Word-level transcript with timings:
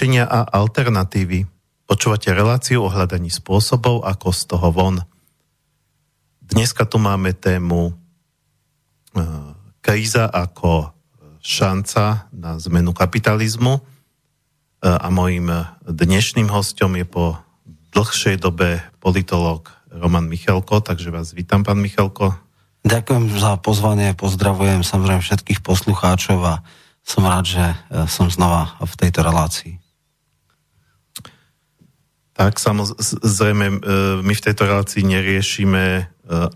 riešenia 0.00 0.24
a 0.24 0.48
alternatívy. 0.48 1.44
Počúvate 1.84 2.32
reláciu 2.32 2.80
o 2.80 2.88
hľadaní 2.88 3.28
spôsobov, 3.28 4.00
ako 4.08 4.32
z 4.32 4.42
toho 4.48 4.72
von. 4.72 4.96
Dneska 6.40 6.88
tu 6.88 6.96
máme 6.96 7.36
tému 7.36 7.92
e, 7.92 9.22
kríza 9.84 10.24
ako 10.24 10.96
šanca 11.44 12.32
na 12.32 12.56
zmenu 12.56 12.96
kapitalizmu 12.96 13.76
e, 13.76 13.80
a 14.88 15.04
mojim 15.12 15.52
dnešným 15.84 16.48
hostom 16.48 16.96
je 16.96 17.04
po 17.04 17.36
dlhšej 17.92 18.40
dobe 18.40 18.80
politolog 19.04 19.68
Roman 19.92 20.24
Michalko, 20.24 20.80
takže 20.80 21.12
vás 21.12 21.36
vítam, 21.36 21.60
pán 21.60 21.76
Michalko. 21.76 22.40
Ďakujem 22.88 23.36
za 23.36 23.60
pozvanie, 23.60 24.16
pozdravujem 24.16 24.80
samozrejme 24.80 25.20
všetkých 25.20 25.60
poslucháčov 25.60 26.40
a 26.40 26.64
som 27.04 27.20
rád, 27.20 27.44
že 27.44 27.64
e, 27.68 27.76
som 28.08 28.32
znova 28.32 28.80
v 28.80 28.96
tejto 28.96 29.20
relácii. 29.20 29.79
Tak 32.40 32.56
samozrejme, 32.56 33.66
e, 33.68 33.76
my 34.24 34.32
v 34.32 34.44
tejto 34.48 34.64
relácii 34.64 35.04
neriešime 35.04 35.84
e, 36.00 36.04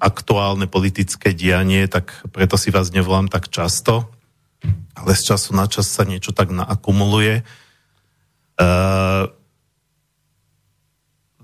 aktuálne 0.00 0.64
politické 0.64 1.36
dianie, 1.36 1.84
tak 1.92 2.24
preto 2.32 2.56
si 2.56 2.72
vás 2.72 2.88
nevolám 2.88 3.28
tak 3.28 3.52
často, 3.52 4.08
ale 4.96 5.12
z 5.12 5.36
času 5.36 5.52
na 5.52 5.68
čas 5.68 5.92
sa 5.92 6.08
niečo 6.08 6.32
tak 6.32 6.48
naakumuluje. 6.56 7.44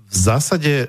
V 0.07 0.15
zásade, 0.15 0.87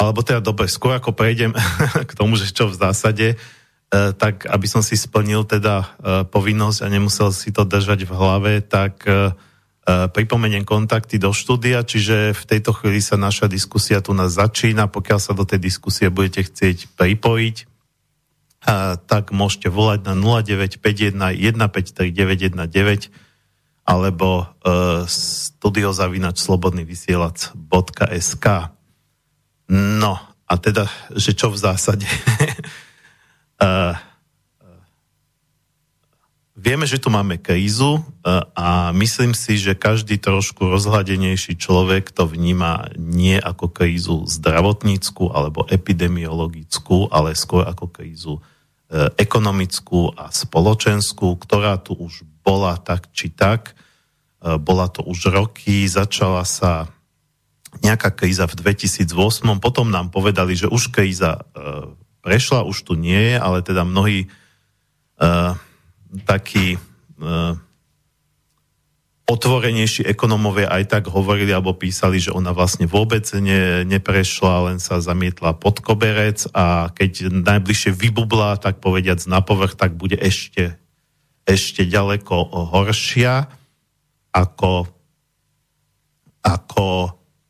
alebo 0.00 0.20
teda 0.24 0.40
dobre, 0.40 0.64
skôr 0.64 0.96
ako 0.96 1.12
prejdem 1.12 1.52
k 2.08 2.12
tomu, 2.16 2.40
že 2.40 2.50
čo 2.50 2.72
v 2.72 2.74
zásade, 2.74 3.36
E, 3.86 4.10
tak 4.18 4.50
aby 4.50 4.66
som 4.66 4.82
si 4.82 4.98
splnil 4.98 5.46
teda 5.46 5.74
e, 5.78 5.86
povinnosť 6.26 6.82
a 6.82 6.90
nemusel 6.90 7.30
si 7.30 7.54
to 7.54 7.62
držať 7.62 8.02
v 8.02 8.12
hlave, 8.18 8.52
tak 8.58 9.06
e, 9.06 9.30
pripomeniem 9.86 10.66
kontakty 10.66 11.14
do 11.14 11.30
štúdia, 11.30 11.86
čiže 11.86 12.34
v 12.34 12.42
tejto 12.42 12.74
chvíli 12.74 12.98
sa 12.98 13.14
naša 13.14 13.46
diskusia 13.46 14.02
tu 14.02 14.18
nás 14.18 14.34
začína. 14.34 14.90
Pokiaľ 14.90 15.18
sa 15.22 15.30
do 15.30 15.46
tej 15.46 15.62
diskusie 15.62 16.10
budete 16.10 16.50
chcieť 16.50 16.90
pripojiť, 16.98 17.70
tak 19.06 19.30
môžete 19.30 19.70
volať 19.70 20.10
na 20.10 20.18
0951 20.18 21.14
153 21.14 22.10
919 22.10 22.58
alebo 23.86 24.50
studiozavinač 25.06 26.42
slobodnyvysielac.sk 26.42 28.46
No, 29.70 30.18
a 30.46 30.54
teda, 30.62 30.86
že 31.14 31.34
čo 31.34 31.50
v 31.50 31.58
zásade? 31.58 32.06
Uh, 33.58 33.98
vieme, 36.66 36.82
že 36.82 36.98
tu 36.98 37.14
máme 37.14 37.38
krízu 37.38 38.02
uh, 38.02 38.42
a 38.58 38.90
myslím 38.90 39.38
si, 39.38 39.54
že 39.54 39.78
každý 39.78 40.18
trošku 40.18 40.66
rozhľadenejší 40.66 41.54
človek 41.54 42.10
to 42.10 42.26
vníma 42.26 42.90
nie 42.98 43.38
ako 43.38 43.70
krízu 43.70 44.26
zdravotnícku 44.26 45.30
alebo 45.30 45.62
epidemiologickú, 45.70 47.06
ale 47.14 47.38
skôr 47.38 47.62
ako 47.70 47.86
krízu 47.86 48.34
uh, 48.42 49.14
ekonomickú 49.14 50.10
a 50.18 50.34
spoločenskú, 50.34 51.38
ktorá 51.38 51.78
tu 51.78 51.94
už 51.94 52.26
bola 52.42 52.74
tak 52.82 53.14
či 53.14 53.30
tak. 53.30 53.78
Bola 54.38 54.86
to 54.86 55.02
už 55.02 55.34
roky, 55.34 55.90
začala 55.90 56.46
sa 56.46 56.86
nejaká 57.82 58.14
kríza 58.14 58.46
v 58.46 58.54
2008, 58.54 59.10
potom 59.58 59.90
nám 59.90 60.14
povedali, 60.14 60.54
že 60.54 60.70
už 60.70 60.94
kríza 60.94 61.42
prešla, 62.22 62.62
už 62.62 62.86
tu 62.86 62.94
nie 62.94 63.34
je, 63.34 63.36
ale 63.42 63.66
teda 63.66 63.82
mnohí 63.82 64.30
takí 66.24 66.76
uh, 67.20 67.58
otvorenejší 69.26 70.06
ekonomovia 70.06 70.70
aj 70.70 70.84
tak 70.86 71.04
hovorili 71.10 71.50
alebo 71.50 71.74
písali, 71.74 72.22
že 72.22 72.30
ona 72.30 72.54
vlastne 72.54 72.86
vôbec 72.86 73.26
ne, 73.42 73.82
neprešla, 73.82 74.70
len 74.70 74.78
sa 74.78 75.02
zamietla 75.02 75.58
pod 75.58 75.82
koberec 75.82 76.46
a 76.54 76.94
keď 76.94 77.34
najbližšie 77.34 77.90
vybubla, 77.90 78.62
tak 78.62 78.78
povediac 78.78 79.18
na 79.26 79.42
povrch, 79.42 79.74
tak 79.74 79.98
bude 79.98 80.14
ešte, 80.14 80.78
ešte 81.42 81.82
ďaleko 81.82 82.54
horšia 82.70 83.50
ako, 84.30 84.86
ako 86.46 86.88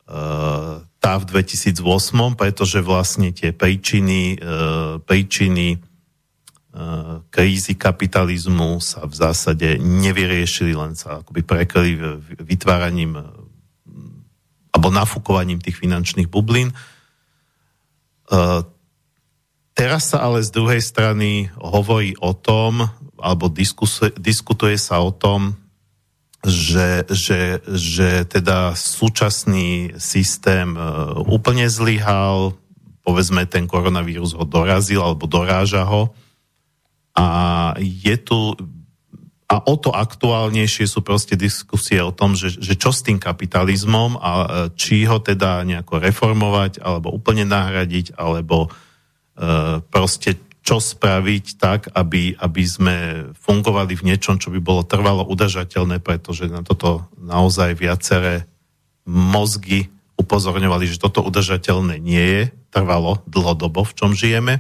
uh, 0.09 0.81
tá 1.07 1.23
v 1.23 1.39
2008, 1.39 2.35
pretože 2.35 2.83
vlastne 2.83 3.31
tie 3.31 3.55
príčiny, 3.55 4.35
e, 4.35 4.49
príčiny 5.07 5.67
e, 5.71 5.79
krízy 7.33 7.73
kapitalizmu 7.73 8.85
sa 8.85 9.09
v 9.09 9.15
zásade 9.17 9.81
nevyriešili, 9.81 10.77
len 10.77 10.93
sa 10.93 11.25
akoby 11.25 11.41
prekryli 11.41 11.97
vytváraním 12.37 13.17
e, 13.17 13.25
alebo 14.77 14.93
nafúkovaním 14.93 15.57
tých 15.57 15.81
finančných 15.81 16.29
bublín. 16.29 16.77
Teraz 19.73 20.03
sa 20.13 20.19
ale 20.21 20.45
z 20.45 20.53
druhej 20.53 20.85
strany 20.85 21.49
hovorí 21.57 22.13
o 22.21 22.37
tom, 22.37 22.85
alebo 23.17 23.49
diskusuje, 23.49 24.13
diskutuje 24.21 24.77
sa 24.77 25.01
o 25.01 25.17
tom, 25.17 25.57
že, 26.45 27.09
že, 27.09 27.65
že 27.65 28.29
teda 28.29 28.77
súčasný 28.77 29.97
systém 29.97 30.77
úplne 31.25 31.73
zlyhal, 31.73 32.53
povedzme 33.01 33.49
ten 33.49 33.65
koronavírus 33.65 34.37
ho 34.37 34.45
dorazil 34.45 35.01
alebo 35.01 35.25
doráža 35.25 35.89
ho 35.89 36.13
a 37.17 37.27
je 37.81 38.17
tu 38.21 38.55
a 39.47 39.63
o 39.63 39.79
to 39.79 39.95
aktuálnejšie 39.95 40.91
sú 40.91 41.07
proste 41.07 41.39
diskusie 41.39 42.03
o 42.03 42.11
tom, 42.11 42.35
že, 42.35 42.59
že 42.59 42.75
čo 42.75 42.91
s 42.91 43.07
tým 43.07 43.23
kapitalizmom 43.23 44.19
a 44.19 44.31
e, 44.35 44.47
či 44.75 45.07
ho 45.07 45.23
teda 45.23 45.63
nejako 45.63 46.03
reformovať 46.03 46.83
alebo 46.83 47.15
úplne 47.15 47.47
nahradiť 47.47 48.19
alebo 48.19 48.67
e, 48.67 48.69
proste 49.87 50.43
čo 50.67 50.83
spraviť 50.83 51.63
tak, 51.63 51.95
aby, 51.95 52.35
aby 52.35 52.63
sme 52.67 52.97
fungovali 53.39 53.95
v 53.95 54.07
niečom, 54.11 54.43
čo 54.43 54.51
by 54.51 54.59
bolo 54.59 54.83
trvalo 54.83 55.23
udržateľné, 55.23 56.03
pretože 56.03 56.51
na 56.51 56.67
toto 56.67 57.07
naozaj 57.15 57.79
viaceré 57.79 58.51
mozgy 59.07 59.87
upozorňovali, 60.19 60.91
že 60.91 60.99
toto 60.99 61.23
udržateľné 61.23 62.03
nie 62.03 62.27
je 62.27 62.43
trvalo 62.75 63.23
dlhodobo, 63.31 63.87
v 63.87 63.95
čom 63.95 64.11
žijeme. 64.11 64.59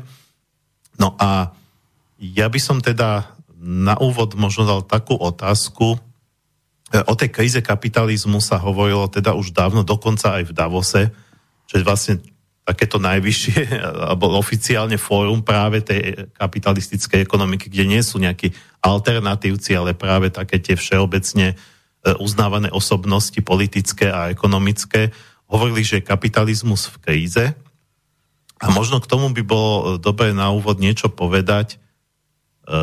No 1.03 1.19
a 1.19 1.51
ja 2.17 2.49
by 2.49 2.61
som 2.61 2.79
teda 2.81 3.37
na 3.57 3.97
úvod 4.01 4.37
možno 4.37 4.65
dal 4.69 4.81
takú 4.85 5.17
otázku. 5.17 6.01
O 6.93 7.15
tej 7.19 7.31
kríze 7.33 7.61
kapitalizmu 7.61 8.39
sa 8.39 8.61
hovorilo 8.63 9.11
teda 9.11 9.35
už 9.35 9.51
dávno, 9.53 9.83
dokonca 9.83 10.39
aj 10.39 10.45
v 10.49 10.53
Davose, 10.55 11.03
že 11.67 11.83
vlastne 11.83 12.23
takéto 12.67 12.99
najvyššie, 12.99 13.79
alebo 14.11 14.35
oficiálne 14.35 14.99
fórum 14.99 15.43
práve 15.47 15.87
tej 15.87 16.31
kapitalistickej 16.35 17.23
ekonomiky, 17.23 17.71
kde 17.71 17.85
nie 17.87 18.03
sú 18.03 18.19
nejakí 18.19 18.51
alternatívci, 18.83 19.79
ale 19.79 19.95
práve 19.95 20.35
také 20.35 20.59
tie 20.59 20.75
všeobecne 20.75 21.55
e, 21.55 21.57
uznávané 22.19 22.71
osobnosti 22.75 23.39
politické 23.43 24.11
a 24.11 24.31
ekonomické, 24.31 25.15
hovorili, 25.47 25.87
že 25.87 26.03
kapitalizmus 26.03 26.91
v 26.91 26.97
kríze. 26.99 27.45
A 28.57 28.67
možno 28.75 28.99
k 28.99 29.07
tomu 29.07 29.31
by 29.31 29.43
bolo 29.47 30.01
dobre 30.01 30.35
na 30.35 30.51
úvod 30.51 30.83
niečo 30.83 31.07
povedať. 31.07 31.79
E, 32.67 32.79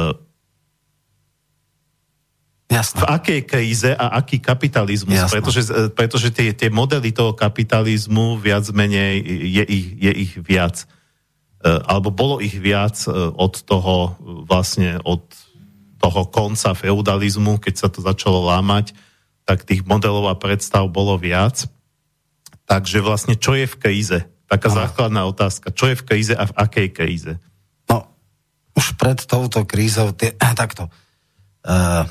Jasne. 2.73 2.99
v 2.99 3.05
akej 3.05 3.41
kríze 3.45 3.91
a 3.93 4.17
aký 4.17 4.41
kapitalizmus, 4.41 5.13
Jasne. 5.13 5.33
pretože, 5.37 5.61
pretože 5.93 6.27
tie, 6.33 6.49
tie 6.57 6.73
modely 6.73 7.13
toho 7.13 7.37
kapitalizmu 7.37 8.41
viac 8.41 8.65
menej 8.73 9.21
je 9.53 9.63
ich, 9.69 9.87
je 9.99 10.11
ich 10.25 10.33
viac. 10.41 10.87
E, 11.61 11.69
alebo 11.85 12.09
bolo 12.09 12.41
ich 12.41 12.57
viac 12.57 12.97
e, 13.05 13.13
od 13.13 13.61
toho 13.61 14.17
vlastne 14.49 14.97
od 15.05 15.21
toho 16.03 16.27
konca 16.27 16.75
feudalizmu, 16.75 17.63
keď 17.63 17.75
sa 17.79 17.87
to 17.87 18.03
začalo 18.03 18.43
lámať, 18.43 18.91
tak 19.47 19.63
tých 19.63 19.87
modelov 19.87 20.27
a 20.27 20.35
predstav 20.35 20.83
bolo 20.91 21.15
viac. 21.15 21.63
Takže 22.67 22.99
vlastne 22.99 23.39
čo 23.39 23.55
je 23.55 23.67
v 23.67 23.75
kríze? 23.79 24.19
Taká 24.51 24.67
Aha. 24.71 24.77
základná 24.87 25.23
otázka. 25.23 25.71
Čo 25.71 25.91
je 25.91 25.95
v 25.99 26.03
kríze 26.03 26.33
a 26.35 26.43
v 26.43 26.53
akej 26.59 26.87
kríze? 26.91 27.33
Už 28.73 28.97
pred 28.97 29.21
touto 29.21 29.63
krízou, 29.65 30.11
tie, 30.13 30.33
takto. 30.61 30.89
Uh, 31.63 32.03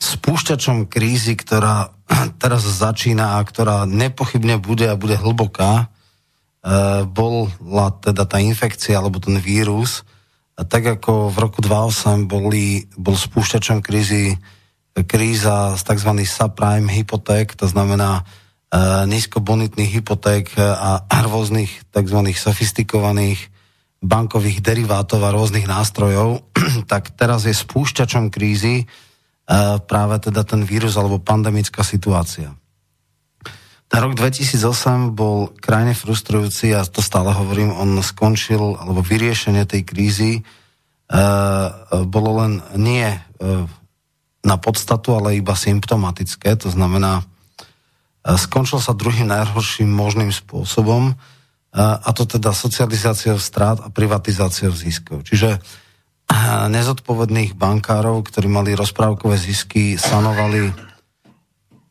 spúšťačom 0.00 0.88
krízy, 0.88 1.36
ktorá 1.36 1.92
teraz 2.42 2.64
začína 2.64 3.38
a 3.38 3.44
ktorá 3.44 3.84
nepochybne 3.84 4.56
bude 4.58 4.88
a 4.88 4.96
bude 4.96 5.14
hlboká, 5.20 5.86
e, 5.86 5.86
bola 7.04 7.92
teda 8.00 8.24
tá 8.24 8.40
infekcia 8.40 8.96
alebo 8.96 9.20
ten 9.20 9.36
vírus. 9.36 10.02
A 10.56 10.64
tak 10.64 11.00
ako 11.00 11.32
v 11.32 11.36
roku 11.36 11.60
2008 11.60 12.28
boli, 12.28 12.88
bol 12.96 13.16
spúšťačom 13.16 13.84
krízy 13.84 14.36
kríza 15.06 15.78
z 15.78 15.82
tzv. 15.86 16.10
subprime 16.26 16.90
hypoték, 16.90 17.54
to 17.54 17.68
znamená 17.68 18.20
e, 18.20 18.22
nízkobonitných 19.04 20.00
hypoték 20.00 20.56
a 20.58 21.04
rôznych 21.28 21.84
tzv. 21.92 22.18
sofistikovaných 22.32 23.52
bankových 24.00 24.64
derivátov 24.64 25.20
a 25.22 25.32
rôznych 25.32 25.68
nástrojov, 25.68 26.44
tak 26.92 27.12
teraz 27.16 27.44
je 27.44 27.52
spúšťačom 27.52 28.32
krízy 28.32 28.88
práve 29.86 30.16
teda 30.22 30.46
ten 30.46 30.62
vírus 30.62 30.94
alebo 30.94 31.18
pandemická 31.18 31.82
situácia. 31.82 32.54
Ten 33.90 33.98
rok 34.06 34.14
2008 34.14 35.18
bol 35.18 35.50
krajne 35.58 35.98
frustrujúci, 35.98 36.70
ja 36.70 36.86
to 36.86 37.02
stále 37.02 37.34
hovorím, 37.34 37.74
on 37.74 37.98
skončil, 37.98 38.78
alebo 38.78 39.02
vyriešenie 39.02 39.66
tej 39.66 39.82
krízy 39.82 40.32
uh, 41.10 41.74
bolo 42.06 42.38
len 42.38 42.62
nie 42.78 43.10
uh, 43.10 43.66
na 44.46 44.56
podstatu, 44.62 45.18
ale 45.18 45.42
iba 45.42 45.58
symptomatické. 45.58 46.54
To 46.62 46.70
znamená, 46.70 47.26
uh, 47.26 48.38
skončil 48.38 48.78
sa 48.78 48.94
druhým 48.94 49.26
najhorším 49.26 49.90
možným 49.90 50.30
spôsobom, 50.30 51.18
a 51.78 52.10
to 52.10 52.26
teda 52.26 52.50
socializáciou 52.50 53.38
strát 53.38 53.78
a 53.78 53.88
privatizáciou 53.94 54.74
ziskov. 54.74 55.22
Čiže 55.22 55.62
nezodpovedných 56.70 57.54
bankárov, 57.58 58.26
ktorí 58.26 58.50
mali 58.50 58.74
rozprávkové 58.74 59.38
zisky, 59.38 59.98
sanovali 59.98 60.90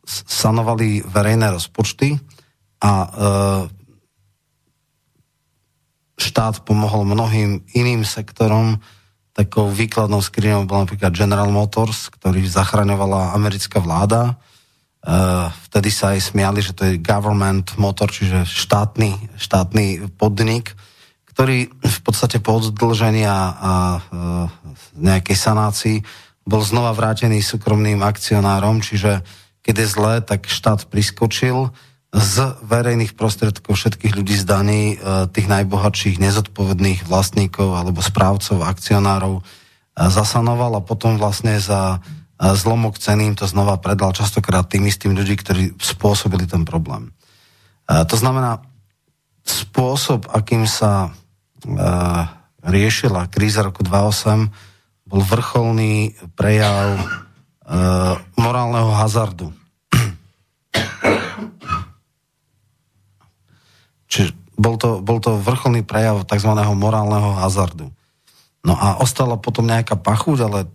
sanovali 0.10 1.06
verejné 1.06 1.54
rozpočty 1.54 2.18
a 2.82 2.92
e, 2.92 3.08
štát 6.18 6.66
pomohol 6.66 7.06
mnohým 7.06 7.62
iným 7.78 8.02
sektorom. 8.02 8.82
Takou 9.38 9.70
výkladnou 9.70 10.20
skrinou 10.26 10.66
bol 10.66 10.84
napríklad 10.84 11.14
General 11.14 11.48
Motors, 11.54 12.10
ktorý 12.10 12.44
zachraňovala 12.50 13.38
americká 13.38 13.78
vláda. 13.78 14.42
E, 15.00 15.16
vtedy 15.72 15.90
sa 15.92 16.12
aj 16.12 16.36
smiali, 16.36 16.60
že 16.60 16.76
to 16.76 16.84
je 16.84 17.00
government 17.00 17.80
motor, 17.80 18.12
čiže 18.12 18.44
štátny, 18.44 19.40
štátny 19.40 20.12
podnik, 20.20 20.76
ktorý 21.32 21.72
v 21.72 22.00
podstate 22.04 22.44
po 22.44 22.60
oddlžení 22.60 23.24
a, 23.24 23.40
a 23.56 23.74
e, 23.96 24.00
nejakej 25.00 25.38
sanácii 25.40 25.98
bol 26.44 26.60
znova 26.60 26.92
vrátený 26.92 27.40
súkromným 27.40 28.04
akcionárom, 28.04 28.84
čiže 28.84 29.24
keď 29.64 29.76
je 29.80 29.88
zlé, 29.88 30.14
tak 30.20 30.52
štát 30.52 30.92
priskočil 30.92 31.72
z 32.10 32.36
verejných 32.66 33.14
prostriedkov 33.14 33.78
všetkých 33.78 34.18
ľudí 34.20 34.36
z 34.36 34.44
daní, 34.44 34.84
e, 35.00 35.32
tých 35.32 35.48
najbohatších 35.48 36.20
nezodpovedných 36.20 37.08
vlastníkov 37.08 37.72
alebo 37.72 38.04
správcov, 38.04 38.68
akcionárov 38.68 39.48
zasanoval 40.00 40.80
a 40.80 40.86
potom 40.86 41.20
vlastne 41.20 41.60
za 41.60 42.00
zlomok 42.40 42.96
ceny 42.96 43.36
to 43.36 43.44
znova 43.44 43.76
predal 43.84 44.16
častokrát 44.16 44.64
tým 44.72 44.88
istým 44.88 45.12
ľudí, 45.12 45.36
ktorí 45.36 45.76
spôsobili 45.76 46.48
ten 46.48 46.64
problém. 46.64 47.12
To 47.90 48.16
znamená, 48.16 48.64
spôsob, 49.44 50.32
akým 50.32 50.64
sa 50.64 51.12
riešila 52.64 53.28
kríza 53.28 53.64
roku 53.64 53.84
2008, 53.84 54.48
bol 55.10 55.26
vrcholný 55.26 56.14
prejav 56.38 57.02
uh, 57.02 58.22
morálneho 58.38 58.94
hazardu. 58.94 59.50
Čiže 64.12 64.38
bol 64.54 64.78
to, 64.78 65.02
bol 65.02 65.18
to 65.18 65.42
vrcholný 65.42 65.82
prejav 65.82 66.22
tzv. 66.30 66.54
morálneho 66.78 67.34
hazardu. 67.42 67.90
No 68.62 68.78
a 68.78 69.02
ostala 69.02 69.40
potom 69.40 69.66
nejaká 69.66 69.98
pachuť, 69.98 70.38
ale 70.46 70.70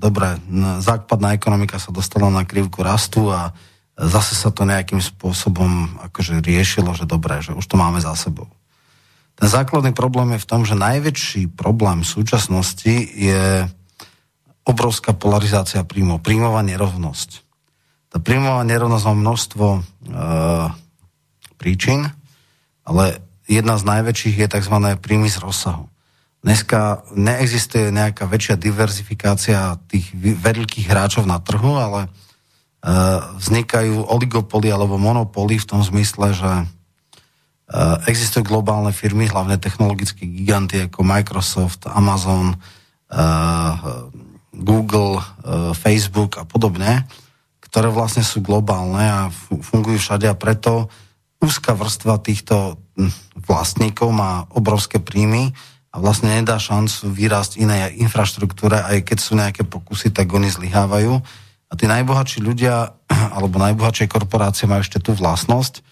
dobre, 0.00 0.40
západná 0.80 1.36
ekonomika 1.36 1.76
sa 1.76 1.92
dostala 1.92 2.32
na 2.32 2.48
krivku 2.48 2.80
rastu 2.80 3.28
a 3.28 3.52
zase 4.00 4.32
sa 4.32 4.48
to 4.48 4.64
nejakým 4.64 5.04
spôsobom 5.04 6.00
akože 6.08 6.40
riešilo, 6.40 6.96
že 6.96 7.04
dobre, 7.04 7.44
že 7.44 7.52
už 7.52 7.68
to 7.68 7.76
máme 7.76 8.00
za 8.00 8.16
sebou. 8.16 8.48
Ten 9.36 9.48
základný 9.48 9.92
problém 9.92 10.36
je 10.36 10.42
v 10.44 10.48
tom, 10.48 10.64
že 10.64 10.76
najväčší 10.76 11.52
problém 11.52 12.00
v 12.00 12.12
súčasnosti 12.12 12.92
je 13.12 13.68
obrovská 14.64 15.12
polarizácia 15.12 15.84
príjmov, 15.84 16.24
príjmová 16.24 16.64
nerovnosť. 16.64 17.44
Tá 18.10 18.18
príjmová 18.18 18.64
nerovnosť 18.64 19.04
má 19.06 19.14
množstvo 19.16 19.66
e, 19.70 19.80
príčin, 21.60 22.08
ale 22.82 23.20
jedna 23.50 23.76
z 23.76 23.84
najväčších 23.86 24.36
je 24.40 24.48
tzv. 24.48 24.76
príjmy 24.98 25.28
z 25.28 25.38
rozsahu. 25.42 25.89
Dneska 26.40 27.04
neexistuje 27.12 27.92
nejaká 27.92 28.24
väčšia 28.24 28.56
diverzifikácia 28.56 29.76
tých 29.92 30.08
veľkých 30.16 30.88
hráčov 30.88 31.28
na 31.28 31.36
trhu, 31.36 31.76
ale 31.76 32.08
e, 32.08 32.08
vznikajú 33.36 34.08
oligopoly 34.08 34.72
alebo 34.72 34.96
monopoly 34.96 35.60
v 35.60 35.68
tom 35.68 35.84
zmysle, 35.84 36.32
že 36.32 36.52
e, 36.56 36.64
existujú 38.08 38.48
globálne 38.48 38.88
firmy, 38.96 39.28
hlavne 39.28 39.60
technologické 39.60 40.24
giganty 40.24 40.88
ako 40.88 41.04
Microsoft, 41.04 41.84
Amazon, 41.84 42.56
e, 42.56 42.58
Google, 44.50 45.22
Facebook 45.76 46.36
a 46.40 46.44
podobne, 46.44 47.04
ktoré 47.60 47.88
vlastne 47.92 48.24
sú 48.26 48.42
globálne 48.42 49.00
a 49.00 49.20
fungujú 49.46 49.96
všade 50.00 50.26
a 50.26 50.36
preto 50.36 50.88
úzka 51.40 51.72
vrstva 51.72 52.20
týchto 52.20 52.80
hm, 52.96 53.12
vlastníkov 53.44 54.08
má 54.08 54.44
obrovské 54.52 55.00
príjmy 55.00 55.52
a 55.90 55.96
vlastne 55.98 56.30
nedá 56.30 56.54
šancu 56.54 57.10
vyrásť 57.10 57.58
inej 57.58 57.98
infraštruktúre, 57.98 58.78
aj 58.78 59.02
keď 59.02 59.18
sú 59.18 59.32
nejaké 59.34 59.66
pokusy, 59.66 60.14
tak 60.14 60.30
oni 60.30 60.46
zlyhávajú. 60.46 61.18
A 61.70 61.72
tí 61.74 61.90
najbohatší 61.90 62.38
ľudia, 62.42 62.94
alebo 63.36 63.58
najbohatšie 63.58 64.06
korporácie 64.06 64.70
majú 64.70 64.86
ešte 64.86 65.02
tú 65.02 65.14
vlastnosť, 65.18 65.82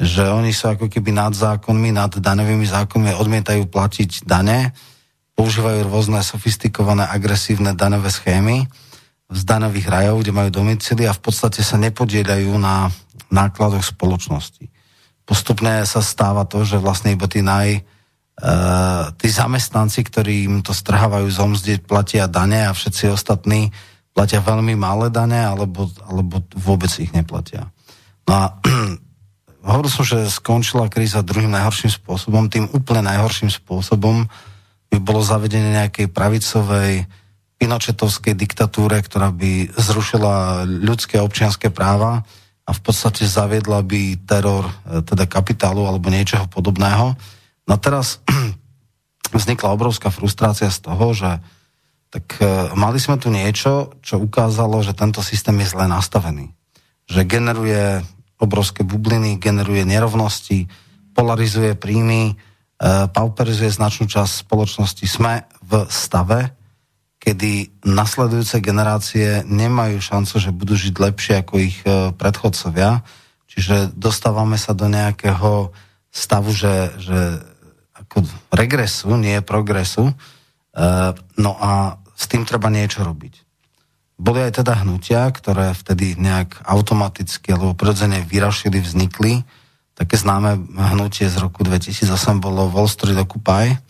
že 0.00 0.24
oni 0.24 0.56
sú 0.56 0.72
ako 0.72 0.88
keby 0.88 1.12
nad 1.12 1.36
zákonmi, 1.36 1.92
nad 1.92 2.10
daňovými 2.16 2.64
zákonmi, 2.64 3.12
odmietajú 3.12 3.68
platiť 3.68 4.24
dane, 4.24 4.72
používajú 5.36 5.84
rôzne 5.84 6.24
sofistikované, 6.24 7.04
agresívne 7.04 7.76
daňové 7.76 8.08
schémy 8.08 8.64
z 9.32 9.40
daňových 9.48 9.88
rajov, 9.88 10.24
kde 10.24 10.32
majú 10.32 10.48
domicily 10.52 11.08
a 11.08 11.16
v 11.16 11.20
podstate 11.24 11.60
sa 11.64 11.80
nepodielajú 11.80 12.52
na 12.56 12.88
nákladoch 13.32 13.84
spoločnosti 13.84 14.72
postupne 15.32 15.80
sa 15.86 16.02
stáva 16.02 16.44
to, 16.44 16.66
že 16.66 16.76
vlastne 16.76 17.14
iba 17.14 17.24
tí 17.24 17.40
naj, 17.40 17.82
uh, 18.40 19.12
tí 19.18 19.28
zamestnanci, 19.28 20.00
ktorí 20.06 20.48
im 20.48 20.64
to 20.64 20.72
strhávajú 20.72 21.28
z 21.28 21.38
omzde, 21.42 21.74
platia 21.84 22.30
dane 22.30 22.64
a 22.64 22.72
všetci 22.72 23.12
ostatní 23.12 23.68
platia 24.12 24.44
veľmi 24.44 24.76
malé 24.76 25.08
dane 25.08 25.40
alebo, 25.40 25.88
alebo 26.04 26.44
vôbec 26.56 26.92
ich 27.00 27.12
neplatia. 27.12 27.68
No 28.28 28.32
a 28.32 28.44
hovoril 29.68 29.90
som, 29.92 30.04
že 30.04 30.28
skončila 30.28 30.88
kríza 30.88 31.24
druhým 31.24 31.52
najhorším 31.52 31.92
spôsobom. 31.92 32.48
Tým 32.48 32.68
úplne 32.72 33.04
najhorším 33.08 33.52
spôsobom 33.52 34.28
by 34.92 34.98
bolo 35.00 35.24
zavedenie 35.24 35.72
nejakej 35.72 36.12
pravicovej 36.12 37.08
pinočetovskej 37.56 38.34
diktatúre, 38.36 39.00
ktorá 39.00 39.30
by 39.32 39.72
zrušila 39.78 40.66
ľudské 40.66 41.16
a 41.16 41.24
občianské 41.24 41.70
práva, 41.70 42.26
a 42.62 42.70
v 42.70 42.80
podstate 42.80 43.26
zaviedla 43.26 43.82
by 43.82 44.22
teror 44.22 44.64
e, 44.66 45.02
teda 45.02 45.26
kapitálu 45.26 45.82
alebo 45.82 46.06
niečoho 46.08 46.46
podobného. 46.46 47.18
No 47.66 47.78
teraz 47.78 48.22
vznikla 49.36 49.74
obrovská 49.74 50.10
frustrácia 50.10 50.68
z 50.68 50.78
toho, 50.82 51.14
že 51.14 51.40
tak 52.12 52.36
e, 52.44 52.68
mali 52.76 53.00
sme 53.00 53.16
tu 53.16 53.32
niečo, 53.32 53.96
čo 54.04 54.20
ukázalo, 54.20 54.84
že 54.84 54.92
tento 54.92 55.24
systém 55.24 55.56
je 55.64 55.72
zle 55.72 55.88
nastavený. 55.88 56.52
Že 57.08 57.24
generuje 57.24 58.04
obrovské 58.36 58.84
bubliny, 58.84 59.40
generuje 59.40 59.80
nerovnosti, 59.88 60.68
polarizuje 61.16 61.72
príjmy, 61.72 62.22
e, 62.28 62.34
pauperizuje 63.08 63.72
značnú 63.72 64.12
časť 64.12 64.44
spoločnosti. 64.44 65.04
Sme 65.08 65.48
v 65.64 65.88
stave, 65.88 66.52
kedy 67.16 67.80
nasledujúce 67.86 68.60
generácie 68.60 69.46
nemajú 69.48 70.02
šancu, 70.02 70.34
že 70.36 70.50
budú 70.52 70.76
žiť 70.76 70.94
lepšie 70.98 71.34
ako 71.40 71.54
ich 71.64 71.80
e, 71.88 72.12
predchodcovia. 72.12 73.00
Čiže 73.48 73.96
dostávame 73.96 74.60
sa 74.60 74.76
do 74.76 74.84
nejakého 74.84 75.72
stavu, 76.12 76.52
že, 76.52 76.92
že 77.00 77.40
ako 78.12 78.28
regresu, 78.52 79.16
nie 79.16 79.40
progresu. 79.40 80.12
E, 80.12 80.14
no 81.40 81.52
a 81.56 81.96
s 82.12 82.28
tým 82.28 82.44
treba 82.44 82.68
niečo 82.68 83.00
robiť. 83.00 83.40
Boli 84.20 84.44
aj 84.44 84.60
teda 84.60 84.84
hnutia, 84.84 85.32
ktoré 85.32 85.72
vtedy 85.72 86.20
nejak 86.20 86.60
automaticky 86.68 87.56
alebo 87.56 87.72
prirodzene 87.72 88.20
vyrašili, 88.20 88.84
vznikli. 88.84 89.40
Také 89.96 90.20
známe 90.20 90.60
hnutie 90.92 91.32
z 91.32 91.40
roku 91.40 91.64
2008 91.64 92.12
bolo 92.38 92.68
Wall 92.68 92.92
Street 92.92 93.16
Occupy, 93.16 93.80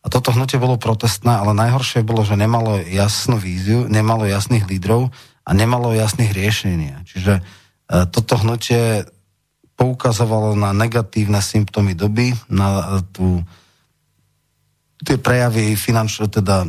a 0.00 0.06
toto 0.08 0.32
hnutie 0.32 0.56
bolo 0.56 0.80
protestné, 0.80 1.28
ale 1.28 1.52
najhoršie 1.52 2.00
bolo, 2.00 2.24
že 2.24 2.32
nemalo 2.32 2.80
jasnú 2.80 3.36
víziu, 3.36 3.84
nemalo 3.84 4.24
jasných 4.24 4.64
lídrov 4.64 5.12
a 5.44 5.50
nemalo 5.52 5.92
jasných 5.92 6.32
riešenia. 6.32 7.04
Čiže 7.04 7.34
e, 7.36 7.42
toto 8.08 8.40
hnutie 8.40 9.04
poukazovalo 9.80 10.52
na 10.52 10.76
negatívne 10.76 11.40
symptómy 11.40 11.96
doby, 11.96 12.36
na 12.52 13.00
tú, 13.16 13.40
tie 15.00 15.16
prejavy 15.16 15.72
finančného, 15.72 16.28
teda 16.28 16.68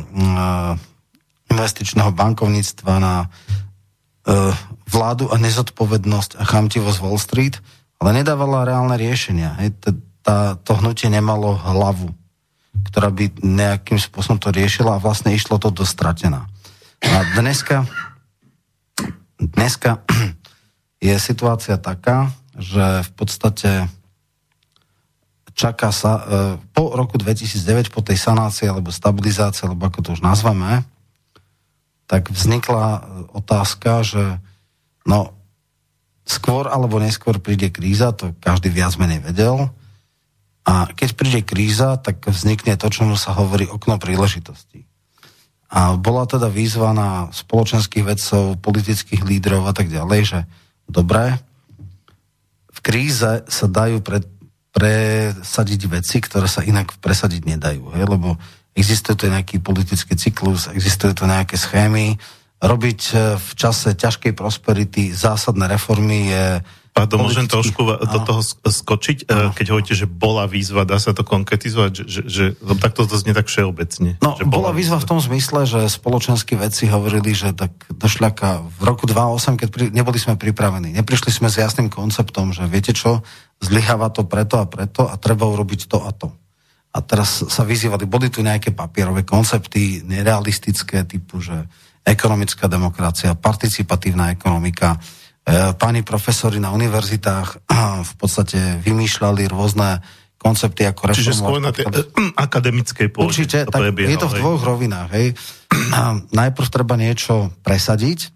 investičného 1.52 2.08
bankovníctva, 2.16 2.92
na 2.96 3.14
e, 3.20 3.28
vládu 4.88 5.28
a 5.28 5.36
nezodpovednosť 5.36 6.40
a 6.40 6.42
chamtivosť 6.48 6.98
Wall 7.04 7.20
Street, 7.20 7.60
ale 8.00 8.16
nedávala 8.16 8.64
reálne 8.64 8.96
riešenia. 8.96 9.60
Hej, 9.60 9.76
tá, 10.24 10.56
to 10.56 10.72
hnutie 10.80 11.12
nemalo 11.12 11.52
hlavu 11.52 12.16
ktorá 12.92 13.12
by 13.12 13.40
nejakým 13.40 14.00
spôsobom 14.00 14.40
to 14.40 14.50
riešila 14.50 14.96
a 14.96 15.02
vlastne 15.02 15.32
išlo 15.32 15.60
to 15.60 15.68
do 15.68 15.84
stratená. 15.84 16.48
A 17.04 17.24
dneska, 17.36 17.84
dneska 19.38 20.02
je 21.06 21.14
situácia 21.20 21.76
taká, 21.76 22.32
že 22.56 23.04
v 23.06 23.10
podstate 23.16 23.88
čaká 25.52 25.92
sa 25.92 26.12
e, 26.16 26.22
po 26.72 26.92
roku 26.96 27.20
2009, 27.20 27.92
po 27.92 28.00
tej 28.00 28.16
sanácii 28.16 28.68
alebo 28.68 28.88
stabilizácii, 28.88 29.68
alebo 29.68 29.88
ako 29.88 30.00
to 30.00 30.08
už 30.16 30.24
nazveme, 30.24 30.84
tak 32.08 32.28
vznikla 32.28 33.04
otázka, 33.32 34.04
že 34.04 34.40
no 35.08 35.32
skôr 36.24 36.68
alebo 36.68 37.00
neskôr 37.00 37.40
príde 37.40 37.68
kríza, 37.72 38.12
to 38.12 38.36
každý 38.40 38.72
viac 38.72 38.96
menej 38.96 39.20
vedel. 39.24 39.72
A 40.62 40.86
keď 40.94 41.18
príde 41.18 41.40
kríza, 41.42 41.98
tak 41.98 42.22
vznikne 42.22 42.78
to, 42.78 42.86
čomu 42.86 43.18
sa 43.18 43.34
hovorí 43.34 43.66
okno 43.66 43.98
príležitostí. 43.98 44.86
A 45.72 45.96
bola 45.96 46.28
teda 46.28 46.52
výzva 46.52 46.92
na 46.92 47.32
spoločenských 47.32 48.04
vedcov, 48.04 48.60
politických 48.60 49.24
lídrov 49.24 49.66
a 49.66 49.72
tak 49.72 49.88
ďalej, 49.88 50.20
že 50.22 50.38
dobré, 50.86 51.40
kríze 52.82 53.46
sa 53.46 53.66
dajú 53.70 54.02
pre, 54.02 54.20
presadiť 54.74 55.80
veci, 55.86 56.18
ktoré 56.18 56.50
sa 56.50 56.66
inak 56.66 56.98
presadiť 56.98 57.42
nedajú, 57.56 57.94
hej? 57.94 58.04
lebo 58.08 58.36
existuje 58.74 59.16
tu 59.16 59.24
nejaký 59.28 59.60
politický 59.60 60.18
cyklus, 60.18 60.68
existujú 60.72 61.12
tu 61.12 61.24
nejaké 61.28 61.54
schémy, 61.54 62.16
robiť 62.62 63.00
e, 63.12 63.14
v 63.36 63.50
čase 63.58 63.92
ťažkej 63.92 64.32
prosperity 64.32 65.12
zásadné 65.12 65.66
reformy 65.68 66.30
je 66.32 66.46
Pardon, 66.92 67.24
môžem 67.24 67.48
trošku 67.48 67.88
do 67.88 68.18
toho 68.20 68.44
skočiť, 68.68 69.24
no. 69.24 69.56
keď 69.56 69.66
hovoríte, 69.72 69.96
že 69.96 70.04
bola 70.04 70.44
výzva, 70.44 70.84
dá 70.84 71.00
sa 71.00 71.16
to 71.16 71.24
konkretizovať, 71.24 72.04
že, 72.04 72.04
že, 72.04 72.20
že 72.28 72.44
takto 72.76 73.08
to 73.08 73.16
znie 73.16 73.32
tak 73.32 73.48
všeobecne. 73.48 74.20
No, 74.20 74.36
že 74.36 74.44
bola, 74.44 74.68
bola 74.68 74.76
výzva 74.76 75.00
v 75.00 75.08
tom 75.08 75.16
zmysle, 75.16 75.64
že 75.64 75.88
spoločenskí 75.88 76.52
vedci 76.52 76.92
hovorili, 76.92 77.32
že 77.32 77.56
tak 77.56 77.72
do 77.88 78.04
šľaka 78.04 78.68
v 78.76 78.80
roku 78.84 79.08
2008, 79.08 79.60
keď 79.64 79.68
pri, 79.72 79.84
neboli 79.88 80.20
sme 80.20 80.36
pripravení, 80.36 80.92
neprišli 80.92 81.32
sme 81.32 81.48
s 81.48 81.56
jasným 81.64 81.88
konceptom, 81.88 82.52
že 82.52 82.68
viete 82.68 82.92
čo, 82.92 83.24
zlyháva 83.64 84.12
to 84.12 84.28
preto 84.28 84.60
a 84.60 84.68
preto 84.68 85.08
a 85.08 85.16
treba 85.16 85.48
urobiť 85.48 85.88
to 85.88 85.96
a 86.04 86.12
to. 86.12 86.28
A 86.92 87.00
teraz 87.00 87.40
sa 87.48 87.64
vyzývali, 87.64 88.04
boli 88.04 88.28
tu 88.28 88.44
nejaké 88.44 88.76
papierové 88.76 89.24
koncepty, 89.24 90.04
nerealistické, 90.04 91.08
typu, 91.08 91.40
že 91.40 91.56
ekonomická 92.04 92.68
demokracia, 92.68 93.32
participatívna 93.32 94.34
ekonomika. 94.36 95.00
E, 95.42 95.74
páni 95.74 96.06
profesori 96.06 96.62
na 96.62 96.70
univerzitách 96.70 97.66
v 98.10 98.12
podstate 98.14 98.78
vymýšľali 98.86 99.50
rôzne 99.50 99.98
koncepty 100.38 100.86
ako 100.86 101.14
Čiže 101.14 101.38
skôr 101.38 101.62
na 101.62 101.74
tej 101.74 101.86
akademickej 102.46 103.10
pôde. 103.10 103.30
Určite, 103.30 103.66
tak 103.66 103.90
prebiehal, 103.90 104.10
je 104.10 104.18
to 104.22 104.30
v 104.30 104.34
dvoch 104.38 104.62
hej. 104.62 104.68
rovinách. 104.70 105.08
Hej. 105.14 105.26
Najprv 106.40 106.68
treba 106.70 106.94
niečo 106.94 107.50
presadiť, 107.66 108.30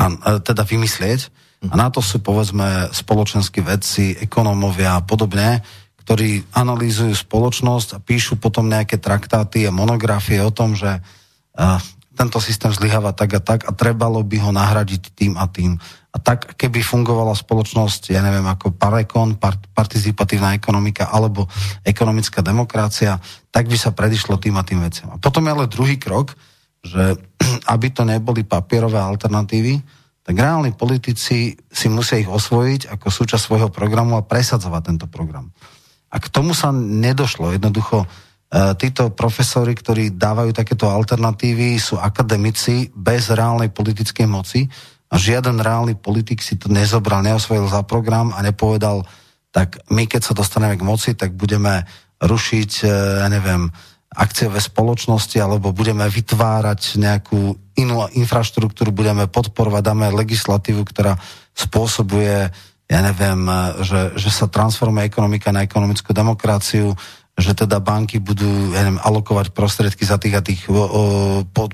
a, 0.00 0.40
teda 0.40 0.64
vymyslieť, 0.64 1.44
a 1.72 1.74
na 1.80 1.88
to 1.88 2.04
sú 2.04 2.20
povedzme 2.20 2.92
spoločenskí 2.92 3.64
vedci, 3.64 4.12
ekonómovia 4.20 5.00
a 5.00 5.04
podobne, 5.04 5.64
ktorí 6.04 6.44
analýzujú 6.52 7.16
spoločnosť 7.16 7.96
a 7.96 8.02
píšu 8.04 8.36
potom 8.36 8.68
nejaké 8.68 9.00
traktáty 9.00 9.64
a 9.64 9.72
monografie 9.72 10.44
o 10.44 10.52
tom, 10.52 10.76
že 10.76 11.00
uh, 11.00 11.80
tento 12.12 12.36
systém 12.44 12.68
zlyháva 12.68 13.16
tak 13.16 13.32
a 13.32 13.40
tak 13.40 13.64
a 13.64 13.72
trebalo 13.72 14.20
by 14.20 14.36
ho 14.44 14.52
nahradiť 14.52 15.02
tým 15.16 15.32
a 15.40 15.48
tým. 15.48 15.80
A 16.14 16.22
tak, 16.22 16.54
keby 16.54 16.78
fungovala 16.78 17.34
spoločnosť, 17.34 18.14
ja 18.14 18.22
neviem, 18.22 18.46
ako 18.46 18.78
parekon, 18.78 19.34
part, 19.34 19.58
participatívna 19.74 20.54
ekonomika 20.54 21.10
alebo 21.10 21.50
ekonomická 21.82 22.38
demokracia, 22.38 23.18
tak 23.50 23.66
by 23.66 23.74
sa 23.74 23.90
predišlo 23.90 24.38
tým 24.38 24.54
a 24.54 24.62
tým 24.62 24.78
veciam. 24.78 25.10
A 25.10 25.18
potom 25.18 25.42
je 25.42 25.50
ale 25.50 25.66
druhý 25.66 25.98
krok, 25.98 26.38
že 26.86 27.18
aby 27.74 27.86
to 27.90 28.06
neboli 28.06 28.46
papierové 28.46 29.02
alternatívy, 29.02 29.82
tak 30.24 30.40
reálni 30.40 30.72
politici 30.72 31.52
si 31.68 31.86
musia 31.92 32.16
ich 32.16 32.30
osvojiť 32.30 32.94
ako 32.94 33.06
súčasť 33.10 33.44
svojho 33.44 33.68
programu 33.68 34.16
a 34.16 34.24
presadzovať 34.24 34.82
tento 34.86 35.06
program. 35.10 35.52
A 36.08 36.16
k 36.22 36.30
tomu 36.30 36.54
sa 36.54 36.70
nedošlo. 36.72 37.52
Jednoducho 37.52 38.06
E, 38.54 38.78
títo 38.78 39.10
profesori, 39.10 39.74
ktorí 39.74 40.14
dávajú 40.14 40.54
takéto 40.54 40.86
alternatívy, 40.86 41.74
sú 41.74 41.98
akademici 41.98 42.86
bez 42.94 43.26
reálnej 43.34 43.74
politickej 43.74 44.26
moci 44.30 44.70
a 45.10 45.14
žiaden 45.14 45.60
reálny 45.60 45.94
politik 45.98 46.40
si 46.40 46.56
to 46.56 46.72
nezobral, 46.72 47.20
neosvojil 47.20 47.68
za 47.68 47.84
program 47.84 48.32
a 48.32 48.40
nepovedal, 48.40 49.04
tak 49.54 49.78
my 49.92 50.10
keď 50.10 50.22
sa 50.26 50.34
dostaneme 50.34 50.74
k 50.74 50.86
moci, 50.86 51.10
tak 51.14 51.38
budeme 51.38 51.86
rušiť, 52.18 52.70
e, 52.82 52.86
ja 53.22 53.28
neviem, 53.30 53.70
akciové 54.14 54.62
spoločnosti 54.62 55.38
alebo 55.38 55.74
budeme 55.74 56.06
vytvárať 56.06 56.98
nejakú 56.98 57.58
inú 57.74 58.06
infraštruktúru, 58.14 58.94
budeme 58.94 59.26
podporovať, 59.26 59.82
dáme 59.82 60.14
legislatívu, 60.14 60.86
ktorá 60.86 61.18
spôsobuje, 61.54 62.50
ja 62.90 63.00
neviem, 63.02 63.40
e, 63.46 63.54
že, 63.86 64.00
že 64.18 64.30
sa 64.34 64.50
transformuje 64.50 65.06
ekonomika 65.06 65.54
na 65.54 65.62
ekonomickú 65.62 66.10
demokraciu, 66.10 66.98
že 67.34 67.50
teda 67.50 67.82
banky 67.82 68.22
budú 68.22 68.46
ja 68.70 68.86
neviem, 68.86 69.02
alokovať 69.02 69.50
prostriedky 69.50 70.06
za 70.06 70.22
tých 70.22 70.34
a 70.38 70.42
tých 70.42 70.70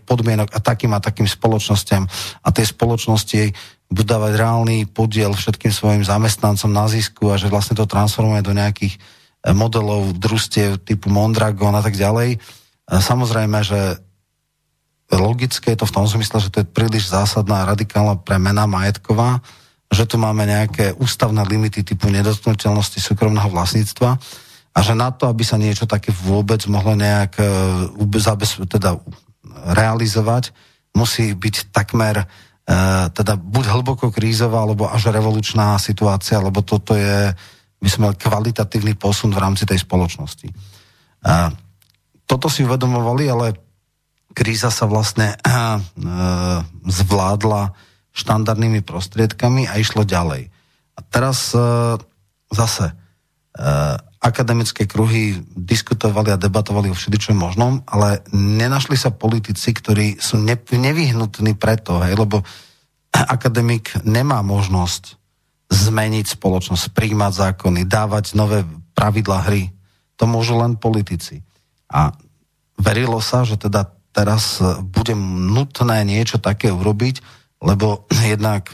podmienok 0.09 0.57
a 0.57 0.59
takým 0.59 0.97
a 0.97 1.05
takým 1.05 1.29
spoločnosťam 1.29 2.09
a 2.41 2.49
tie 2.49 2.65
spoločnosti 2.65 3.53
budú 3.93 4.03
dávať 4.09 4.33
reálny 4.41 4.89
podiel 4.89 5.37
všetkým 5.37 5.69
svojim 5.69 6.03
zamestnancom 6.07 6.71
na 6.73 6.89
zisku 6.89 7.29
a 7.29 7.37
že 7.37 7.53
vlastne 7.53 7.77
to 7.77 7.85
transformuje 7.85 8.41
do 8.41 8.57
nejakých 8.57 8.97
e, 8.97 8.99
modelov 9.53 10.17
družstiev 10.17 10.81
typu 10.81 11.13
Mondragon 11.13 11.77
a 11.77 11.83
tak 11.85 11.99
ďalej. 11.99 12.41
A 12.89 13.03
samozrejme, 13.03 13.61
že 13.61 14.01
logické 15.11 15.75
je 15.75 15.83
to 15.83 15.91
v 15.91 15.95
tom 15.99 16.07
zmysle, 16.07 16.39
že 16.39 16.55
to 16.55 16.63
je 16.63 16.71
príliš 16.71 17.11
zásadná 17.11 17.67
radikálna 17.67 18.23
premena 18.23 18.65
majetková, 18.71 19.43
že 19.91 20.07
tu 20.07 20.23
máme 20.23 20.47
nejaké 20.47 20.95
ústavné 20.95 21.43
limity 21.51 21.83
typu 21.83 22.07
nedotknutelnosti 22.09 23.03
súkromného 23.03 23.51
vlastníctva 23.51 24.23
a 24.71 24.79
že 24.87 24.95
na 24.95 25.11
to, 25.11 25.27
aby 25.27 25.43
sa 25.43 25.59
niečo 25.59 25.87
také 25.87 26.15
vôbec 26.15 26.63
mohlo 26.71 26.95
nejak 26.95 27.33
uh, 27.43 28.67
teda 28.71 28.99
realizovať, 29.75 30.55
musí 30.95 31.35
byť 31.35 31.75
takmer 31.75 32.23
uh, 32.23 33.11
teda 33.11 33.35
buď 33.35 33.65
hlboko 33.67 34.15
krízová, 34.15 34.63
alebo 34.63 34.87
až 34.87 35.11
revolučná 35.11 35.75
situácia, 35.83 36.39
lebo 36.39 36.63
toto 36.63 36.95
je, 36.95 37.35
by 37.83 37.89
sme 37.91 38.11
mali 38.11 38.17
kvalitatívny 38.19 38.95
posun 38.95 39.35
v 39.35 39.43
rámci 39.43 39.67
tej 39.67 39.83
spoločnosti. 39.83 40.47
Uh, 41.27 41.51
toto 42.31 42.47
si 42.47 42.63
uvedomovali, 42.63 43.27
ale 43.27 43.47
kríza 44.31 44.71
sa 44.71 44.87
vlastne 44.87 45.35
zvládla 46.87 47.75
štandardnými 48.15 48.87
prostriedkami 48.87 49.67
a 49.67 49.75
išlo 49.83 50.07
ďalej. 50.07 50.47
A 50.95 51.01
teraz 51.11 51.51
zase 52.47 52.87
akademické 54.21 54.85
kruhy 54.85 55.41
diskutovali 55.57 56.29
a 56.29 56.37
debatovali 56.37 56.93
o 56.93 56.97
všeličom 56.97 57.41
možnom, 57.41 57.81
ale 57.89 58.21
nenašli 58.37 58.93
sa 58.93 59.09
politici, 59.09 59.73
ktorí 59.73 60.21
sú 60.21 60.37
nevyhnutní 60.77 61.57
preto, 61.57 62.05
hej, 62.05 62.21
lebo 62.21 62.45
akademik 63.37 63.97
nemá 64.05 64.45
možnosť 64.45 65.17
zmeniť 65.73 66.37
spoločnosť, 66.37 66.93
príjmať 66.93 67.33
zákony, 67.33 67.89
dávať 67.89 68.37
nové 68.37 68.61
pravidla 68.93 69.49
hry. 69.49 69.73
To 70.21 70.29
môžu 70.29 70.61
len 70.61 70.77
politici. 70.77 71.41
A 71.89 72.13
verilo 72.77 73.25
sa, 73.25 73.49
že 73.49 73.57
teda 73.57 73.89
teraz 74.13 74.61
bude 74.85 75.17
nutné 75.17 76.05
niečo 76.05 76.37
také 76.37 76.69
urobiť, 76.69 77.25
lebo 77.65 78.05
jednak 78.37 78.69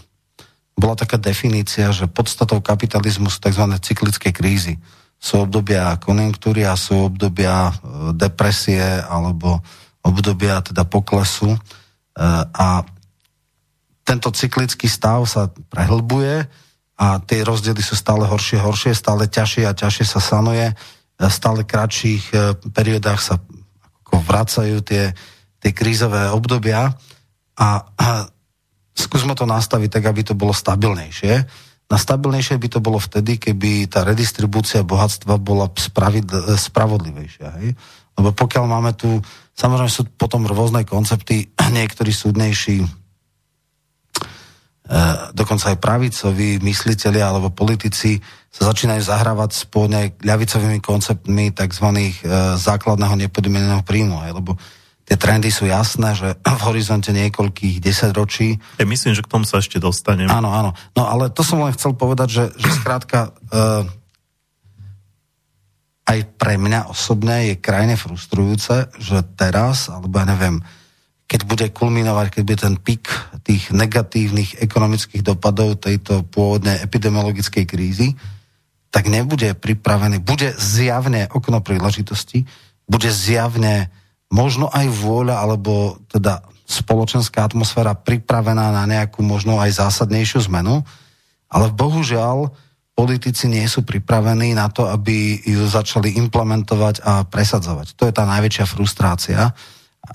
bola 0.74 0.98
taká 0.98 1.22
definícia, 1.22 1.94
že 1.94 2.10
podstatou 2.10 2.58
kapitalizmu 2.58 3.30
sú 3.30 3.38
tzv. 3.38 3.62
cyklické 3.78 4.34
krízy 4.34 4.82
sú 5.16 5.48
obdobia 5.48 5.96
konjunktúry 5.98 6.68
a 6.68 6.76
sú 6.78 7.08
obdobia 7.08 7.70
e, 7.70 7.72
depresie 8.14 9.02
alebo 9.02 9.58
obdobia 10.04 10.60
teda 10.62 10.84
poklesu. 10.86 11.50
E, 11.50 11.58
a 12.52 12.84
tento 14.06 14.30
cyklický 14.30 14.86
stav 14.86 15.26
sa 15.26 15.50
prehlbuje 15.50 16.46
a 16.96 17.06
tie 17.20 17.42
rozdiely 17.42 17.82
sú 17.82 17.98
stále 17.98 18.24
horšie, 18.28 18.62
horšie, 18.62 18.92
stále 18.94 19.26
ťažšie 19.26 19.64
a 19.66 19.76
ťažšie 19.76 20.06
sa 20.06 20.20
sanuje, 20.22 20.70
v 21.16 21.32
stále 21.32 21.64
kratších 21.64 22.24
e, 22.30 22.36
periodách 22.70 23.20
sa 23.20 23.34
ako 24.04 24.20
vracajú 24.20 24.84
tie, 24.84 25.16
tie 25.64 25.72
krízové 25.72 26.28
obdobia. 26.28 26.92
A, 27.56 27.68
a 27.96 28.08
skúsme 28.92 29.32
to 29.32 29.48
nastaviť 29.48 29.88
tak, 29.96 30.04
aby 30.12 30.20
to 30.22 30.36
bolo 30.36 30.52
stabilnejšie 30.52 31.65
na 31.86 31.96
stabilnejšie 31.96 32.58
by 32.58 32.68
to 32.68 32.80
bolo 32.82 32.98
vtedy, 32.98 33.38
keby 33.38 33.86
tá 33.86 34.02
redistribúcia 34.02 34.82
bohatstva 34.82 35.38
bola 35.38 35.70
spravodlivejšia. 36.58 37.48
Hej? 37.62 37.78
Lebo 38.18 38.34
pokiaľ 38.34 38.64
máme 38.66 38.90
tu, 38.98 39.22
samozrejme 39.54 39.90
sú 39.92 40.02
potom 40.18 40.50
rôzne 40.50 40.82
koncepty, 40.82 41.46
niektorí 41.78 42.10
súdnejší, 42.10 42.82
e, 42.82 42.88
dokonca 45.30 45.70
aj 45.70 45.78
pravicoví 45.78 46.58
mysliteľi 46.58 47.20
alebo 47.22 47.54
politici 47.54 48.18
sa 48.50 48.74
začínajú 48.74 49.06
zahrávať 49.06 49.50
s 49.54 49.62
ľavicovými 50.26 50.82
konceptmi 50.82 51.54
tzv. 51.54 51.86
E, 51.86 52.12
základného 52.58 53.14
nepodmieneného 53.14 53.86
príjmu. 53.86 54.26
Hej? 54.26 54.34
Lebo 54.34 54.58
tie 55.06 55.16
trendy 55.16 55.54
sú 55.54 55.70
jasné, 55.70 56.18
že 56.18 56.34
v 56.58 56.62
horizonte 56.66 57.14
niekoľkých 57.14 57.78
desaťročí... 57.78 58.78
Ja 58.82 58.86
myslím, 58.86 59.14
že 59.14 59.22
k 59.22 59.30
tomu 59.30 59.46
sa 59.46 59.62
ešte 59.62 59.78
dostanem. 59.78 60.26
Áno, 60.26 60.50
áno. 60.50 60.74
No 60.98 61.06
ale 61.06 61.30
to 61.30 61.46
som 61.46 61.62
len 61.62 61.72
chcel 61.72 61.94
povedať, 61.94 62.28
že, 62.28 62.44
že 62.58 62.70
skrátka 62.82 63.30
uh, 63.30 63.86
aj 66.06 66.18
pre 66.38 66.58
mňa 66.58 66.90
osobne 66.90 67.50
je 67.50 67.54
krajne 67.58 67.94
frustrujúce, 67.98 68.90
že 68.98 69.18
teraz, 69.34 69.90
alebo 69.90 70.18
ja 70.18 70.26
neviem, 70.26 70.62
keď 71.26 71.40
bude 71.42 71.66
kulminovať, 71.74 72.26
keď 72.38 72.42
bude 72.46 72.58
ten 72.62 72.76
pik 72.78 73.04
tých 73.42 73.74
negatívnych 73.74 74.62
ekonomických 74.62 75.26
dopadov 75.26 75.82
tejto 75.82 76.22
pôvodnej 76.30 76.78
epidemiologickej 76.86 77.64
krízy, 77.66 78.14
tak 78.94 79.10
nebude 79.10 79.58
pripravený, 79.58 80.22
bude 80.22 80.54
zjavne 80.54 81.26
okno 81.34 81.58
príležitosti, 81.58 82.46
bude 82.86 83.10
zjavne 83.10 83.90
možno 84.32 84.66
aj 84.72 84.86
vôľa, 84.90 85.38
alebo 85.38 86.00
teda 86.10 86.42
spoločenská 86.66 87.46
atmosféra 87.46 87.94
pripravená 87.94 88.74
na 88.74 88.84
nejakú 88.90 89.22
možno 89.22 89.62
aj 89.62 89.78
zásadnejšiu 89.78 90.50
zmenu, 90.50 90.82
ale 91.46 91.70
bohužiaľ 91.70 92.50
politici 92.96 93.46
nie 93.46 93.62
sú 93.68 93.84
pripravení 93.84 94.56
na 94.56 94.72
to, 94.72 94.88
aby 94.88 95.38
ju 95.44 95.62
začali 95.68 96.16
implementovať 96.16 97.04
a 97.04 97.22
presadzovať. 97.28 97.94
To 98.00 98.08
je 98.08 98.12
tá 98.16 98.24
najväčšia 98.24 98.64
frustrácia. 98.66 99.52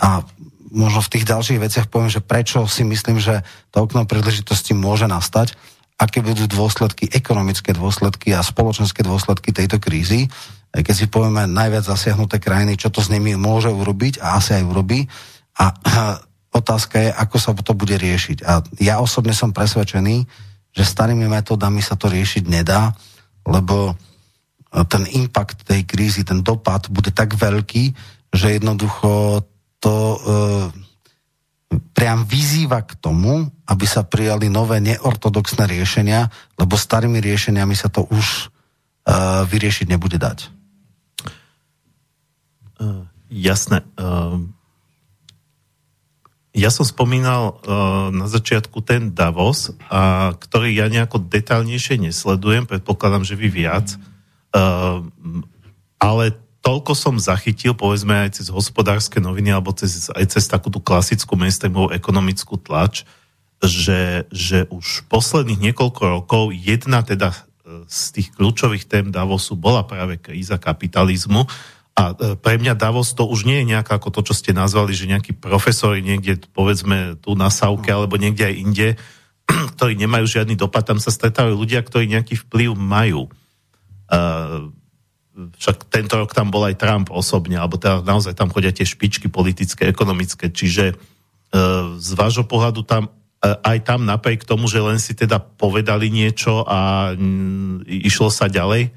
A 0.01 0.25
možno 0.73 0.99
v 1.05 1.11
tých 1.13 1.29
ďalších 1.29 1.61
veciach 1.61 1.87
poviem, 1.87 2.09
že 2.09 2.25
prečo 2.25 2.65
si 2.65 2.81
myslím, 2.81 3.21
že 3.21 3.45
to 3.69 3.85
okno 3.85 4.09
príležitosti 4.09 4.73
môže 4.73 5.05
nastať, 5.05 5.53
aké 6.01 6.25
budú 6.25 6.49
dôsledky, 6.49 7.05
ekonomické 7.13 7.77
dôsledky 7.77 8.33
a 8.33 8.41
spoločenské 8.41 9.05
dôsledky 9.05 9.53
tejto 9.53 9.77
krízy. 9.77 10.25
Keď 10.71 10.95
si 10.95 11.11
povieme 11.11 11.51
najviac 11.51 11.83
zasiahnuté 11.83 12.39
krajiny, 12.39 12.79
čo 12.79 12.87
to 12.87 13.03
s 13.03 13.11
nimi 13.11 13.35
môže 13.35 13.67
urobiť 13.67 14.23
a 14.23 14.39
asi 14.39 14.55
aj 14.55 14.63
urobí. 14.63 15.03
A 15.59 15.75
otázka 16.51 16.95
je, 16.99 17.09
ako 17.11 17.37
sa 17.39 17.51
to 17.51 17.75
bude 17.75 17.95
riešiť. 17.95 18.37
A 18.47 18.63
ja 18.79 19.03
osobne 19.03 19.35
som 19.35 19.51
presvedčený, 19.51 20.23
že 20.71 20.83
starými 20.87 21.27
metódami 21.27 21.83
sa 21.83 21.99
to 21.99 22.07
riešiť 22.07 22.47
nedá, 22.47 22.95
lebo 23.43 23.95
ten 24.87 25.03
impact 25.11 25.67
tej 25.67 25.83
krízy, 25.83 26.23
ten 26.23 26.39
dopad 26.39 26.87
bude 26.87 27.11
tak 27.11 27.35
veľký, 27.35 27.91
že 28.31 28.55
jednoducho 28.55 29.43
to 29.83 29.95
e, 30.15 30.17
priam 31.91 32.23
vyzýva 32.23 32.87
k 32.87 32.95
tomu, 32.95 33.51
aby 33.67 33.85
sa 33.87 34.07
prijali 34.07 34.47
nové 34.47 34.79
neortodoxné 34.79 35.67
riešenia, 35.67 36.31
lebo 36.55 36.79
starými 36.79 37.19
riešeniami 37.19 37.75
sa 37.75 37.91
to 37.91 38.07
už 38.07 38.47
e, 38.47 39.13
vyriešiť 39.43 39.91
nebude 39.91 40.15
dať. 40.15 40.60
Uh, 42.81 43.05
jasné. 43.29 43.85
Uh, 43.93 44.41
ja 46.57 46.73
som 46.73 46.81
spomínal 46.81 47.61
uh, 47.61 48.09
na 48.09 48.25
začiatku 48.25 48.81
ten 48.81 49.13
Davos, 49.13 49.71
ktorý 50.35 50.73
ja 50.73 50.89
nejako 50.89 51.23
detálnejšie 51.29 52.01
nesledujem, 52.01 52.65
predpokladám, 52.65 53.23
že 53.23 53.39
vy 53.39 53.47
viac, 53.47 53.95
ale 55.95 56.23
toľko 56.59 56.91
som 56.91 57.15
zachytil, 57.15 57.71
povedzme 57.71 58.27
aj 58.27 58.43
cez 58.43 58.51
hospodárske 58.51 59.23
noviny 59.23 59.55
alebo 59.55 59.71
cez, 59.71 60.11
aj 60.11 60.27
cez 60.27 60.43
takú 60.51 60.67
tú 60.67 60.83
klasickú 60.83 61.39
mainstreamovú 61.39 61.95
ekonomickú 61.95 62.59
tlač, 62.59 63.07
že, 63.63 64.27
že 64.27 64.67
už 64.67 65.07
posledných 65.07 65.71
niekoľko 65.71 66.01
rokov 66.03 66.51
jedna 66.51 66.99
teda 66.99 67.31
z 67.87 68.01
tých 68.11 68.35
kľúčových 68.35 68.91
tém 68.91 69.07
Davosu 69.07 69.55
bola 69.55 69.87
práve 69.87 70.19
kríza 70.19 70.59
kapitalizmu 70.59 71.47
a 71.91 72.15
e, 72.15 72.39
pre 72.39 72.55
mňa 72.55 72.79
Davos 72.79 73.11
to 73.11 73.27
už 73.27 73.43
nie 73.43 73.61
je 73.63 73.75
nejaká 73.75 73.99
ako 73.99 74.09
to, 74.15 74.31
čo 74.31 74.33
ste 74.37 74.55
nazvali, 74.55 74.95
že 74.95 75.11
nejakí 75.11 75.35
profesori 75.35 75.99
niekde, 75.99 76.39
povedzme, 76.55 77.19
tu 77.19 77.35
na 77.35 77.51
Sauke 77.51 77.91
alebo 77.91 78.15
niekde 78.15 78.47
aj 78.47 78.55
inde, 78.55 78.87
ktorí 79.75 79.99
nemajú 79.99 80.25
žiadny 80.27 80.55
dopad, 80.55 80.87
tam 80.87 81.03
sa 81.03 81.11
stretávajú 81.11 81.55
ľudia, 81.55 81.83
ktorí 81.83 82.07
nejaký 82.07 82.47
vplyv 82.47 82.71
majú. 82.79 83.27
Uh, 84.11 84.71
však 85.31 85.87
tento 85.87 86.19
rok 86.19 86.35
tam 86.35 86.51
bol 86.51 86.67
aj 86.67 86.75
Trump 86.75 87.07
osobne, 87.09 87.55
alebo 87.55 87.79
teda 87.79 88.03
naozaj 88.03 88.35
tam 88.35 88.51
chodia 88.51 88.75
tie 88.75 88.83
špičky 88.83 89.31
politické, 89.31 89.87
ekonomické, 89.87 90.51
čiže 90.51 90.91
e, 90.91 90.95
z 91.97 92.09
vášho 92.19 92.43
pohľadu 92.43 92.83
tam 92.83 93.07
e, 93.07 93.11
aj 93.47 93.77
tam 93.87 94.03
napriek 94.03 94.43
tomu, 94.43 94.67
že 94.67 94.83
len 94.83 94.99
si 94.99 95.15
teda 95.15 95.39
povedali 95.39 96.11
niečo 96.11 96.67
a 96.67 97.11
m, 97.15 97.79
išlo 97.87 98.27
sa 98.27 98.51
ďalej, 98.51 98.91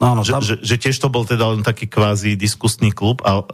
no, 0.00 0.18
no, 0.18 0.22
tam... 0.24 0.40
že, 0.44 0.56
že, 0.60 0.76
že 0.76 0.76
tiež 0.76 0.96
to 1.00 1.08
bol 1.08 1.24
teda 1.24 1.52
len 1.56 1.62
taký 1.64 1.88
kvázi 1.88 2.36
diskusný 2.36 2.92
klub 2.92 3.22
a 3.24 3.44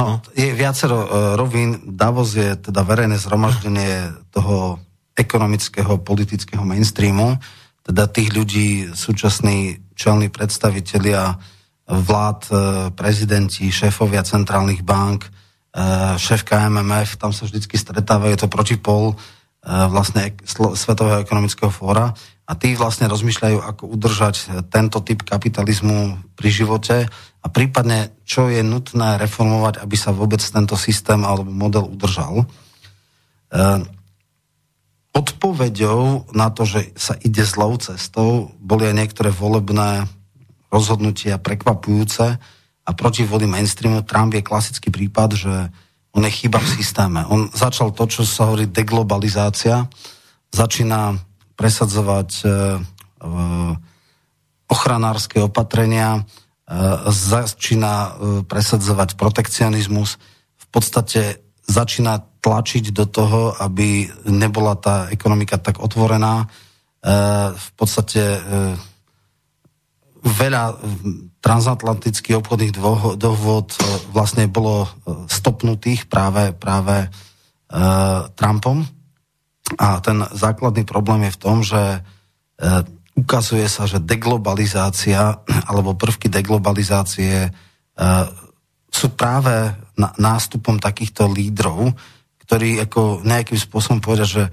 No, 0.00 0.22
je 0.32 0.54
viacero 0.56 0.96
uh, 0.96 1.08
rovín. 1.36 1.76
Davos 1.84 2.32
je 2.32 2.56
teda 2.56 2.80
verejné 2.86 3.20
zhromaždenie 3.20 4.16
toho 4.32 4.80
ekonomického, 5.12 6.00
politického 6.00 6.64
mainstreamu, 6.64 7.36
teda 7.84 8.08
tých 8.08 8.32
ľudí, 8.32 8.68
súčasní 8.96 9.92
čelní 9.92 10.32
predstavitelia 10.32 11.36
vlád, 11.90 12.40
e, 12.48 12.52
prezidenti, 12.94 13.68
šéfovia 13.68 14.24
centrálnych 14.24 14.80
bank, 14.80 15.26
e, 15.26 15.30
šéf 16.16 16.46
KMMF, 16.46 17.20
tam 17.20 17.34
sa 17.34 17.44
vždycky 17.44 17.76
stretávajú, 17.76 18.32
je 18.32 18.40
to 18.40 18.48
protipol 18.48 19.18
vlastne 19.60 20.32
Svetového 20.72 21.20
ekonomického 21.20 21.68
fóra 21.68 22.16
a 22.50 22.58
tí 22.58 22.74
vlastne 22.74 23.06
rozmýšľajú, 23.06 23.62
ako 23.62 23.94
udržať 23.94 24.66
tento 24.74 24.98
typ 25.06 25.22
kapitalizmu 25.22 26.18
pri 26.34 26.48
živote 26.50 27.06
a 27.38 27.46
prípadne, 27.46 28.10
čo 28.26 28.50
je 28.50 28.66
nutné 28.66 29.22
reformovať, 29.22 29.78
aby 29.78 29.94
sa 29.94 30.10
vôbec 30.10 30.42
tento 30.42 30.74
systém 30.74 31.22
alebo 31.22 31.46
model 31.46 31.86
udržal. 31.86 32.50
Odpoveďou 35.14 36.26
na 36.34 36.50
to, 36.50 36.66
že 36.66 36.90
sa 36.98 37.14
ide 37.22 37.46
zlou 37.46 37.78
cestou, 37.78 38.50
boli 38.58 38.90
aj 38.90 38.98
niektoré 38.98 39.30
volebné 39.30 40.10
rozhodnutia 40.74 41.38
prekvapujúce 41.38 42.34
a 42.82 42.90
proti 42.98 43.22
voli 43.22 43.46
mainstreamu 43.46 44.02
Trump 44.02 44.34
je 44.34 44.42
klasický 44.42 44.90
prípad, 44.90 45.30
že 45.38 45.54
on 46.10 46.26
je 46.26 46.34
chyba 46.34 46.58
v 46.58 46.72
systéme. 46.82 47.22
On 47.30 47.46
začal 47.54 47.94
to, 47.94 48.10
čo 48.10 48.26
sa 48.26 48.50
hovorí 48.50 48.66
deglobalizácia, 48.66 49.86
začína 50.50 51.29
presadzovať 51.60 52.30
e, 52.40 52.44
e, 52.48 52.54
ochranárske 54.72 55.44
opatrenia, 55.44 56.16
e, 56.16 56.20
začína 57.12 58.16
presadzovať 58.48 59.20
protekcionizmus, 59.20 60.16
v 60.56 60.66
podstate 60.72 61.44
začína 61.68 62.24
tlačiť 62.40 62.96
do 62.96 63.04
toho, 63.04 63.52
aby 63.60 64.08
nebola 64.24 64.72
tá 64.80 65.12
ekonomika 65.12 65.60
tak 65.60 65.76
otvorená. 65.76 66.48
V 67.52 67.68
podstate 67.76 68.40
veľa 70.24 70.64
transatlantických 71.44 72.38
obchodných 72.42 72.74
dohôd 73.16 73.68
vlastne 74.10 74.50
bolo 74.50 74.88
stopnutých 75.30 76.10
práve, 76.10 76.56
práve 76.56 77.12
Trumpom. 78.34 78.99
A 79.78 80.02
ten 80.02 80.24
základný 80.34 80.82
problém 80.88 81.28
je 81.28 81.36
v 81.36 81.42
tom, 81.42 81.56
že 81.62 82.02
ukazuje 83.14 83.66
sa, 83.68 83.86
že 83.86 84.02
deglobalizácia 84.02 85.42
alebo 85.70 85.98
prvky 85.98 86.32
deglobalizácie 86.32 87.52
sú 88.90 89.06
práve 89.14 89.76
nástupom 90.18 90.80
takýchto 90.80 91.28
lídrov, 91.28 91.94
ktorí 92.48 92.82
ako 92.82 93.22
nejakým 93.22 93.60
spôsobom 93.60 94.02
povedia, 94.02 94.26
že 94.26 94.44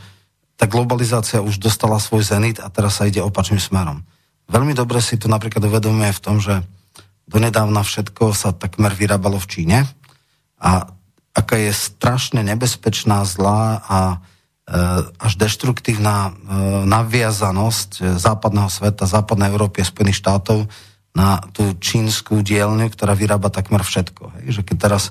tá 0.58 0.66
globalizácia 0.66 1.42
už 1.42 1.62
dostala 1.62 2.02
svoj 2.02 2.26
zenit 2.26 2.58
a 2.62 2.70
teraz 2.70 3.02
sa 3.02 3.06
ide 3.06 3.22
opačným 3.22 3.62
smerom. 3.62 4.02
Veľmi 4.50 4.74
dobre 4.74 5.02
si 5.02 5.18
to 5.18 5.30
napríklad 5.30 5.62
uvedomuje 5.66 6.12
v 6.14 6.24
tom, 6.24 6.38
že 6.42 6.62
donedávna 7.28 7.84
všetko 7.84 8.32
sa 8.32 8.56
takmer 8.56 8.96
vyrábalo 8.96 9.38
v 9.38 9.50
Číne 9.50 9.78
a 10.58 10.88
aká 11.36 11.56
je 11.62 11.70
strašne 11.70 12.42
nebezpečná, 12.42 13.22
zlá 13.28 13.84
a 13.86 14.00
e, 14.10 14.18
až 15.16 15.34
deštruktívna 15.40 16.16
e, 16.28 16.32
naviazanosť 16.84 17.90
e, 18.04 18.20
západného 18.20 18.68
sveta, 18.68 19.08
západnej 19.08 19.56
Európy 19.56 19.80
a 19.80 19.88
Spojených 19.88 20.20
štátov 20.20 20.68
na 21.16 21.40
tú 21.56 21.72
čínsku 21.80 22.44
dielňu, 22.44 22.92
ktorá 22.92 23.16
vyrába 23.16 23.48
takmer 23.48 23.80
všetko. 23.88 24.24
Hej? 24.36 24.60
Že 24.60 24.62
keď 24.68 24.78
teraz 24.78 25.04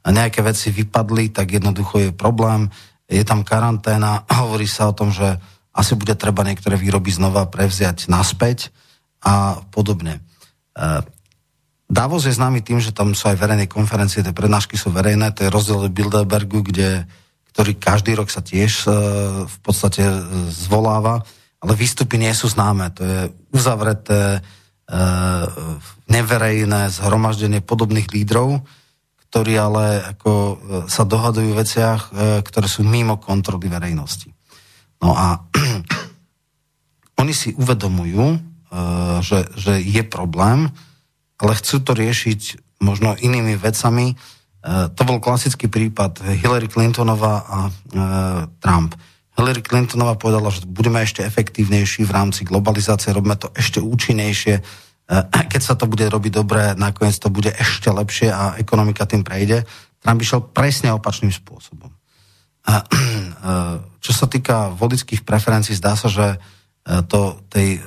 nejaké 0.00 0.40
veci 0.40 0.72
vypadli, 0.72 1.28
tak 1.28 1.52
jednoducho 1.52 2.08
je 2.08 2.10
problém, 2.16 2.72
je 3.04 3.20
tam 3.20 3.44
karanténa, 3.44 4.24
hovorí 4.48 4.64
sa 4.64 4.88
o 4.88 4.96
tom, 4.96 5.12
že 5.12 5.36
asi 5.76 5.92
bude 5.92 6.16
treba 6.16 6.40
niektoré 6.40 6.80
výroby 6.80 7.12
znova 7.12 7.48
prevziať 7.48 8.08
naspäť 8.08 8.72
a 9.24 9.60
podobne. 9.72 10.20
Davos 11.88 12.28
je 12.28 12.36
známy 12.36 12.60
tým, 12.60 12.76
že 12.76 12.92
tam 12.92 13.16
sú 13.16 13.32
aj 13.32 13.40
verejné 13.40 13.72
konferencie, 13.72 14.20
tie 14.20 14.36
prednášky 14.36 14.76
sú 14.76 14.92
verejné, 14.92 15.32
to 15.32 15.48
je 15.48 15.52
rozdiel 15.52 15.88
od 15.88 15.92
Bilderbergu, 15.92 16.60
kde, 16.60 17.08
ktorý 17.52 17.76
každý 17.76 18.16
rok 18.16 18.32
sa 18.32 18.40
tiež 18.40 18.72
e, 18.84 18.90
v 19.46 19.56
podstate 19.60 20.02
e, 20.02 20.18
zvoláva, 20.50 21.22
ale 21.62 21.72
výstupy 21.78 22.18
nie 22.18 22.32
sú 22.34 22.50
známe, 22.50 22.90
to 22.90 23.02
je 23.06 23.18
uzavreté, 23.54 24.42
neverejné 26.10 26.92
zhromaždenie 26.92 27.64
podobných 27.64 28.12
lídrov, 28.12 28.60
ktorí 29.32 29.56
ale 29.56 30.04
ako 30.12 30.32
e, 30.32 30.54
sa 30.92 31.08
dohadujú 31.08 31.56
v 31.56 31.60
veciach, 31.64 32.00
e, 32.12 32.44
ktoré 32.44 32.68
sú 32.68 32.84
mimo 32.84 33.16
kontroly 33.16 33.72
verejnosti. 33.72 34.28
No 35.00 35.16
a 35.16 35.40
oni 37.22 37.32
si 37.32 37.56
uvedomujú, 37.56 38.36
e, 38.36 38.38
že, 39.24 39.48
že 39.56 39.80
je 39.80 40.04
problém, 40.04 40.68
ale 41.40 41.56
chcú 41.56 41.80
to 41.80 41.96
riešiť 41.96 42.60
možno 42.84 43.16
inými 43.16 43.56
vecami. 43.56 44.20
To 44.62 45.02
bol 45.02 45.18
klasický 45.18 45.66
prípad 45.66 46.22
Hillary 46.38 46.70
Clintonová 46.70 47.34
a 47.42 47.58
Trump. 48.62 48.94
Hillary 49.34 49.58
Clintonová 49.58 50.14
povedala, 50.14 50.54
že 50.54 50.62
budeme 50.70 51.02
ešte 51.02 51.26
efektívnejší 51.26 52.06
v 52.06 52.14
rámci 52.14 52.46
globalizácie, 52.46 53.10
robíme 53.10 53.34
to 53.34 53.50
ešte 53.58 53.82
účinnejšie, 53.82 54.62
Eh, 55.12 55.44
keď 55.50 55.60
sa 55.60 55.74
to 55.74 55.84
bude 55.84 56.06
robiť 56.06 56.32
dobre, 56.32 56.62
nakoniec 56.78 57.18
to 57.20 57.28
bude 57.28 57.50
ešte 57.50 57.90
lepšie 57.90 58.32
a 58.32 58.56
ekonomika 58.56 59.04
tým 59.04 59.20
prejde. 59.20 59.66
Trump 60.00 60.22
išiel 60.22 60.40
presne 60.40 60.94
opačným 60.94 61.34
spôsobom. 61.34 61.90
Eh, 62.62 62.78
čo 63.98 64.12
sa 64.14 64.30
týka 64.30 64.70
volických 64.78 65.26
preferencií, 65.26 65.74
zdá 65.74 65.98
sa, 65.98 66.06
že 66.06 66.38
eh, 66.38 67.02
to 67.10 67.42
tej, 67.50 67.82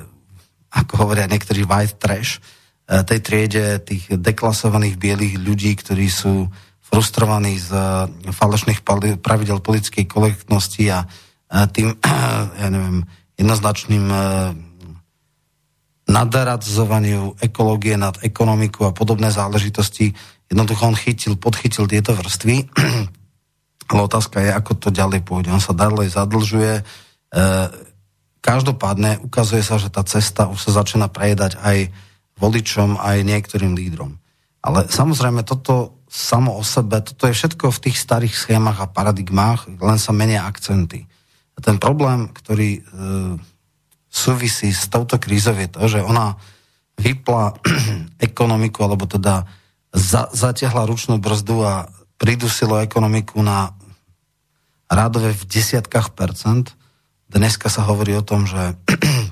ako 0.68 0.92
hovoria 1.00 1.24
niektorí 1.24 1.64
white 1.64 1.96
trash, 1.96 2.44
tej 2.86 3.18
triede 3.18 3.82
tých 3.82 4.14
deklasovaných 4.14 4.94
bielých 4.94 5.34
ľudí, 5.42 5.74
ktorí 5.74 6.06
sú 6.06 6.46
frustrovaní 6.78 7.58
z 7.58 7.74
falošných 8.30 8.86
pravidel 9.18 9.58
politickej 9.58 10.06
kolektnosti 10.06 10.86
a 10.94 11.02
tým, 11.74 11.98
ja 12.62 12.68
neviem, 12.70 13.02
jednoznačným 13.34 14.06
nadaradzovaniu 16.06 17.34
ekológie 17.42 17.98
nad 17.98 18.14
ekonomiku 18.22 18.86
a 18.86 18.94
podobné 18.94 19.34
záležitosti. 19.34 20.14
Jednoducho 20.46 20.86
on 20.86 20.94
chytil, 20.94 21.34
podchytil 21.34 21.90
tieto 21.90 22.14
vrstvy, 22.14 22.70
ale 23.90 24.00
otázka 24.06 24.38
je, 24.38 24.50
ako 24.54 24.72
to 24.78 24.88
ďalej 24.94 25.26
pôjde. 25.26 25.50
On 25.50 25.62
sa 25.62 25.74
ďalej 25.74 26.14
zadlžuje. 26.14 26.86
Každopádne 28.38 29.26
ukazuje 29.26 29.66
sa, 29.66 29.82
že 29.82 29.90
tá 29.90 30.06
cesta 30.06 30.46
už 30.46 30.70
sa 30.70 30.86
začína 30.86 31.10
prejedať 31.10 31.58
aj 31.58 31.90
voličom, 32.36 33.00
aj 33.00 33.24
niektorým 33.24 33.72
lídrom. 33.76 34.20
Ale 34.60 34.88
samozrejme, 34.90 35.46
toto 35.46 35.96
samo 36.06 36.56
o 36.56 36.62
sebe, 36.62 37.02
toto 37.02 37.26
je 37.28 37.34
všetko 37.34 37.70
v 37.72 37.82
tých 37.88 37.96
starých 37.98 38.34
schémach 38.34 38.78
a 38.78 38.90
paradigmách, 38.90 39.78
len 39.78 39.98
sa 39.98 40.14
menia 40.14 40.46
akcenty. 40.46 41.04
A 41.56 41.58
ten 41.64 41.80
problém, 41.80 42.28
ktorý 42.30 42.78
e, 42.78 42.82
súvisí 44.12 44.70
s 44.70 44.88
touto 44.92 45.16
krízou 45.16 45.56
je 45.56 45.68
to, 45.68 45.80
že 45.88 46.00
ona 46.04 46.36
vypla 46.96 47.56
ekonomiku, 48.28 48.84
alebo 48.84 49.08
teda 49.08 49.44
za, 49.92 50.28
zatiahla 50.32 50.88
ručnú 50.88 51.16
brzdu 51.20 51.64
a 51.64 51.88
pridusilo 52.16 52.80
ekonomiku 52.80 53.40
na 53.44 53.76
rádové 54.88 55.34
v 55.34 55.42
desiatkách 55.48 56.14
percent. 56.16 56.72
Dneska 57.26 57.68
sa 57.68 57.84
hovorí 57.84 58.14
o 58.16 58.24
tom, 58.24 58.46
že 58.46 58.76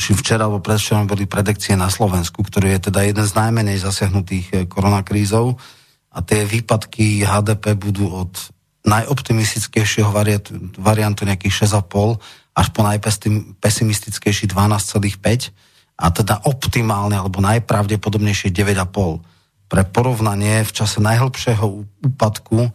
tuším 0.00 0.16
včera 0.16 0.48
alebo 0.48 0.64
predvčerom 0.64 1.04
boli 1.04 1.28
predikcie 1.28 1.76
na 1.76 1.92
Slovensku, 1.92 2.40
ktorý 2.40 2.72
je 2.72 2.88
teda 2.88 3.04
jeden 3.04 3.20
z 3.20 3.36
najmenej 3.36 3.84
zasiahnutých 3.84 4.46
eh, 4.56 4.58
koronakrízov 4.64 5.60
a 6.08 6.24
tie 6.24 6.48
výpadky 6.48 7.20
HDP 7.20 7.76
budú 7.76 8.08
od 8.08 8.32
najoptimistickejšieho 8.80 10.08
variantu, 10.08 10.56
variantu 10.80 11.28
nejakých 11.28 11.68
6,5 11.68 12.16
až 12.56 12.66
po 12.72 12.80
najpesimistickejší 12.80 14.48
12,5 14.48 15.52
a 16.00 16.06
teda 16.08 16.48
optimálne 16.48 17.20
alebo 17.20 17.44
najpravdepodobnejšie 17.44 18.56
9,5. 18.56 19.20
Pre 19.68 19.82
porovnanie 19.84 20.64
v 20.64 20.72
čase 20.72 20.96
najhlbšieho 21.04 21.84
úpadku 22.08 22.58
e, 22.64 22.70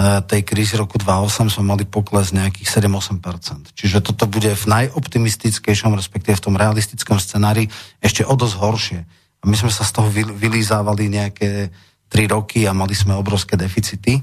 tej 0.00 0.40
krízy 0.48 0.80
roku 0.80 0.96
2008 0.96 1.52
sme 1.52 1.76
mali 1.76 1.84
pokles 1.84 2.32
nejakých 2.32 2.80
7-8%. 2.80 3.76
Čiže 3.76 4.00
toto 4.00 4.24
bude 4.24 4.56
v 4.56 4.64
najoptimistickejšom, 4.64 5.92
respektíve 5.92 6.40
v 6.40 6.44
tom 6.48 6.56
realistickom 6.56 7.20
scenári 7.20 7.68
ešte 8.00 8.24
o 8.24 8.32
dosť 8.32 8.56
horšie. 8.56 9.00
A 9.42 9.44
my 9.44 9.52
sme 9.52 9.68
sa 9.68 9.84
z 9.84 9.92
toho 9.92 10.08
vylízávali 10.12 11.12
nejaké 11.12 11.68
3 12.08 12.24
roky 12.32 12.64
a 12.64 12.72
mali 12.72 12.96
sme 12.96 13.12
obrovské 13.12 13.60
deficity. 13.60 14.16
E, 14.16 14.22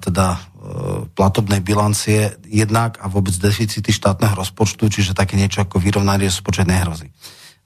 teda 0.00 0.26
e, 0.32 0.38
platobnej 1.12 1.60
bilancie 1.60 2.32
jednak 2.48 2.96
a 3.04 3.12
vôbec 3.12 3.36
deficity 3.36 3.92
štátneho 3.92 4.32
rozpočtu, 4.32 4.88
čiže 4.88 5.12
také 5.12 5.36
niečo 5.36 5.60
ako 5.60 5.76
vyrovnaný 5.76 6.32
rozpočet 6.32 6.64
nehrozí. 6.64 7.12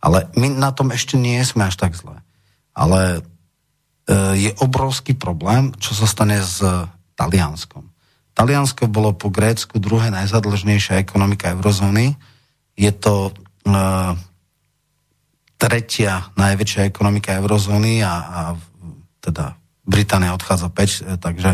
Ale 0.03 0.27
my 0.35 0.51
na 0.51 0.75
tom 0.75 0.91
ešte 0.91 1.15
nie 1.15 1.39
sme 1.47 1.71
až 1.71 1.79
tak 1.79 1.95
zle. 1.95 2.19
Ale 2.75 3.23
e, 3.23 3.36
je 4.15 4.55
obrovský 4.63 5.19
problém, 5.19 5.75
čo 5.83 5.91
sa 5.91 6.07
stane 6.07 6.39
s 6.39 6.63
Talianskom. 7.19 7.91
Taliansko 8.39 8.87
bolo 8.87 9.17
po 9.17 9.35
Grécku 9.35 9.83
druhé 9.83 10.15
najzadlžnejšia 10.15 11.03
ekonomika 11.03 11.51
eurozóny. 11.57 12.15
Je 12.79 12.93
to 12.95 13.35
tretia 15.57 16.29
najväčšia 16.37 16.87
ekonomika 16.87 17.41
eurozóny 17.41 18.05
a, 18.05 18.15
a 18.15 18.41
teda 19.25 19.57
Británia 19.87 20.37
odchádza 20.37 20.69
5, 20.69 20.77
e, 20.77 21.17
takže 21.17 21.51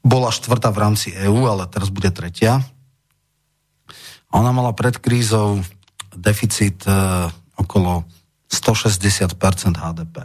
bola 0.00 0.32
štvrtá 0.32 0.72
v 0.72 0.80
rámci 0.80 1.08
EÚ, 1.12 1.50
ale 1.50 1.68
teraz 1.68 1.92
bude 1.92 2.08
tretia. 2.14 2.62
Ona 4.30 4.54
mala 4.54 4.72
pred 4.72 4.96
krízou 4.96 5.60
deficit 6.14 6.86
e, 6.86 6.92
okolo 7.58 8.06
160% 8.48 9.36
HDP. 9.76 10.16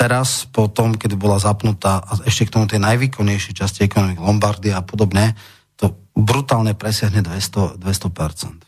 Teraz, 0.00 0.48
po 0.48 0.72
keď 0.72 1.12
bola 1.12 1.36
zapnutá, 1.36 2.00
a 2.00 2.24
ešte 2.24 2.48
k 2.48 2.56
tomu 2.56 2.64
tej 2.64 2.80
najvýkonnejšej 2.80 3.52
časti 3.52 3.84
ekonomik 3.84 4.16
Lombardia 4.16 4.80
a 4.80 4.86
podobne, 4.86 5.36
to 5.76 5.92
brutálne 6.16 6.72
presiahne 6.72 7.20
200%. 7.20 7.76
200%. 7.76 8.64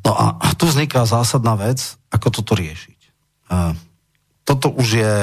No 0.00 0.16
a 0.16 0.40
tu 0.56 0.64
vzniká 0.64 1.04
zásadná 1.04 1.60
vec, 1.60 2.00
ako 2.08 2.40
toto 2.40 2.56
riešiť. 2.56 3.00
E, 3.52 3.76
toto 4.48 4.72
už 4.72 4.88
je 4.96 5.14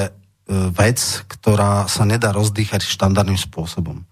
vec, 0.69 0.99
ktorá 1.27 1.89
sa 1.89 2.07
nedá 2.07 2.31
rozdýchať 2.31 2.85
štandardným 2.85 3.41
spôsobom. 3.41 3.99
E, 3.99 4.05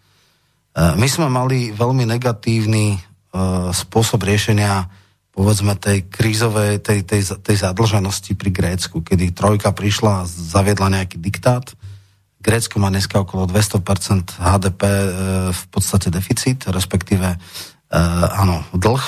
my 0.73 1.07
sme 1.07 1.29
mali 1.31 1.71
veľmi 1.71 2.03
negatívny 2.03 2.97
e, 2.97 2.99
spôsob 3.71 4.25
riešenia 4.25 4.89
povedzme 5.36 5.76
tej 5.76 6.08
krízovej, 6.08 6.80
tej, 6.80 7.04
tej, 7.04 7.21
tej 7.43 7.58
zadlženosti 7.60 8.39
pri 8.39 8.50
Grécku, 8.56 9.04
kedy 9.04 9.36
trojka 9.36 9.76
prišla 9.76 10.24
a 10.24 10.28
zaviedla 10.28 10.88
nejaký 10.95 11.19
diktát. 11.19 11.76
Grécko 12.39 12.80
má 12.80 12.88
dneska 12.88 13.19
okolo 13.19 13.43
200% 13.52 14.39
HDP 14.39 14.82
v 15.52 15.63
podstate 15.67 16.08
deficit, 16.08 16.63
respektíve 16.71 17.36
e, 17.36 17.38
áno, 18.32 18.63
dlh. 18.71 19.06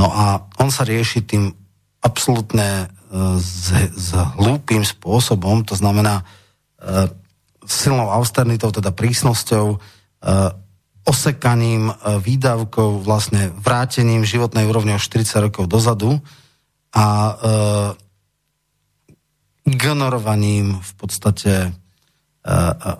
No 0.00 0.08
a 0.08 0.48
on 0.56 0.72
sa 0.72 0.88
rieši 0.88 1.20
tým 1.20 1.52
absolútne 2.00 2.88
s, 3.36 3.68
s 3.92 4.08
hlúpým 4.40 4.88
spôsobom, 4.88 5.68
to 5.68 5.76
znamená, 5.76 6.24
E, 6.82 7.22
silnou 7.62 8.10
austeritou, 8.10 8.74
teda 8.74 8.90
prísnosťou, 8.90 9.66
e, 9.70 9.78
osekaním 11.02 11.90
e, 11.90 11.94
výdavkov, 12.22 13.02
vlastne 13.02 13.50
vrátením 13.58 14.22
životnej 14.22 14.66
úrovne 14.66 14.96
o 14.96 15.02
40 15.02 15.48
rokov 15.50 15.66
dozadu 15.66 16.22
a 16.92 17.40
ignorovaním 19.64 20.76
v 20.76 20.92
podstate 21.00 21.72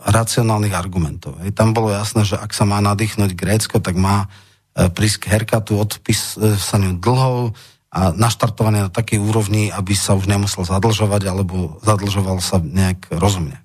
racionálnych 0.09 0.73
argumentov. 0.73 1.37
Hej. 1.45 1.53
Tam 1.53 1.77
bolo 1.77 1.93
jasné, 1.93 2.25
že 2.25 2.41
ak 2.41 2.57
sa 2.57 2.65
má 2.65 2.81
nadýchnuť 2.81 3.37
Grécko, 3.37 3.85
tak 3.85 4.01
má 4.01 4.33
prísť 4.73 5.29
k 5.29 5.29
herkatu, 5.29 5.77
odpísaniu 5.77 6.97
dlhov 6.97 7.53
a 7.93 8.09
naštartovanie 8.17 8.89
na 8.89 8.91
takej 8.91 9.21
úrovni, 9.21 9.69
aby 9.69 9.93
sa 9.93 10.17
už 10.17 10.25
nemusel 10.25 10.65
zadlžovať 10.65 11.29
alebo 11.29 11.77
zadlžoval 11.85 12.41
sa 12.41 12.57
nejak 12.57 13.13
rozumne. 13.13 13.61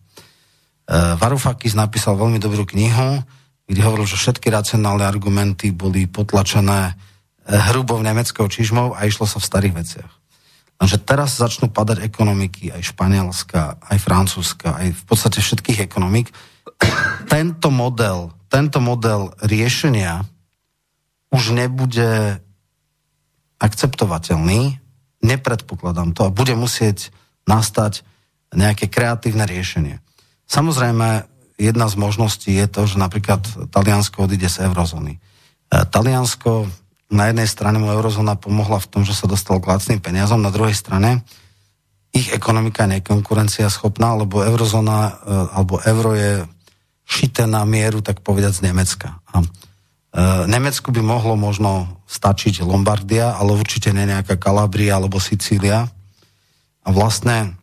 Eh, 0.87 1.15
Varoufakis 1.15 1.75
napísal 1.75 2.19
veľmi 2.19 2.39
dobrú 2.39 2.67
knihu, 2.67 3.23
kde 3.67 3.83
hovoril, 3.83 4.07
že 4.07 4.15
všetky 4.15 4.47
racionálne 4.47 5.03
argumenty 5.03 5.75
boli 5.75 6.07
potlačené 6.07 6.91
eh, 6.91 6.95
hrubou 7.71 7.99
nemeckou 7.99 8.47
čižmou 8.47 8.95
a 8.95 9.03
išlo 9.03 9.27
sa 9.27 9.43
v 9.43 9.47
starých 9.47 9.75
veciach. 9.75 10.11
Lenže 10.77 10.97
teraz 11.01 11.35
začnú 11.35 11.73
padať 11.73 12.05
ekonomiky, 12.05 12.69
aj 12.69 12.93
španielska, 12.93 13.81
aj 13.81 13.97
francúzska, 13.97 14.77
aj 14.77 14.87
v 14.93 15.03
podstate 15.09 15.41
všetkých 15.41 15.89
ekonomik. 15.89 16.29
Tento 17.25 17.73
model, 17.73 18.29
tento 18.47 18.77
model 18.77 19.33
riešenia 19.41 20.21
už 21.33 21.57
nebude 21.57 22.37
akceptovateľný, 23.57 24.77
nepredpokladám 25.25 26.13
to 26.13 26.29
a 26.29 26.33
bude 26.33 26.53
musieť 26.53 27.09
nastať 27.49 28.05
nejaké 28.53 28.85
kreatívne 28.85 29.49
riešenie. 29.49 29.97
Samozrejme, 30.45 31.25
jedna 31.57 31.89
z 31.89 31.95
možností 31.97 32.53
je 32.53 32.69
to, 32.69 32.85
že 32.85 33.01
napríklad 33.01 33.41
Taliansko 33.73 34.29
odíde 34.29 34.47
z 34.47 34.69
eurozóny. 34.69 35.17
E, 35.17 35.19
Taliansko 35.89 36.69
na 37.11 37.33
jednej 37.33 37.49
strane 37.49 37.81
mu 37.81 37.91
eurozóna 37.91 38.37
pomohla 38.37 38.79
v 38.79 38.89
tom, 38.89 39.01
že 39.03 39.17
sa 39.17 39.25
dostal 39.25 39.59
k 39.59 39.69
lacným 39.69 39.99
peniazom, 39.99 40.39
na 40.39 40.53
druhej 40.53 40.75
strane 40.75 41.25
ich 42.17 42.33
ekonomika 42.33 42.89
je 42.89 42.99
nekonkurencia 42.99 43.69
schopná, 43.69 44.17
lebo 44.17 44.41
eurozóna 44.41 45.21
alebo 45.53 45.77
euro 45.85 46.17
je 46.17 46.41
šité 47.07 47.45
na 47.45 47.63
mieru, 47.63 48.01
tak 48.01 48.25
povedať, 48.25 48.59
z 48.59 48.61
Nemecka. 48.71 49.21
A 49.31 49.45
Nemecku 50.49 50.89
by 50.89 51.01
mohlo 51.05 51.37
možno 51.37 52.01
stačiť 52.09 52.65
Lombardia, 52.65 53.37
ale 53.37 53.53
určite 53.53 53.93
nie 53.93 54.09
nejaká 54.09 54.35
Kalabria 54.39 54.97
alebo 54.97 55.21
Sicília. 55.21 55.87
A 56.83 56.89
vlastne, 56.89 57.53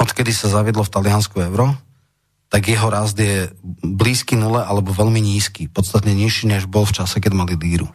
odkedy 0.00 0.34
sa 0.34 0.50
zaviedlo 0.50 0.82
v 0.82 0.92
Taliansku 0.92 1.38
euro, 1.38 1.76
tak 2.50 2.66
jeho 2.66 2.90
rast 2.90 3.14
je 3.14 3.46
blízky 3.86 4.34
nule 4.34 4.58
alebo 4.58 4.90
veľmi 4.90 5.22
nízky, 5.22 5.70
podstatne 5.70 6.10
nižší, 6.10 6.50
než 6.50 6.66
bol 6.66 6.82
v 6.82 6.98
čase, 6.98 7.22
keď 7.22 7.32
mali 7.32 7.54
líru. 7.54 7.86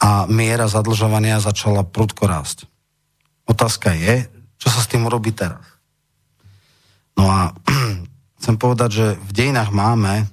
A 0.00 0.24
miera 0.26 0.66
zadlžovania 0.66 1.38
začala 1.38 1.84
prudko 1.84 2.24
rásť. 2.26 2.64
Otázka 3.44 3.92
je, 3.92 4.26
čo 4.56 4.72
sa 4.72 4.80
s 4.80 4.88
tým 4.88 5.04
urobí 5.04 5.36
teraz. 5.36 5.60
No 7.12 7.28
a 7.28 7.52
chcem 8.40 8.56
povedať, 8.56 8.90
že 8.90 9.06
v 9.20 9.30
dejinách 9.36 9.68
máme 9.68 10.26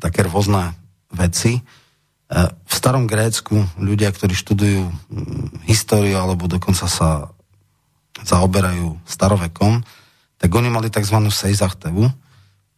také 0.00 0.24
rôzne 0.24 0.72
veci. 1.12 1.60
E, 1.60 1.62
v 2.48 2.72
starom 2.72 3.04
Grécku 3.04 3.60
ľudia, 3.76 4.08
ktorí 4.08 4.32
študujú 4.32 4.88
históriu 5.68 6.16
alebo 6.16 6.48
dokonca 6.48 6.88
sa 6.88 7.28
zaoberajú 8.24 9.04
starovekom, 9.04 9.84
tak 10.40 10.50
oni 10.50 10.72
mali 10.72 10.88
tzv. 10.88 11.28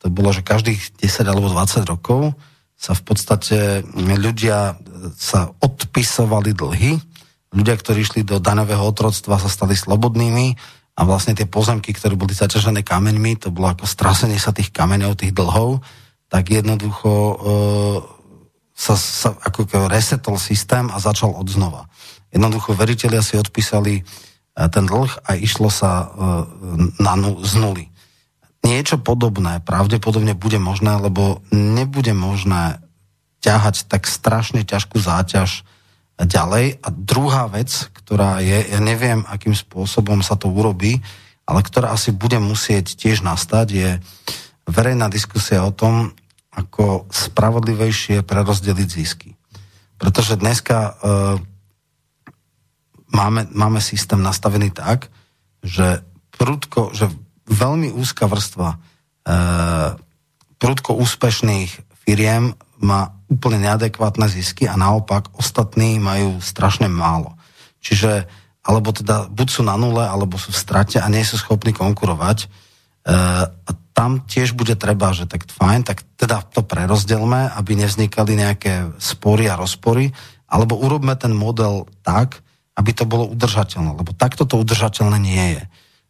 To 0.05 0.13
bolo, 0.13 0.37
že 0.37 0.45
každých 0.45 1.01
10 1.01 1.25
alebo 1.25 1.49
20 1.49 1.89
rokov 1.89 2.37
sa 2.77 2.93
v 2.93 3.03
podstate 3.09 3.81
ľudia 3.97 4.77
sa 5.17 5.49
odpisovali 5.65 6.53
dlhy, 6.53 7.01
ľudia, 7.57 7.75
ktorí 7.81 8.05
išli 8.05 8.21
do 8.21 8.37
daňového 8.37 8.85
otroctva, 8.85 9.41
sa 9.41 9.49
stali 9.49 9.73
slobodnými 9.73 10.61
a 10.93 11.01
vlastne 11.09 11.33
tie 11.33 11.49
pozemky, 11.49 11.97
ktoré 11.97 12.21
boli 12.21 12.37
zaťažené 12.37 12.85
kameňmi, 12.85 13.41
to 13.41 13.49
bolo 13.49 13.73
ako 13.73 13.89
strasenie 13.89 14.37
sa 14.37 14.53
tých 14.53 14.69
kameňov, 14.77 15.17
tých 15.17 15.33
dlhov, 15.33 15.81
tak 16.29 16.53
jednoducho 16.53 17.09
e, 17.09 17.35
sa, 18.77 19.01
sa 19.01 19.33
ako 19.41 19.89
resetol 19.89 20.37
systém 20.37 20.85
a 20.93 21.01
začal 21.01 21.33
od 21.33 21.49
znova. 21.49 21.89
Jednoducho 22.29 22.77
veriteľia 22.77 23.25
si 23.25 23.41
odpísali 23.41 23.95
e, 23.97 24.03
ten 24.69 24.85
dlh 24.85 25.25
a 25.25 25.33
išlo 25.33 25.73
sa 25.73 25.91
e, 25.91 26.07
na, 27.01 27.17
z 27.41 27.55
nuly 27.57 27.94
niečo 28.65 28.97
podobné 28.97 29.61
pravdepodobne 29.61 30.33
bude 30.33 30.57
možné, 30.57 30.97
lebo 30.97 31.45
nebude 31.53 32.17
možné 32.17 32.81
ťahať 33.45 33.85
tak 33.87 34.09
strašne 34.09 34.65
ťažkú 34.65 34.97
záťaž 34.97 35.69
ďalej. 36.17 36.81
A 36.81 36.89
druhá 36.89 37.45
vec, 37.53 37.93
ktorá 37.93 38.41
je, 38.41 38.65
ja 38.65 38.81
neviem, 38.81 39.23
akým 39.29 39.53
spôsobom 39.53 40.25
sa 40.25 40.41
to 40.41 40.49
urobí, 40.49 41.05
ale 41.45 41.61
ktorá 41.61 41.93
asi 41.93 42.11
bude 42.17 42.41
musieť 42.41 42.97
tiež 42.97 43.21
nastať, 43.21 43.67
je 43.69 43.91
verejná 44.65 45.13
diskusia 45.13 45.61
o 45.61 45.77
tom, 45.77 46.17
ako 46.55 47.11
spravodlivejšie 47.13 48.25
prerozdeliť 48.25 48.89
zisky. 48.89 49.37
Pretože 50.01 50.41
dneska 50.41 50.79
e, 50.79 50.93
máme, 53.13 53.51
máme 53.53 53.81
systém 53.83 54.23
nastavený 54.23 54.73
tak, 54.73 55.11
že 55.61 56.01
prudko, 56.39 56.95
že 56.95 57.11
veľmi 57.49 57.93
úzka 57.93 58.29
vrstva 58.29 58.75
e, 58.75 58.79
prudko 60.57 60.97
úspešných 60.97 61.71
firiem 62.05 62.57
má 62.81 63.13
úplne 63.29 63.65
neadekvátne 63.65 64.29
zisky 64.29 64.69
a 64.69 64.77
naopak 64.77 65.33
ostatní 65.37 65.97
majú 66.01 66.41
strašne 66.41 66.89
málo. 66.89 67.37
Čiže 67.81 68.29
alebo 68.65 68.97
teda 68.97 69.29
buď 69.29 69.49
sú 69.53 69.63
na 69.63 69.77
nule, 69.77 70.01
alebo 70.01 70.41
sú 70.41 70.49
v 70.49 70.57
strate 70.57 70.97
a 70.97 71.07
nie 71.13 71.21
sú 71.21 71.37
schopní 71.37 71.77
konkurovať. 71.77 72.39
E, 72.45 72.47
a 73.53 73.71
tam 73.93 74.25
tiež 74.25 74.57
bude 74.57 74.75
treba, 74.75 75.13
že 75.13 75.29
tak 75.29 75.45
fajn, 75.47 75.85
tak 75.85 76.03
teda 76.17 76.43
to 76.49 76.65
prerozdelme, 76.65 77.53
aby 77.55 77.77
nevznikali 77.77 78.35
nejaké 78.35 78.97
spory 78.97 79.53
a 79.53 79.61
rozpory, 79.61 80.11
alebo 80.49 80.81
urobme 80.81 81.13
ten 81.15 81.37
model 81.37 81.85
tak, 82.01 82.41
aby 82.75 82.91
to 82.97 83.05
bolo 83.07 83.29
udržateľné, 83.31 83.95
lebo 83.95 84.17
takto 84.17 84.49
to 84.49 84.59
udržateľné 84.59 85.19
nie 85.21 85.47
je. 85.61 85.65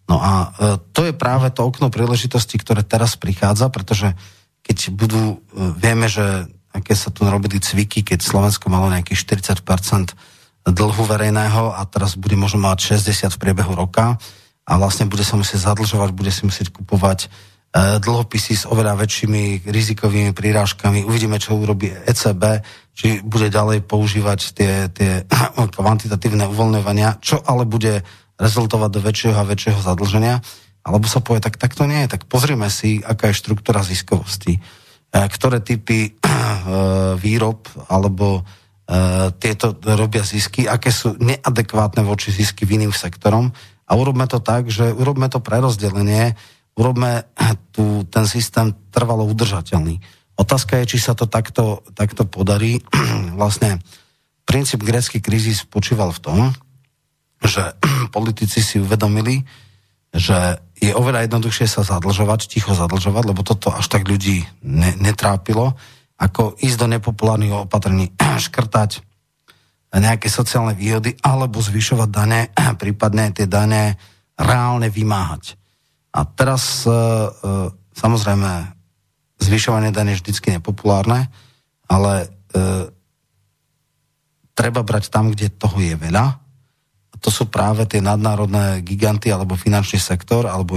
No 0.08 0.20
a 0.20 0.32
e, 0.32 0.48
to 0.92 1.08
je 1.08 1.14
práve 1.16 1.48
to 1.52 1.64
okno 1.64 1.88
príležitosti, 1.88 2.60
ktoré 2.60 2.84
teraz 2.84 3.16
prichádza, 3.16 3.72
pretože 3.72 4.12
keď 4.60 4.92
budú, 4.92 5.40
e, 5.52 5.72
vieme, 5.80 6.08
že 6.08 6.48
aké 6.74 6.92
sa 6.98 7.08
tu 7.08 7.24
robili 7.24 7.62
cviky, 7.62 8.02
keď 8.02 8.20
Slovensko 8.20 8.66
malo 8.68 8.90
nejakých 8.90 9.38
40% 9.38 10.12
dlhu 10.64 11.04
verejného 11.04 11.76
a 11.76 11.84
teraz 11.84 12.16
bude 12.16 12.34
možno 12.34 12.64
mať 12.64 12.98
60 12.98 13.36
v 13.36 13.40
priebehu 13.40 13.76
roka 13.76 14.16
a 14.64 14.72
vlastne 14.80 15.04
bude 15.04 15.22
sa 15.22 15.36
musieť 15.36 15.70
zadlžovať, 15.70 16.10
bude 16.16 16.32
si 16.32 16.48
musieť 16.48 16.72
kupovať 16.72 17.28
e, 17.28 17.28
dlhopisy 18.00 18.52
s 18.56 18.64
oveľa 18.64 18.96
väčšími 18.96 19.68
rizikovými 19.68 20.32
prírážkami. 20.32 21.04
Uvidíme, 21.04 21.36
čo 21.36 21.56
urobí 21.56 21.92
ECB, 21.92 22.64
či 22.96 23.20
bude 23.20 23.52
ďalej 23.52 23.84
používať 23.84 24.40
tie, 24.56 24.72
tie 24.88 25.12
kvantitatívne 25.76 26.48
uvoľňovania, 26.48 27.20
čo 27.20 27.44
ale 27.44 27.68
bude 27.68 28.00
rezultovať 28.38 28.90
do 28.90 29.00
väčšieho 29.00 29.38
a 29.38 29.46
väčšieho 29.46 29.80
zadlženia, 29.80 30.42
alebo 30.84 31.08
sa 31.08 31.24
povie, 31.24 31.40
tak, 31.40 31.56
tak 31.56 31.72
to 31.72 31.88
nie 31.88 32.04
je. 32.04 32.12
Tak 32.18 32.28
pozrime 32.28 32.68
si, 32.68 33.00
aká 33.00 33.32
je 33.32 33.40
štruktúra 33.40 33.80
ziskovosti, 33.80 34.58
e, 34.58 34.60
ktoré 35.10 35.64
typy 35.64 36.12
e, 36.12 36.14
výrob 37.16 37.64
alebo 37.88 38.40
e, 38.40 39.32
tieto 39.40 39.72
robia 39.96 40.26
zisky, 40.26 40.68
aké 40.68 40.92
sú 40.92 41.16
neadekvátne 41.16 42.04
voči 42.04 42.28
zisky 42.34 42.68
v 42.68 42.82
iným 42.82 42.92
sektorom 42.92 43.48
a 43.88 43.92
urobme 43.96 44.28
to 44.28 44.44
tak, 44.44 44.68
že 44.68 44.92
urobme 44.92 45.32
to 45.32 45.40
prerozdelenie, 45.40 46.36
urobme 46.76 47.24
tu, 47.74 48.04
ten 48.12 48.28
systém 48.28 48.76
trvalo 48.92 49.24
udržateľný. 49.24 50.04
Otázka 50.34 50.82
je, 50.82 50.96
či 50.96 50.98
sa 50.98 51.14
to 51.16 51.30
takto, 51.30 51.80
takto 51.96 52.28
podarí. 52.28 52.84
vlastne 53.40 53.80
princíp 54.44 54.84
gréckej 54.84 55.24
krízy 55.24 55.56
spočíval 55.56 56.12
v 56.12 56.20
tom, 56.20 56.40
že 57.40 57.76
politici 58.14 58.62
si 58.62 58.78
uvedomili, 58.78 59.42
že 60.14 60.62
je 60.78 60.94
oveľa 60.94 61.26
jednoduchšie 61.26 61.66
sa 61.66 61.82
zadlžovať, 61.82 62.46
ticho 62.46 62.70
zadlžovať, 62.70 63.24
lebo 63.34 63.42
toto 63.42 63.74
až 63.74 63.90
tak 63.90 64.06
ľudí 64.06 64.46
ne, 64.62 64.94
netrápilo, 65.02 65.74
ako 66.14 66.54
ísť 66.62 66.78
do 66.78 66.86
nepopulárnych 66.94 67.66
opatrení, 67.66 68.14
škrtať 68.46 69.02
nejaké 69.94 70.30
sociálne 70.30 70.74
výhody 70.74 71.18
alebo 71.22 71.58
zvyšovať 71.58 72.08
dane, 72.10 72.40
prípadne 72.82 73.34
tie 73.34 73.50
dane 73.50 73.98
reálne 74.38 74.86
vymáhať. 74.86 75.58
A 76.14 76.22
teraz 76.22 76.86
e, 76.86 76.90
e, 76.90 76.98
samozrejme 77.98 78.50
zvyšovanie 79.42 79.90
dane 79.90 80.14
je 80.14 80.22
vždycky 80.22 80.54
nepopulárne, 80.54 81.26
ale 81.90 82.12
e, 82.22 82.26
treba 84.54 84.86
brať 84.86 85.10
tam, 85.10 85.34
kde 85.34 85.50
toho 85.50 85.74
je 85.82 85.98
veľa 85.98 86.43
to 87.24 87.32
sú 87.32 87.48
práve 87.48 87.88
tie 87.88 88.04
nadnárodné 88.04 88.84
giganty 88.84 89.32
alebo 89.32 89.56
finančný 89.56 89.96
sektor 89.96 90.44
alebo 90.44 90.76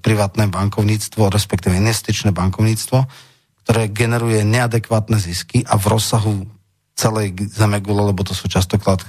privátne 0.00 0.48
bankovníctvo, 0.48 1.28
respektíve 1.28 1.76
investičné 1.76 2.32
bankovníctvo, 2.32 3.04
ktoré 3.60 3.92
generuje 3.92 4.40
neadekvátne 4.40 5.20
zisky 5.20 5.60
a 5.68 5.76
v 5.76 5.84
rozsahu 5.92 6.48
celej 6.96 7.36
zemegule, 7.52 8.08
lebo 8.08 8.24
to 8.24 8.32
sú 8.32 8.48
častokrát 8.48 9.04
e, 9.04 9.08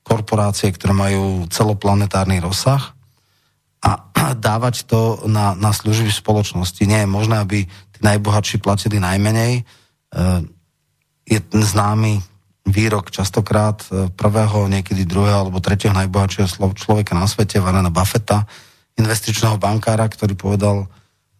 korporácie, 0.00 0.72
ktoré 0.72 0.96
majú 0.96 1.44
celoplanetárny 1.52 2.40
rozsah 2.40 2.96
a 3.84 4.08
dávať 4.48 4.88
to 4.88 5.28
na, 5.28 5.52
na 5.52 5.76
služby 5.76 6.08
spoločnosti. 6.08 6.80
Nie 6.88 7.04
je 7.04 7.12
možné, 7.12 7.44
aby 7.44 7.68
tí 7.68 8.00
najbohatší 8.00 8.56
platili 8.56 8.96
najmenej. 8.96 9.60
E, 9.60 9.62
je 11.28 11.38
známy 11.44 12.31
výrok 12.66 13.10
častokrát 13.10 13.82
e, 13.90 14.08
prvého, 14.14 14.70
niekedy 14.70 15.02
druhého 15.02 15.46
alebo 15.48 15.58
tretieho 15.58 15.94
najbohatšieho 15.94 16.46
človeka 16.78 17.12
na 17.18 17.26
svete, 17.26 17.58
Varena 17.58 17.90
Buffetta, 17.90 18.46
investičného 18.94 19.58
bankára, 19.58 20.06
ktorý 20.06 20.38
povedal, 20.38 20.76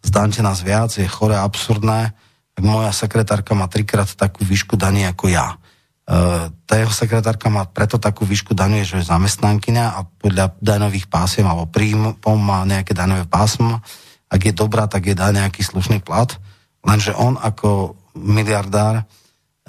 zdaňte 0.03 0.43
nás 0.43 0.59
viac, 0.59 0.91
je 0.91 1.07
chore, 1.07 1.37
absurdné, 1.39 2.11
ak 2.53 2.63
moja 2.63 2.91
sekretárka 2.93 3.55
má 3.55 3.65
trikrát 3.71 4.09
takú 4.13 4.45
výšku 4.45 4.75
daní 4.75 5.07
ako 5.07 5.31
ja. 5.31 5.55
E, 6.03 6.51
tá 6.67 6.73
jeho 6.75 6.91
sekretárka 6.91 7.47
má 7.47 7.63
preto 7.65 7.95
takú 7.95 8.27
výšku 8.27 8.51
daní, 8.51 8.83
že 8.83 8.99
je 8.99 9.09
zamestnankyňa 9.09 9.85
a 9.95 9.99
podľa 10.03 10.59
daňových 10.59 11.07
pásiem 11.07 11.47
alebo 11.47 11.71
príjmom 11.71 12.19
má 12.43 12.67
nejaké 12.67 12.91
daňové 12.91 13.31
pásmo. 13.31 13.79
Ak 14.27 14.43
je 14.43 14.51
dobrá, 14.51 14.91
tak 14.91 15.07
je 15.07 15.15
dá 15.15 15.31
nejaký 15.31 15.63
slušný 15.63 16.03
plat. 16.03 16.35
Lenže 16.83 17.15
on 17.15 17.39
ako 17.39 17.95
miliardár 18.13 19.07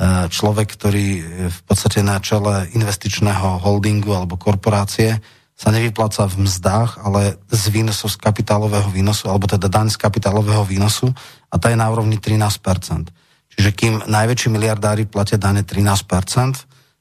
človek, 0.03 0.75
ktorý 0.75 1.07
v 1.55 1.61
podstate 1.71 2.03
na 2.03 2.19
čele 2.19 2.67
investičného 2.75 3.63
holdingu 3.63 4.11
alebo 4.11 4.35
korporácie 4.35 5.23
sa 5.55 5.71
nevypláca 5.71 6.27
v 6.27 6.51
mzdách, 6.51 6.99
ale 6.99 7.39
z 7.47 7.65
výnosu 7.71 8.11
z 8.11 8.19
kapitálového 8.19 8.91
výnosu, 8.91 9.31
alebo 9.31 9.47
teda 9.47 9.71
daň 9.71 9.95
z 9.95 10.03
kapitálového 10.03 10.67
výnosu 10.67 11.15
a 11.47 11.55
tá 11.63 11.71
je 11.71 11.79
na 11.79 11.87
úrovni 11.87 12.19
13%. 12.19 13.15
Čiže 13.55 13.71
kým 13.71 13.95
najväčší 14.11 14.51
miliardári 14.51 15.07
platia 15.07 15.39
dane 15.39 15.63
13%, 15.63 16.11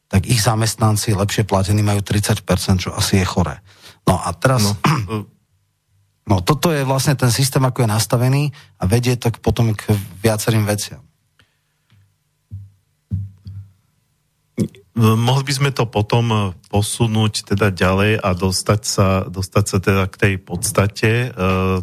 tak 0.05 0.29
ich 0.29 0.37
zamestnanci 0.37 1.17
lepšie 1.17 1.49
platení 1.49 1.81
majú 1.81 2.05
30%, 2.05 2.45
čo 2.77 2.93
asi 2.93 3.17
je 3.17 3.25
chore. 3.25 3.57
No 4.05 4.21
a 4.21 4.29
teraz... 4.37 4.61
No. 4.61 5.25
no 6.29 6.35
toto 6.45 6.69
je 6.69 6.85
vlastne 6.85 7.17
ten 7.17 7.33
systém, 7.33 7.65
ako 7.65 7.81
je 7.81 7.89
nastavený 7.89 8.43
a 8.77 8.85
vedie 8.85 9.17
to 9.17 9.33
potom 9.41 9.73
k 9.73 9.89
viacerým 10.21 10.69
veciam. 10.69 11.01
Mohli 14.93 15.43
by 15.49 15.53
sme 15.57 15.69
to 15.73 15.89
potom 15.89 16.25
eh, 16.29 16.41
posunúť 16.69 17.49
teda 17.49 17.73
ďalej 17.73 18.21
a 18.21 18.29
dostať 18.37 18.81
sa, 18.81 19.07
dostať 19.25 19.65
sa 19.65 19.77
teda 19.81 20.03
k 20.09 20.15
tej 20.17 20.35
podstate. 20.41 21.11
E, 21.13 21.27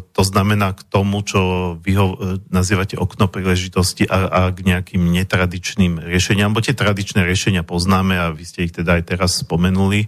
to 0.03 0.23
znamená 0.27 0.75
k 0.75 0.83
tomu, 0.83 1.23
čo 1.23 1.73
vy 1.79 1.95
ho 1.95 2.07
e, 2.11 2.15
nazývate 2.51 2.99
okno 2.99 3.31
príležitosti 3.31 4.03
a, 4.03 4.27
a 4.27 4.41
k 4.51 4.67
nejakým 4.67 4.99
netradičným 4.99 6.03
riešeniam. 6.03 6.51
Bo 6.51 6.59
tie 6.59 6.75
tradičné 6.75 7.23
riešenia 7.23 7.63
poznáme 7.63 8.19
a 8.19 8.35
vy 8.35 8.43
ste 8.43 8.67
ich 8.67 8.75
teda 8.75 8.99
aj 8.99 9.15
teraz 9.15 9.39
spomenuli. 9.39 10.07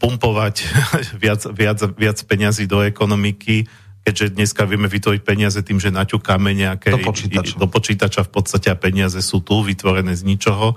pumpovať 0.00 0.64
viac, 1.22 1.44
viac, 1.52 1.84
viac 1.92 2.18
peňazí 2.24 2.64
do 2.64 2.80
ekonomiky, 2.80 3.68
keďže 4.00 4.32
dneska 4.32 4.64
vieme 4.64 4.88
vytvoriť 4.88 5.20
peniaze 5.20 5.60
tým, 5.60 5.76
že 5.76 5.92
naťukáme 5.92 6.56
nejaké 6.56 6.88
do 6.88 7.04
počítača. 7.04 7.60
do 7.60 7.68
počítača 7.68 8.24
v 8.24 8.30
podstate 8.32 8.72
a 8.72 8.80
peniaze 8.80 9.20
sú 9.20 9.44
tu 9.44 9.60
vytvorené 9.60 10.16
z 10.16 10.24
ničoho 10.24 10.72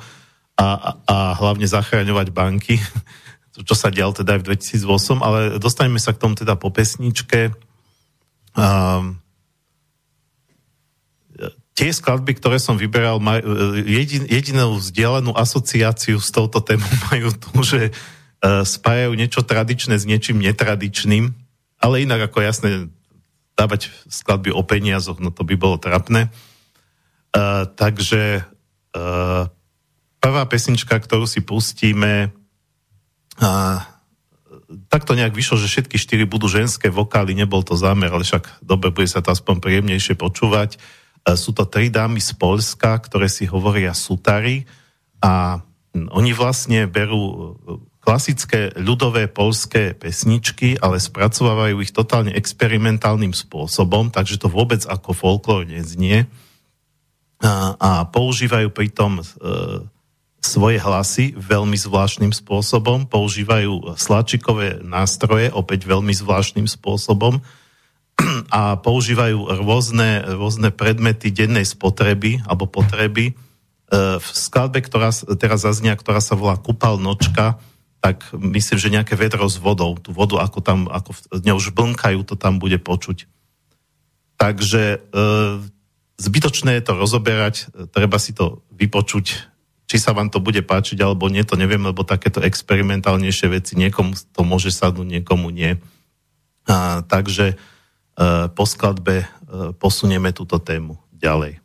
a, 0.58 0.98
a 1.06 1.16
hlavne 1.38 1.70
zachraňovať 1.70 2.28
banky, 2.34 2.82
čo 3.70 3.76
sa 3.78 3.94
dial 3.94 4.12
teda 4.12 4.38
aj 4.38 4.42
v 4.42 4.48
2008, 4.58 5.22
ale 5.22 5.40
dostaneme 5.62 6.02
sa 6.02 6.14
k 6.14 6.22
tomu 6.22 6.34
teda 6.34 6.58
po 6.58 6.74
pesničke. 6.74 7.54
Um, 8.58 9.22
tie 11.78 11.94
skladby, 11.94 12.42
ktoré 12.42 12.58
som 12.58 12.74
vyberal, 12.74 13.22
maj, 13.22 13.46
jedin, 13.86 14.26
jedinú 14.26 14.82
vzdialenú 14.82 15.38
asociáciu 15.38 16.18
s 16.18 16.34
touto 16.34 16.58
témou 16.66 16.90
majú 17.14 17.30
tu, 17.38 17.54
že 17.62 17.94
uh, 17.94 18.66
spájajú 18.66 19.14
niečo 19.14 19.46
tradičné 19.46 19.94
s 19.94 20.10
niečím 20.10 20.42
netradičným, 20.42 21.38
ale 21.78 22.02
inak 22.02 22.34
ako 22.34 22.42
jasné, 22.42 22.90
dávať 23.54 23.94
skladby 24.10 24.50
o 24.54 24.62
peniazoch, 24.66 25.22
no 25.22 25.30
to 25.30 25.46
by 25.46 25.54
bolo 25.54 25.78
trapné. 25.78 26.34
Uh, 27.34 27.70
takže 27.78 28.42
uh, 28.98 29.46
prvá 30.20 30.44
pesnička, 30.50 30.98
ktorú 30.98 31.26
si 31.30 31.42
pustíme, 31.44 32.34
a, 33.38 33.86
takto 34.92 35.16
nejak 35.16 35.32
vyšlo, 35.32 35.62
že 35.62 35.72
všetky 35.72 35.96
štyri 35.96 36.24
budú 36.28 36.52
ženské 36.52 36.92
vokály, 36.92 37.32
nebol 37.38 37.64
to 37.64 37.80
zámer, 37.80 38.12
ale 38.12 38.28
však 38.28 38.64
dobre, 38.64 38.92
bude 38.92 39.08
sa 39.08 39.24
to 39.24 39.32
aspoň 39.32 39.64
príjemnejšie 39.64 40.20
počúvať. 40.20 40.76
A 41.28 41.36
sú 41.36 41.52
to 41.52 41.68
tri 41.68 41.92
dámy 41.92 42.24
z 42.24 42.36
Polska, 42.36 43.00
ktoré 43.04 43.28
si 43.28 43.48
hovoria 43.48 43.92
sutary 43.92 44.64
a 45.20 45.60
oni 45.96 46.32
vlastne 46.32 46.86
berú 46.88 47.56
klasické 48.00 48.72
ľudové 48.80 49.28
polské 49.28 49.92
pesničky, 49.92 50.80
ale 50.80 50.96
spracovávajú 51.04 51.84
ich 51.84 51.92
totálne 51.92 52.32
experimentálnym 52.32 53.36
spôsobom, 53.36 54.08
takže 54.08 54.40
to 54.40 54.48
vôbec 54.48 54.80
ako 54.88 55.12
folklór 55.12 55.68
neznie. 55.68 56.24
A, 57.44 57.76
a 57.76 57.90
používajú 58.08 58.72
pritom 58.72 59.20
e, 59.20 59.24
svoje 60.48 60.80
hlasy 60.80 61.36
veľmi 61.36 61.76
zvláštnym 61.76 62.32
spôsobom, 62.32 63.04
používajú 63.12 64.00
slačikové 64.00 64.80
nástroje 64.80 65.52
opäť 65.52 65.84
veľmi 65.84 66.16
zvláštnym 66.16 66.72
spôsobom 66.72 67.44
a 68.56 68.80
používajú 68.80 69.60
rôzne, 69.60 70.24
rôzne 70.40 70.72
predmety 70.72 71.28
dennej 71.36 71.68
spotreby 71.68 72.40
alebo 72.48 72.72
potreby. 72.72 73.32
E, 73.32 73.34
v 74.18 74.28
skladbe, 74.32 74.80
ktorá 74.80 75.12
teraz 75.36 75.68
zaznia, 75.68 76.00
ktorá 76.00 76.24
sa 76.24 76.40
volá 76.40 76.56
Kupal 76.56 76.96
nočka, 76.96 77.60
tak 78.00 78.24
myslím, 78.32 78.78
že 78.80 78.94
nejaké 78.94 79.20
vedro 79.20 79.44
s 79.52 79.60
vodou, 79.60 80.00
tú 80.00 80.16
vodu, 80.16 80.40
ako 80.40 80.64
tam, 80.64 80.88
ako 80.88 81.12
v 81.12 81.44
ňou 81.44 81.60
žblnkajú, 81.60 82.24
to 82.24 82.40
tam 82.40 82.56
bude 82.56 82.80
počuť. 82.80 83.28
Takže 84.40 84.84
e, 84.96 84.98
zbytočné 86.16 86.80
je 86.80 86.84
to 86.88 86.94
rozoberať, 86.96 87.56
treba 87.92 88.16
si 88.16 88.32
to 88.32 88.64
vypočuť 88.72 89.57
či 89.88 89.98
sa 89.98 90.12
vám 90.12 90.28
to 90.28 90.44
bude 90.44 90.60
páčiť 90.68 91.00
alebo 91.00 91.32
nie, 91.32 91.48
to 91.48 91.56
neviem, 91.56 91.80
lebo 91.80 92.04
takéto 92.04 92.44
experimentálnejšie 92.44 93.48
veci 93.48 93.74
niekomu 93.80 94.14
to 94.36 94.42
môže 94.44 94.76
sadnúť, 94.76 95.08
niekomu 95.08 95.48
nie. 95.48 95.80
A, 96.68 97.02
takže 97.08 97.56
e, 97.56 97.56
po 98.52 98.68
skladbe 98.68 99.24
e, 99.24 99.28
posunieme 99.80 100.36
túto 100.36 100.60
tému 100.60 101.00
ďalej. 101.16 101.64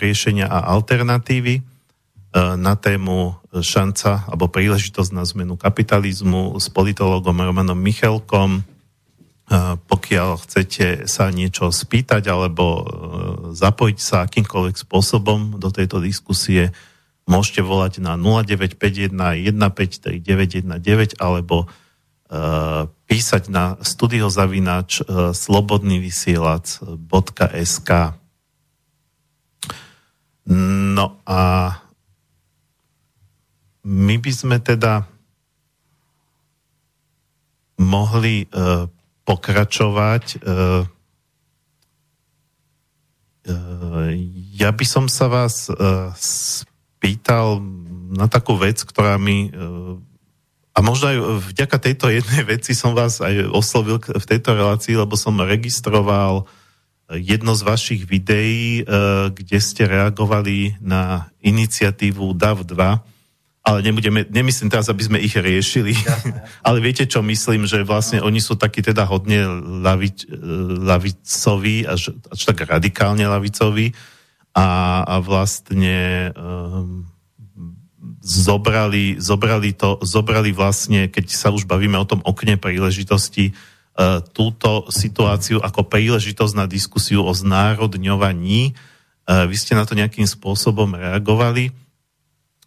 Riešenia 0.00 0.48
a 0.48 0.72
alternatívy 0.72 1.60
e, 1.60 1.62
na 2.56 2.80
tému 2.80 3.40
šanca 3.52 4.24
alebo 4.30 4.48
príležitosť 4.48 5.12
na 5.12 5.24
zmenu 5.26 5.56
kapitalizmu 5.58 6.54
s 6.56 6.70
politologom 6.70 7.34
Romanom 7.34 7.78
Michelkom. 7.78 8.62
Pokiaľ 9.90 10.38
chcete 10.46 11.10
sa 11.10 11.26
niečo 11.34 11.74
spýtať 11.74 12.30
alebo 12.30 12.86
zapojiť 13.50 13.98
sa 13.98 14.22
akýmkoľvek 14.22 14.78
spôsobom 14.78 15.58
do 15.58 15.74
tejto 15.74 15.98
diskusie, 15.98 16.70
môžete 17.26 17.66
volať 17.66 17.98
na 17.98 18.14
0951 18.14 19.10
153 19.10 20.22
919 20.22 20.70
alebo 21.18 21.66
písať 23.10 23.50
na 23.50 23.74
studiozavinač 23.82 25.02
slobodnyvysielac.sk 25.34 27.90
No 30.50 31.22
a 31.22 31.72
my 33.86 34.16
by 34.18 34.32
sme 34.34 34.58
teda 34.58 35.06
mohli 37.80 38.50
uh, 38.50 38.90
pokračovať. 39.24 40.24
Uh, 40.42 40.82
uh, 43.46 44.10
ja 44.58 44.74
by 44.74 44.84
som 44.84 45.06
sa 45.06 45.30
vás 45.30 45.70
uh, 45.70 46.10
spýtal 46.18 47.62
na 48.10 48.26
takú 48.26 48.58
vec, 48.58 48.82
ktorá 48.82 49.16
mi 49.16 49.48
uh, 49.54 49.96
a 50.70 50.78
možno 50.86 51.10
aj 51.10 51.18
vďaka 51.50 51.76
tejto 51.76 52.06
jednej 52.08 52.42
veci 52.56 52.72
som 52.74 52.94
vás 52.94 53.18
aj 53.22 53.50
oslovil 53.50 53.98
v 54.00 54.24
tejto 54.26 54.54
relácii, 54.54 54.98
lebo 54.98 55.14
som 55.14 55.38
registroval 55.38 56.46
jedno 57.18 57.58
z 57.58 57.62
vašich 57.66 58.02
videí, 58.06 58.80
e, 58.80 58.82
kde 59.34 59.58
ste 59.58 59.90
reagovali 59.90 60.78
na 60.78 61.32
iniciatívu 61.42 62.34
DAV 62.38 62.62
2, 62.62 63.02
ale 63.60 63.78
nebudeme, 63.84 64.24
nemyslím 64.24 64.72
teraz, 64.72 64.88
aby 64.88 65.02
sme 65.04 65.18
ich 65.18 65.36
riešili, 65.36 65.92
ale 66.66 66.78
viete, 66.78 67.04
čo 67.04 67.20
myslím, 67.20 67.66
že 67.66 67.82
vlastne 67.82 68.22
oni 68.22 68.38
sú 68.38 68.54
takí 68.54 68.80
teda 68.80 69.04
hodne 69.04 69.42
lavič, 69.82 70.26
e, 70.26 70.34
lavicoví, 70.86 71.84
až, 71.84 72.14
až 72.30 72.40
tak 72.46 72.66
radikálne 72.66 73.26
lavicoví. 73.26 73.92
A, 74.50 75.06
a 75.06 75.22
vlastne 75.22 76.34
um, 76.34 77.06
zobrali, 78.18 79.22
zobrali, 79.22 79.70
to, 79.78 80.02
zobrali 80.02 80.50
vlastne, 80.50 81.06
keď 81.06 81.26
sa 81.30 81.54
už 81.54 81.70
bavíme 81.70 81.94
o 81.94 82.08
tom 82.08 82.18
okne 82.26 82.58
príležitosti, 82.58 83.54
túto 84.32 84.88
situáciu 84.88 85.60
ako 85.60 85.86
príležitosť 85.86 86.54
na 86.56 86.64
diskusiu 86.64 87.26
o 87.26 87.32
znárodňovaní. 87.32 88.70
E, 88.70 88.72
vy 89.26 89.56
ste 89.56 89.76
na 89.76 89.84
to 89.84 89.98
nejakým 89.98 90.24
spôsobom 90.24 90.96
reagovali. 90.96 91.74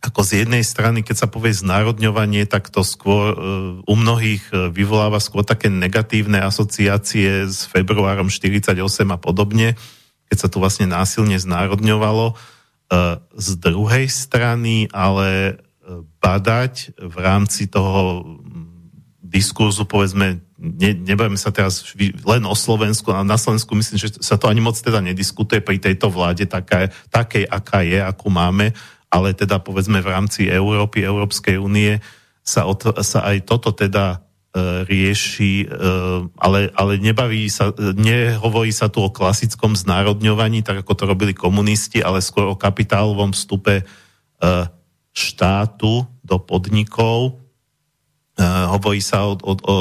Ako 0.03 0.19
z 0.21 0.43
jednej 0.43 0.67
strany, 0.67 0.99
keď 0.99 1.25
sa 1.25 1.27
povie 1.31 1.55
znárodňovanie, 1.55 2.43
tak 2.45 2.69
to 2.69 2.85
skôr 2.85 3.33
e, 3.33 3.37
u 3.83 3.95
mnohých 3.97 4.71
vyvoláva 4.71 5.17
skôr 5.23 5.41
také 5.41 5.71
negatívne 5.71 6.43
asociácie 6.43 7.49
s 7.49 7.65
februárom 7.65 8.27
48 8.29 8.77
a 9.09 9.17
podobne, 9.17 9.79
keď 10.27 10.37
sa 10.37 10.47
to 10.51 10.61
vlastne 10.61 10.91
násilne 10.91 11.39
znárodňovalo 11.39 12.37
E, 12.93 13.17
z 13.39 13.49
druhej 13.57 14.05
strany 14.11 14.85
ale 14.93 15.29
e, 15.31 15.53
badať 16.21 16.99
v 16.99 17.15
rámci 17.17 17.65
toho 17.65 18.21
diskurzu, 19.23 19.89
povedzme, 19.89 20.43
ne, 20.63 20.95
nebudeme 20.95 21.35
sa 21.35 21.51
teraz 21.51 21.83
len 22.23 22.43
o 22.47 22.55
Slovensku, 22.55 23.11
ale 23.11 23.27
na 23.27 23.35
Slovensku 23.35 23.75
myslím, 23.75 23.99
že 23.99 24.15
sa 24.23 24.39
to 24.39 24.47
ani 24.47 24.63
moc 24.63 24.79
teda 24.79 25.03
nediskutuje 25.03 25.59
pri 25.59 25.83
tejto 25.83 26.07
vláde 26.07 26.47
taká, 26.47 26.87
takej, 27.11 27.43
aká 27.51 27.83
je, 27.83 27.99
akú 27.99 28.31
máme, 28.31 28.71
ale 29.11 29.35
teda 29.35 29.59
povedzme 29.59 29.99
v 29.99 30.07
rámci 30.09 30.47
Európy, 30.47 31.03
Európskej 31.03 31.59
únie 31.59 31.99
sa, 32.41 32.63
sa 33.03 33.19
aj 33.27 33.43
toto 33.43 33.75
teda 33.75 34.23
E, 34.53 34.85
rieši, 34.85 35.65
e, 35.65 35.67
ale, 36.37 36.69
ale 36.77 37.01
nebaví 37.01 37.49
sa, 37.49 37.73
nehovorí 37.97 38.69
sa 38.69 38.85
tu 38.85 39.01
o 39.01 39.09
klasickom 39.09 39.73
znárodňovaní, 39.73 40.61
tak 40.61 40.85
ako 40.85 40.93
to 40.93 41.03
robili 41.09 41.33
komunisti, 41.33 42.05
ale 42.05 42.21
skôr 42.21 42.45
o 42.45 42.53
kapitálovom 42.53 43.33
vstupe 43.33 43.81
e, 43.81 43.83
štátu 45.09 46.05
do 46.21 46.37
podnikov. 46.37 47.41
Hovorí 48.41 48.97
sa 48.97 49.29
o, 49.29 49.37
o, 49.37 49.53
o 49.53 49.75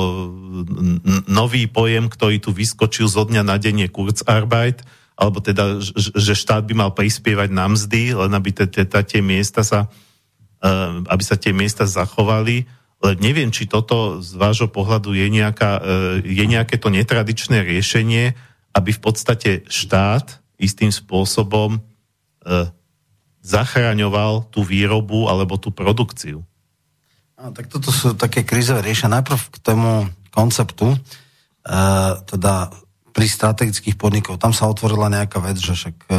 nový 1.24 1.64
pojem, 1.68 2.12
ktorý 2.12 2.36
tu 2.36 2.53
vyskočil 2.53 3.09
zo 3.09 3.24
dňa 3.24 3.42
na 3.46 3.57
deň 3.57 3.86
je 3.86 3.88
Kurzarbeit, 3.88 4.84
alebo 5.16 5.40
teda, 5.40 5.80
že 5.96 6.36
štát 6.36 6.64
by 6.68 6.74
mal 6.76 6.90
prispievať 6.92 7.48
na 7.48 7.68
mzdy, 7.68 8.16
len 8.16 8.32
aby 8.32 8.53
tie 8.53 9.22
miesta 9.24 9.64
sa 9.64 9.88
aby 11.11 11.22
sa 11.26 11.34
tie 11.34 11.50
miesta 11.50 11.82
zachovali 11.90 12.70
len 13.03 13.18
neviem, 13.18 13.50
či 13.50 13.66
toto 13.66 14.22
z 14.22 14.38
vášho 14.38 14.70
pohľadu 14.70 15.11
je, 15.18 15.26
nejaká, 15.26 15.82
je 16.22 16.44
nejaké 16.46 16.78
to 16.78 16.86
netradičné 16.86 17.66
riešenie, 17.66 18.38
aby 18.70 18.90
v 18.94 19.00
podstate 19.03 19.66
štát 19.66 20.38
istým 20.62 20.94
spôsobom 20.94 21.82
zachraňoval 23.42 24.46
tú 24.55 24.62
výrobu 24.62 25.26
alebo 25.26 25.59
tú 25.59 25.74
produkciu. 25.74 26.46
A, 27.43 27.51
tak 27.51 27.66
toto 27.66 27.90
sú 27.90 28.14
také 28.14 28.47
krízové 28.47 28.86
riešenia. 28.86 29.18
Najprv 29.18 29.40
k 29.51 29.57
tomu 29.59 30.07
konceptu, 30.30 30.95
e, 30.95 30.99
teda 32.22 32.70
pri 33.11 33.26
strategických 33.26 33.99
podnikov. 33.99 34.38
Tam 34.38 34.55
sa 34.55 34.70
otvorila 34.70 35.11
nejaká 35.11 35.43
vec, 35.43 35.59
že 35.59 35.74
však 35.74 35.97
e, 36.07 36.14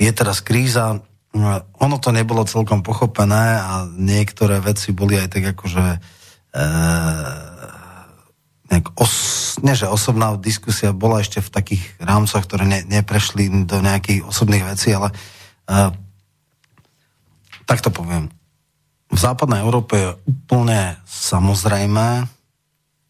je 0.00 0.10
teraz 0.16 0.40
kríza, 0.40 1.04
No, 1.36 1.60
ono 1.76 2.00
to 2.00 2.08
nebolo 2.08 2.48
celkom 2.48 2.80
pochopené 2.80 3.60
a 3.60 3.84
niektoré 3.84 4.64
veci 4.64 4.96
boli 4.96 5.20
aj 5.20 5.28
tak 5.28 5.44
akože 5.52 5.84
e, 6.56 6.66
nejak 8.72 8.86
os, 8.96 9.12
nie, 9.60 9.76
že 9.76 9.92
osobná 9.92 10.32
diskusia 10.40 10.96
bola 10.96 11.20
ešte 11.20 11.44
v 11.44 11.52
takých 11.52 11.84
rámcoch, 12.00 12.48
ktoré 12.48 12.64
ne, 12.64 12.80
neprešli 12.80 13.68
do 13.68 13.84
nejakých 13.84 14.24
osobných 14.24 14.64
vecí, 14.72 14.88
ale 14.96 15.12
e, 15.68 15.76
tak 17.68 17.84
to 17.84 17.92
poviem. 17.92 18.32
V 19.08 19.18
západnej 19.18 19.64
Európe 19.64 19.94
je 19.96 20.10
úplne 20.28 21.00
samozrejme, 21.08 22.28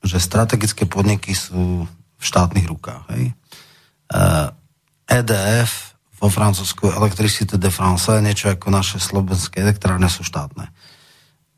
že 0.07 0.23
strategické 0.23 0.87
podniky 0.87 1.35
sú 1.35 1.85
v 1.91 2.23
štátnych 2.23 2.67
rukách. 2.71 3.03
Hej? 3.15 3.25
E, 3.31 3.35
EDF 5.11 5.99
vo 6.19 6.31
Francúzsku 6.31 6.91
Electricité 6.91 7.59
de 7.59 7.71
France, 7.71 8.11
niečo 8.19 8.51
ako 8.51 8.75
naše 8.75 8.99
slovenské 8.99 9.63
elektrárne 9.63 10.11
sú 10.11 10.27
štátne. 10.27 10.71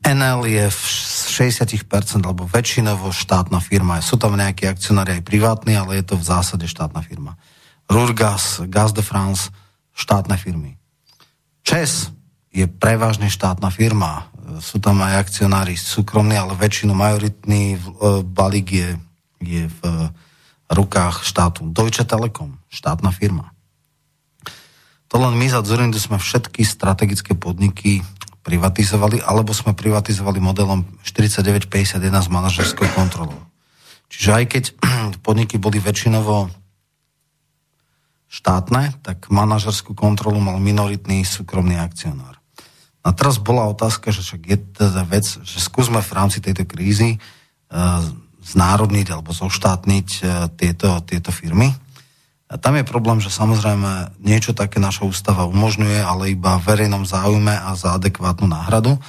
NL 0.01 0.41
je 0.49 0.65
v 0.65 0.81
60% 1.37 2.25
alebo 2.25 2.49
väčšinovo 2.49 3.13
štátna 3.13 3.61
firma. 3.61 4.01
Sú 4.01 4.17
tam 4.17 4.33
nejakí 4.33 4.65
akcionári 4.65 5.21
aj 5.21 5.27
privátni, 5.29 5.77
ale 5.77 6.01
je 6.01 6.13
to 6.13 6.15
v 6.17 6.25
zásade 6.25 6.65
štátna 6.65 7.05
firma. 7.05 7.37
Rurgas, 7.85 8.65
Gaz 8.65 8.97
de 8.97 9.05
France, 9.05 9.53
štátne 9.93 10.41
firmy. 10.41 10.81
ČES 11.61 12.09
je 12.49 12.65
prevažne 12.65 13.29
štátna 13.29 13.69
firma. 13.69 14.30
Sú 14.59 14.83
tam 14.83 14.99
aj 15.05 15.29
akcionári 15.29 15.79
súkromní, 15.79 16.35
ale 16.35 16.57
väčšinu 16.57 16.91
majoritný 16.91 17.77
e, 17.77 17.79
balík 18.25 18.67
je, 18.73 18.89
je 19.39 19.63
v 19.69 19.79
rukách 20.67 21.23
štátu. 21.23 21.71
Deutsche 21.71 22.03
Telekom, 22.03 22.59
štátna 22.67 23.15
firma. 23.15 23.55
To 25.11 25.19
len 25.19 25.35
my 25.35 25.47
za 25.47 25.63
Zurindu 25.63 25.99
sme 25.99 26.19
všetky 26.19 26.63
strategické 26.63 27.35
podniky 27.35 28.03
privatizovali, 28.41 29.21
alebo 29.21 29.53
sme 29.53 29.77
privatizovali 29.77 30.41
modelom 30.41 30.87
4951 31.05 32.01
s 32.09 32.29
manažerskou 32.31 32.87
kontrolou. 32.97 33.37
Čiže 34.09 34.29
aj 34.33 34.45
keď 34.49 34.63
podniky 35.25 35.61
boli 35.61 35.77
väčšinovo 35.77 36.49
štátne, 38.31 38.97
tak 39.03 39.29
manažerskú 39.29 39.93
kontrolu 39.93 40.41
mal 40.41 40.57
minoritný 40.57 41.21
súkromný 41.27 41.77
akcionár. 41.77 42.40
A 43.01 43.09
teraz 43.17 43.41
bola 43.41 43.65
otázka, 43.65 44.13
že 44.13 44.21
však 44.21 44.41
je 44.45 44.57
teda 44.77 45.03
vec, 45.09 45.25
že 45.25 45.57
skúsme 45.57 46.01
v 46.05 46.11
rámci 46.13 46.37
tejto 46.37 46.69
krízy 46.69 47.17
uh, 47.17 48.05
znárodniť 48.45 49.07
alebo 49.09 49.33
zoštátniť 49.33 50.09
uh, 50.21 50.49
tieto, 50.53 51.01
tieto 51.05 51.33
firmy. 51.33 51.73
A 52.51 52.59
tam 52.59 52.75
je 52.75 52.85
problém, 52.85 53.23
že 53.23 53.31
samozrejme 53.31 54.21
niečo 54.21 54.51
také 54.51 54.77
naša 54.77 55.07
ústava 55.07 55.47
umožňuje, 55.47 56.03
ale 56.03 56.35
iba 56.35 56.59
v 56.59 56.67
verejnom 56.67 57.07
záujme 57.07 57.55
a 57.55 57.73
za 57.79 57.95
adekvátnu 57.95 58.45
náhradu. 58.45 58.99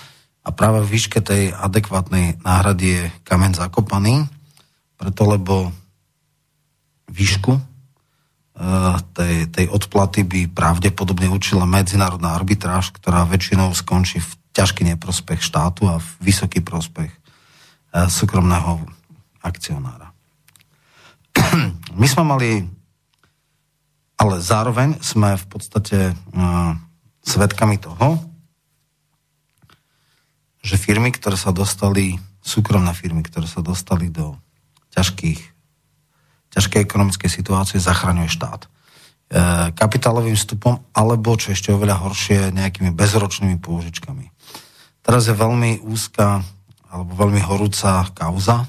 A 0.43 0.49
práve 0.55 0.87
v 0.87 0.91
výške 0.95 1.19
tej 1.19 1.51
adekvátnej 1.51 2.39
náhrady 2.47 2.87
je 2.87 3.03
kamen 3.27 3.53
zakopaný, 3.53 4.31
preto 4.95 5.27
lebo 5.27 5.75
výšku 7.11 7.72
tej, 9.15 9.51
tej 9.51 9.67
odplaty 9.67 10.23
by 10.23 10.47
pravdepodobne 10.55 11.27
učila 11.27 11.67
medzinárodná 11.67 12.39
arbitráž, 12.39 12.95
ktorá 12.95 13.27
väčšinou 13.27 13.75
skončí 13.75 14.23
v 14.23 14.31
ťažký 14.55 14.87
neprospech 14.95 15.43
štátu 15.43 15.91
a 15.91 15.99
v 15.99 16.09
vysoký 16.23 16.63
prospech 16.63 17.11
e, 17.11 17.19
súkromného 18.07 18.85
akcionára. 19.43 20.15
My 22.01 22.07
sme 22.07 22.23
mali 22.23 22.49
ale 24.23 24.39
zároveň 24.39 25.03
sme 25.03 25.35
v 25.35 25.47
podstate 25.51 26.15
uh, 26.15 26.79
svedkami 27.27 27.83
toho, 27.83 28.23
že 30.63 30.79
firmy, 30.79 31.11
ktoré 31.11 31.35
sa 31.35 31.51
dostali, 31.51 32.15
súkromné 32.39 32.95
firmy, 32.95 33.27
ktoré 33.27 33.51
sa 33.51 33.67
dostali 33.67 34.15
do 34.15 34.39
ťažkých, 34.95 35.52
ťažkej 36.53 36.81
ekonomickej 36.85 37.31
situácie, 37.33 37.81
zachraňuje 37.81 38.29
štát. 38.29 38.69
E, 38.69 38.69
kapitálovým 39.73 40.37
vstupom, 40.37 40.85
alebo, 40.93 41.33
čo 41.41 41.57
ešte 41.57 41.73
oveľa 41.73 42.05
horšie, 42.05 42.53
nejakými 42.53 42.93
bezročnými 42.93 43.57
pôžičkami. 43.65 44.29
Teraz 45.01 45.25
je 45.25 45.35
veľmi 45.35 45.81
úzka, 45.89 46.45
alebo 46.93 47.11
veľmi 47.17 47.41
horúca 47.41 48.05
kauza 48.13 48.63
e, 48.63 48.67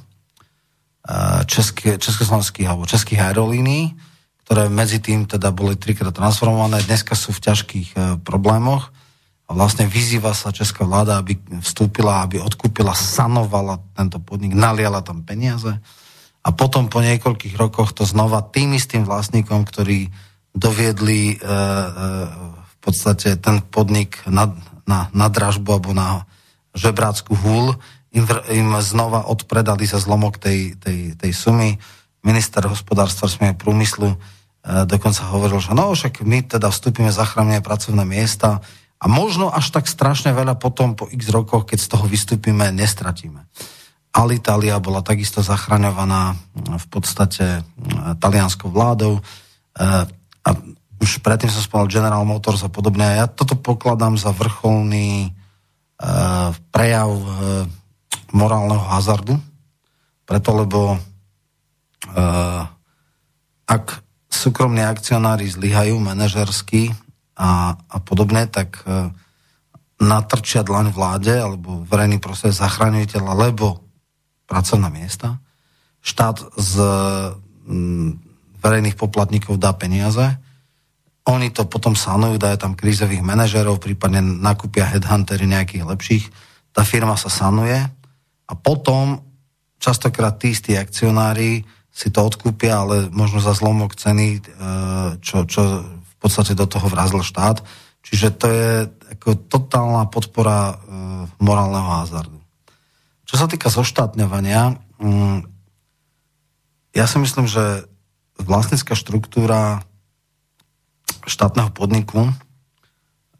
české, 1.51 1.99
československých 1.99 2.67
alebo 2.71 2.87
českých 2.87 3.19
aerolínií, 3.19 3.91
ktoré 4.47 4.71
medzi 4.71 5.03
tým 5.03 5.27
teda 5.27 5.51
boli 5.51 5.75
trikrát 5.75 6.15
transformované, 6.15 6.79
dneska 6.87 7.19
sú 7.19 7.35
v 7.35 7.43
ťažkých 7.43 7.89
e, 7.91 7.97
problémoch 8.23 8.95
a 9.43 9.51
vlastne 9.51 9.83
vyzýva 9.83 10.31
sa 10.31 10.55
česká 10.55 10.87
vláda, 10.87 11.19
aby 11.19 11.35
vstúpila, 11.59 12.23
aby 12.23 12.39
odkúpila, 12.39 12.95
sanovala 12.95 13.83
tento 13.91 14.23
podnik, 14.23 14.55
naliala 14.55 15.03
tam 15.03 15.27
peniaze 15.27 15.75
a 16.43 16.49
potom 16.51 16.91
po 16.91 16.99
niekoľkých 16.99 17.55
rokoch 17.55 17.95
to 17.95 18.03
znova 18.03 18.43
tým 18.43 18.75
istým 18.75 19.07
vlastníkom, 19.07 19.63
ktorí 19.63 20.11
doviedli 20.51 21.33
e, 21.33 21.35
e, 21.39 21.47
v 22.59 22.75
podstate 22.83 23.39
ten 23.39 23.63
podnik 23.63 24.19
na, 24.27 24.51
na, 24.83 25.07
na 25.15 25.27
dražbu 25.31 25.69
alebo 25.71 25.95
na 25.95 26.27
žebrácku 26.75 27.31
húl, 27.33 27.79
im, 28.13 28.27
im 28.51 28.69
znova 28.83 29.25
odpredali 29.25 29.87
za 29.87 29.97
zlomok 29.97 30.37
tej, 30.37 30.75
tej, 30.77 31.17
tej 31.17 31.31
sumy 31.31 31.79
minister 32.23 32.63
hospodárstva 32.67 33.31
smie 33.31 33.55
prúmyslu 33.55 34.13
e, 34.13 34.17
dokonca 34.83 35.23
hovoril, 35.31 35.63
že 35.63 35.71
no 35.71 35.95
však 35.95 36.27
my 36.27 36.43
teda 36.43 36.67
vstúpime, 36.69 37.09
zachránime 37.09 37.63
pracovné 37.63 38.03
miesta 38.03 38.59
a 38.99 39.05
možno 39.07 39.47
až 39.47 39.71
tak 39.71 39.87
strašne 39.87 40.35
veľa 40.35 40.59
potom 40.59 40.95
po 40.95 41.07
x 41.07 41.31
rokoch, 41.31 41.67
keď 41.67 41.79
z 41.79 41.87
toho 41.87 42.05
vystúpime, 42.07 42.71
nestratíme. 42.71 43.43
Alitalia 44.13 44.77
bola 44.77 45.01
takisto 45.01 45.41
zachraňovaná 45.41 46.37
v 46.53 46.85
podstate 46.87 47.59
e, 47.59 47.61
talianskou 48.21 48.69
vládou 48.69 49.17
e, 49.17 49.21
a 50.43 50.49
už 51.01 51.19
predtým 51.19 51.49
som 51.49 51.65
spomenul 51.65 51.91
General 51.91 52.23
Motors 52.23 52.63
a 52.63 52.69
podobne. 52.71 53.03
Ja 53.19 53.27
toto 53.27 53.59
pokladám 53.59 54.15
za 54.15 54.31
vrcholný 54.31 55.35
prejav 56.71 57.11
morálneho 58.31 58.83
hazardu, 58.87 59.35
preto 60.23 60.55
lebo 60.55 60.95
Eh, 62.11 62.63
ak 63.63 63.85
súkromní 64.27 64.83
akcionári 64.83 65.47
zlyhajú 65.47 65.95
manažersky 66.03 66.91
a, 67.39 67.79
a 67.79 67.97
podobne, 68.03 68.43
tak 68.51 68.83
natrčia 70.03 70.67
dlaň 70.67 70.91
vláde 70.91 71.31
alebo 71.31 71.87
verejný 71.87 72.19
proces 72.19 72.59
zachraňujiteľ 72.59 73.23
alebo 73.23 73.82
pracovná 74.45 74.89
miesta. 74.91 75.39
Štát 76.03 76.39
z 76.59 76.73
m, 77.67 78.19
verejných 78.59 78.99
poplatníkov 78.99 79.59
dá 79.59 79.71
peniaze, 79.75 80.23
oni 81.23 81.55
to 81.55 81.63
potom 81.63 81.95
sanujú, 81.95 82.35
dajú 82.35 82.59
tam 82.59 82.75
krízových 82.75 83.23
manažerov, 83.23 83.79
prípadne 83.79 84.19
nakúpia 84.19 84.83
headhuntery 84.91 85.47
nejakých 85.47 85.87
lepších, 85.87 86.25
tá 86.75 86.83
firma 86.83 87.15
sa 87.15 87.31
sanuje 87.31 87.79
a 88.43 88.53
potom 88.59 89.23
častokrát 89.79 90.35
tí 90.35 90.51
istí 90.51 90.75
akcionári 90.75 91.63
si 91.93 92.09
to 92.09 92.25
odkúpia, 92.25 92.83
ale 92.83 93.07
možno 93.13 93.39
za 93.39 93.53
zlomok 93.53 93.95
ceny, 93.95 94.27
e, 94.35 94.41
čo, 95.21 95.45
čo 95.45 95.85
v 95.85 96.15
podstate 96.17 96.57
do 96.57 96.65
toho 96.65 96.89
vrazil 96.89 97.21
štát. 97.21 97.61
Čiže 98.03 98.27
to 98.35 98.45
je 98.49 98.69
ako 99.15 99.47
totálna 99.47 100.09
podpora 100.09 100.73
e, 100.73 100.75
morálneho 101.37 102.01
hazardu. 102.01 102.42
Čo 103.33 103.41
sa 103.41 103.49
týka 103.49 103.73
zoštátňovania, 103.73 104.77
mm, 105.01 105.39
ja 106.93 107.09
si 107.09 107.17
myslím, 107.17 107.49
že 107.49 107.89
vlastnická 108.37 108.93
štruktúra 108.93 109.81
štátneho 111.25 111.73
podniku 111.73 112.29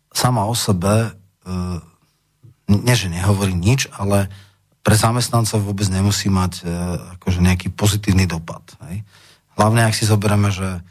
sama 0.10 0.50
o 0.50 0.58
sebe, 0.58 1.14
e, 1.46 1.62
nie 2.74 2.96
že 2.98 3.14
nehovorí 3.14 3.54
nič, 3.54 3.86
ale 3.94 4.34
pre 4.82 4.98
zamestnancov 4.98 5.62
vôbec 5.62 5.86
nemusí 5.94 6.26
mať 6.26 6.66
e, 6.66 6.74
akože 7.22 7.46
nejaký 7.46 7.70
pozitívny 7.78 8.26
dopad. 8.26 8.66
Hej. 8.90 9.06
Hlavne, 9.62 9.86
ak 9.86 9.94
si 9.94 10.10
zoberieme, 10.10 10.50
že 10.50 10.82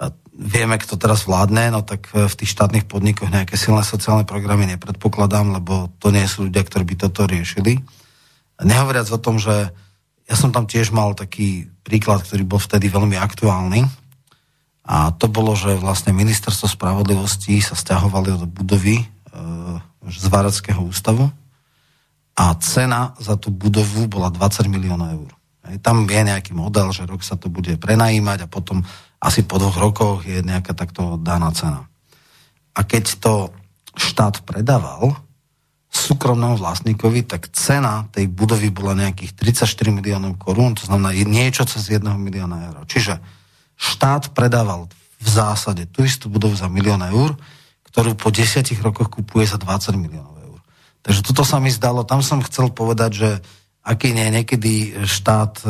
e, 0.00 0.08
vieme, 0.32 0.80
kto 0.80 0.96
teraz 0.96 1.28
vládne, 1.28 1.76
no 1.76 1.84
tak 1.84 2.08
v 2.08 2.34
tých 2.40 2.56
štátnych 2.56 2.88
podnikoch 2.88 3.28
nejaké 3.28 3.60
silné 3.60 3.84
sociálne 3.84 4.24
programy 4.24 4.64
nepredpokladám, 4.64 5.60
lebo 5.60 5.92
to 6.00 6.08
nie 6.08 6.24
sú 6.24 6.48
ľudia, 6.48 6.64
ktorí 6.64 6.88
by 6.88 6.94
toto 7.04 7.28
riešili. 7.28 7.99
Nehovoriac 8.60 9.08
o 9.10 9.20
tom, 9.20 9.40
že 9.40 9.72
ja 10.30 10.36
som 10.38 10.54
tam 10.54 10.68
tiež 10.68 10.94
mal 10.94 11.16
taký 11.18 11.66
príklad, 11.82 12.22
ktorý 12.22 12.46
bol 12.46 12.60
vtedy 12.62 12.86
veľmi 12.86 13.18
aktuálny. 13.18 13.82
A 14.86 15.10
to 15.14 15.26
bolo, 15.26 15.58
že 15.58 15.74
vlastne 15.78 16.14
ministerstvo 16.14 16.66
spravodlivosti 16.70 17.58
sa 17.62 17.74
stiahovali 17.74 18.38
do 18.38 18.46
budovy 18.46 19.02
e, 19.02 19.06
z 20.06 20.24
Váradského 20.30 20.82
ústavu 20.82 21.30
a 22.34 22.56
cena 22.62 23.12
za 23.20 23.36
tú 23.36 23.52
budovu 23.52 24.08
bola 24.08 24.32
20 24.32 24.70
miliónov 24.70 25.08
eur. 25.12 25.30
Hej, 25.68 25.76
tam 25.84 26.08
je 26.08 26.22
nejaký 26.24 26.56
model, 26.56 26.88
že 26.90 27.04
rok 27.04 27.20
sa 27.20 27.36
to 27.36 27.52
bude 27.52 27.76
prenajímať 27.76 28.46
a 28.46 28.50
potom 28.50 28.80
asi 29.20 29.44
po 29.44 29.60
dvoch 29.60 29.76
rokoch 29.76 30.24
je 30.24 30.40
nejaká 30.40 30.72
takto 30.72 31.20
daná 31.20 31.52
cena. 31.52 31.84
A 32.72 32.80
keď 32.86 33.20
to 33.20 33.32
štát 33.98 34.46
predával 34.48 35.20
súkromnému 35.90 36.56
vlastníkovi, 36.56 37.26
tak 37.26 37.50
cena 37.50 38.06
tej 38.14 38.30
budovy 38.30 38.70
bola 38.70 38.94
nejakých 38.94 39.34
34 39.34 39.90
miliónov 39.90 40.38
korún, 40.38 40.78
to 40.78 40.86
znamená 40.86 41.10
niečo 41.26 41.66
cez 41.66 41.90
1 41.90 42.06
milióna 42.06 42.70
eur. 42.70 42.86
Čiže 42.86 43.18
štát 43.74 44.30
predával 44.30 44.86
v 45.20 45.28
zásade 45.28 45.90
tú 45.90 46.06
istú 46.06 46.30
budovu 46.30 46.54
za 46.54 46.70
milión 46.70 47.02
eur, 47.02 47.34
ktorú 47.90 48.14
po 48.14 48.30
10 48.30 48.62
rokoch 48.80 49.10
kupuje 49.10 49.50
za 49.50 49.58
20 49.58 49.98
miliónov 49.98 50.40
Takže 51.00 51.20
toto 51.24 51.42
sa 51.48 51.56
mi 51.56 51.72
zdalo, 51.72 52.04
tam 52.04 52.20
som 52.20 52.44
chcel 52.44 52.68
povedať, 52.72 53.10
že 53.16 53.30
aký 53.80 54.12
nie 54.12 54.28
niekedy 54.28 55.04
štát 55.08 55.64
e, 55.64 55.68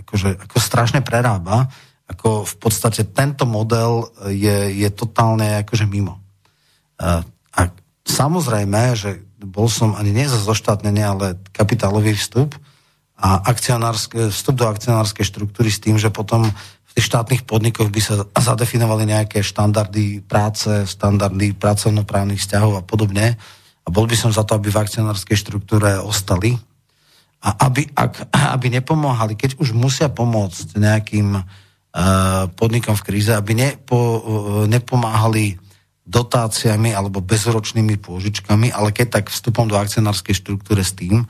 akože, 0.00 0.48
ako 0.48 0.56
strašne 0.56 1.04
prerába, 1.04 1.68
ako 2.08 2.48
v 2.48 2.54
podstate 2.56 3.04
tento 3.12 3.44
model 3.44 4.08
je, 4.32 4.72
je 4.72 4.88
totálne 4.88 5.60
akože 5.60 5.84
mimo. 5.84 6.16
E, 6.16 7.20
a 7.28 7.60
samozrejme, 8.08 8.96
že 8.96 9.20
bol 9.44 9.68
som 9.68 9.92
ani 9.94 10.10
nie 10.10 10.26
za 10.26 10.40
zoštátnenie, 10.40 11.04
ale 11.04 11.26
kapitálový 11.52 12.16
vstup 12.16 12.56
a 13.14 13.40
vstup 14.34 14.56
do 14.58 14.66
akcionárskej 14.66 15.24
štruktúry 15.24 15.70
s 15.70 15.78
tým, 15.78 15.96
že 15.96 16.10
potom 16.10 16.50
v 16.50 16.90
tých 16.98 17.06
štátnych 17.06 17.42
podnikoch 17.46 17.90
by 17.90 18.00
sa 18.02 18.26
zadefinovali 18.26 19.06
nejaké 19.06 19.42
štandardy 19.42 20.22
práce, 20.22 20.86
štandardy 20.86 21.54
pracovnoprávnych 21.54 22.42
vzťahov 22.42 22.78
a 22.78 22.82
podobne. 22.82 23.38
A 23.84 23.88
bol 23.90 24.06
by 24.06 24.16
som 24.18 24.30
za 24.34 24.42
to, 24.42 24.56
aby 24.58 24.70
v 24.70 24.80
akcionárskej 24.80 25.36
štruktúre 25.36 25.98
ostali. 26.00 26.58
A 27.44 27.68
aby, 27.68 27.86
ak, 27.92 28.32
aby 28.32 28.66
nepomáhali, 28.72 29.36
keď 29.36 29.60
už 29.60 29.76
musia 29.76 30.08
pomôcť 30.08 30.80
nejakým 30.80 31.34
uh, 31.34 31.44
podnikom 32.56 32.96
v 32.96 33.04
kríze, 33.04 33.30
aby 33.34 33.52
nepo, 33.52 33.98
uh, 33.98 34.20
nepomáhali 34.64 35.60
dotáciami 36.04 36.92
alebo 36.92 37.24
bezročnými 37.24 37.96
pôžičkami, 37.96 38.70
ale 38.72 38.92
keď 38.92 39.20
tak 39.20 39.24
vstupom 39.32 39.68
do 39.68 39.80
akcionárskej 39.80 40.36
štruktúre 40.36 40.84
s 40.84 40.92
tým, 40.92 41.24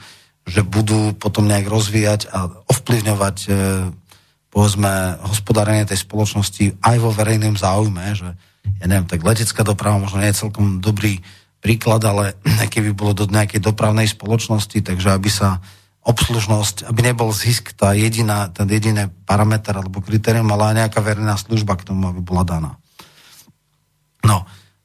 že 0.45 0.67
budú 0.67 1.15
potom 1.17 1.47
nejak 1.47 1.71
rozvíjať 1.71 2.29
a 2.29 2.51
ovplyvňovať 2.69 3.37
uh, 3.49 3.55
povedzme 4.55 5.19
hospodárenie 5.27 5.87
tej 5.87 6.03
spoločnosti 6.07 6.79
aj 6.79 6.97
vo 7.03 7.11
verejnom 7.11 7.59
záujme, 7.59 8.05
že 8.15 8.29
ja 8.81 8.87
neviem, 8.87 9.09
tak 9.09 9.27
letecká 9.27 9.67
doprava 9.67 9.99
možno 9.99 10.23
nie 10.23 10.31
je 10.31 10.41
celkom 10.47 10.79
dobrý 10.79 11.23
príklad, 11.63 12.03
ale 12.07 12.39
keby 12.75 12.93
bolo 12.93 13.15
do 13.15 13.25
nejakej 13.31 13.63
dopravnej 13.63 14.11
spoločnosti, 14.11 14.79
takže 14.85 15.11
aby 15.11 15.31
sa 15.33 15.59
obslužnosť, 16.05 16.85
aby 16.85 17.01
nebol 17.01 17.33
zisk 17.33 17.73
tá 17.73 17.97
jediná, 17.97 18.53
ten 18.53 18.69
jediný 18.69 19.09
parameter 19.25 19.73
alebo 19.73 20.05
kritérium, 20.05 20.53
ale 20.53 20.71
aj 20.71 20.77
nejaká 20.85 21.01
verejná 21.01 21.35
služba 21.41 21.81
k 21.81 21.89
tomu, 21.89 22.13
aby 22.13 22.21
bola 22.21 22.45
daná. 22.45 22.73
No, 24.21 24.45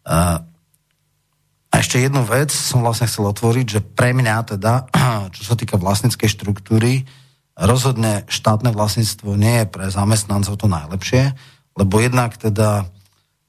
a 0.10 0.42
ešte 1.70 2.02
jednu 2.02 2.26
vec 2.26 2.50
som 2.50 2.82
vlastne 2.82 3.06
chcel 3.06 3.30
otvoriť, 3.30 3.66
že 3.70 3.82
pre 3.86 4.18
mňa 4.18 4.58
teda, 4.58 4.90
čo 5.36 5.44
sa 5.46 5.54
týka 5.54 5.78
vlastníckej 5.78 6.26
štruktúry, 6.26 7.06
rozhodne 7.54 8.26
štátne 8.26 8.74
vlastníctvo 8.74 9.38
nie 9.38 9.64
je 9.64 9.66
pre 9.70 9.86
zamestnancov 9.94 10.58
to 10.58 10.66
najlepšie, 10.66 11.38
lebo 11.78 12.02
jednak 12.02 12.34
teda 12.42 12.90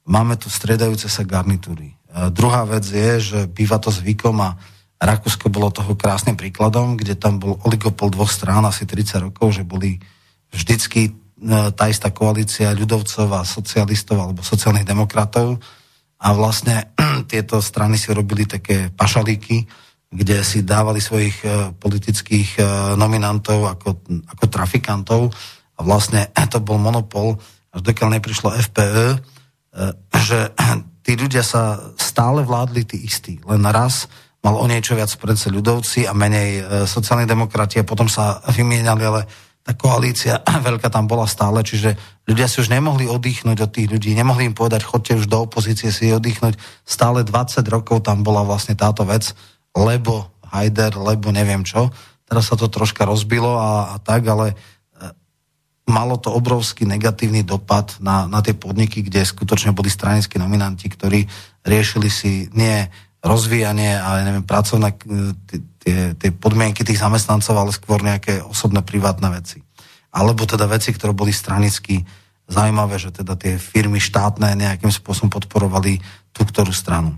máme 0.05 0.37
tu 0.37 0.53
stredajúce 0.53 1.09
sa 1.09 1.25
garnitúry. 1.25 1.97
Druhá 2.35 2.67
vec 2.67 2.85
je, 2.91 3.23
že 3.23 3.41
býva 3.47 3.79
to 3.79 3.95
zvykom 3.95 4.37
a 4.43 4.59
Rakúsko 5.01 5.49
bolo 5.49 5.73
toho 5.73 5.97
krásnym 5.97 6.37
príkladom, 6.37 6.99
kde 6.99 7.17
tam 7.17 7.41
bol 7.41 7.57
oligopol 7.65 8.13
dvoch 8.13 8.29
strán 8.29 8.67
asi 8.69 8.85
30 8.85 9.31
rokov, 9.31 9.57
že 9.57 9.65
boli 9.65 9.97
vždycky 10.53 11.17
tá 11.73 11.89
istá 11.89 12.13
koalícia 12.13 12.69
ľudovcov 12.77 13.33
a 13.33 13.49
socialistov 13.49 14.21
alebo 14.21 14.45
sociálnych 14.45 14.85
demokratov 14.85 15.57
a 16.21 16.29
vlastne 16.37 16.93
tieto 17.31 17.64
strany 17.64 17.97
si 17.97 18.12
robili 18.12 18.45
také 18.45 18.93
pašalíky, 18.93 19.64
kde 20.11 20.43
si 20.43 20.66
dávali 20.66 20.99
svojich 20.99 21.47
e, 21.47 21.71
politických 21.79 22.49
e, 22.59 22.62
nominantov 22.99 23.71
ako, 23.79 23.91
ako 24.27 24.45
trafikantov. 24.51 25.23
A 25.79 25.81
vlastne 25.87 26.29
to 26.53 26.59
bol 26.61 26.77
monopol, 26.77 27.39
až 27.71 27.81
dokiaľ 27.87 28.18
neprišlo 28.18 28.53
FPE, 28.53 29.07
e, 29.14 29.18
že 30.21 30.39
tí 31.07 31.16
ľudia 31.16 31.47
sa 31.47 31.79
stále 31.97 32.45
vládli 32.45 32.83
tí 32.85 32.99
istí, 33.01 33.41
len 33.47 33.64
raz 33.64 34.11
mal 34.41 34.57
o 34.57 34.64
niečo 34.64 34.97
viac 34.97 35.12
predsa 35.21 35.53
ľudovci 35.53 36.09
a 36.09 36.16
menej 36.16 36.64
sociálni 36.89 37.29
demokrati 37.29 37.77
a 37.77 37.85
potom 37.85 38.09
sa 38.09 38.41
vymieniali, 38.57 39.05
ale 39.05 39.21
koalícia 39.77 40.41
veľká 40.68 40.89
tam 40.89 41.11
bola 41.11 41.29
stále, 41.29 41.61
čiže 41.66 41.95
ľudia 42.25 42.47
si 42.47 42.62
už 42.62 42.71
nemohli 42.71 43.11
oddychnúť 43.11 43.59
od 43.66 43.71
tých 43.71 43.89
ľudí, 43.91 44.14
nemohli 44.14 44.49
im 44.49 44.55
povedať, 44.55 44.87
chodte 44.87 45.18
už 45.18 45.27
do 45.27 45.45
opozície 45.45 45.91
si 45.91 46.14
oddychnúť. 46.14 46.59
Stále 46.87 47.27
20 47.27 47.62
rokov 47.68 48.07
tam 48.07 48.23
bola 48.23 48.47
vlastne 48.47 48.79
táto 48.79 49.03
vec 49.03 49.35
lebo 49.77 50.31
Haider, 50.51 50.99
lebo 50.99 51.31
neviem 51.31 51.62
čo. 51.62 51.95
Teraz 52.27 52.51
sa 52.51 52.59
to 52.59 52.71
troška 52.71 53.07
rozbilo 53.07 53.59
a, 53.59 53.95
a 53.95 53.97
tak, 54.03 54.27
ale 54.27 54.55
e, 54.55 54.57
malo 55.87 56.18
to 56.18 56.35
obrovský 56.35 56.87
negatívny 56.87 57.47
dopad 57.47 57.95
na, 58.03 58.27
na 58.27 58.43
tie 58.43 58.55
podniky, 58.55 59.03
kde 59.07 59.23
skutočne 59.23 59.71
boli 59.75 59.91
stranickí 59.91 60.39
nominanti, 60.39 60.91
ktorí 60.91 61.27
riešili 61.62 62.11
si 62.11 62.51
nie 62.55 62.87
rozvíjanie, 63.21 64.01
ale 64.01 64.25
neviem, 64.25 64.45
pracovné 64.45 64.97
e, 64.97 64.97
tie, 65.81 65.99
tie 66.16 66.31
podmienky 66.33 66.85
tých 66.85 67.01
zamestnancov, 67.01 67.55
ale 67.57 67.73
skôr 67.73 68.01
nejaké 68.01 68.41
osobné 68.41 68.81
privátne 68.81 69.29
veci. 69.29 69.61
Alebo 70.11 70.49
teda 70.49 70.66
veci, 70.66 70.91
ktoré 70.91 71.12
boli 71.12 71.31
stranicky 71.31 72.03
zaujímavé, 72.51 72.99
že 72.99 73.14
teda 73.14 73.39
tie 73.39 73.61
firmy 73.61 74.03
štátne 74.03 74.59
nejakým 74.59 74.91
spôsobom 74.91 75.31
podporovali 75.31 76.03
tú 76.35 76.43
ktorú 76.43 76.75
stranu. 76.75 77.14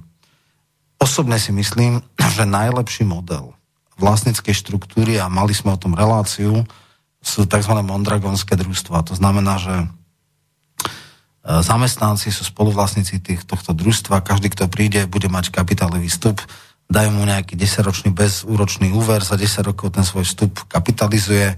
Osobne 1.01 1.41
si 1.41 1.55
myslím, 1.55 2.03
že 2.37 2.45
najlepší 2.45 3.07
model 3.07 3.55
vlastníckej 3.97 4.57
štruktúry, 4.57 5.23
a 5.23 5.31
mali 5.31 5.55
sme 5.55 5.77
o 5.77 5.81
tom 5.81 5.95
reláciu, 5.95 6.67
sú 7.23 7.47
tzv. 7.47 7.75
mondragonské 7.87 8.59
družstva. 8.59 9.07
To 9.07 9.15
znamená, 9.15 9.63
že 9.63 9.87
zamestnanci 11.43 12.31
sú 12.31 12.47
spoluvlastníci 12.47 13.19
tých, 13.19 13.43
tohto 13.43 13.75
družstva, 13.75 14.23
každý, 14.23 14.55
kto 14.55 14.71
príde, 14.71 15.11
bude 15.11 15.27
mať 15.27 15.51
kapitálový 15.51 16.07
vstup, 16.07 16.39
dajú 16.87 17.11
mu 17.11 17.27
nejaký 17.27 17.59
10-ročný 17.59 18.15
bezúročný 18.15 18.95
úver, 18.95 19.27
za 19.27 19.35
10 19.35 19.67
rokov 19.67 19.91
ten 19.97 20.07
svoj 20.07 20.23
vstup 20.23 20.63
kapitalizuje 20.71 21.51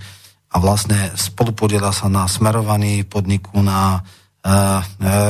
a 0.55 0.57
vlastne 0.57 1.13
spolupodiela 1.19 1.91
sa 1.91 2.09
na 2.09 2.25
smerovaní 2.31 3.05
podniku, 3.05 3.61
na 3.61 4.01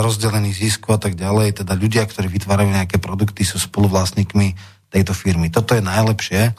rozdelený 0.02 0.50
zisku 0.50 0.90
a 0.90 0.98
tak 0.98 1.14
ďalej. 1.14 1.62
Teda 1.62 1.78
ľudia, 1.78 2.02
ktorí 2.02 2.26
vytvárajú 2.26 2.74
nejaké 2.74 2.98
produkty, 2.98 3.46
sú 3.46 3.62
spoluvlastníkmi 3.62 4.58
tejto 4.90 5.14
firmy. 5.14 5.54
Toto 5.54 5.78
je 5.78 5.82
najlepšie 5.82 6.50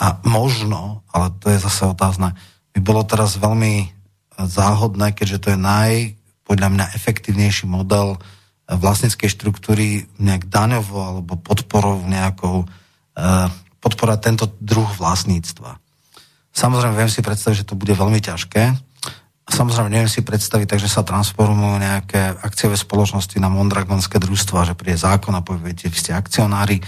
a 0.00 0.06
možno, 0.24 1.04
ale 1.12 1.36
to 1.36 1.52
je 1.52 1.60
zase 1.60 1.84
otázne, 1.84 2.32
by 2.72 2.80
bolo 2.80 3.04
teraz 3.04 3.36
veľmi 3.36 3.92
záhodné, 4.40 5.12
keďže 5.12 5.38
to 5.38 5.48
je 5.52 5.58
naj, 5.60 5.92
podľa 6.52 6.68
mňa, 6.68 6.92
efektívnejší 6.92 7.64
model 7.64 8.20
vlastníckej 8.68 9.32
štruktúry 9.32 10.04
nejak 10.20 10.52
daňovo 10.52 11.00
alebo 11.00 11.40
podporou 11.40 12.04
nejakou 12.04 12.68
podpora 13.80 14.20
tento 14.20 14.52
druh 14.60 14.88
vlastníctva. 15.00 15.80
Samozrejme, 16.52 16.92
viem 16.92 17.08
si 17.08 17.24
predstaviť, 17.24 17.64
že 17.64 17.68
to 17.72 17.80
bude 17.80 17.96
veľmi 17.96 18.20
ťažké, 18.20 18.92
Samozrejme, 19.42 19.90
neviem 19.90 20.08
si 20.08 20.22
predstaviť, 20.22 20.70
takže 20.70 20.86
sa 20.86 21.02
transformujú 21.02 21.82
nejaké 21.82 22.40
akciové 22.46 22.78
spoločnosti 22.78 23.34
na 23.42 23.50
mondragonské 23.50 24.22
družstva, 24.22 24.70
že 24.70 24.78
príde 24.78 24.94
zákon 24.94 25.34
a 25.34 25.42
poviete, 25.42 25.90
vy 25.90 25.98
ste 25.98 26.14
akcionári, 26.14 26.78
e, 26.78 26.84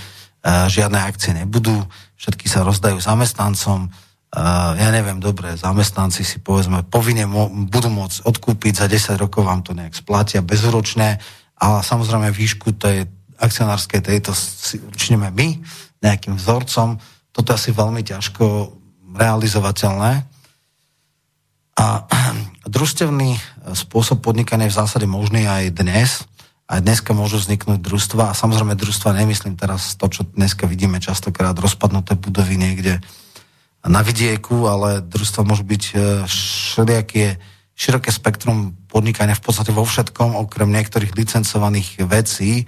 žiadne 0.70 1.02
akcie 1.02 1.34
nebudú, 1.34 1.74
všetky 2.14 2.46
sa 2.46 2.62
rozdajú 2.62 3.02
zamestnancom, 3.02 3.84
e, 3.84 3.88
ja 4.74 4.88
neviem, 4.90 5.22
dobre, 5.22 5.54
zamestnanci 5.54 6.26
si 6.26 6.42
povedzme 6.42 6.82
povinne 6.82 7.30
mo- 7.30 7.50
budú 7.70 7.86
môcť 7.86 8.26
odkúpiť, 8.26 8.82
za 8.82 8.86
10 8.90 9.14
rokov 9.14 9.46
vám 9.46 9.62
to 9.62 9.78
nejak 9.78 9.94
splatia 9.94 10.42
bezúročne, 10.42 11.22
ale 11.54 11.78
samozrejme 11.86 12.34
výšku 12.34 12.74
tej 12.74 13.06
akcionárskej 13.38 14.02
tejto 14.02 14.34
si 14.34 14.82
určíme 14.82 15.30
my 15.30 15.62
nejakým 16.02 16.34
vzorcom. 16.34 16.98
Toto 17.30 17.54
je 17.54 17.58
asi 17.62 17.70
veľmi 17.70 18.02
ťažko 18.02 18.74
realizovateľné 19.14 20.12
a 21.78 21.86
družstevný 22.74 23.38
spôsob 23.70 24.18
podnikania 24.18 24.66
je 24.66 24.74
v 24.74 24.80
zásade 24.82 25.06
možný 25.06 25.46
aj 25.46 25.78
dnes. 25.78 26.26
Aj 26.64 26.80
dneska 26.80 27.12
môžu 27.12 27.38
vzniknúť 27.38 27.78
družstva 27.84 28.32
a 28.32 28.38
samozrejme 28.38 28.74
družstva 28.74 29.14
nemyslím 29.14 29.54
teraz 29.54 29.94
to, 30.00 30.08
čo 30.08 30.24
dneska 30.24 30.64
vidíme 30.64 30.96
častokrát 30.96 31.54
rozpadnuté 31.54 32.16
budovy 32.16 32.56
niekde 32.56 33.04
na 33.84 34.00
vidieku, 34.00 34.64
ale 34.64 35.04
družstva 35.04 35.44
môžu 35.44 35.64
byť 35.68 35.82
e, 35.92 35.94
všelijaké 36.24 37.36
široké 37.74 38.08
spektrum 38.14 38.78
podnikania 38.88 39.36
v 39.36 39.44
podstate 39.44 39.74
vo 39.74 39.84
všetkom, 39.84 40.38
okrem 40.40 40.70
niektorých 40.72 41.12
licencovaných 41.12 42.06
vecí, 42.06 42.64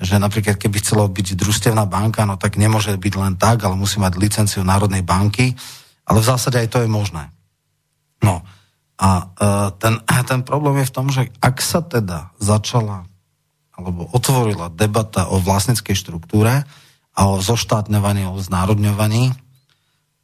že 0.00 0.16
napríklad 0.20 0.60
keby 0.60 0.78
chcelo 0.80 1.08
byť 1.08 1.36
družstevná 1.36 1.84
banka, 1.88 2.22
no 2.28 2.36
tak 2.36 2.60
nemôže 2.60 2.92
byť 2.94 3.14
len 3.18 3.34
tak, 3.40 3.64
ale 3.64 3.74
musí 3.74 3.98
mať 3.98 4.20
licenciu 4.20 4.62
Národnej 4.62 5.02
banky, 5.02 5.56
ale 6.06 6.18
v 6.20 6.28
zásade 6.28 6.60
aj 6.60 6.68
to 6.72 6.78
je 6.84 6.88
možné. 6.88 7.32
No 8.20 8.44
a 9.00 9.08
uh, 9.32 9.68
ten, 9.76 10.00
ten 10.30 10.40
problém 10.44 10.84
je 10.84 10.88
v 10.88 10.94
tom, 10.94 11.06
že 11.08 11.28
ak 11.40 11.60
sa 11.64 11.80
teda 11.80 12.32
začala 12.36 13.08
alebo 13.80 14.12
otvorila 14.12 14.68
debata 14.68 15.32
o 15.32 15.40
vlastnickej 15.40 15.96
štruktúre 15.96 16.68
a 17.16 17.20
o 17.24 17.40
zoštátňovaní, 17.40 18.28
o 18.28 18.36
znárodňovaní, 18.36 19.32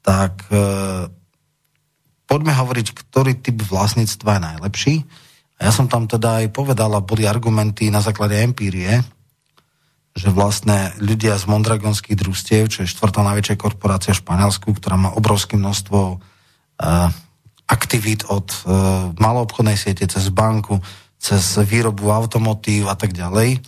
tak 0.06 0.46
uh, 0.54 1.10
poďme 2.30 2.54
hovoriť, 2.54 2.86
ktorý 2.94 3.42
typ 3.42 3.58
vlastníctva 3.66 4.38
je 4.38 4.46
najlepší. 4.54 4.94
A 5.58 5.66
ja 5.66 5.72
som 5.74 5.90
tam 5.90 6.06
teda 6.06 6.46
aj 6.46 6.54
povedal, 6.54 6.94
a 6.94 7.02
boli 7.02 7.26
argumenty 7.26 7.90
na 7.90 7.98
základe 7.98 8.38
empírie, 8.38 9.02
že 10.14 10.30
vlastne 10.30 10.94
ľudia 11.02 11.34
z 11.34 11.44
mondragonských 11.50 12.14
družstiev, 12.14 12.70
čo 12.70 12.86
je 12.86 12.92
štvrtá 12.94 13.26
najväčšia 13.26 13.58
korporácia 13.58 14.14
v 14.14 14.22
Španielsku, 14.22 14.70
ktorá 14.78 14.94
má 14.94 15.10
obrovské 15.12 15.58
množstvo 15.58 15.98
uh, 16.16 17.10
aktivít 17.66 18.22
od 18.30 18.46
e, 18.46 18.58
maloobchodnej 19.18 19.74
siete 19.74 20.06
cez 20.06 20.30
banku, 20.30 20.78
cez 21.18 21.58
výrobu 21.66 22.14
automotív 22.14 22.86
a 22.86 22.94
tak 22.94 23.10
ďalej, 23.10 23.58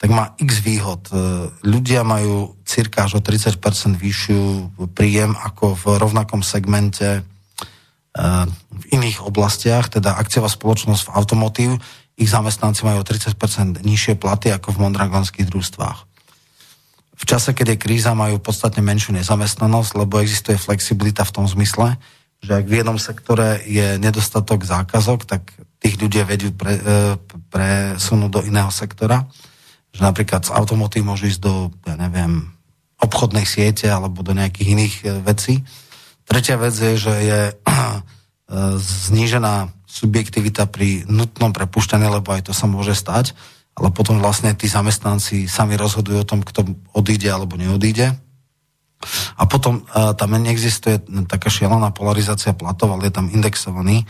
tak 0.00 0.08
má 0.08 0.32
x 0.40 0.64
výhod. 0.64 1.12
E, 1.12 1.52
ľudia 1.60 2.00
majú 2.00 2.56
cirka 2.64 3.04
až 3.04 3.18
o 3.18 3.22
30% 3.22 3.60
vyššiu 4.00 4.72
príjem 4.96 5.36
ako 5.36 5.76
v 5.76 5.84
rovnakom 6.00 6.40
segmente 6.40 7.20
e, 7.20 7.22
v 8.72 8.84
iných 8.96 9.20
oblastiach, 9.20 9.92
teda 9.92 10.16
akciová 10.16 10.48
spoločnosť 10.48 11.04
v 11.04 11.12
automotív, 11.12 11.70
ich 12.16 12.32
zamestnanci 12.32 12.84
majú 12.84 13.04
o 13.04 13.08
30% 13.08 13.84
nižšie 13.84 14.16
platy 14.16 14.48
ako 14.52 14.72
v 14.72 14.88
mondragonských 14.88 15.48
družstvách. 15.48 15.98
V 17.20 17.24
čase, 17.28 17.52
keď 17.52 17.76
je 17.76 17.82
kríza, 17.84 18.16
majú 18.16 18.40
podstatne 18.40 18.80
menšiu 18.80 19.12
nezamestnanosť, 19.12 19.90
lebo 20.00 20.24
existuje 20.24 20.56
flexibilita 20.56 21.24
v 21.28 21.34
tom 21.36 21.44
zmysle, 21.44 22.00
že 22.40 22.56
ak 22.56 22.64
v 22.64 22.80
jednom 22.80 22.96
sektore 22.96 23.60
je 23.68 24.00
nedostatok 24.00 24.64
zákazok, 24.64 25.28
tak 25.28 25.52
tých 25.80 26.00
ľudia 26.00 26.24
vedú 26.24 26.52
pre, 26.56 26.80
e, 26.80 26.82
presunúť 27.52 28.30
do 28.32 28.40
iného 28.44 28.72
sektora. 28.72 29.28
Že 29.90 30.00
napríklad 30.06 30.46
z 30.46 30.54
automotív 30.54 31.02
môžu 31.06 31.30
ísť 31.30 31.40
do, 31.42 31.54
ja 31.86 31.98
neviem, 31.98 32.46
obchodnej 33.00 33.48
siete 33.48 33.90
alebo 33.90 34.22
do 34.22 34.36
nejakých 34.36 34.68
iných 34.76 34.94
e, 35.02 35.04
vecí. 35.24 35.54
Tretia 36.28 36.60
vec 36.60 36.74
je, 36.76 36.94
že 36.94 37.14
je 37.14 37.40
e, 37.56 38.00
znížená 38.78 39.72
subjektivita 39.90 40.70
pri 40.70 41.08
nutnom 41.10 41.50
prepušťaní, 41.50 42.06
lebo 42.06 42.30
aj 42.30 42.46
to 42.46 42.52
sa 42.54 42.70
môže 42.70 42.94
stať, 42.94 43.34
ale 43.74 43.90
potom 43.90 44.22
vlastne 44.22 44.54
tí 44.54 44.70
zamestnanci 44.70 45.50
sami 45.50 45.74
rozhodujú 45.74 46.22
o 46.22 46.28
tom, 46.28 46.46
kto 46.46 46.62
odíde 46.94 47.26
alebo 47.26 47.58
neodíde 47.58 48.14
a 49.40 49.48
potom 49.48 49.80
uh, 49.80 50.12
tam 50.12 50.36
neexistuje 50.36 51.00
taká 51.24 51.48
šialená 51.48 51.88
polarizácia 51.88 52.52
platov, 52.52 52.92
ale 52.92 53.08
je 53.08 53.16
tam 53.16 53.32
indexovaný 53.32 54.04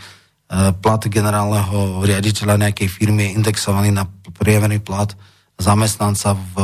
plat 0.83 0.99
generálneho 0.99 2.03
riaditeľa 2.03 2.67
nejakej 2.67 2.91
firmy 2.91 3.31
je 3.31 3.35
indexovaný 3.39 3.95
na 3.95 4.03
priemerný 4.35 4.83
plat 4.83 5.07
zamestnanca 5.59 6.33
v 6.35 6.55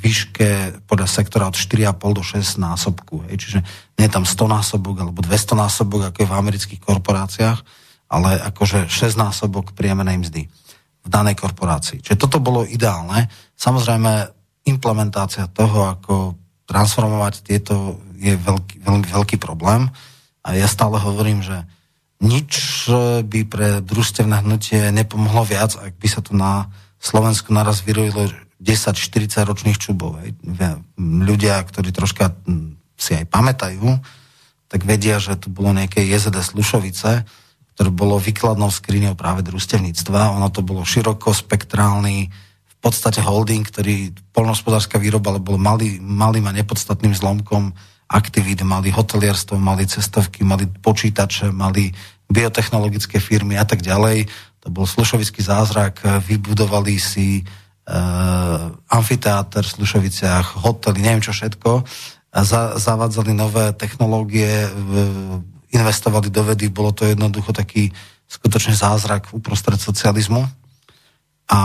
výške 0.00 0.82
podľa 0.84 1.08
sektora 1.08 1.48
od 1.48 1.56
4,5 1.56 2.18
do 2.18 2.22
6 2.22 2.60
násobku. 2.60 3.24
Hej. 3.30 3.36
Čiže 3.40 3.58
nie 4.00 4.06
je 4.06 4.12
tam 4.12 4.24
100 4.26 4.56
násobok 4.56 4.96
alebo 5.00 5.20
200 5.24 5.54
násobok, 5.56 6.12
ako 6.12 6.18
je 6.22 6.28
v 6.28 6.38
amerických 6.38 6.80
korporáciách, 6.82 7.58
ale 8.10 8.36
akože 8.42 8.90
6 8.90 9.16
násobok 9.16 9.72
priemernej 9.72 10.20
mzdy 10.20 10.42
v 11.04 11.08
danej 11.08 11.36
korporácii. 11.40 12.04
Čiže 12.04 12.20
toto 12.20 12.40
bolo 12.40 12.64
ideálne. 12.64 13.28
Samozrejme, 13.56 14.28
implementácia 14.64 15.48
toho, 15.52 15.92
ako 15.92 16.36
transformovať 16.64 17.44
tieto 17.44 18.00
je 18.16 18.32
veľký, 18.32 18.80
veľmi 18.80 19.06
veľký 19.08 19.36
problém. 19.36 19.92
A 20.44 20.56
ja 20.56 20.68
stále 20.68 20.96
hovorím, 20.96 21.44
že 21.44 21.64
nič 22.24 22.88
by 23.24 23.40
pre 23.44 23.84
družstevné 23.84 24.44
hnutie 24.44 24.88
nepomohlo 24.92 25.44
viac, 25.44 25.76
ak 25.76 25.92
by 26.00 26.08
sa 26.08 26.20
tu 26.24 26.32
na 26.32 26.72
Slovensku 27.04 27.52
naraz 27.52 27.84
vyrojilo 27.84 28.32
10-40 28.64 29.44
ročných 29.44 29.76
čubov. 29.76 30.16
Ľudia, 30.96 31.60
ktorí 31.60 31.92
troška 31.92 32.32
hm, 32.32 32.80
si 32.96 33.12
aj 33.12 33.28
pamätajú, 33.28 34.00
tak 34.72 34.88
vedia, 34.88 35.20
že 35.20 35.36
tu 35.36 35.52
bolo 35.52 35.76
nejaké 35.76 36.00
JZD 36.00 36.40
Slušovice, 36.40 37.28
ktoré 37.76 37.90
bolo 37.92 38.16
výkladnou 38.16 38.72
skriňou 38.72 39.12
práve 39.20 39.44
družstevníctva. 39.44 40.32
Ono 40.40 40.48
to 40.48 40.64
bolo 40.64 40.80
širokospektrálny 40.86 42.32
v 42.64 42.76
podstate 42.80 43.20
holding, 43.20 43.68
ktorý 43.68 44.16
polnohospodárska 44.32 44.96
výroba, 44.96 45.36
ale 45.36 45.44
bol 45.44 45.60
malý, 45.60 46.00
malým 46.00 46.48
a 46.48 46.56
nepodstatným 46.56 47.12
zlomkom 47.12 47.76
aktivít, 48.08 48.64
mali 48.64 48.88
hotelierstvo, 48.94 49.60
mali 49.60 49.84
cestovky, 49.84 50.44
mali 50.46 50.70
počítače, 50.70 51.52
mali 51.52 51.92
biotechnologické 52.30 53.20
firmy 53.20 53.60
a 53.60 53.66
tak 53.68 53.84
ďalej. 53.84 54.28
To 54.64 54.68
bol 54.72 54.88
slušovický 54.88 55.44
zázrak, 55.44 56.00
vybudovali 56.24 56.96
si 56.96 57.44
uh, 57.44 58.72
amfiteáter 58.88 59.60
v 59.60 59.74
Slušoviciach, 59.76 60.64
hotely, 60.64 61.04
neviem 61.04 61.20
čo 61.20 61.36
všetko. 61.36 61.84
A 62.34 62.38
za, 62.42 62.80
zavádzali 62.80 63.36
nové 63.36 63.76
technológie, 63.76 64.64
v, 64.72 64.92
investovali 65.68 66.32
do 66.32 66.42
vedy, 66.48 66.72
bolo 66.72 66.96
to 66.96 67.04
jednoducho 67.04 67.52
taký 67.52 67.92
skutočne 68.24 68.72
zázrak 68.72 69.36
uprostred 69.36 69.76
socializmu. 69.76 70.48
A 71.52 71.58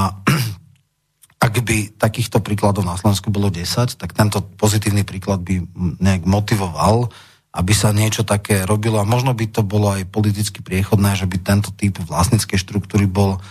ak 1.48 1.54
by 1.64 1.96
takýchto 1.96 2.44
príkladov 2.44 2.84
na 2.84 3.00
Slovensku 3.00 3.32
bolo 3.32 3.48
10, 3.48 3.96
tak 3.96 4.12
tento 4.12 4.44
pozitívny 4.60 5.08
príklad 5.08 5.40
by 5.40 5.64
nejak 6.04 6.28
motivoval 6.28 7.08
uh, 7.08 7.29
aby 7.50 7.74
sa 7.74 7.90
niečo 7.90 8.22
také 8.22 8.62
robilo 8.62 9.02
a 9.02 9.10
možno 9.10 9.34
by 9.34 9.50
to 9.50 9.66
bolo 9.66 9.90
aj 9.90 10.06
politicky 10.10 10.62
priechodné, 10.62 11.18
že 11.18 11.26
by 11.26 11.38
tento 11.42 11.74
typ 11.74 11.98
vlastníckej 11.98 12.62
štruktúry 12.62 13.10
bol 13.10 13.42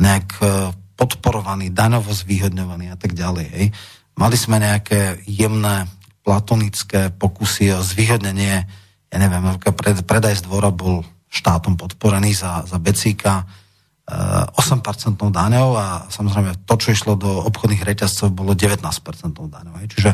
nejak 0.00 0.28
e, 0.40 0.44
podporovaný, 0.96 1.68
daňovo 1.68 2.16
zvýhodňovaný 2.16 2.92
a 2.92 2.96
tak 2.96 3.12
ďalej. 3.12 3.46
Hej. 3.52 3.66
Mali 4.16 4.36
sme 4.40 4.56
nejaké 4.56 5.20
jemné 5.28 5.84
platonické 6.24 7.12
pokusy 7.12 7.76
o 7.76 7.84
zvýhodnenie, 7.84 8.56
ja 9.12 9.16
neviem, 9.20 9.44
pred, 9.60 10.00
predaj 10.00 10.40
z 10.40 10.48
dvora 10.48 10.72
bol 10.72 11.04
štátom 11.28 11.76
podporený 11.76 12.32
za, 12.32 12.64
za 12.64 12.80
becíka 12.80 13.44
8% 14.12 14.52
e, 14.52 15.30
daňou 15.32 15.68
a 15.80 15.86
samozrejme 16.12 16.68
to, 16.68 16.74
čo 16.76 16.88
išlo 16.92 17.12
do 17.16 17.30
obchodných 17.48 17.80
reťazcov, 17.80 18.34
bolo 18.34 18.52
19% 18.52 18.84
daňou. 19.32 19.74
Hej. 19.80 19.88
Čiže 19.96 20.10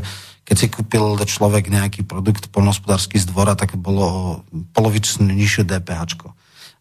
keď 0.47 0.57
si 0.57 0.67
kúpil 0.73 1.05
človek 1.29 1.69
nejaký 1.69 2.07
produkt 2.09 2.49
polnohospodársky 2.49 3.21
z 3.21 3.29
dvora, 3.29 3.59
tak 3.59 3.77
bolo 3.77 4.41
polovičnú 4.73 5.29
nižšie 5.29 5.69
DPH. 5.69 6.25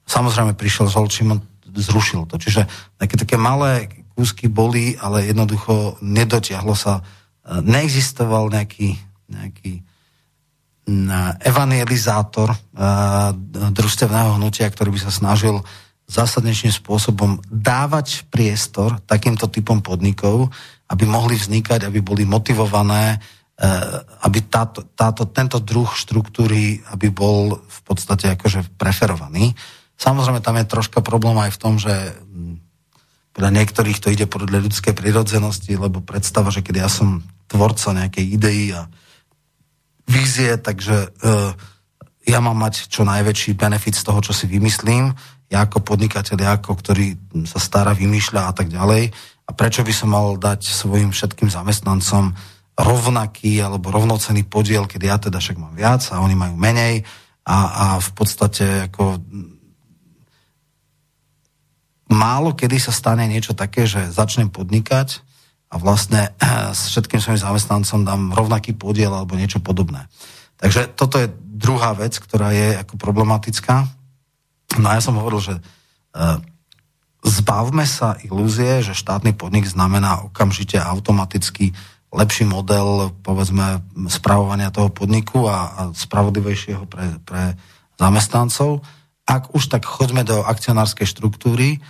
Samozrejme 0.07 0.55
prišiel 0.55 0.87
Žolčín, 0.87 1.35
zrušil 1.75 2.29
to. 2.31 2.39
Čiže 2.39 2.63
také, 2.95 3.19
také 3.19 3.35
malé 3.35 3.91
kúsky 4.15 4.47
boli, 4.47 4.95
ale 4.97 5.27
jednoducho 5.27 5.99
nedotiahlo 5.99 6.73
sa. 6.73 7.03
Neexistoval 7.43 8.49
nejaký, 8.49 8.95
nejaký 9.29 9.83
evangelizátor 11.43 12.55
družstevného 13.75 14.39
hnutia, 14.39 14.71
ktorý 14.71 14.95
by 14.95 14.99
sa 15.03 15.11
snažil 15.11 15.59
zásadnejším 16.07 16.71
spôsobom 16.71 17.43
dávať 17.51 18.25
priestor 18.31 18.99
takýmto 19.03 19.51
typom 19.51 19.83
podnikov, 19.83 20.49
aby 20.87 21.03
mohli 21.03 21.35
vznikať, 21.35 21.83
aby 21.83 21.99
boli 21.99 22.23
motivované 22.23 23.19
Eh, 23.57 23.97
aby 24.21 24.45
táto, 24.45 24.85
táto, 24.93 25.25
tento 25.33 25.57
druh 25.57 25.89
štruktúry, 25.89 26.77
aby 26.93 27.09
bol 27.09 27.57
v 27.57 27.79
podstate 27.89 28.29
akože 28.37 28.77
preferovaný. 28.77 29.57
Samozrejme, 29.97 30.45
tam 30.45 30.61
je 30.61 30.69
troška 30.69 31.01
problém 31.01 31.33
aj 31.41 31.57
v 31.57 31.61
tom, 31.65 31.81
že 31.81 31.89
hm, 31.89 32.61
podľa 33.33 33.51
niektorých 33.57 33.97
to 33.97 34.13
ide 34.13 34.29
podľa 34.29 34.61
ľudskej 34.61 34.93
prirodzenosti, 34.93 35.73
lebo 35.73 36.05
predstava, 36.05 36.53
že 36.53 36.61
keď 36.61 36.85
ja 36.85 36.89
som 36.89 37.25
tvorca 37.49 37.97
nejakej 37.97 38.25
idei 38.29 38.77
a 38.77 38.85
vízie, 40.05 40.53
takže 40.61 41.09
uh, 41.25 41.49
ja 42.29 42.37
mám 42.37 42.61
mať 42.61 42.93
čo 42.93 43.09
najväčší 43.09 43.57
benefit 43.57 43.97
z 43.97 44.05
toho, 44.05 44.21
čo 44.21 44.37
si 44.37 44.45
vymyslím, 44.45 45.17
ja 45.47 45.63
ako 45.63 45.79
podnikateľ, 45.83 46.37
ja 46.39 46.51
ako 46.59 46.75
ktorý 46.75 47.15
sa 47.47 47.59
stará, 47.59 47.95
vymýšľa 47.95 48.41
a 48.49 48.53
tak 48.53 48.67
ďalej. 48.67 49.11
A 49.47 49.51
prečo 49.55 49.81
by 49.83 49.93
som 49.95 50.11
mal 50.11 50.35
dať 50.35 50.67
svojim 50.67 51.15
všetkým 51.15 51.47
zamestnancom 51.47 52.35
rovnaký 52.77 53.57
alebo 53.63 53.89
rovnocený 53.89 54.45
podiel, 54.45 54.85
keď 54.85 55.01
ja 55.01 55.15
teda 55.17 55.39
však 55.39 55.57
mám 55.57 55.73
viac 55.73 56.03
a 56.13 56.21
oni 56.21 56.35
majú 56.37 56.59
menej 56.59 57.01
a, 57.47 57.57
a 57.57 57.85
v 57.97 58.09
podstate 58.13 58.91
ako 58.91 59.17
málo 62.11 62.53
kedy 62.53 62.77
sa 62.77 62.93
stane 62.93 63.25
niečo 63.25 63.57
také, 63.57 63.89
že 63.89 64.11
začnem 64.11 64.51
podnikať 64.53 65.25
a 65.71 65.75
vlastne 65.81 66.37
s 66.77 66.93
všetkým 66.93 67.23
svojim 67.23 67.41
zamestnancom 67.41 68.05
dám 68.05 68.21
rovnaký 68.35 68.77
podiel 68.77 69.09
alebo 69.09 69.39
niečo 69.39 69.63
podobné. 69.63 70.05
Takže 70.57 70.93
toto 70.93 71.21
je 71.21 71.29
druhá 71.39 71.93
vec, 71.93 72.17
ktorá 72.17 72.53
je 72.53 72.77
ako 72.77 72.97
problematická. 72.97 73.85
No 74.75 74.91
a 74.91 74.99
ja 74.99 75.01
som 75.01 75.15
hovoril, 75.15 75.39
že 75.39 75.55
e, 75.55 75.61
zbavme 77.23 77.87
sa 77.87 78.19
ilúzie, 78.19 78.83
že 78.83 78.91
štátny 78.91 79.31
podnik 79.39 79.63
znamená 79.63 80.27
okamžite 80.27 80.75
automaticky 80.75 81.71
lepší 82.11 82.43
model, 82.43 83.15
povedzme, 83.23 83.83
spravovania 84.11 84.71
toho 84.71 84.91
podniku 84.91 85.47
a, 85.47 85.57
a 85.71 85.81
spravodlivejšieho 85.95 86.83
pre, 86.87 87.19
pre 87.23 87.55
zamestnancov. 87.99 88.83
Ak 89.27 89.51
už 89.51 89.67
tak 89.67 89.83
choďme 89.83 90.23
do 90.23 90.39
akcionárskej 90.43 91.07
štruktúry, 91.07 91.83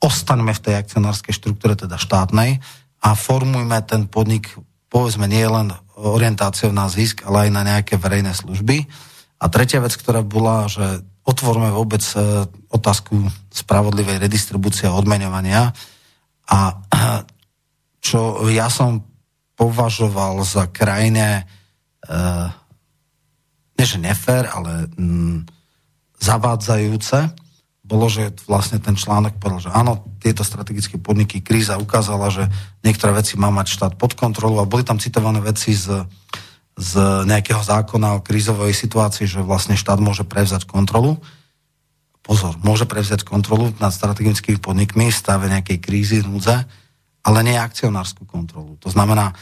ostaňme 0.00 0.52
v 0.52 0.60
tej 0.60 0.74
akcionárskej 0.76 1.32
štruktúre, 1.32 1.72
teda 1.76 1.96
štátnej, 1.96 2.60
a 3.02 3.18
formujme 3.18 3.82
ten 3.82 4.06
podnik, 4.06 4.54
povedzme, 4.86 5.26
nie 5.26 5.42
len 5.42 5.74
orientáciou 5.98 6.70
na 6.70 6.86
zisk, 6.86 7.26
ale 7.26 7.48
aj 7.48 7.50
na 7.50 7.62
nejaké 7.66 7.98
verejné 7.98 8.30
služby. 8.30 8.86
A 9.42 9.44
tretia 9.50 9.82
vec, 9.82 9.98
ktorá 9.98 10.22
bola, 10.22 10.70
že 10.70 11.02
otvorme 11.22 11.70
vôbec 11.70 12.02
e, 12.14 12.46
otázku 12.70 13.30
spravodlivej 13.54 14.18
redistribúcie 14.18 14.90
a 14.90 14.96
odmeňovania. 14.98 15.70
A 16.50 16.58
čo 18.06 18.48
ja 18.50 18.66
som 18.66 19.06
považoval 19.54 20.42
za 20.42 20.66
krajine 20.74 21.46
uh, 22.10 22.50
nie 23.78 23.86
že 23.86 23.98
nefér, 24.00 24.50
ale 24.50 24.90
mm, 24.98 25.46
zavádzajúce, 26.18 27.30
bolo, 27.82 28.06
že 28.06 28.30
vlastne 28.46 28.78
ten 28.78 28.94
článok 28.94 29.42
povedal, 29.42 29.68
že 29.68 29.74
áno, 29.74 30.06
tieto 30.22 30.46
strategické 30.46 30.96
podniky, 31.02 31.42
kríza 31.42 31.82
ukázala, 31.82 32.30
že 32.30 32.46
niektoré 32.86 33.10
veci 33.14 33.34
má 33.34 33.50
mať 33.50 33.74
štát 33.74 33.92
pod 33.98 34.14
kontrolu 34.14 34.62
a 34.62 34.70
boli 34.70 34.86
tam 34.86 35.02
citované 35.02 35.42
veci 35.42 35.74
z, 35.74 36.06
z 36.76 36.92
nejakého 37.28 37.60
zákona 37.60 38.16
o 38.16 38.24
krízovej 38.24 38.72
situácii, 38.72 39.28
že 39.28 39.44
vlastne 39.44 39.76
štát 39.76 40.00
môže 40.00 40.24
prevzať 40.24 40.64
kontrolu. 40.64 41.20
Pozor, 42.22 42.56
môže 42.62 42.88
prevziať 42.88 43.26
kontrolu 43.26 43.74
nad 43.82 43.92
strategickými 43.92 44.56
podnikmi 44.56 45.10
v 45.10 45.16
stave 45.16 45.50
nejakej 45.50 45.78
krízy, 45.82 46.18
núdze, 46.22 46.64
ale 47.22 47.38
nie 47.44 47.58
akcionárskú 47.58 48.24
kontrolu. 48.24 48.78
To 48.80 48.88
znamená, 48.88 49.34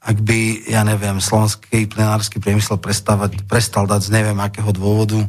ak 0.00 0.16
by, 0.24 0.68
ja 0.68 0.80
neviem, 0.86 1.20
slovenský 1.20 1.84
plinársky 1.84 2.40
priemysel 2.40 2.80
prestal 2.80 3.84
dať 3.84 4.00
z 4.00 4.10
neviem 4.12 4.38
akého 4.40 4.72
dôvodu 4.72 5.20
e, 5.20 5.28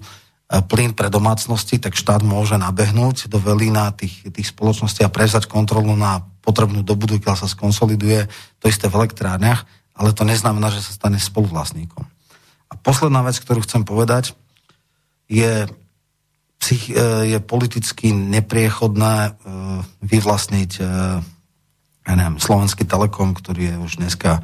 plyn 0.64 0.96
pre 0.96 1.12
domácnosti, 1.12 1.76
tak 1.76 2.00
štát 2.00 2.24
môže 2.24 2.56
nabehnúť 2.56 3.28
do 3.28 3.36
velína 3.36 3.92
tých, 3.92 4.32
tých 4.32 4.48
spoločností 4.56 5.04
a 5.04 5.12
prevzať 5.12 5.52
kontrolu 5.52 5.92
na 6.00 6.24
potrebnú 6.39 6.88
dobu, 6.88 7.08
keď 7.20 7.36
sa 7.44 7.52
skonsoliduje 7.52 8.32
to 8.64 8.72
isté 8.72 8.88
v 8.88 9.04
elektrárniach, 9.04 9.68
ale 10.02 10.18
to 10.18 10.26
neznamená, 10.26 10.74
že 10.74 10.82
sa 10.82 10.97
stane 10.97 11.22
spoluvlastníkom. 11.22 12.02
A 12.02 12.74
posledná 12.74 13.22
vec, 13.22 13.38
ktorú 13.38 13.62
chcem 13.62 13.86
povedať, 13.86 14.34
je, 15.30 15.70
psych, 16.58 16.89
e, 16.89 17.38
je 17.38 17.39
politicky 17.39 18.10
nepriechodné 18.10 19.16
e, 19.30 19.32
vyvlastniť 20.02 20.72
ja 22.02 22.14
neviem, 22.18 22.41
Slovenský 22.41 22.84
telekom, 22.86 23.38
ktorý 23.38 23.62
je 23.72 23.76
už 23.78 23.91
dneska 24.02 24.41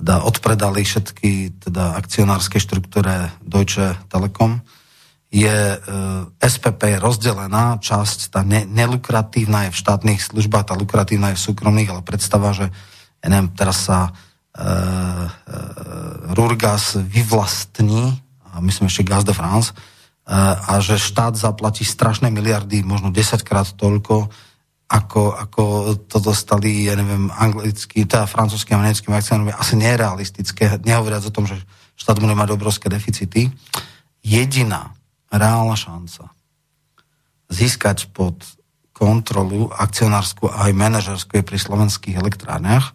teda 0.00 0.24
odpredali 0.24 0.80
všetky 0.80 1.60
teda 1.68 1.98
akcionárske 1.98 2.56
štruktúre 2.56 3.28
Deutsche 3.44 4.00
Telekom. 4.08 4.64
Je, 5.30 5.46
e, 5.46 5.78
SPP 6.40 6.98
rozdelená, 6.98 7.76
časť 7.78 8.32
tá 8.32 8.40
ne, 8.42 8.64
nelukratívna 8.64 9.68
je 9.68 9.74
v 9.76 9.80
štátnych 9.84 10.20
službách, 10.24 10.72
tá 10.72 10.74
lukratívna 10.74 11.34
je 11.34 11.38
v 11.38 11.46
súkromných, 11.52 11.90
ale 11.92 12.02
predstava, 12.02 12.50
že 12.56 12.72
ja 13.20 13.28
neviem, 13.28 13.52
teraz 13.52 13.86
sa 13.86 13.98
e, 14.00 14.10
e, 14.10 14.10
Rurgas 16.30 16.96
vyvlastní, 17.00 18.22
a 18.50 18.60
myslím 18.60 18.86
ešte 18.86 19.06
Gaz 19.06 19.24
de 19.24 19.34
France, 19.34 19.72
e, 19.72 19.74
a 20.40 20.78
že 20.78 21.00
štát 21.00 21.34
zaplatí 21.34 21.82
strašné 21.82 22.30
miliardy, 22.30 22.82
možno 22.86 23.10
10 23.10 23.42
krát 23.42 23.66
toľko, 23.74 24.30
ako, 24.90 25.22
ako 25.38 25.62
to 26.10 26.18
dostali, 26.18 26.90
ja 26.90 26.98
neviem, 26.98 27.30
anglický, 27.30 28.10
teda 28.10 28.26
francúzským 28.26 28.74
a 28.74 28.82
nemeckým 28.82 29.14
je 29.14 29.54
asi 29.54 29.74
nerealistické, 29.78 30.82
nehovoriac 30.82 31.22
o 31.22 31.34
tom, 31.34 31.46
že 31.46 31.62
štát 31.94 32.18
bude 32.18 32.34
mať 32.34 32.50
obrovské 32.50 32.90
deficity. 32.90 33.54
Jediná 34.18 34.90
reálna 35.30 35.78
šanca 35.78 36.34
získať 37.50 38.10
pod 38.10 38.34
kontrolu 38.90 39.70
akcionárskú 39.70 40.50
a 40.50 40.68
aj 40.68 40.72
manažerskú 40.74 41.38
je 41.38 41.46
pri 41.46 41.58
slovenských 41.58 42.18
elektrárniach, 42.18 42.92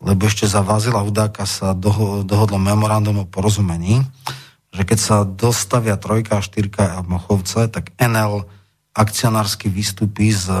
lebo 0.00 0.28
ešte 0.28 0.44
za 0.44 0.60
Vazila 0.60 1.00
Hudáka 1.00 1.48
sa 1.48 1.72
dohodlo 1.72 2.60
memorandum 2.60 3.24
o 3.24 3.26
porozumení, 3.28 4.04
že 4.74 4.82
keď 4.84 4.98
sa 5.00 5.16
dostavia 5.24 5.96
trojka 5.96 6.36
a 6.36 6.44
štyrka 6.44 7.00
a 7.00 7.04
Mochovce, 7.06 7.68
tak 7.72 7.96
NL 7.96 8.44
akcionársky 8.92 9.72
vystupí 9.72 10.32
z 10.32 10.52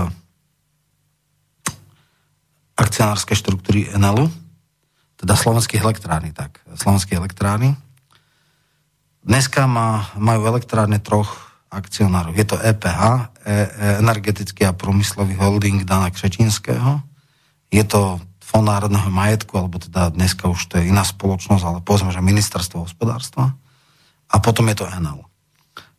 akcionárskej 2.76 3.36
štruktúry 3.36 3.80
NLu, 3.96 4.28
teda 5.16 5.32
slovenských 5.32 5.80
elektrárny, 5.80 6.36
tak, 6.36 6.60
slovenských 6.76 7.16
elektrárny. 7.16 7.72
Dneska 9.24 9.64
má, 9.64 10.12
majú 10.20 10.44
elektrárne 10.44 11.00
troch 11.00 11.56
akcionárov. 11.72 12.36
Je 12.36 12.46
to 12.46 12.60
EPH, 12.60 13.32
e, 13.42 13.52
Energetický 13.98 14.68
a 14.68 14.76
promyslový 14.76 15.34
holding 15.34 15.82
Dana 15.82 16.12
Křečinského. 16.12 17.00
Je 17.72 17.84
to 17.84 18.20
Fond 18.46 18.62
národného 18.62 19.10
majetku, 19.10 19.58
alebo 19.58 19.82
teda 19.82 20.14
dneska 20.14 20.46
už 20.46 20.70
to 20.70 20.78
je 20.78 20.86
iná 20.86 21.02
spoločnosť, 21.02 21.64
ale 21.66 21.78
povedzme, 21.82 22.14
že 22.14 22.22
ministerstvo 22.22 22.86
hospodárstva. 22.86 23.58
A 24.30 24.38
potom 24.38 24.70
je 24.70 24.78
to 24.78 24.86
NL. 24.86 25.26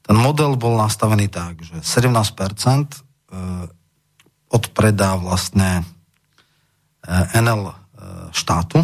Ten 0.07 0.15
model 0.15 0.55
bol 0.55 0.79
nastavený 0.79 1.27
tak, 1.27 1.59
že 1.59 1.83
17% 1.83 2.07
e, 2.07 2.99
odpredá 4.47 5.19
vlastne 5.19 5.83
NL 7.35 7.75
štátu 8.31 8.83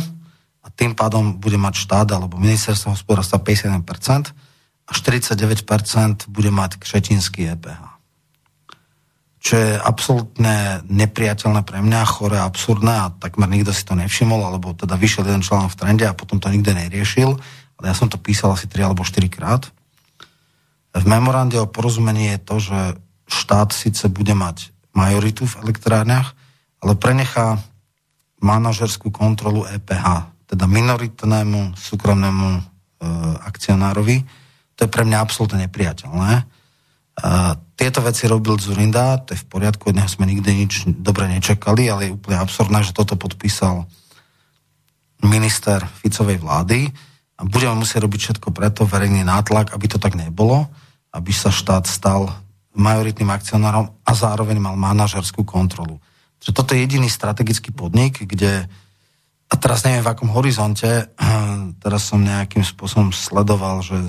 a 0.64 0.68
tým 0.72 0.96
pádom 0.96 1.40
bude 1.40 1.56
mať 1.56 1.88
štát 1.88 2.08
alebo 2.12 2.40
ministerstvo 2.40 2.96
hospodárstva 2.96 3.40
51%, 3.40 4.32
a 4.84 4.92
49% 4.92 6.28
bude 6.28 6.52
mať 6.52 6.76
kšetinský 6.80 7.56
EPH. 7.56 7.93
Čo 9.44 9.60
je 9.60 9.76
absolútne 9.76 10.80
nepriateľné 10.88 11.68
pre 11.68 11.84
mňa, 11.84 12.08
chore, 12.08 12.40
absurdné 12.40 12.94
a 12.96 13.12
takmer 13.12 13.52
nikto 13.52 13.76
si 13.76 13.84
to 13.84 13.92
nevšimol, 13.92 14.40
alebo 14.40 14.72
teda 14.72 14.96
vyšiel 14.96 15.28
jeden 15.28 15.44
článok 15.44 15.76
v 15.76 15.80
trende 15.84 16.06
a 16.08 16.16
potom 16.16 16.40
to 16.40 16.48
nikto 16.48 16.72
neriešil, 16.72 17.36
ale 17.76 17.86
ja 17.92 17.92
som 17.92 18.08
to 18.08 18.16
písal 18.16 18.56
asi 18.56 18.72
3 18.72 18.88
alebo 18.88 19.04
4 19.04 19.28
krát. 19.28 19.68
V 20.96 21.04
memorande 21.04 21.60
o 21.60 21.68
porozumení 21.68 22.32
je 22.32 22.40
to, 22.40 22.56
že 22.64 22.80
štát 23.28 23.76
síce 23.76 24.08
bude 24.08 24.32
mať 24.32 24.72
majoritu 24.96 25.44
v 25.44 25.60
elektrárniach, 25.68 26.32
ale 26.80 26.96
prenechá 26.96 27.60
manažerskú 28.40 29.12
kontrolu 29.12 29.68
EPH, 29.68 30.32
teda 30.48 30.72
minoritnému 30.72 31.76
súkromnému 31.76 32.48
e, 32.56 32.62
akcionárovi, 33.44 34.24
to 34.76 34.88
je 34.88 34.90
pre 34.92 35.04
mňa 35.04 35.18
absolútne 35.20 35.68
nepriateľné. 35.68 36.32
A 37.24 37.56
tieto 37.84 38.00
veci 38.00 38.32
robil 38.32 38.56
Zurinda, 38.56 39.20
to 39.20 39.36
je 39.36 39.44
v 39.44 39.50
poriadku, 39.52 39.92
od 39.92 40.00
neho 40.00 40.08
sme 40.08 40.24
nikdy 40.24 40.56
nič 40.56 40.88
dobre 41.04 41.28
nečakali, 41.28 41.92
ale 41.92 42.08
je 42.08 42.16
úplne 42.16 42.40
absurdné, 42.40 42.80
že 42.80 42.96
toto 42.96 43.20
podpísal 43.20 43.84
minister 45.20 45.84
Ficovej 46.00 46.40
vlády 46.40 46.88
a 47.36 47.44
budeme 47.44 47.84
musieť 47.84 48.08
robiť 48.08 48.20
všetko 48.24 48.56
preto, 48.56 48.88
verejný 48.88 49.28
nátlak, 49.28 49.76
aby 49.76 49.92
to 49.92 50.00
tak 50.00 50.16
nebolo, 50.16 50.72
aby 51.12 51.36
sa 51.36 51.52
štát 51.52 51.84
stal 51.84 52.32
majoritným 52.72 53.28
akcionárom 53.28 53.92
a 54.08 54.12
zároveň 54.16 54.64
mal 54.64 54.80
manažerskú 54.80 55.44
kontrolu. 55.44 56.00
Že 56.40 56.56
toto 56.56 56.72
je 56.72 56.88
jediný 56.88 57.12
strategický 57.12 57.76
podnik, 57.76 58.24
kde 58.24 58.64
a 59.52 59.54
teraz 59.60 59.84
neviem 59.84 60.08
v 60.08 60.12
akom 60.16 60.32
horizonte, 60.32 61.12
teraz 61.84 62.08
som 62.08 62.24
nejakým 62.24 62.64
spôsobom 62.64 63.12
sledoval, 63.12 63.84
že 63.84 64.00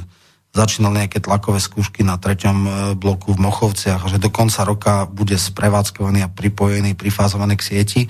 začínali 0.55 1.05
nejaké 1.05 1.18
tlakové 1.18 1.59
skúšky 1.59 2.07
na 2.07 2.14
treťom 2.14 2.59
e, 2.62 2.70
bloku 2.94 3.34
v 3.34 3.42
Mochovciach, 3.42 4.07
že 4.07 4.22
do 4.22 4.30
konca 4.30 4.62
roka 4.62 5.05
bude 5.11 5.34
sprevádzkovaný 5.34 6.22
a 6.22 6.30
pripojený, 6.30 6.94
prifázovaný 6.94 7.59
k 7.59 7.66
sieti. 7.66 8.02
E, 8.07 8.09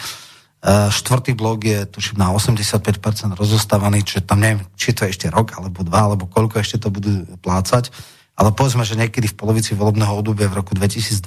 štvrtý 0.93 1.33
blok 1.33 1.65
je 1.65 1.89
tuším 1.89 2.21
na 2.21 2.37
85% 2.37 3.33
rozostávaný, 3.33 4.05
čiže 4.05 4.29
tam 4.29 4.45
neviem, 4.45 4.61
či 4.77 4.93
to 4.93 5.09
je 5.09 5.17
ešte 5.17 5.33
rok, 5.33 5.57
alebo 5.57 5.81
dva, 5.81 6.13
alebo 6.13 6.29
koľko 6.29 6.61
ešte 6.61 6.85
to 6.85 6.93
budú 6.93 7.25
plácať. 7.41 7.89
Ale 8.37 8.53
povedzme, 8.53 8.85
že 8.85 9.01
niekedy 9.01 9.25
v 9.33 9.39
polovici 9.41 9.73
volebného 9.73 10.13
obdobia 10.13 10.53
v 10.53 10.61
roku 10.61 10.77
2022 10.77 11.25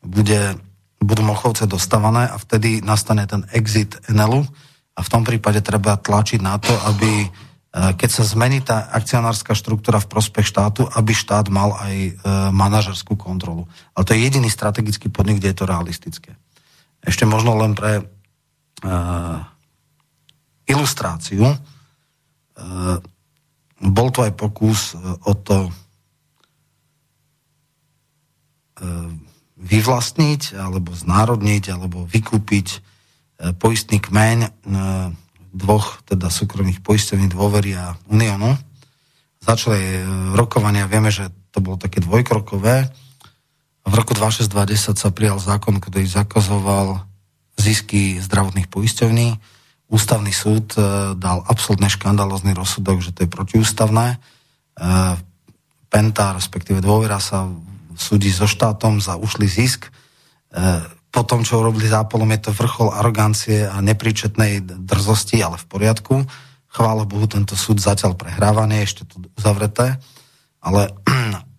bude, 0.00 0.40
budú 0.96 1.22
Mochovce 1.28 1.68
dostávané 1.68 2.24
a 2.24 2.40
vtedy 2.40 2.80
nastane 2.80 3.28
ten 3.28 3.44
exit 3.52 4.00
NLu 4.08 4.48
a 4.96 5.00
v 5.04 5.08
tom 5.12 5.28
prípade 5.28 5.60
treba 5.60 6.00
tlačiť 6.00 6.40
na 6.40 6.56
to, 6.56 6.72
aby 6.88 7.28
keď 7.76 8.08
sa 8.08 8.24
zmení 8.24 8.64
tá 8.64 8.88
akcionárska 8.88 9.52
štruktúra 9.52 10.00
v 10.00 10.08
prospech 10.08 10.48
štátu, 10.48 10.88
aby 10.96 11.12
štát 11.12 11.52
mal 11.52 11.76
aj 11.76 11.94
e, 12.08 12.12
manažerskú 12.48 13.20
kontrolu. 13.20 13.68
Ale 13.92 14.08
to 14.08 14.16
je 14.16 14.24
jediný 14.24 14.48
strategický 14.48 15.12
podnik, 15.12 15.44
kde 15.44 15.52
je 15.52 15.58
to 15.60 15.68
realistické. 15.68 16.32
Ešte 17.04 17.28
možno 17.28 17.52
len 17.60 17.76
pre 17.76 18.00
e, 18.00 18.04
ilustráciu. 20.72 21.52
E, 21.52 21.56
bol 23.76 24.08
to 24.08 24.24
aj 24.24 24.32
pokus 24.40 24.96
o 25.28 25.32
to 25.36 25.68
e, 25.68 25.70
vyvlastniť, 29.60 30.56
alebo 30.56 30.96
znárodniť, 30.96 31.64
alebo 31.76 32.08
vykúpiť 32.08 32.68
e, 32.72 32.78
poistný 33.52 34.00
kmeň 34.00 34.38
e, 34.40 34.50
dvoch 35.56 36.04
teda 36.04 36.28
súkromných 36.28 36.84
poistení 36.84 37.26
dôvery 37.32 37.72
a 37.72 37.96
Unionu. 38.12 38.52
Začali 39.40 39.80
e, 39.80 40.02
rokovania, 40.36 40.84
vieme, 40.84 41.08
že 41.08 41.32
to 41.50 41.64
bolo 41.64 41.80
také 41.80 42.04
dvojkrokové. 42.04 42.92
V 43.86 43.94
roku 43.96 44.12
2620 44.12 45.00
sa 45.00 45.08
prijal 45.08 45.40
zákon, 45.40 45.80
ktorý 45.80 46.04
zakazoval 46.04 47.08
zisky 47.56 48.20
zdravotných 48.20 48.68
poisťovní. 48.68 49.28
Ústavný 49.88 50.32
súd 50.36 50.76
e, 50.76 51.16
dal 51.16 51.40
absolútne 51.48 51.88
škandalozný 51.88 52.52
rozsudok, 52.52 53.00
že 53.00 53.16
to 53.16 53.24
je 53.24 53.32
protiústavné. 53.32 54.06
E, 54.14 54.18
Penta, 55.88 56.36
respektíve 56.36 56.84
dôvera 56.84 57.16
sa 57.22 57.48
súdi 57.96 58.28
so 58.28 58.44
štátom 58.44 59.00
za 59.00 59.16
ušlý 59.16 59.48
zisk 59.48 59.88
po 61.16 61.24
tom, 61.24 61.48
čo 61.48 61.64
urobili 61.64 61.88
za 61.88 62.04
Apolom, 62.04 62.28
je 62.36 62.44
to 62.44 62.52
vrchol 62.52 62.92
arogancie 62.92 63.64
a 63.64 63.80
nepríčetnej 63.80 64.60
drzosti, 64.84 65.40
ale 65.40 65.56
v 65.56 65.64
poriadku. 65.64 66.14
Chvála 66.68 67.08
Bohu, 67.08 67.24
tento 67.24 67.56
súd 67.56 67.80
zatiaľ 67.80 68.20
prehrávaný, 68.20 68.84
ešte 68.84 69.08
to 69.08 69.24
uzavreté, 69.32 69.96
ale 70.60 70.92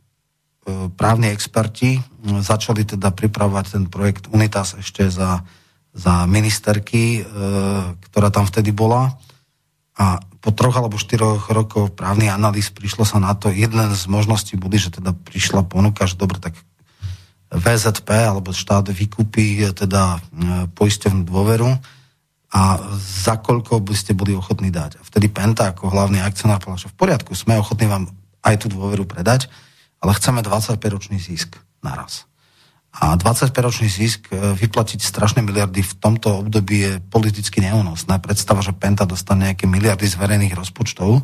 právni 1.01 1.33
experti 1.33 1.97
začali 2.21 2.85
teda 2.85 3.09
pripravovať 3.09 3.65
ten 3.73 3.83
projekt 3.89 4.29
Unitas 4.29 4.77
ešte 4.77 5.09
za, 5.09 5.41
za 5.89 6.29
ministerky, 6.29 7.25
e, 7.25 7.31
ktorá 8.13 8.29
tam 8.29 8.45
vtedy 8.45 8.69
bola. 8.69 9.17
A 9.97 10.21
po 10.37 10.53
troch 10.53 10.77
alebo 10.77 11.01
štyroch 11.01 11.49
rokov 11.49 11.97
právny 11.97 12.29
analýz 12.29 12.69
prišlo 12.69 13.09
sa 13.09 13.17
na 13.17 13.33
to, 13.33 13.49
jedna 13.49 13.89
z 13.89 14.05
možností 14.05 14.53
boli, 14.53 14.77
že 14.77 14.93
teda 14.93 15.17
prišla 15.17 15.65
ponuka, 15.65 16.05
že 16.05 16.13
dobre, 16.13 16.37
tak 16.37 16.53
VZP 17.47 18.09
alebo 18.11 18.51
štát 18.51 18.91
vykúpi 18.91 19.63
e, 19.63 19.71
teda 19.71 20.17
e, 20.17 20.19
poisťovnú 20.75 21.23
dôveru 21.23 21.69
a 22.47 22.61
za 22.99 23.39
koľko 23.39 23.83
by 23.83 23.95
ste 23.95 24.15
boli 24.15 24.35
ochotní 24.35 24.71
dať. 24.71 24.99
A 24.99 25.01
vtedy 25.03 25.27
Penta 25.31 25.71
ako 25.71 25.91
hlavný 25.91 26.23
akcionár 26.23 26.63
povedal, 26.63 26.87
že 26.87 26.91
v 26.91 26.99
poriadku, 26.99 27.31
sme 27.35 27.59
ochotní 27.59 27.87
vám 27.87 28.07
aj 28.43 28.55
tú 28.63 28.67
dôveru 28.71 29.03
predať, 29.03 29.51
ale 29.99 30.15
chceme 30.15 30.39
25-ročný 30.43 31.19
zisk 31.19 31.59
naraz. 31.83 32.27
A 32.97 33.13
25-ročný 33.13 33.87
zisk 33.87 34.31
e, 34.31 34.55
vyplatiť 34.55 34.99
strašné 34.99 35.39
miliardy 35.43 35.83
v 35.83 35.93
tomto 36.03 36.43
období 36.43 36.83
je 36.83 36.93
politicky 36.99 37.63
neúnosné. 37.63 38.19
Predstava, 38.19 38.59
že 38.59 38.75
Penta 38.75 39.07
dostane 39.07 39.51
nejaké 39.51 39.69
miliardy 39.69 40.07
z 40.07 40.19
verejných 40.19 40.55
rozpočtov 40.55 41.23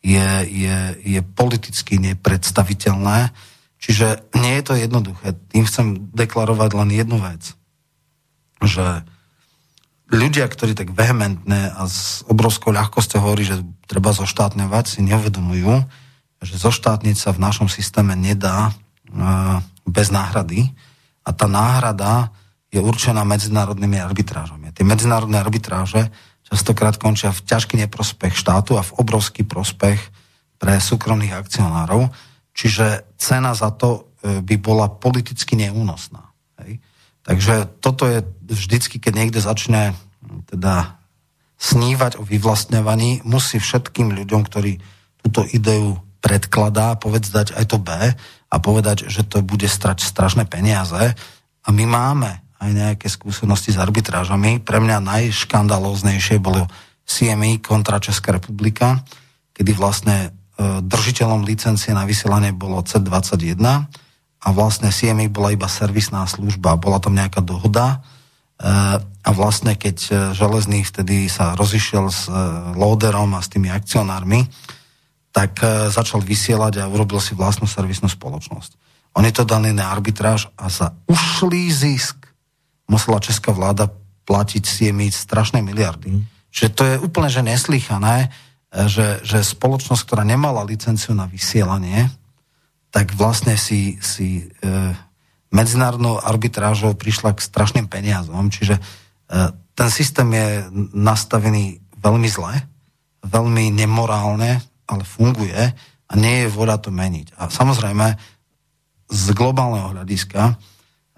je, 0.00 0.30
je, 0.46 0.78
je 1.02 1.20
politicky 1.20 1.98
nepredstaviteľné 1.98 3.34
Čiže 3.78 4.26
nie 4.34 4.58
je 4.58 4.64
to 4.66 4.74
jednoduché. 4.74 5.38
Tým 5.54 5.64
chcem 5.64 5.86
deklarovať 6.10 6.70
len 6.74 6.90
jednu 6.90 7.22
vec. 7.22 7.54
Že 8.58 9.06
ľudia, 10.10 10.50
ktorí 10.50 10.74
tak 10.74 10.90
vehementne 10.90 11.70
a 11.70 11.86
s 11.86 12.26
obrovskou 12.26 12.74
ľahkosťou 12.74 13.22
hovorí, 13.22 13.46
že 13.46 13.62
treba 13.86 14.10
zoštátňovať, 14.10 14.84
si 14.98 15.00
neuvedomujú, 15.06 15.86
že 16.42 16.54
zoštátniť 16.58 17.16
sa 17.18 17.30
v 17.34 17.42
našom 17.42 17.70
systéme 17.70 18.18
nedá 18.18 18.70
e, 18.70 18.72
bez 19.86 20.10
náhrady 20.10 20.70
a 21.26 21.30
tá 21.30 21.46
náhrada 21.46 22.34
je 22.68 22.78
určená 22.82 23.24
medzinárodnými 23.24 23.96
arbitrážami. 23.96 24.74
Tie 24.76 24.84
medzinárodné 24.84 25.40
arbitráže 25.40 26.12
častokrát 26.48 26.96
končia 27.00 27.32
v 27.32 27.44
ťažký 27.44 27.80
neprospech 27.86 28.36
štátu 28.36 28.76
a 28.76 28.84
v 28.84 28.94
obrovský 29.00 29.44
prospech 29.44 30.00
pre 30.58 30.76
súkromných 30.80 31.36
akcionárov 31.36 32.08
Čiže 32.58 33.14
cena 33.14 33.54
za 33.54 33.70
to 33.70 34.10
e, 34.18 34.42
by 34.42 34.56
bola 34.58 34.90
politicky 34.90 35.54
neúnosná. 35.54 36.34
Hej. 36.58 36.82
Takže 37.22 37.54
toto 37.78 38.10
je 38.10 38.26
vždycky, 38.50 38.98
keď 38.98 39.12
niekto 39.14 39.38
začne 39.38 39.94
teda 40.50 40.98
snívať 41.58 42.18
o 42.18 42.26
vyvlastňovaní, 42.26 43.22
musí 43.22 43.62
všetkým 43.62 44.10
ľuďom, 44.10 44.42
ktorí 44.42 44.82
túto 45.22 45.46
ideu 45.54 46.02
predkladá, 46.18 46.98
povedz 46.98 47.30
dať 47.30 47.54
aj 47.54 47.64
to 47.70 47.78
B 47.78 47.90
a 48.50 48.56
povedať, 48.58 49.06
že 49.06 49.22
to 49.22 49.42
bude 49.42 49.66
strať 49.70 50.02
strašné 50.02 50.50
peniaze. 50.50 51.14
A 51.62 51.68
my 51.70 51.84
máme 51.86 52.42
aj 52.58 52.70
nejaké 52.74 53.06
skúsenosti 53.06 53.70
s 53.70 53.78
arbitrážami. 53.78 54.58
Pre 54.58 54.82
mňa 54.82 54.98
najškandalóznejšie 54.98 56.42
bolo 56.42 56.66
CME 57.06 57.62
kontra 57.62 58.02
Česká 58.02 58.34
republika, 58.34 58.98
kedy 59.54 59.70
vlastne 59.78 60.16
e, 60.18 60.28
držiteľom 60.58 61.46
licencie 61.46 61.94
na 61.94 62.02
vysielanie 62.02 62.50
bolo 62.50 62.82
C21 62.82 63.62
a 64.38 64.48
vlastne 64.50 64.90
CME 64.90 65.30
bola 65.30 65.54
iba 65.54 65.70
servisná 65.70 66.26
služba. 66.26 66.78
Bola 66.78 66.98
tam 66.98 67.14
nejaká 67.14 67.38
dohoda 67.42 67.86
e, 67.94 67.98
a 69.02 69.30
vlastne 69.30 69.78
keď 69.78 69.96
e, 69.98 70.12
Železný 70.34 70.82
vtedy 70.82 71.30
sa 71.30 71.54
rozišiel 71.54 72.04
s 72.10 72.26
Loaderom 72.74 73.38
a 73.38 73.42
s 73.42 73.50
tými 73.54 73.70
akcionármi, 73.70 74.50
tak 75.30 75.62
začal 75.94 76.18
vysielať 76.24 76.82
a 76.82 76.90
urobil 76.90 77.22
si 77.22 77.36
vlastnú 77.38 77.70
servisnú 77.70 78.10
spoločnosť. 78.10 78.74
Oni 79.14 79.30
to 79.30 79.46
dali 79.46 79.70
na 79.70 79.94
arbitráž 79.94 80.50
a 80.58 80.66
za 80.66 80.90
ušlý 81.06 81.70
zisk 81.70 82.26
musela 82.90 83.22
česká 83.22 83.54
vláda 83.54 83.86
platiť 84.26 84.64
siemi 84.64 85.08
strašné 85.08 85.62
miliardy. 85.62 86.10
Mm. 86.10 86.22
Čiže 86.52 86.68
to 86.74 86.82
je 86.84 86.94
úplne 87.00 87.28
že 87.28 87.44
neslychané, 87.44 88.32
že, 88.68 89.24
že 89.24 89.40
spoločnosť, 89.40 90.02
ktorá 90.04 90.24
nemala 90.24 90.66
licenciu 90.66 91.16
na 91.16 91.24
vysielanie, 91.24 92.08
tak 92.92 93.12
vlastne 93.16 93.56
si, 93.56 93.96
si 94.00 94.44
e, 94.44 94.72
medzinárodnou 95.52 96.20
arbitrážou 96.20 96.96
prišla 96.96 97.36
k 97.36 97.44
strašným 97.44 97.86
peniazom. 97.88 98.48
Čiže 98.48 98.76
e, 98.76 98.82
ten 99.72 99.88
systém 99.88 100.28
je 100.32 100.48
nastavený 100.92 101.80
veľmi 102.00 102.28
zle, 102.28 102.54
veľmi 103.24 103.72
nemorálne, 103.72 104.60
ale 104.88 105.02
funguje 105.04 105.56
a 106.08 106.12
nie 106.16 106.44
je 106.44 106.52
voda 106.52 106.80
to 106.80 106.88
meniť. 106.88 107.36
A 107.36 107.52
samozrejme, 107.52 108.16
z 109.08 109.24
globálneho 109.32 109.96
hľadiska 109.96 110.56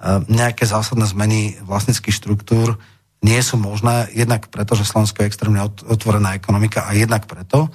Ehm, 0.00 0.24
nejaké 0.32 0.64
zásadné 0.64 1.04
zmeny 1.04 1.60
vlastnických 1.60 2.16
štruktúr 2.16 2.80
nie 3.20 3.40
sú 3.44 3.60
možné, 3.60 4.08
jednak 4.16 4.48
preto, 4.48 4.72
že 4.72 4.88
Slovensko 4.88 5.20
je 5.20 5.28
extrémne 5.28 5.60
otvorená 5.64 6.32
ekonomika 6.32 6.88
a 6.88 6.96
jednak 6.96 7.28
preto, 7.28 7.68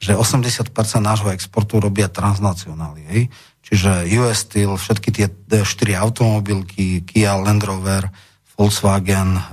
že 0.00 0.16
80% 0.16 0.72
nášho 1.00 1.32
exportu 1.32 1.80
robia 1.80 2.08
transnacionály. 2.08 3.00
Hej? 3.08 3.22
Čiže 3.64 4.08
US 4.20 4.48
Steel, 4.48 4.72
všetky 4.76 5.08
tie 5.12 5.26
štyri 5.64 5.96
automobilky, 5.96 7.04
Kia, 7.04 7.36
Land 7.36 7.64
Rover, 7.64 8.08
Volkswagen 8.56 9.36
uh, 9.36 9.44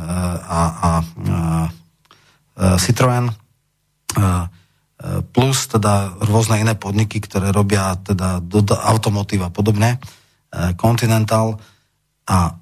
a, 0.44 0.62
a 0.68 0.92
uh, 1.00 2.76
Citroën, 2.76 3.28
uh, 3.28 4.46
plus 5.32 5.70
teda 5.70 6.18
rôzne 6.28 6.60
iné 6.60 6.74
podniky, 6.74 7.22
ktoré 7.22 7.54
robia 7.54 7.94
teda 8.02 8.42
automotív 8.82 9.46
a 9.46 9.54
podobne, 9.54 10.02
Continental, 10.74 11.62
a 12.26 12.58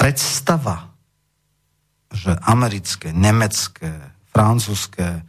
predstava, 0.00 0.96
že 2.08 2.32
americké, 2.48 3.12
nemecké, 3.12 3.92
francúzske 4.32 5.20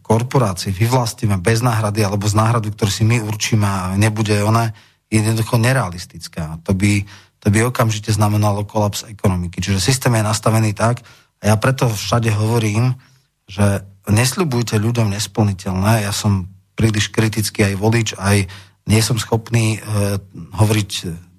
korporácie 0.00 0.72
vyvlastíme 0.72 1.36
bez 1.44 1.60
náhrady 1.60 2.00
alebo 2.00 2.24
z 2.24 2.40
náhradu, 2.40 2.72
ktorú 2.72 2.90
si 2.90 3.04
my 3.04 3.20
určíme 3.20 3.68
a 3.68 3.92
nebude 4.00 4.40
ona, 4.40 4.72
je 5.12 5.20
jednoducho 5.20 5.60
nerealistická. 5.60 6.64
To 6.64 6.72
by, 6.72 7.04
to 7.40 7.46
by 7.52 7.68
okamžite 7.68 8.10
znamenalo 8.16 8.64
kolaps 8.64 9.04
ekonomiky. 9.04 9.60
Čiže 9.60 9.84
systém 9.84 10.16
je 10.16 10.24
nastavený 10.24 10.72
tak 10.72 11.04
a 11.44 11.52
ja 11.52 11.56
preto 11.60 11.92
všade 11.92 12.32
hovorím, 12.32 12.96
že 13.44 13.84
nesľubujte 14.08 14.80
ľuďom 14.80 15.12
nesplniteľné. 15.12 16.08
Ja 16.08 16.12
som 16.12 16.48
príliš 16.76 17.12
kritický 17.12 17.72
aj 17.72 17.74
volič, 17.76 18.08
aj 18.16 18.48
nie 18.88 19.00
som 19.00 19.16
schopný 19.16 19.76
e, 19.76 20.18
hovoriť 20.56 20.90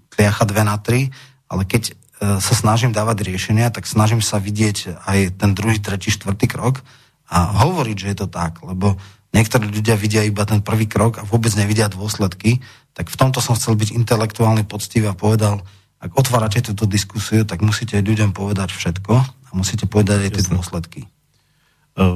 kliacha 0.10 0.46
2 0.48 0.62
na 0.66 0.78
3, 0.78 1.10
ale 1.50 1.64
keď 1.70 1.94
sa 2.20 2.54
snažím 2.56 2.96
dávať 2.96 3.28
riešenia, 3.28 3.68
tak 3.72 3.84
snažím 3.84 4.24
sa 4.24 4.40
vidieť 4.40 5.04
aj 5.04 5.36
ten 5.36 5.52
druhý, 5.52 5.84
tretí, 5.84 6.08
štvrtý 6.12 6.48
krok 6.48 6.80
a 7.28 7.66
hovoriť, 7.66 7.98
že 8.00 8.08
je 8.14 8.18
to 8.24 8.28
tak, 8.32 8.64
lebo 8.64 8.96
niektorí 9.36 9.68
ľudia 9.68 10.00
vidia 10.00 10.24
iba 10.24 10.48
ten 10.48 10.64
prvý 10.64 10.88
krok 10.88 11.20
a 11.20 11.28
vôbec 11.28 11.52
nevidia 11.60 11.92
dôsledky, 11.92 12.64
tak 12.96 13.12
v 13.12 13.20
tomto 13.20 13.44
som 13.44 13.60
chcel 13.60 13.76
byť 13.76 13.92
intelektuálny 13.92 14.64
poctivý 14.64 15.12
a 15.12 15.18
povedal, 15.18 15.60
ak 16.00 16.12
otvárate 16.16 16.64
túto 16.64 16.88
diskusiu, 16.88 17.44
tak 17.44 17.60
musíte 17.60 18.00
ľuďom 18.00 18.32
povedať 18.32 18.72
všetko 18.72 19.14
a 19.20 19.50
musíte 19.52 19.84
povedať 19.90 20.30
aj 20.30 20.32
tie 20.32 20.46
dôsledky. 20.48 21.02
E, 21.04 22.08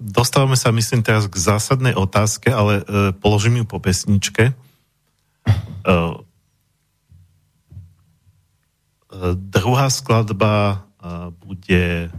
dostávame 0.00 0.56
sa, 0.56 0.72
myslím, 0.72 1.04
teraz 1.04 1.28
k 1.28 1.36
zásadnej 1.36 1.92
otázke, 1.92 2.48
ale 2.48 2.80
e, 2.80 2.84
položím 3.12 3.60
ju 3.60 3.64
po 3.68 3.76
pesničke. 3.82 4.56
Druhá 9.36 9.86
skladba 9.94 10.82
bude 11.38 12.10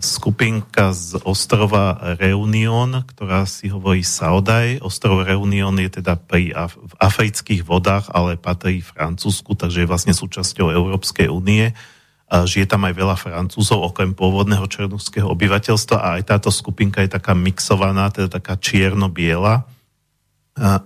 skupinka 0.00 0.92
z 0.92 1.20
ostrova 1.24 2.16
Reunion, 2.16 3.04
ktorá 3.04 3.44
si 3.44 3.68
hovorí 3.68 4.04
Saudaj. 4.04 4.80
Ostrov 4.80 5.24
Reunion 5.24 5.76
je 5.80 6.00
teda 6.00 6.16
pri 6.16 6.56
Af- 6.56 6.80
v 6.80 6.94
afrických 6.96 7.64
vodách, 7.64 8.08
ale 8.12 8.40
patrí 8.40 8.80
Francúzsku, 8.80 9.52
takže 9.52 9.84
je 9.84 9.90
vlastne 9.90 10.16
súčasťou 10.16 10.72
Európskej 10.72 11.28
únie. 11.28 11.76
Žije 12.28 12.64
tam 12.64 12.88
aj 12.88 12.94
veľa 12.96 13.16
Francúzov, 13.20 13.84
okrem 13.84 14.16
pôvodného 14.16 14.64
černúského 14.64 15.28
obyvateľstva 15.28 15.96
a 16.00 16.08
aj 16.20 16.22
táto 16.24 16.48
skupinka 16.48 17.04
je 17.04 17.12
taká 17.12 17.36
mixovaná, 17.36 18.08
teda 18.08 18.40
taká 18.40 18.56
čierno-biela. 18.56 19.68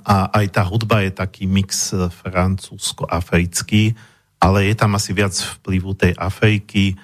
A 0.02 0.16
aj 0.34 0.46
tá 0.50 0.66
hudba 0.66 1.06
je 1.06 1.14
taký 1.14 1.46
mix 1.46 1.94
francúzsko-africký 1.94 3.94
ale 4.38 4.70
je 4.70 4.74
tam 4.78 4.94
asi 4.94 5.10
viac 5.14 5.34
vplyvu 5.34 5.94
tej 5.98 6.12
Afriky. 6.14 6.94
E, 6.94 6.96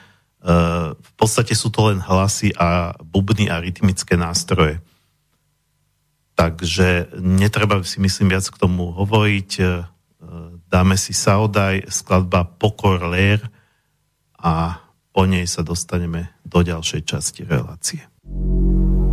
v 0.95 1.13
podstate 1.19 1.55
sú 1.59 1.71
to 1.71 1.91
len 1.91 1.99
hlasy 1.99 2.55
a 2.55 2.95
bubny 3.03 3.51
a 3.51 3.59
rytmické 3.59 4.15
nástroje. 4.15 4.79
Takže 6.35 7.15
netreba 7.19 7.83
si 7.87 8.03
myslím 8.03 8.35
viac 8.35 8.47
k 8.51 8.59
tomu 8.59 8.95
hovoriť. 8.95 9.51
E, 9.59 9.65
dáme 10.71 10.99
si 10.99 11.15
Saudaj, 11.15 11.91
skladba 11.91 12.47
Pokor 12.47 13.07
Lér 13.07 13.43
a 14.39 14.83
po 15.15 15.31
nej 15.31 15.47
sa 15.47 15.63
dostaneme 15.63 16.35
do 16.43 16.63
ďalšej 16.63 17.03
časti 17.07 17.47
relácie. 17.47 18.03
Sme 18.25 19.04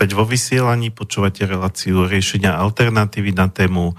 späť 0.00 0.16
vo 0.16 0.24
vysielaní, 0.24 0.88
počúvate 0.88 1.44
reláciu 1.44 2.08
riešenia 2.08 2.56
alternatívy 2.56 3.36
na 3.36 3.52
tému 3.52 3.92
e, 3.92 3.94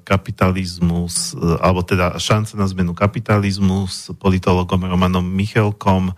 kapitalizmus, 0.00 1.36
e, 1.36 1.60
alebo 1.60 1.84
teda 1.84 2.16
šance 2.16 2.56
na 2.56 2.64
zmenu 2.64 2.96
kapitalizmu 2.96 3.84
s 3.84 4.16
politologom 4.16 4.88
Romanom 4.88 5.28
Michelkom. 5.28 6.08
E, 6.08 6.14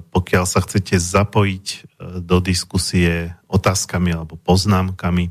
pokiaľ 0.00 0.48
sa 0.48 0.64
chcete 0.64 0.96
zapojiť 0.96 1.92
do 2.24 2.40
diskusie 2.40 3.36
otázkami 3.52 4.16
alebo 4.16 4.40
poznámkami, 4.40 5.28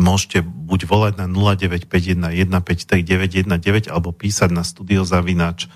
môžete 0.00 0.40
buď 0.40 0.88
volať 0.88 1.20
na 1.20 1.28
0951 1.28 2.24
alebo 3.92 4.16
písať 4.16 4.48
na 4.48 4.64
studiozavinač 4.64 5.68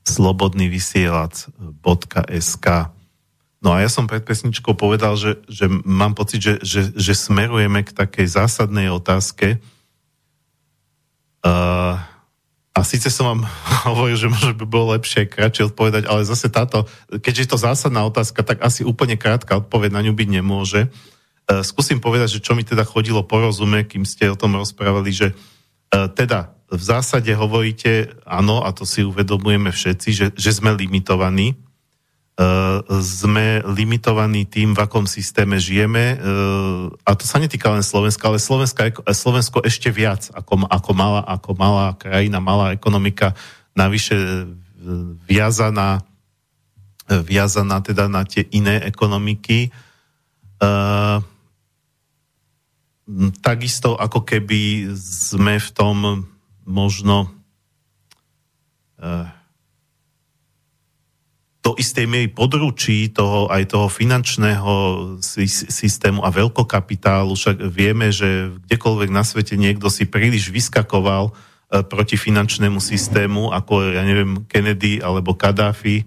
slobodnyvysielac.sk 0.00 2.95
No 3.64 3.72
a 3.72 3.80
ja 3.80 3.88
som 3.88 4.04
pred 4.04 4.20
pesničkou 4.20 4.76
povedal, 4.76 5.16
že, 5.16 5.40
že 5.48 5.66
mám 5.68 6.12
pocit, 6.12 6.44
že, 6.44 6.54
že, 6.60 6.92
že 6.92 7.12
smerujeme 7.16 7.80
k 7.82 7.96
takej 7.96 8.28
zásadnej 8.28 8.92
otázke. 8.92 9.56
Uh, 11.40 11.96
a 12.76 12.80
síce 12.84 13.08
som 13.08 13.32
vám 13.32 13.42
hovoril, 13.88 14.20
že 14.20 14.28
možno 14.28 14.52
by 14.52 14.66
bolo 14.68 14.92
lepšie 14.92 15.24
kratšie 15.24 15.72
odpovedať, 15.72 16.04
ale 16.04 16.28
zase 16.28 16.52
táto, 16.52 16.84
keďže 17.08 17.42
je 17.48 17.50
to 17.56 17.58
zásadná 17.64 18.04
otázka, 18.04 18.44
tak 18.44 18.60
asi 18.60 18.84
úplne 18.84 19.16
krátka 19.16 19.56
odpoveď 19.56 19.90
na 19.90 20.04
ňu 20.04 20.12
byť 20.12 20.28
nemôže. 20.28 20.92
Uh, 21.48 21.64
skúsim 21.64 21.96
povedať, 21.96 22.36
že 22.36 22.44
čo 22.44 22.52
mi 22.52 22.62
teda 22.62 22.84
chodilo 22.84 23.24
porozume, 23.24 23.88
kým 23.88 24.04
ste 24.04 24.28
o 24.28 24.36
tom 24.36 24.52
rozprávali, 24.52 25.16
že 25.16 25.32
uh, 25.32 26.12
teda 26.12 26.52
v 26.66 26.82
zásade 26.82 27.30
hovoríte, 27.32 28.10
áno, 28.26 28.66
a 28.66 28.74
to 28.74 28.82
si 28.82 29.06
uvedomujeme 29.06 29.70
všetci, 29.70 30.08
že, 30.10 30.26
že 30.34 30.50
sme 30.50 30.74
limitovaní, 30.74 31.54
sme 33.00 33.64
limitovaní 33.64 34.44
tým, 34.44 34.76
v 34.76 34.80
akom 34.84 35.08
systéme 35.08 35.56
žijeme. 35.56 36.04
E, 36.12 36.16
a 36.92 37.10
to 37.16 37.24
sa 37.24 37.40
netýka 37.40 37.72
len 37.72 37.80
Slovenska, 37.80 38.28
ale 38.28 38.36
Slovenska, 38.36 38.92
Slovensko 39.08 39.64
ešte 39.64 39.88
viac 39.88 40.28
ako, 40.36 40.68
ako, 40.68 40.90
malá, 40.92 41.24
ako 41.24 41.56
malá 41.56 41.96
krajina, 41.96 42.36
malá 42.44 42.76
ekonomika, 42.76 43.32
navyše 43.72 44.16
e, 44.20 44.44
viazaná, 45.24 46.04
viazaná 47.08 47.80
teda 47.80 48.04
na 48.12 48.28
tie 48.28 48.44
iné 48.52 48.84
ekonomiky. 48.84 49.72
Takisto 53.40 53.94
ako 53.96 54.26
keby 54.26 54.92
sme 54.98 55.56
v 55.56 55.68
tom 55.70 55.96
možno 56.66 57.30
do 61.66 61.74
istej 61.74 62.06
miery 62.06 62.30
područí 62.30 63.10
toho, 63.10 63.50
aj 63.50 63.74
toho 63.74 63.90
finančného 63.90 64.74
systému 65.66 66.22
a 66.22 66.30
veľkokapitálu. 66.30 67.34
Však 67.34 67.58
vieme, 67.66 68.14
že 68.14 68.54
kdekoľvek 68.70 69.10
na 69.10 69.26
svete 69.26 69.58
niekto 69.58 69.90
si 69.90 70.06
príliš 70.06 70.54
vyskakoval 70.54 71.26
e, 71.26 71.32
proti 71.82 72.14
finančnému 72.14 72.78
systému, 72.78 73.50
ako 73.50 73.98
ja 73.98 74.06
neviem, 74.06 74.46
Kennedy 74.46 75.02
alebo 75.02 75.34
Kadáfi, 75.34 76.06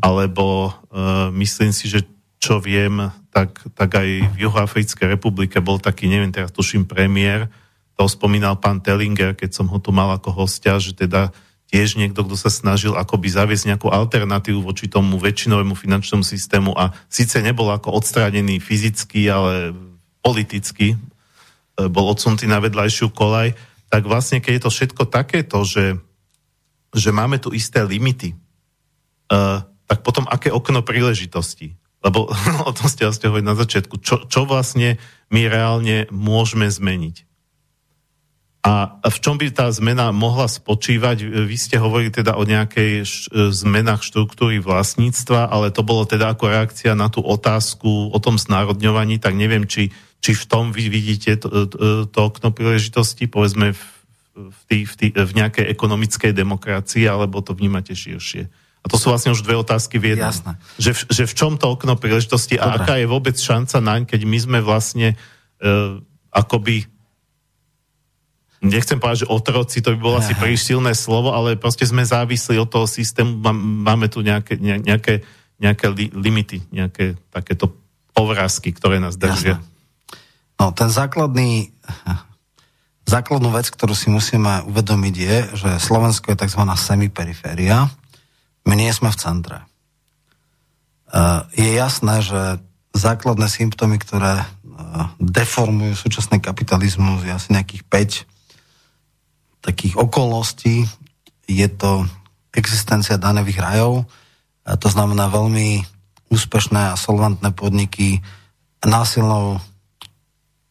alebo 0.00 0.72
uh, 0.72 1.28
myslím 1.36 1.76
si, 1.76 1.84
že 1.84 2.00
čo 2.40 2.56
viem, 2.56 3.12
tak, 3.28 3.60
tak 3.76 4.00
aj 4.00 4.32
v 4.32 4.48
Juhoafrickej 4.48 5.12
republike 5.12 5.60
bol 5.60 5.76
taký, 5.76 6.08
neviem, 6.08 6.32
teraz 6.32 6.56
tuším 6.56 6.88
premiér, 6.88 7.52
to 8.00 8.08
spomínal 8.08 8.56
pán 8.56 8.80
Tellinger, 8.80 9.36
keď 9.36 9.60
som 9.60 9.68
ho 9.68 9.76
tu 9.76 9.92
mal 9.92 10.08
ako 10.16 10.32
hostia, 10.32 10.80
že 10.80 10.96
teda 10.96 11.28
uh, 11.28 11.49
tiež 11.70 11.94
niekto, 11.94 12.26
kto 12.26 12.34
sa 12.34 12.50
snažil 12.50 12.98
akoby 12.98 13.30
zaviesť 13.30 13.74
nejakú 13.74 13.88
alternatívu 13.94 14.58
voči 14.58 14.90
tomu 14.90 15.22
väčšinovému 15.22 15.78
finančnému 15.78 16.26
systému 16.26 16.74
a 16.74 16.90
síce 17.06 17.38
nebol 17.38 17.70
ako 17.70 17.94
odstránený 17.94 18.58
fyzicky, 18.58 19.30
ale 19.30 19.70
politicky, 20.18 20.94
e, 20.94 20.96
bol 21.86 22.10
odsunutý 22.10 22.50
na 22.50 22.58
vedľajšiu 22.58 23.14
kolaj, 23.14 23.54
tak 23.86 24.02
vlastne 24.06 24.42
keď 24.42 24.52
je 24.58 24.62
to 24.66 24.70
všetko 24.70 25.02
takéto, 25.06 25.62
že, 25.62 25.98
že 26.90 27.10
máme 27.14 27.38
tu 27.38 27.50
isté 27.50 27.82
limity, 27.82 28.38
uh, 29.34 29.66
tak 29.90 30.06
potom 30.06 30.30
aké 30.30 30.54
okno 30.54 30.86
príležitosti? 30.86 31.74
Lebo 32.06 32.30
o 32.68 32.72
tom 32.72 32.86
ste, 32.86 33.10
ste 33.10 33.26
hovorili 33.26 33.50
na 33.50 33.58
začiatku. 33.58 33.98
Čo, 33.98 34.30
čo 34.30 34.46
vlastne 34.46 35.02
my 35.34 35.50
reálne 35.50 36.06
môžeme 36.14 36.70
zmeniť? 36.70 37.29
A 38.60 39.00
v 39.08 39.18
čom 39.24 39.40
by 39.40 39.56
tá 39.56 39.72
zmena 39.72 40.12
mohla 40.12 40.44
spočívať? 40.44 41.48
Vy 41.48 41.56
ste 41.56 41.80
hovorili 41.80 42.12
teda 42.12 42.36
o 42.36 42.44
nejakej 42.44 43.08
zmenách 43.32 44.04
štruktúry 44.04 44.60
vlastníctva, 44.60 45.48
ale 45.48 45.72
to 45.72 45.80
bolo 45.80 46.04
teda 46.04 46.36
ako 46.36 46.52
reakcia 46.52 46.92
na 46.92 47.08
tú 47.08 47.24
otázku 47.24 48.12
o 48.12 48.18
tom 48.20 48.36
znárodňovaní, 48.36 49.16
tak 49.16 49.32
neviem, 49.32 49.64
či, 49.64 49.88
či 50.20 50.36
v 50.36 50.44
tom 50.44 50.76
vy 50.76 50.92
vidíte 50.92 51.40
to, 51.40 51.48
to 52.04 52.18
okno 52.20 52.52
príležitosti, 52.52 53.32
povedzme 53.32 53.72
v, 53.72 53.82
v, 54.36 54.60
tý, 54.68 54.78
v, 54.84 54.92
tý, 54.92 55.06
v 55.16 55.32
nejakej 55.40 55.64
ekonomickej 55.64 56.36
demokracii, 56.36 57.08
alebo 57.08 57.40
to 57.40 57.56
vnímate 57.56 57.96
širšie? 57.96 58.44
A 58.80 58.86
to 58.92 59.00
sú 59.00 59.08
vlastne 59.08 59.32
už 59.32 59.40
dve 59.40 59.56
otázky 59.56 59.96
v 59.96 60.16
jednom. 60.16 60.32
Jasné. 60.32 60.60
Že, 60.76 60.90
v, 60.92 61.00
že 61.08 61.24
v 61.28 61.32
čom 61.32 61.52
to 61.56 61.64
okno 61.68 61.96
príležitosti 61.96 62.60
Dobre. 62.60 62.64
a 62.64 62.76
aká 62.76 62.94
je 63.00 63.08
vôbec 63.08 63.36
šanca 63.40 63.76
naň, 63.80 64.04
keď 64.04 64.20
my 64.28 64.38
sme 64.40 64.58
vlastne 64.60 65.16
uh, 65.16 65.96
akoby 66.28 66.88
nechcem 68.60 69.00
povedať, 69.00 69.24
že 69.24 69.32
otroci, 69.32 69.80
to 69.80 69.96
by 69.96 69.98
bolo 69.98 70.16
asi 70.20 70.36
príliš 70.36 70.68
silné 70.68 70.92
slovo, 70.92 71.32
ale 71.32 71.56
proste 71.56 71.88
sme 71.88 72.04
závislí 72.04 72.60
od 72.60 72.68
toho 72.68 72.84
systému, 72.84 73.40
máme 73.56 74.12
tu 74.12 74.20
nejaké, 74.20 74.60
nejaké, 74.60 75.24
nejaké 75.56 75.86
li, 75.88 76.12
limity, 76.12 76.68
nejaké 76.68 77.16
takéto 77.32 77.72
povrázky, 78.12 78.76
ktoré 78.76 79.00
nás 79.00 79.16
držia. 79.16 79.58
Jasne. 79.58 79.68
No, 80.60 80.76
ten 80.76 80.92
základný, 80.92 81.72
základnú 83.08 83.48
vec, 83.48 83.72
ktorú 83.72 83.96
si 83.96 84.12
musíme 84.12 84.60
uvedomiť 84.68 85.14
je, 85.16 85.36
že 85.56 85.70
Slovensko 85.80 86.36
je 86.36 86.40
tzv. 86.44 86.62
semiperiféria, 86.76 87.88
my 88.68 88.74
nie 88.76 88.92
sme 88.92 89.08
v 89.08 89.16
centre. 89.16 89.58
E, 89.58 89.64
je 91.56 91.70
jasné, 91.80 92.20
že 92.20 92.60
základné 92.92 93.48
symptómy, 93.48 93.96
ktoré 94.04 94.44
e, 94.44 94.46
deformujú 95.16 95.96
súčasný 95.96 96.44
kapitalizmus, 96.44 97.24
je 97.24 97.32
asi 97.32 97.56
nejakých 97.56 97.82
5 97.88 98.39
takých 99.60 100.00
okolností 100.00 100.88
je 101.48 101.68
to 101.68 102.08
existencia 102.56 103.20
daňových 103.20 103.60
rajov, 103.60 104.08
a 104.66 104.76
to 104.76 104.88
znamená 104.92 105.30
veľmi 105.30 105.82
úspešné 106.30 106.94
a 106.94 107.00
solventné 107.00 107.50
podniky 107.54 108.22
násilnou 108.86 109.58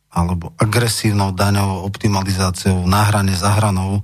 alebo 0.10 0.56
agresívnou 0.58 1.36
daňovou 1.36 1.86
optimalizáciou 1.86 2.88
na 2.90 3.06
hrane 3.06 3.38
za 3.38 3.54
hranou 3.54 4.02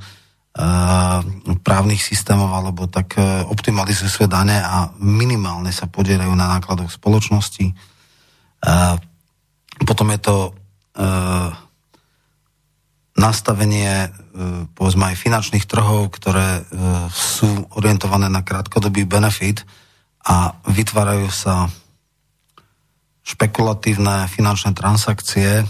právnych 1.65 1.99
systémov 1.99 2.53
alebo 2.53 2.87
tak 2.87 3.17
optimalizujú 3.49 4.07
svoje 4.07 4.29
dane 4.31 4.55
a 4.55 4.93
minimálne 5.01 5.73
sa 5.73 5.89
podielajú 5.89 6.31
na 6.31 6.47
nákladoch 6.59 6.93
spoločnosti. 6.93 7.75
Potom 9.83 10.07
je 10.15 10.19
to 10.21 10.35
nastavenie 13.15 14.11
povedzme 14.75 15.15
aj 15.15 15.15
finančných 15.15 15.63
trhov, 15.63 16.11
ktoré 16.11 16.67
sú 17.15 17.47
orientované 17.79 18.27
na 18.27 18.43
krátkodobý 18.43 19.07
benefit 19.07 19.63
a 20.27 20.59
vytvárajú 20.67 21.31
sa 21.31 21.71
špekulatívne 23.25 24.29
finančné 24.29 24.77
transakcie, 24.77 25.61
e, 25.61 25.65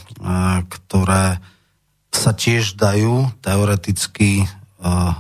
ktoré 0.67 1.39
sa 2.11 2.31
tiež 2.35 2.75
dajú 2.75 3.31
teoreticky 3.39 4.43
e, 4.43 4.45
e, 4.45 5.15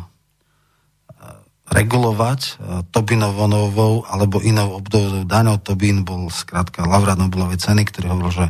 regulovať 1.71 2.59
Tobinovou 2.91 4.03
alebo 4.03 4.43
inou 4.43 4.83
obdobou 4.83 5.23
daňou. 5.23 5.63
Tobin 5.63 6.03
bol 6.03 6.27
skrátka 6.27 6.83
laureát 6.83 7.17
Nobelovej 7.19 7.63
ceny, 7.63 7.87
ktorý 7.87 8.11
hovoril, 8.11 8.33
že 8.35 8.47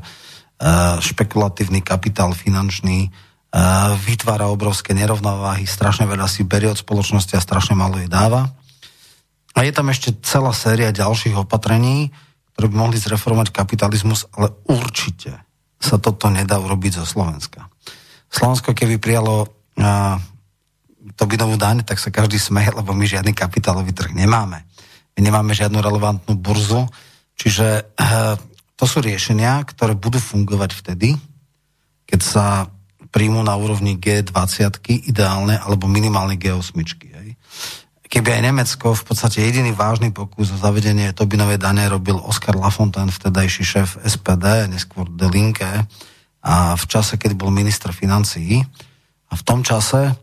špekulatívny 1.03 1.83
kapitál 1.83 2.31
finančný 2.31 3.11
vytvára 4.03 4.51
obrovské 4.51 4.91
nerovnováhy, 4.91 5.63
strašne 5.63 6.03
veľa 6.03 6.27
si 6.27 6.43
berie 6.43 6.67
od 6.67 6.79
spoločnosti 6.79 7.39
a 7.39 7.43
strašne 7.43 7.79
malo 7.79 7.95
jej 7.95 8.11
dáva. 8.11 8.51
A 9.55 9.63
je 9.63 9.71
tam 9.71 9.87
ešte 9.87 10.11
celá 10.27 10.51
séria 10.51 10.91
ďalších 10.91 11.39
opatrení, 11.39 12.11
ktoré 12.51 12.67
by 12.67 12.75
mohli 12.75 12.99
zreformovať 12.99 13.55
kapitalizmus, 13.55 14.27
ale 14.35 14.51
určite 14.67 15.39
sa 15.79 15.95
toto 15.95 16.27
nedá 16.27 16.59
urobiť 16.59 16.99
zo 16.99 17.05
Slovenska. 17.07 17.71
Slovensko, 18.27 18.75
keby 18.75 18.99
prijalo 18.99 19.47
uh, 19.47 20.19
Tobinovú 21.15 21.55
daň, 21.55 21.87
tak 21.87 22.01
sa 22.01 22.11
každý 22.11 22.35
smeje, 22.35 22.75
lebo 22.75 22.91
my 22.91 23.07
žiadny 23.07 23.31
kapitálový 23.31 23.95
trh 23.95 24.11
nemáme. 24.11 24.67
My 25.15 25.19
nemáme 25.23 25.55
žiadnu 25.55 25.79
relevantnú 25.79 26.35
burzu, 26.35 26.91
čiže 27.39 27.87
uh, 27.95 28.35
to 28.75 28.83
sú 28.83 28.99
riešenia, 28.99 29.63
ktoré 29.63 29.95
budú 29.95 30.19
fungovať 30.19 30.75
vtedy, 30.75 31.15
keď 32.03 32.19
sa 32.19 32.45
príjmu 33.15 33.39
na 33.47 33.55
úrovni 33.55 33.95
G20 33.95 34.83
ideálne 35.07 35.55
alebo 35.55 35.87
minimálne 35.87 36.35
G8. 36.35 36.75
Hej 36.75 37.39
keby 38.15 38.31
aj 38.31 38.41
Nemecko 38.47 38.95
v 38.95 39.03
podstate 39.11 39.43
jediný 39.43 39.75
vážny 39.75 40.15
pokus 40.15 40.47
o 40.47 40.55
zavedenie 40.55 41.11
Tobinovej 41.11 41.59
dane 41.59 41.83
robil 41.91 42.15
Oskar 42.15 42.55
Lafontaine, 42.55 43.11
vtedajší 43.11 43.63
šéf 43.67 43.99
SPD, 44.07 44.71
neskôr 44.71 45.03
De 45.11 45.27
Linke, 45.27 45.67
a 46.45 46.77
v 46.77 46.85
čase, 46.85 47.17
keď 47.19 47.35
bol 47.35 47.49
minister 47.51 47.89
financií. 47.89 48.61
A 49.27 49.33
v 49.33 49.43
tom 49.43 49.65
čase 49.65 50.13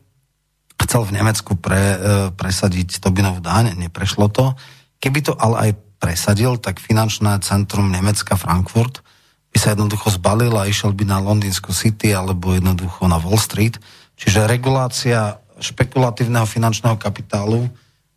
chcel 0.78 1.02
v 1.02 1.18
Nemecku 1.18 1.58
pre, 1.58 1.82
e, 1.82 1.96
presadiť 2.30 3.02
Tobinovú 3.02 3.42
daň, 3.42 3.74
neprešlo 3.74 4.30
to. 4.30 4.54
Keby 5.02 5.18
to 5.26 5.34
ale 5.34 5.68
aj 5.68 5.70
presadil, 5.98 6.62
tak 6.62 6.78
finančné 6.78 7.42
centrum 7.42 7.90
Nemecka 7.90 8.38
Frankfurt 8.38 9.02
by 9.52 9.58
sa 9.60 9.76
jednoducho 9.76 10.08
zbalil 10.08 10.56
a 10.56 10.64
išiel 10.64 10.96
by 10.96 11.04
na 11.04 11.20
Londýnsku 11.20 11.76
City 11.76 12.16
alebo 12.16 12.56
jednoducho 12.56 13.04
na 13.04 13.20
Wall 13.20 13.36
Street. 13.36 13.76
Čiže 14.16 14.48
regulácia 14.48 15.38
špekulatívneho 15.60 16.48
finančného 16.48 16.96
kapitálu 16.96 17.68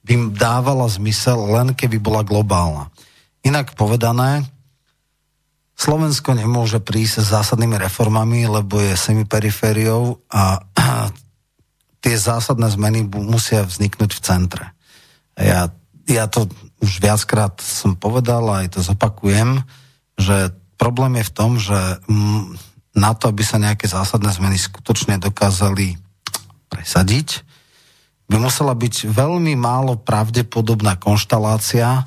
by 0.06 0.32
dávala 0.32 0.88
zmysel 0.88 1.38
len 1.52 1.76
keby 1.76 1.99
bola 1.99 2.24
globálna. 2.24 2.88
Inak 3.44 3.76
povedané, 3.76 4.48
Slovensko 5.76 6.32
nemôže 6.34 6.80
prísť 6.80 7.20
s 7.20 7.36
zásadnými 7.36 7.76
reformami, 7.76 8.48
lebo 8.48 8.80
je 8.80 8.95
semiperifériou 8.95 10.24
a 10.32 10.64
tie 12.03 12.16
zásadné 12.16 12.72
zmeny 12.72 13.03
musia 13.12 13.68
vzniknúť 13.68 14.12
v 14.16 14.24
centre. 14.24 14.66
Ja, 15.36 15.68
ja 16.07 16.26
to 16.32 16.48
už 16.80 17.03
viackrát 17.03 17.60
som 17.60 17.99
povedal 17.99 18.48
a 18.48 18.64
aj 18.64 18.78
to 18.78 18.80
zopakujem, 18.80 19.66
že 20.16 20.56
problém 20.76 21.19
je 21.19 21.27
v 21.27 21.35
tom, 21.35 21.52
že 21.60 21.80
na 22.95 23.11
to, 23.11 23.27
aby 23.27 23.43
sa 23.43 23.60
nejaké 23.60 23.91
zásadné 23.91 24.31
zmeny 24.31 24.56
skutočne 24.56 25.19
dokázali 25.19 25.99
presadiť, 26.72 27.43
by 28.26 28.35
musela 28.41 28.73
byť 28.73 29.11
veľmi 29.11 29.53
málo 29.53 30.02
pravdepodobná 30.02 30.97
konštalácia, 30.97 32.02
e, 32.02 32.03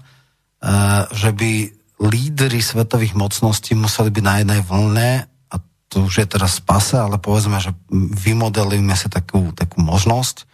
že 1.14 1.30
by 1.30 1.52
lídry 1.98 2.58
svetových 2.58 3.14
mocností 3.14 3.74
museli 3.78 4.10
byť 4.10 4.24
na 4.24 4.34
jednej 4.42 4.60
vlne 4.62 5.10
a 5.26 5.54
to 5.90 6.06
už 6.06 6.14
je 6.24 6.26
teraz 6.26 6.58
spase, 6.58 6.98
ale 6.98 7.22
povedzme, 7.22 7.58
že 7.62 7.74
vymodelujeme 7.94 8.94
si 8.98 9.06
takú, 9.10 9.50
takú 9.54 9.82
možnosť, 9.82 10.46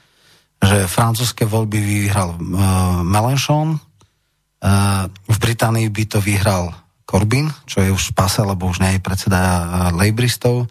že 0.64 0.88
francúzske 0.88 1.44
voľby 1.44 1.76
vyhral 1.80 2.32
uh, 2.32 3.04
Melenchon, 3.04 3.76
uh, 3.76 5.04
v 5.10 5.36
Británii 5.36 5.92
by 5.92 6.04
to 6.08 6.18
vyhral 6.24 6.72
Corbyn, 7.14 7.46
čo 7.70 7.78
je 7.78 7.94
už 7.94 8.10
spase, 8.10 8.42
lebo 8.42 8.66
už 8.66 8.82
nie 8.82 8.98
je 8.98 9.06
predseda 9.06 9.38
uh, 9.38 9.62
Labouristov, 9.94 10.66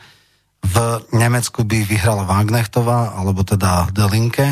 v 0.64 0.76
Nemecku 1.16 1.64
by 1.64 1.88
vyhrala 1.88 2.28
Wagnechtová, 2.28 3.16
alebo 3.16 3.48
teda 3.48 3.88
De 3.96 4.04
Linke 4.12 4.52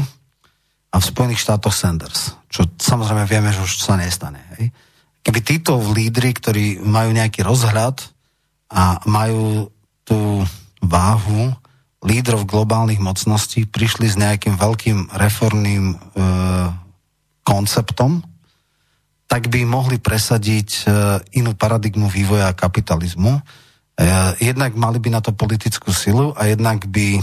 a 0.91 0.95
v 0.99 1.07
Spojených 1.07 1.43
štátoch 1.43 1.75
Sanders, 1.75 2.35
čo 2.47 2.67
samozrejme 2.67 3.27
vieme, 3.27 3.51
že 3.51 3.63
už 3.63 3.79
sa 3.79 3.99
nestane. 3.99 4.39
Hej. 4.55 4.71
Keby 5.23 5.39
títo 5.43 5.79
lídry, 5.79 6.35
ktorí 6.35 6.79
majú 6.83 7.11
nejaký 7.11 7.43
rozhľad 7.43 7.99
a 8.71 9.03
majú 9.07 9.71
tú 10.07 10.43
váhu 10.79 11.55
lídrov 12.01 12.49
globálnych 12.49 12.99
mocností, 12.99 13.69
prišli 13.69 14.09
s 14.09 14.17
nejakým 14.17 14.57
veľkým 14.57 15.13
reformným 15.13 15.93
e, 15.93 15.95
konceptom, 17.45 18.25
tak 19.31 19.47
by 19.47 19.63
mohli 19.63 19.95
presadiť 19.95 20.69
e, 20.75 20.83
inú 21.39 21.55
paradigmu 21.55 22.11
vývoja 22.11 22.51
kapitalizmu, 22.51 23.39
E, 24.01 24.09
jednak 24.41 24.73
mali 24.73 24.97
by 24.97 25.09
na 25.13 25.21
to 25.21 25.35
politickú 25.35 25.93
silu 25.93 26.33
a 26.33 26.49
jednak 26.49 26.89
by 26.89 27.21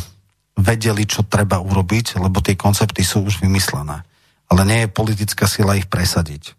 vedeli, 0.59 1.06
čo 1.10 1.26
treba 1.26 1.59
urobiť, 1.59 2.22
lebo 2.22 2.39
tie 2.39 2.55
koncepty 2.55 3.02
sú 3.02 3.26
už 3.26 3.43
vymyslené. 3.43 4.06
Ale 4.48 4.62
nie 4.62 4.86
je 4.86 4.94
politická 4.94 5.51
sila 5.51 5.74
ich 5.74 5.90
presadiť. 5.90 6.55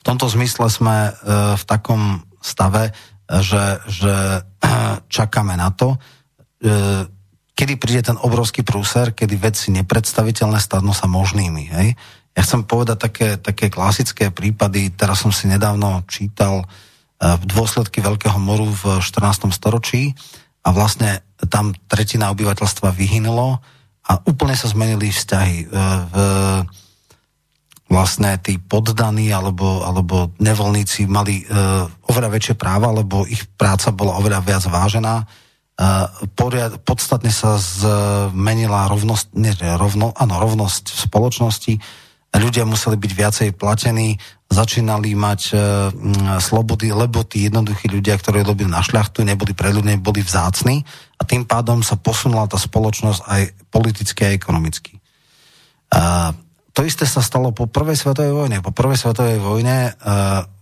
V 0.00 0.02
tomto 0.02 0.26
zmysle 0.26 0.66
sme 0.70 0.96
e, 1.10 1.12
v 1.54 1.64
takom 1.66 2.26
stave, 2.42 2.94
že, 3.26 3.82
že 3.90 4.14
čakáme 5.16 5.58
na 5.58 5.74
to, 5.74 5.98
kedy 7.58 7.74
príde 7.74 8.02
ten 8.06 8.18
obrovský 8.18 8.62
prúser, 8.62 9.12
kedy 9.12 9.34
veci 9.34 9.68
nepredstaviteľné 9.74 10.62
stanú 10.62 10.94
sa 10.94 11.10
možnými. 11.10 11.64
Hej? 11.74 11.88
Ja 12.36 12.44
chcem 12.44 12.68
povedať 12.68 12.96
také, 13.00 13.28
také 13.40 13.72
klasické 13.72 14.28
prípady, 14.28 14.92
teraz 14.92 15.24
som 15.24 15.32
si 15.32 15.48
nedávno 15.48 16.04
čítal 16.04 16.68
v 17.16 17.44
dôsledky 17.48 18.04
Veľkého 18.04 18.36
moru 18.36 18.68
v 18.68 19.00
14. 19.00 19.48
storočí 19.48 20.12
a 20.60 20.68
vlastne 20.68 21.24
tam 21.48 21.72
tretina 21.88 22.28
obyvateľstva 22.36 22.92
vyhynulo 22.92 23.56
a 24.06 24.12
úplne 24.28 24.52
sa 24.52 24.68
zmenili 24.68 25.08
vzťahy. 25.08 25.56
E, 25.64 25.66
v, 26.12 26.14
vlastne 27.86 28.34
tí 28.42 28.58
poddaní 28.58 29.30
alebo, 29.30 29.86
alebo 29.86 30.34
nevolníci 30.42 31.06
mali 31.06 31.46
uh, 31.46 31.86
oveľa 32.10 32.34
väčšie 32.34 32.54
práva, 32.58 32.90
lebo 32.90 33.22
ich 33.30 33.46
práca 33.54 33.94
bola 33.94 34.18
oveľa 34.18 34.42
viac 34.42 34.66
vážená. 34.66 35.22
Poriad, 36.34 36.82
podstatne 36.82 37.30
sa 37.30 37.54
zmenila 37.60 38.90
rovnosť, 38.90 39.26
nie, 39.38 39.54
rovno, 39.78 40.10
áno, 40.18 40.34
rovnosť 40.34 40.84
v 40.88 40.98
spoločnosti. 40.98 41.72
Ľudia 42.36 42.68
museli 42.68 43.00
byť 43.00 43.12
viacej 43.16 43.48
platení, 43.56 44.20
začínali 44.46 45.16
mať 45.16 45.40
e, 45.50 45.54
slobody, 46.38 46.92
lebo 46.92 47.24
tí 47.24 47.48
jednoduchí 47.48 47.88
ľudia, 47.88 48.14
ktorí 48.20 48.44
robili 48.44 48.68
na 48.70 48.84
šľachtu, 48.84 49.24
neboli 49.24 49.56
pre 49.56 49.72
boli 49.98 50.20
vzácni 50.20 50.84
a 51.16 51.22
tým 51.24 51.48
pádom 51.48 51.80
sa 51.80 51.96
posunula 51.96 52.46
tá 52.46 52.60
spoločnosť 52.60 53.20
aj 53.24 53.42
politicky 53.72 54.20
a 54.28 54.34
ekonomicky. 54.36 55.00
A 55.90 56.30
to 56.76 56.84
isté 56.84 57.08
sa 57.08 57.24
stalo 57.24 57.56
po 57.56 57.64
prvej 57.64 57.96
svetovej 57.96 58.36
vojne. 58.36 58.60
Po 58.60 58.68
prvej 58.68 59.00
svetovej 59.00 59.40
vojne 59.40 59.76
e, 59.88 59.92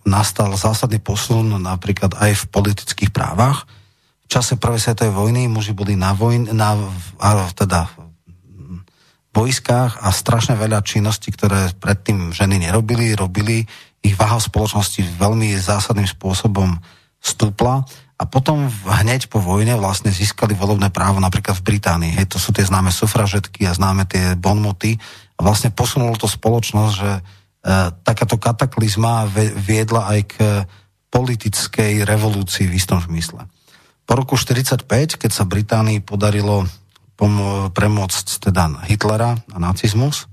nastal 0.07 0.55
zásadný 0.55 1.03
posun 1.03 1.59
napríklad 1.59 2.15
aj 2.15 2.39
v 2.39 2.45
politických 2.55 3.11
právach. 3.11 3.67
V 4.25 4.29
čase 4.31 4.55
prvej 4.55 4.79
svetovej 4.79 5.11
vojny 5.11 5.51
muži 5.51 5.75
boli 5.75 5.99
na 5.99 6.15
vojne, 6.15 6.55
na, 6.55 6.79
teda 7.59 8.04
vojskách 9.35 9.99
a 10.01 10.09
strašne 10.15 10.55
veľa 10.55 10.87
činností, 10.87 11.35
ktoré 11.35 11.75
predtým 11.77 12.31
ženy 12.31 12.63
nerobili, 12.63 13.19
robili. 13.19 13.67
Ich 14.01 14.15
váha 14.15 14.39
v 14.39 14.47
spoločnosti 14.47 15.03
veľmi 15.19 15.59
zásadným 15.59 16.07
spôsobom 16.07 16.79
stúpla 17.19 17.83
a 18.15 18.23
potom 18.31 18.71
hneď 18.71 19.27
po 19.27 19.43
vojne 19.43 19.75
vlastne 19.75 20.15
získali 20.15 20.55
volebné 20.55 20.95
právo 20.95 21.19
napríklad 21.19 21.59
v 21.59 21.67
Británii. 21.75 22.15
Hej, 22.15 22.31
to 22.31 22.39
sú 22.39 22.55
tie 22.55 22.63
známe 22.63 22.95
sufražetky 22.95 23.67
a 23.67 23.75
známe 23.75 24.07
tie 24.07 24.39
bonmoty 24.39 24.95
a 25.35 25.41
vlastne 25.43 25.75
posunulo 25.75 26.15
to 26.15 26.31
spoločnosť, 26.31 26.95
že 26.95 27.11
e, 27.11 27.21
takáto 28.07 28.39
kataklizma 28.39 29.27
viedla 29.59 30.15
aj 30.15 30.21
k 30.31 30.35
politickej 31.11 32.07
revolúcii 32.07 32.71
v 32.71 32.77
istom 32.79 33.03
zmysle. 33.03 33.51
Po 34.05 34.13
roku 34.15 34.39
1945, 34.39 35.19
keď 35.19 35.31
sa 35.33 35.49
Británii 35.49 35.99
podarilo 36.05 36.69
pomo- 37.15 37.71
premôcť 37.71 38.51
teda 38.51 38.87
Hitlera 38.87 39.39
a 39.55 39.57
nacizmus, 39.59 40.27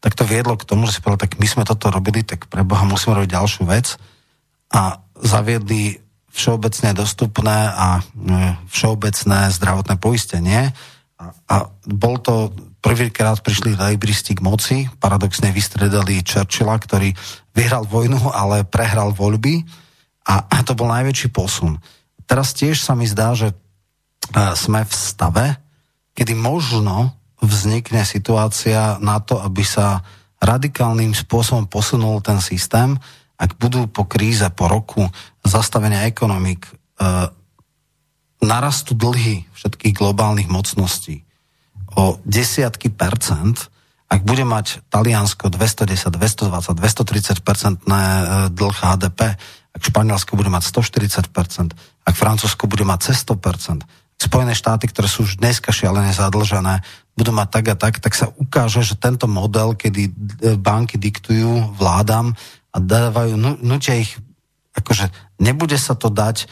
tak 0.00 0.16
to 0.16 0.24
viedlo 0.24 0.56
k 0.56 0.64
tomu, 0.64 0.88
že 0.88 0.96
si 0.98 1.04
povedal, 1.04 1.28
tak 1.28 1.36
my 1.36 1.46
sme 1.46 1.64
toto 1.68 1.92
robili, 1.92 2.24
tak 2.24 2.48
pre 2.48 2.64
Boha 2.64 2.88
musíme 2.88 3.20
robiť 3.20 3.36
ďalšiu 3.36 3.62
vec. 3.68 4.00
A 4.72 5.04
zaviedli 5.20 6.00
všeobecne 6.32 6.96
dostupné 6.96 7.68
a 7.68 8.00
e, 8.00 8.02
všeobecné 8.72 9.52
zdravotné 9.52 9.94
poistenie. 10.00 10.72
A, 11.20 11.24
a 11.52 11.56
bol 11.84 12.16
to 12.16 12.48
prvýkrát 12.80 13.44
prišli 13.44 13.76
lejbristi 13.76 14.32
k 14.32 14.40
moci, 14.40 14.76
paradoxne 14.96 15.52
vystredali 15.52 16.24
Churchilla, 16.24 16.80
ktorý 16.80 17.12
vyhral 17.52 17.84
vojnu, 17.84 18.32
ale 18.32 18.64
prehral 18.64 19.12
voľby. 19.12 19.68
A, 20.24 20.48
a 20.48 20.56
to 20.64 20.72
bol 20.72 20.88
najväčší 20.88 21.28
posun. 21.28 21.76
Teraz 22.24 22.56
tiež 22.56 22.80
sa 22.80 22.96
mi 22.96 23.04
zdá, 23.04 23.36
že 23.36 23.52
e, 23.52 23.54
sme 24.56 24.80
v 24.88 24.92
stave, 24.96 25.46
kedy 26.14 26.36
možno 26.36 27.16
vznikne 27.40 28.04
situácia 28.04 29.00
na 29.00 29.18
to, 29.20 29.40
aby 29.40 29.64
sa 29.64 30.04
radikálnym 30.40 31.12
spôsobom 31.16 31.68
posunul 31.68 32.20
ten 32.20 32.40
systém, 32.40 32.96
ak 33.40 33.56
budú 33.56 33.88
po 33.88 34.04
kríze, 34.04 34.44
po 34.52 34.68
roku 34.68 35.08
zastavenia 35.40 36.04
ekonomik 36.04 36.68
e, 36.68 36.72
narastú 38.44 38.92
dlhy 38.92 39.48
všetkých 39.56 39.96
globálnych 39.96 40.48
mocností 40.48 41.24
o 41.96 42.20
desiatky 42.24 42.92
percent, 42.92 43.72
ak 44.10 44.26
bude 44.26 44.44
mať 44.44 44.84
Taliansko 44.92 45.48
210, 45.48 46.12
220, 46.12 46.76
230 46.76 47.40
percentné 47.46 48.02
dlh 48.52 48.76
HDP, 48.76 49.38
ak 49.70 49.80
Španielsko 49.80 50.34
bude 50.34 50.50
mať 50.50 50.66
140% 50.66 51.78
ak 52.10 52.14
Francúzsko 52.18 52.66
bude 52.66 52.82
mať 52.82 53.12
cez 53.12 53.22
100 53.22 53.38
Spojené 54.20 54.52
štáty, 54.52 54.84
ktoré 54.84 55.08
sú 55.08 55.24
už 55.24 55.40
dneska 55.40 55.72
šialené 55.72 56.12
zadlžené, 56.12 56.84
budú 57.16 57.32
mať 57.32 57.48
tak 57.48 57.64
a 57.72 57.76
tak, 57.76 57.94
tak 58.04 58.12
sa 58.12 58.28
ukáže, 58.36 58.84
že 58.84 59.00
tento 59.00 59.24
model, 59.24 59.72
kedy 59.72 60.02
e, 60.08 60.12
banky 60.60 61.00
diktujú 61.00 61.72
vládam 61.80 62.36
a 62.70 62.76
dávajú, 62.76 63.40
nutia 63.64 63.96
ich, 63.96 64.12
akože 64.76 65.08
nebude 65.40 65.80
sa 65.80 65.96
to 65.96 66.12
dať, 66.12 66.46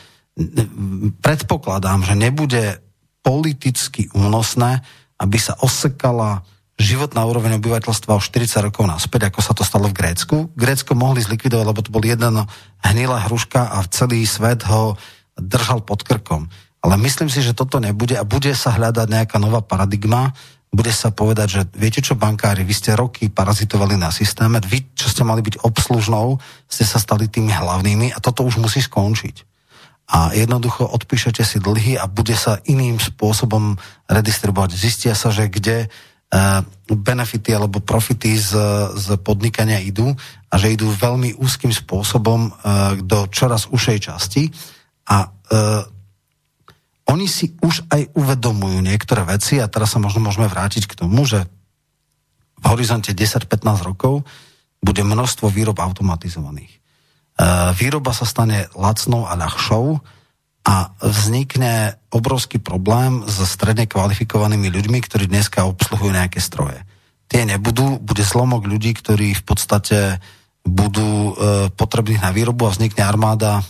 predpokladám, 1.20 2.07
že 2.07 2.15
nebude 2.15 2.81
politicky 3.20 4.09
únosné, 4.15 4.81
aby 5.19 5.36
sa 5.36 5.59
osekala 5.59 6.47
životná 6.78 7.27
úroveň 7.27 7.59
obyvateľstva 7.59 8.15
o 8.15 8.23
40 8.23 8.70
rokov 8.70 8.86
naspäť, 8.86 9.28
ako 9.28 9.40
sa 9.43 9.53
to 9.53 9.66
stalo 9.66 9.90
v 9.90 9.99
Grécku. 9.99 10.36
Grécko 10.55 10.95
mohli 10.95 11.27
zlikvidovať, 11.27 11.66
lebo 11.66 11.82
to 11.82 11.90
bol 11.90 12.05
jedna 12.07 12.47
hnilá 12.86 13.27
hruška 13.27 13.66
a 13.66 13.82
celý 13.90 14.23
svet 14.23 14.62
ho 14.70 14.95
držal 15.35 15.82
pod 15.82 16.07
krkom. 16.07 16.47
Ale 16.89 17.05
myslím 17.05 17.28
si, 17.28 17.44
že 17.44 17.52
toto 17.52 17.85
nebude 17.85 18.16
a 18.16 18.24
bude 18.24 18.56
sa 18.56 18.73
hľadať 18.73 19.12
nejaká 19.12 19.36
nová 19.36 19.60
paradigma, 19.60 20.32
bude 20.73 20.89
sa 20.89 21.12
povedať, 21.12 21.48
že 21.52 21.62
viete 21.77 22.01
čo, 22.01 22.16
bankári, 22.16 22.65
vy 22.65 22.73
ste 22.73 22.97
roky 22.97 23.28
parazitovali 23.28 24.01
na 24.01 24.09
systéme, 24.09 24.56
vy, 24.65 24.97
čo 24.97 25.12
ste 25.12 25.20
mali 25.20 25.44
byť 25.44 25.69
obslužnou, 25.69 26.40
ste 26.65 26.89
sa 26.89 26.97
stali 26.97 27.28
tými 27.28 27.52
hlavnými 27.52 28.16
a 28.16 28.19
toto 28.24 28.40
už 28.40 28.56
musí 28.56 28.81
skončiť. 28.81 29.44
A 30.09 30.32
jednoducho 30.32 30.89
odpíšete 30.89 31.44
si 31.44 31.60
dlhy 31.60 32.01
a 32.01 32.09
bude 32.09 32.32
sa 32.32 32.56
iným 32.65 32.97
spôsobom 32.97 33.77
redistribuovať. 34.09 34.73
Zistia 34.73 35.12
sa, 35.12 35.28
že 35.28 35.52
kde 35.52 35.93
uh, 35.93 36.65
benefity 36.89 37.52
alebo 37.52 37.85
profity 37.85 38.32
z, 38.32 38.56
z 38.97 39.20
podnikania 39.20 39.77
idú 39.85 40.16
a 40.48 40.55
že 40.56 40.73
idú 40.73 40.89
veľmi 40.89 41.36
úzkým 41.36 41.69
spôsobom 41.69 42.48
uh, 42.48 42.97
do 43.05 43.28
čoraz 43.28 43.69
ušej 43.69 44.09
časti 44.09 44.48
a 45.12 45.28
uh, 45.28 45.98
oni 47.09 47.27
si 47.27 47.57
už 47.65 47.89
aj 47.89 48.13
uvedomujú 48.13 48.85
niektoré 48.85 49.25
veci 49.25 49.57
a 49.57 49.67
teraz 49.67 49.97
sa 49.97 49.99
možno 49.99 50.21
môžeme 50.21 50.45
vrátiť 50.45 50.85
k 50.85 50.99
tomu, 51.05 51.25
že 51.25 51.49
v 52.59 52.65
horizonte 52.69 53.17
10-15 53.17 53.65
rokov 53.87 54.29
bude 54.85 55.03
množstvo 55.03 55.49
výrob 55.49 55.81
automatizovaných. 55.81 56.71
E, 56.71 56.79
výroba 57.75 58.13
sa 58.13 58.29
stane 58.29 58.69
lacnou 58.77 59.25
a 59.25 59.35
ľahšou 59.35 59.99
a 60.69 60.93
vznikne 61.01 61.97
obrovský 62.13 62.61
problém 62.61 63.25
so 63.25 63.49
stredne 63.49 63.89
kvalifikovanými 63.89 64.69
ľuďmi, 64.69 64.99
ktorí 65.01 65.31
dneska 65.31 65.65
obsluhujú 65.65 66.13
nejaké 66.13 66.45
stroje. 66.45 66.83
Tie 67.29 67.45
nebudú, 67.49 68.01
bude 68.01 68.25
zlomok 68.25 68.69
ľudí, 68.69 68.93
ktorí 68.93 69.33
v 69.33 69.45
podstate 69.49 70.21
budú 70.67 71.33
e, 71.33 71.33
potrební 71.73 72.21
na 72.21 72.35
výrobu 72.37 72.69
a 72.69 72.75
vznikne 72.75 73.01
armáda 73.07 73.65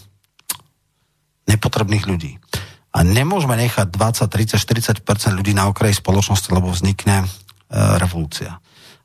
nepotrebných 1.46 2.04
ľudí. 2.04 2.32
A 2.98 3.06
nemôžeme 3.06 3.54
nechať 3.54 3.94
20, 3.94 4.26
30, 4.26 5.06
40% 5.06 5.38
ľudí 5.38 5.54
na 5.54 5.70
okraji 5.70 5.94
spoločnosti, 5.94 6.50
lebo 6.50 6.74
vznikne 6.74 7.22
e, 7.22 7.26
revolúcia. 8.02 8.58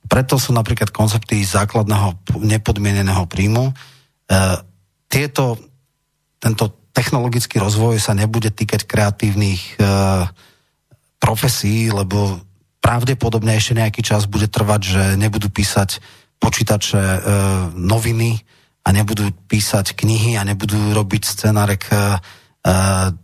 Preto 0.10 0.42
sú 0.42 0.50
napríklad 0.50 0.90
koncepty 0.90 1.46
základného 1.46 2.18
nepodmieneného 2.42 3.30
príjmu. 3.30 3.70
E, 3.70 3.74
tieto, 5.06 5.62
tento 6.42 6.90
technologický 6.90 7.62
rozvoj 7.62 8.02
sa 8.02 8.18
nebude 8.18 8.50
týkať 8.50 8.90
kreatívnych 8.90 9.78
e, 9.78 9.86
profesí, 11.22 11.94
lebo 11.94 12.42
pravdepodobne 12.82 13.56
ešte 13.56 13.78
nejaký 13.78 14.02
čas 14.02 14.26
bude 14.26 14.50
trvať, 14.50 14.82
že 14.82 15.04
nebudú 15.22 15.54
písať 15.54 16.02
počítače 16.42 17.00
e, 17.00 17.20
noviny 17.78 18.42
a 18.84 18.92
nebudú 18.92 19.32
písať 19.48 19.96
knihy 19.96 20.36
a 20.36 20.44
nebudú 20.44 20.92
robiť 20.92 21.24
scenárek 21.24 21.88
e, 21.88 21.96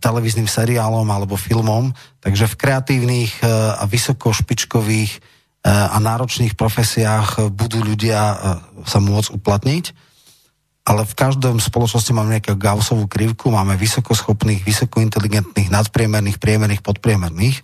televíznym 0.04 0.44
seriálom 0.44 1.08
alebo 1.08 1.32
filmom, 1.32 1.96
takže 2.20 2.44
v 2.44 2.58
kreatívnych 2.60 3.40
eh, 3.40 3.48
a 3.80 3.88
vysokošpičkových 3.88 5.12
eh, 5.16 5.22
a 5.68 5.96
náročných 5.96 6.52
profesiách 6.52 7.48
budú 7.48 7.80
ľudia 7.80 8.20
sa 8.84 8.98
môcť 9.00 9.32
uplatniť, 9.32 9.84
ale 10.84 11.04
v 11.04 11.14
každom 11.14 11.60
spoločnosti 11.60 12.12
máme 12.12 12.36
nejakú 12.36 12.56
Gaussovú 12.56 13.04
krivku, 13.06 13.52
máme 13.52 13.76
vysokoschopných, 13.76 14.64
vysokointeligentných, 14.64 15.68
nadpriemerných, 15.68 16.40
priemerných, 16.40 16.82
podpriemerných. 16.82 17.60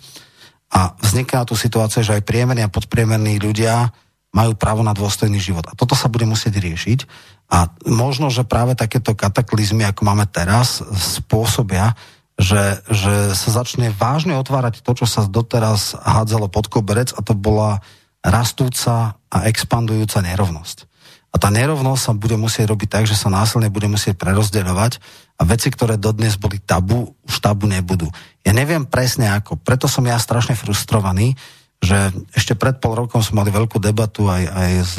A 0.71 0.93
vzniká 1.01 1.47
tu 1.49 1.57
situácia, 1.57 2.05
že 2.05 2.21
aj 2.21 2.27
priemerní 2.29 2.63
a 2.67 2.71
podpriemerní 2.71 3.41
ľudia 3.41 3.89
majú 4.37 4.53
právo 4.53 4.85
na 4.85 4.93
dôstojný 4.93 5.41
život. 5.41 5.65
A 5.65 5.73
toto 5.73 5.97
sa 5.97 6.13
bude 6.13 6.29
musieť 6.29 6.61
riešiť 6.61 7.09
a 7.49 7.73
možno, 7.89 8.29
že 8.29 8.45
práve 8.45 8.77
takéto 8.77 9.17
kataklizmy, 9.17 9.89
ako 9.89 10.05
máme 10.05 10.29
teraz, 10.29 10.85
spôsobia, 10.93 11.97
že, 12.37 12.85
že 12.93 13.33
sa 13.33 13.65
začne 13.65 13.89
vážne 13.97 14.37
otvárať 14.37 14.85
to, 14.85 14.93
čo 14.93 15.07
sa 15.09 15.25
doteraz 15.25 15.97
hádzalo 15.97 16.53
pod 16.53 16.69
koberec 16.69 17.17
a 17.17 17.25
to 17.25 17.33
bola 17.33 17.81
rastúca 18.21 19.17
a 19.17 19.39
expandujúca 19.49 20.21
nerovnosť. 20.21 20.85
A 21.33 21.41
tá 21.41 21.49
nerovnosť 21.53 22.01
sa 22.01 22.13
bude 22.17 22.37
musieť 22.37 22.73
robiť 22.73 22.89
tak, 22.93 23.05
že 23.09 23.17
sa 23.17 23.33
násilne 23.33 23.73
bude 23.73 23.89
musieť 23.89 24.17
prerozdeľovať 24.21 24.93
a 25.37 25.43
veci, 25.45 25.69
ktoré 25.69 26.01
dodnes 26.01 26.37
boli 26.41 26.61
tabu, 26.61 27.13
už 27.29 27.45
tabu 27.45 27.69
nebudú. 27.69 28.09
Ja 28.41 28.57
neviem 28.57 28.89
presne 28.89 29.33
ako, 29.33 29.61
preto 29.61 29.85
som 29.85 30.05
ja 30.09 30.17
strašne 30.17 30.57
frustrovaný, 30.57 31.37
že 31.81 32.11
ešte 32.33 32.57
pred 32.57 32.81
pol 32.81 32.97
rokom 32.97 33.21
sme 33.21 33.45
mali 33.45 33.51
veľkú 33.53 33.79
debatu 33.79 34.27
aj, 34.27 34.43
aj 34.49 34.71
s 34.83 34.95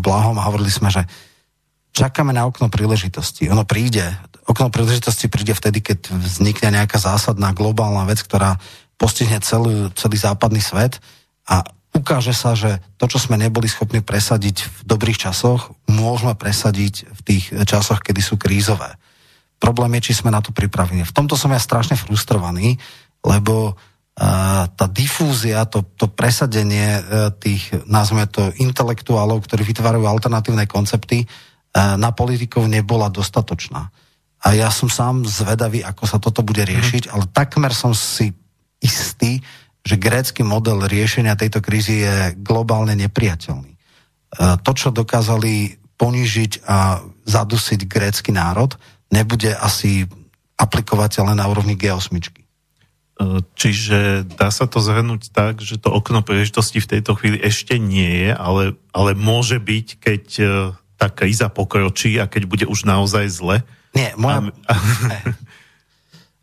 Blahom 0.00 0.36
a 0.36 0.46
hovorili 0.46 0.70
sme, 0.70 0.92
že 0.92 1.02
čakáme 1.96 2.30
na 2.30 2.46
okno 2.46 2.70
príležitosti. 2.70 3.50
Ono 3.50 3.64
príde. 3.66 4.04
Okno 4.46 4.70
príležitosti 4.70 5.26
príde 5.26 5.56
vtedy, 5.56 5.80
keď 5.82 6.12
vznikne 6.12 6.80
nejaká 6.80 7.00
zásadná 7.00 7.52
globálna 7.56 8.06
vec, 8.06 8.22
ktorá 8.22 8.60
postihne 9.00 9.40
celý, 9.40 9.88
celý 9.96 10.16
západný 10.20 10.60
svet 10.60 11.00
a 11.48 11.64
ukáže 11.96 12.36
sa, 12.36 12.54
že 12.54 12.78
to, 13.00 13.10
čo 13.10 13.18
sme 13.18 13.40
neboli 13.40 13.66
schopní 13.66 14.04
presadiť 14.04 14.68
v 14.68 14.80
dobrých 14.86 15.18
časoch, 15.28 15.74
môžeme 15.90 16.36
presadiť 16.36 17.08
v 17.08 17.20
tých 17.24 17.44
časoch, 17.66 18.04
kedy 18.04 18.20
sú 18.22 18.36
krízové. 18.38 18.94
Problém 19.60 19.98
je, 19.98 20.10
či 20.10 20.20
sme 20.20 20.32
na 20.32 20.40
to 20.40 20.54
pripravení. 20.54 21.04
V 21.04 21.16
tomto 21.16 21.34
som 21.36 21.52
ja 21.52 21.60
strašne 21.60 21.98
frustrovaný, 21.98 22.80
lebo 23.20 23.76
tá 24.76 24.86
difúzia, 24.92 25.64
to, 25.64 25.80
to 25.96 26.04
presadenie 26.04 27.00
uh, 27.00 27.32
tých, 27.32 27.72
nazveme 27.88 28.28
to, 28.28 28.52
intelektuálov, 28.60 29.40
ktorí 29.48 29.64
vytvárajú 29.64 30.04
alternatívne 30.04 30.68
koncepty, 30.68 31.24
na 31.74 32.10
politikov 32.10 32.66
nebola 32.66 33.06
dostatočná. 33.06 33.94
A 34.40 34.46
ja 34.56 34.72
som 34.72 34.88
sám 34.88 35.22
zvedavý, 35.28 35.84
ako 35.84 36.04
sa 36.08 36.18
toto 36.18 36.40
bude 36.40 36.64
riešiť, 36.64 37.06
mm. 37.06 37.10
ale 37.12 37.24
takmer 37.30 37.70
som 37.76 37.92
si 37.92 38.32
istý, 38.80 39.38
že 39.84 40.00
grécky 40.00 40.40
model 40.40 40.88
riešenia 40.88 41.36
tejto 41.36 41.60
krízy 41.60 42.04
je 42.04 42.16
globálne 42.40 42.96
nepriateľný. 42.96 43.72
E, 43.72 43.78
to, 44.64 44.72
čo 44.72 44.88
dokázali 44.90 45.76
ponížiť 46.00 46.64
a 46.64 47.04
zadusiť 47.28 47.80
grécky 47.84 48.32
národ, 48.32 48.72
nebude 49.12 49.52
asi 49.52 50.08
aplikovateľné 50.56 51.36
na 51.36 51.44
úrovni 51.44 51.76
G8. 51.76 52.39
E, 53.20 53.44
čiže 53.52 54.24
dá 54.24 54.48
sa 54.48 54.64
to 54.64 54.80
zhrnúť 54.80 55.28
tak, 55.28 55.60
že 55.60 55.76
to 55.76 55.92
okno 55.92 56.24
príležitosti 56.24 56.80
v 56.80 56.90
tejto 56.96 57.12
chvíli 57.20 57.36
ešte 57.36 57.76
nie 57.76 58.24
je, 58.24 58.30
ale, 58.32 58.80
ale 58.96 59.12
môže 59.12 59.60
byť, 59.60 59.86
keď 60.00 60.24
e, 60.40 60.44
tá 60.96 61.12
kríza 61.12 61.52
pokročí 61.52 62.16
a 62.16 62.24
keď 62.24 62.42
bude 62.48 62.64
už 62.64 62.88
naozaj 62.88 63.28
zle. 63.28 63.56
Nie, 63.92 64.16
moja... 64.16 64.48
A... 64.64 64.72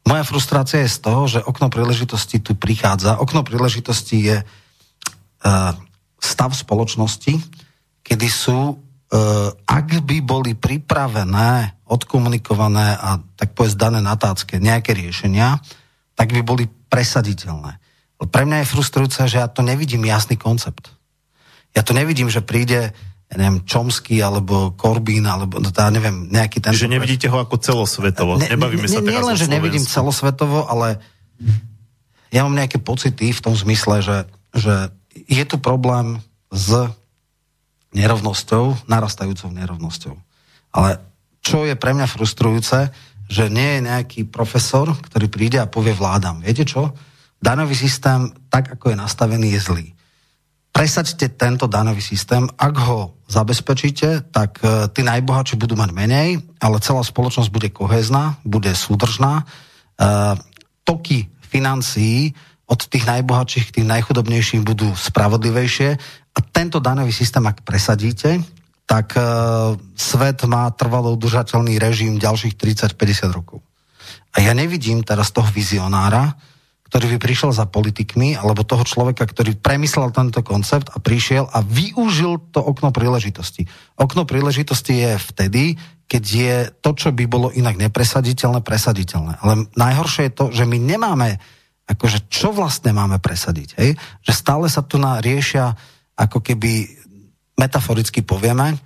Moja 0.07 0.23
frustrácia 0.23 0.87
je 0.87 0.95
z 0.95 0.99
toho, 1.03 1.27
že 1.27 1.43
okno 1.43 1.67
príležitosti 1.67 2.39
tu 2.39 2.55
prichádza. 2.55 3.19
Okno 3.19 3.43
príležitosti 3.43 4.23
je 4.23 4.37
uh, 4.39 5.75
stav 6.15 6.55
spoločnosti, 6.55 7.35
kedy 8.07 8.27
sú, 8.31 8.71
uh, 8.71 9.51
ak 9.67 9.99
by 10.07 10.23
boli 10.23 10.55
pripravené, 10.55 11.83
odkomunikované 11.91 12.95
a 12.95 13.19
tak 13.35 13.51
povedz 13.51 13.75
dané 13.75 13.99
natácké 13.99 14.63
nejaké 14.63 14.95
riešenia, 14.95 15.59
tak 16.17 16.33
by 16.33 16.41
boli 16.41 16.65
presaditeľné. 16.89 17.77
Pre 18.17 18.43
mňa 18.49 18.65
je 18.65 18.71
frustrujúce, 18.73 19.29
že 19.29 19.37
ja 19.37 19.45
to 19.45 19.61
nevidím 19.61 20.01
jasný 20.09 20.33
koncept. 20.41 20.89
Ja 21.77 21.85
to 21.85 21.93
nevidím, 21.93 22.33
že 22.33 22.41
príde 22.41 22.97
ja 23.27 23.35
neviem, 23.35 23.67
Čomsky 23.67 24.23
alebo 24.23 24.71
Korbín, 24.79 25.27
alebo 25.27 25.59
no, 25.59 25.67
tá, 25.67 25.91
neviem, 25.91 26.31
nejaký 26.31 26.63
ten... 26.63 26.71
Že 26.71 26.95
nevidíte 26.95 27.27
ho 27.27 27.43
ako 27.43 27.59
celosvetovo. 27.59 28.39
Ne, 28.39 28.55
Nebavíme 28.55 28.87
ne, 28.87 28.91
sa 28.91 29.03
teraz 29.03 29.19
Nie 29.19 29.19
len, 29.19 29.35
že 29.35 29.51
nevidím 29.51 29.83
celosvetovo, 29.83 30.63
ale 30.63 31.03
ja 32.31 32.47
mám 32.47 32.55
nejaké 32.55 32.79
pocity 32.79 33.35
v 33.35 33.43
tom 33.43 33.51
zmysle, 33.51 33.99
že, 33.99 34.17
že 34.55 34.95
je 35.27 35.43
tu 35.43 35.59
problém 35.59 36.23
s 36.55 36.87
nerovnosťou, 37.91 38.87
narastajúcou 38.87 39.51
nerovnosťou. 39.51 40.15
Ale 40.71 41.03
čo 41.43 41.67
je 41.67 41.75
pre 41.75 41.91
mňa 41.91 42.07
frustrujúce, 42.07 42.95
že 43.27 43.51
nie 43.51 43.77
je 43.77 43.85
nejaký 43.91 44.21
profesor, 44.31 44.91
ktorý 44.95 45.27
príde 45.27 45.59
a 45.59 45.69
povie 45.69 45.91
vládam, 45.91 46.39
viete 46.41 46.63
čo? 46.63 46.95
Daňový 47.37 47.75
systém, 47.75 48.33
tak 48.49 48.79
ako 48.79 48.95
je 48.95 48.97
nastavený, 48.97 49.53
je 49.53 49.61
zlý 49.61 49.87
presaďte 50.77 51.33
tento 51.41 51.65
danový 51.65 52.05
systém, 52.05 52.45
ak 52.53 52.75
ho 52.85 53.17
zabezpečíte, 53.25 54.29
tak 54.29 54.61
e, 54.61 54.85
tí 54.93 55.01
najbohatší 55.01 55.57
budú 55.57 55.73
mať 55.73 55.89
menej, 55.89 56.37
ale 56.61 56.77
celá 56.85 57.01
spoločnosť 57.01 57.49
bude 57.49 57.73
kohezná, 57.73 58.37
bude 58.45 58.69
súdržná. 58.77 59.41
E, 59.41 59.43
toky 60.85 61.33
financií 61.41 62.37
od 62.69 62.77
tých 62.77 63.09
najbohatších 63.09 63.73
k 63.73 63.75
tým 63.81 63.89
najchudobnejším 63.89 64.61
budú 64.61 64.93
spravodlivejšie 64.93 65.97
a 66.37 66.39
tento 66.45 66.77
danový 66.77 67.09
systém, 67.09 67.41
ak 67.41 67.65
presadíte, 67.65 68.37
tak 68.87 69.19
e, 69.19 69.21
svet 69.99 70.47
má 70.47 70.71
trvalo 70.71 71.11
udržateľný 71.19 71.75
režim 71.75 72.15
ďalších 72.15 72.55
30-50 72.55 73.35
rokov. 73.35 73.59
A 74.31 74.39
ja 74.39 74.55
nevidím 74.55 75.03
teraz 75.03 75.35
toho 75.35 75.51
vizionára, 75.51 76.39
ktorý 76.87 77.15
by 77.15 77.17
prišiel 77.19 77.51
za 77.51 77.67
politikmi, 77.67 78.39
alebo 78.39 78.63
toho 78.63 78.87
človeka, 78.87 79.27
ktorý 79.27 79.59
premyslel 79.59 80.07
tento 80.15 80.39
koncept 80.39 80.87
a 80.95 81.03
prišiel 81.03 81.51
a 81.51 81.59
využil 81.59 82.39
to 82.55 82.63
okno 82.63 82.95
príležitosti. 82.95 83.67
Okno 83.99 84.23
príležitosti 84.23 85.03
je 85.03 85.11
vtedy, 85.19 85.63
keď 86.07 86.23
je 86.23 86.55
to, 86.79 86.95
čo 86.95 87.11
by 87.11 87.27
bolo 87.27 87.51
inak 87.51 87.75
nepresaditeľné, 87.75 88.63
presaditeľné. 88.63 89.43
Ale 89.43 89.67
najhoršie 89.75 90.31
je 90.31 90.33
to, 90.33 90.45
že 90.55 90.63
my 90.63 90.79
nemáme, 90.79 91.35
akože 91.91 92.31
čo 92.31 92.55
vlastne 92.55 92.95
máme 92.95 93.19
presadiť, 93.19 93.75
hej? 93.75 93.99
Že 94.23 94.31
stále 94.31 94.65
sa 94.71 94.79
tu 94.79 94.95
riešia, 95.03 95.75
ako 96.15 96.39
keby 96.39 96.96
metaforicky 97.57 98.21
povieme, 98.23 98.77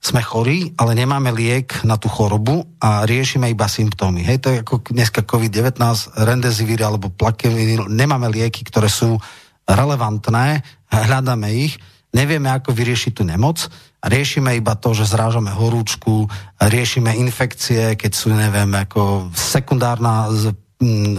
sme 0.00 0.24
chorí, 0.24 0.72
ale 0.80 0.96
nemáme 0.96 1.28
liek 1.28 1.84
na 1.84 2.00
tú 2.00 2.08
chorobu 2.08 2.64
a 2.80 3.04
riešime 3.04 3.52
iba 3.52 3.68
symptómy. 3.68 4.24
Hej, 4.24 4.38
to 4.40 4.48
je 4.48 4.64
ako 4.64 4.74
dneska 4.96 5.28
COVID-19, 5.28 5.76
rendezivir 6.24 6.80
alebo 6.80 7.12
plakevinil, 7.12 7.84
nemáme 7.92 8.32
lieky, 8.32 8.64
ktoré 8.64 8.88
sú 8.88 9.20
relevantné, 9.68 10.64
hľadáme 10.88 11.52
ich, 11.52 11.76
nevieme, 12.16 12.48
ako 12.48 12.72
vyriešiť 12.72 13.12
tú 13.12 13.28
nemoc 13.28 13.68
riešime 14.04 14.56
iba 14.56 14.72
to, 14.76 14.96
že 14.96 15.12
zrážame 15.12 15.52
horúčku, 15.52 16.24
riešime 16.56 17.12
infekcie, 17.20 17.96
keď 18.00 18.12
sú, 18.12 18.32
neviem, 18.32 18.72
ako 18.72 19.28
sekundárna 19.36 20.32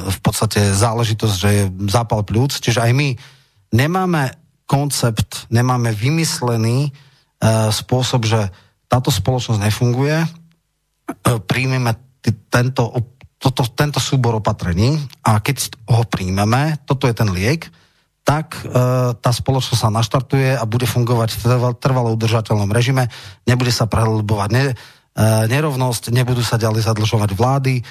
v 0.01 0.19
podstate 0.25 0.73
záležitosť, 0.73 1.35
že 1.37 1.49
je 1.53 1.63
zápal 1.85 2.25
pľúc, 2.25 2.57
čiže 2.57 2.81
aj 2.81 2.91
my 2.97 3.09
nemáme 3.77 4.33
koncept, 4.71 5.51
nemáme 5.51 5.91
vymyslený 5.91 6.87
uh, 6.87 7.67
spôsob, 7.67 8.23
že 8.23 8.47
táto 8.91 9.07
spoločnosť 9.07 9.59
nefunguje, 9.71 10.19
e, 10.19 10.27
príjmeme 11.47 11.95
tento, 12.51 12.91
toto, 13.39 13.63
tento 13.71 14.03
súbor 14.03 14.35
opatrení 14.35 14.99
a 15.23 15.39
keď 15.39 15.71
ho 15.87 16.03
príjmeme, 16.03 16.75
toto 16.83 17.07
je 17.07 17.15
ten 17.15 17.31
liek, 17.31 17.71
tak 18.27 18.59
e, 18.59 18.75
tá 19.15 19.31
spoločnosť 19.31 19.79
sa 19.79 19.89
naštartuje 19.89 20.59
a 20.59 20.63
bude 20.67 20.83
fungovať 20.83 21.39
v 21.39 21.71
trvalo 21.79 22.13
udržateľnom 22.19 22.67
režime, 22.69 23.07
nebude 23.47 23.71
sa 23.71 23.87
prehlbovať 23.87 24.49
ne, 24.51 24.63
e, 24.67 24.73
nerovnosť, 25.47 26.11
nebudú 26.11 26.43
sa 26.43 26.59
ďalej 26.59 26.85
zadlžovať 26.85 27.31
vlády, 27.31 27.73
e, 27.79 27.83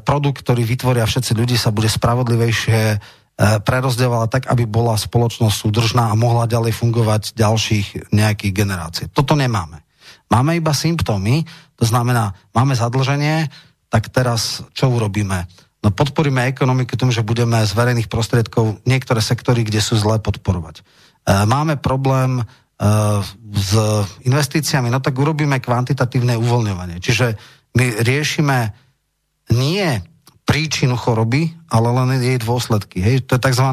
produkt, 0.00 0.42
ktorý 0.42 0.64
vytvoria 0.64 1.04
všetci 1.04 1.36
ľudí, 1.36 1.60
sa 1.60 1.70
bude 1.70 1.92
spravodlivejšie 1.92 2.98
e, 3.38 3.62
prerozdeľovať 3.62 4.28
tak, 4.28 4.44
aby 4.50 4.66
bola 4.66 4.98
spoločnosť 4.98 5.54
súdržná 5.54 6.10
a 6.10 6.18
mohla 6.18 6.50
ďalej 6.50 6.74
fungovať 6.74 7.38
ďalších 7.38 8.10
nejakých 8.10 8.52
generácií. 8.52 9.06
Toto 9.14 9.38
nemáme. 9.38 9.86
Máme 10.28 10.58
iba 10.58 10.74
symptómy, 10.74 11.46
to 11.78 11.86
znamená, 11.86 12.34
máme 12.52 12.76
zadlženie, 12.76 13.48
tak 13.88 14.12
teraz 14.12 14.60
čo 14.76 14.92
urobíme? 14.92 15.48
No 15.80 15.94
podporíme 15.94 16.50
ekonomiku 16.50 16.98
tým, 16.98 17.14
že 17.14 17.24
budeme 17.24 17.62
z 17.62 17.72
verejných 17.72 18.10
prostriedkov 18.10 18.82
niektoré 18.84 19.22
sektory, 19.22 19.62
kde 19.62 19.78
sú 19.78 19.94
zlé, 19.94 20.18
podporovať. 20.18 20.82
E, 20.82 20.82
máme 21.46 21.78
problém 21.78 22.42
e, 22.42 22.44
s 23.54 23.72
investíciami, 24.26 24.90
no 24.90 24.98
tak 24.98 25.14
urobíme 25.14 25.62
kvantitatívne 25.62 26.34
uvoľňovanie. 26.36 26.98
Čiže 26.98 27.26
my 27.78 28.02
riešime 28.02 28.58
nie 29.54 29.86
príčinu 30.48 30.96
choroby, 30.96 31.52
ale 31.68 31.92
len 31.92 32.24
jej 32.24 32.40
dôsledky. 32.40 33.04
Hej? 33.04 33.28
To 33.28 33.36
je 33.36 33.44
tzv 33.44 33.68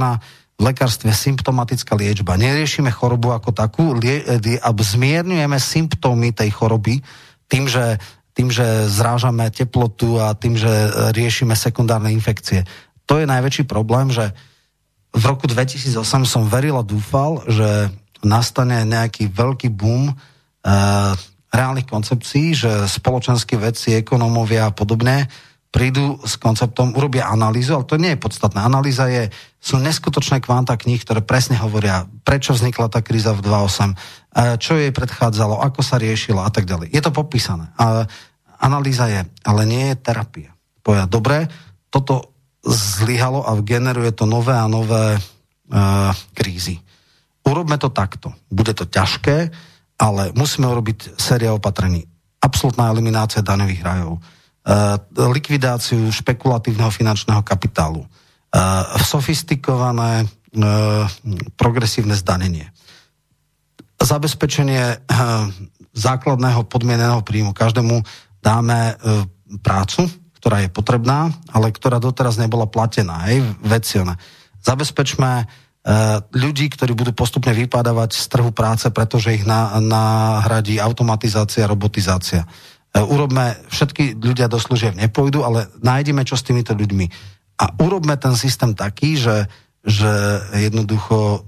v 0.55 0.61
lekárstve 0.63 1.11
symptomatická 1.11 1.95
liečba. 1.95 2.35
Neriešime 2.35 2.91
chorobu 2.91 3.31
ako 3.31 3.55
takú, 3.55 3.95
lie, 3.95 4.23
a 4.59 4.69
zmierňujeme 4.71 5.55
symptómy 5.59 6.35
tej 6.35 6.51
choroby 6.51 6.99
tým, 7.47 7.67
že, 7.67 7.99
tým, 8.35 8.51
že 8.51 8.87
zrážame 8.87 9.47
teplotu 9.51 10.19
a 10.19 10.35
tým, 10.35 10.55
že 10.55 10.71
riešime 11.15 11.55
sekundárne 11.55 12.11
infekcie. 12.11 12.63
To 13.07 13.19
je 13.19 13.27
najväčší 13.27 13.67
problém, 13.67 14.11
že 14.11 14.31
v 15.15 15.23
roku 15.23 15.47
2008 15.47 16.27
som 16.27 16.43
veril 16.47 16.75
a 16.75 16.83
dúfal, 16.83 17.43
že 17.47 17.91
nastane 18.23 18.83
nejaký 18.83 19.31
veľký 19.31 19.71
boom 19.71 20.11
e, 20.11 20.13
reálnych 21.51 21.87
koncepcií, 21.87 22.51
že 22.51 22.89
spoločenské 22.89 23.55
veci, 23.55 23.95
ekonómovia 23.95 24.67
a 24.67 24.75
podobne 24.75 25.29
prídu 25.75 26.15
s 26.23 26.39
konceptom, 26.39 26.95
urobia 26.95 27.27
analýzu, 27.27 27.75
ale 27.75 27.83
to 27.83 27.99
nie 27.99 28.15
je 28.15 28.23
podstatné. 28.23 28.63
Analýza 28.63 29.11
je, 29.11 29.27
sú 29.59 29.75
neskutočné 29.83 30.39
kvanta 30.39 30.79
kníh, 30.79 31.03
ktoré 31.03 31.19
presne 31.19 31.59
hovoria, 31.59 32.07
prečo 32.23 32.55
vznikla 32.55 32.87
tá 32.87 33.03
kríza 33.03 33.35
v 33.35 33.43
2.8, 33.43 33.91
čo 34.55 34.79
jej 34.79 34.95
predchádzalo, 34.95 35.59
ako 35.59 35.83
sa 35.83 35.99
riešila 35.99 36.47
a 36.47 36.51
tak 36.55 36.63
ďalej. 36.63 36.95
Je 36.95 37.01
to 37.03 37.11
popísané. 37.11 37.75
A 37.75 38.07
analýza 38.63 39.11
je, 39.11 39.27
ale 39.43 39.67
nie 39.67 39.91
je 39.91 39.99
terapia. 39.99 40.55
Povedať, 40.79 41.11
dobre, 41.11 41.37
toto 41.91 42.31
zlyhalo 42.63 43.43
a 43.43 43.59
generuje 43.59 44.15
to 44.15 44.23
nové 44.23 44.55
a 44.55 44.71
nové 44.71 45.19
uh, 45.19 46.15
krízy. 46.31 46.79
Urobme 47.43 47.75
to 47.75 47.91
takto. 47.91 48.31
Bude 48.47 48.71
to 48.71 48.87
ťažké, 48.87 49.51
ale 49.99 50.31
musíme 50.39 50.71
urobiť 50.71 51.19
séria 51.19 51.51
opatrení. 51.51 52.07
Absolutná 52.39 52.87
eliminácia 52.95 53.43
daňových 53.43 53.83
rajov 53.83 54.23
likvidáciu 55.13 56.09
špekulatívneho 56.09 56.89
finančného 56.89 57.45
kapitálu, 57.45 58.01
eh, 58.01 58.59
sofistikované 59.05 60.25
eh, 60.25 60.29
progresívne 61.53 62.17
zdanenie, 62.17 62.71
zabezpečenie 63.95 65.07
základného 65.95 66.67
podmieneného 66.67 67.23
príjmu. 67.23 67.55
Každému 67.55 68.03
dáme 68.43 68.99
prácu, 69.63 70.11
ktorá 70.37 70.61
je 70.61 70.69
potrebná, 70.69 71.31
ale 71.49 71.71
ktorá 71.71 71.97
doteraz 71.97 72.35
nebola 72.35 72.67
platená. 72.67 73.23
Hej, 73.31 73.41
vecione. 73.63 74.19
Zabezpečme 74.61 75.47
ľudí, 76.33 76.65
ktorí 76.73 76.97
budú 76.97 77.13
postupne 77.13 77.53
vypadávať 77.53 78.17
z 78.17 78.25
trhu 78.25 78.49
práce, 78.49 78.89
pretože 78.89 79.37
ich 79.37 79.45
nahradí 79.45 80.81
automatizácia, 80.81 81.69
robotizácia. 81.69 82.49
E, 82.95 83.03
urobme, 83.03 83.59
všetky 83.67 84.15
ľudia 84.15 84.47
do 84.47 84.55
služieb 84.55 84.95
nepôjdu, 84.95 85.43
ale 85.43 85.67
nájdeme 85.83 86.23
čo 86.23 86.39
s 86.39 86.47
týmito 86.47 86.71
ľuďmi. 86.71 87.05
A 87.59 87.75
urobme 87.83 88.15
ten 88.15 88.31
systém 88.39 88.71
taký, 88.71 89.19
že, 89.19 89.51
že 89.83 90.11
jednoducho 90.55 91.43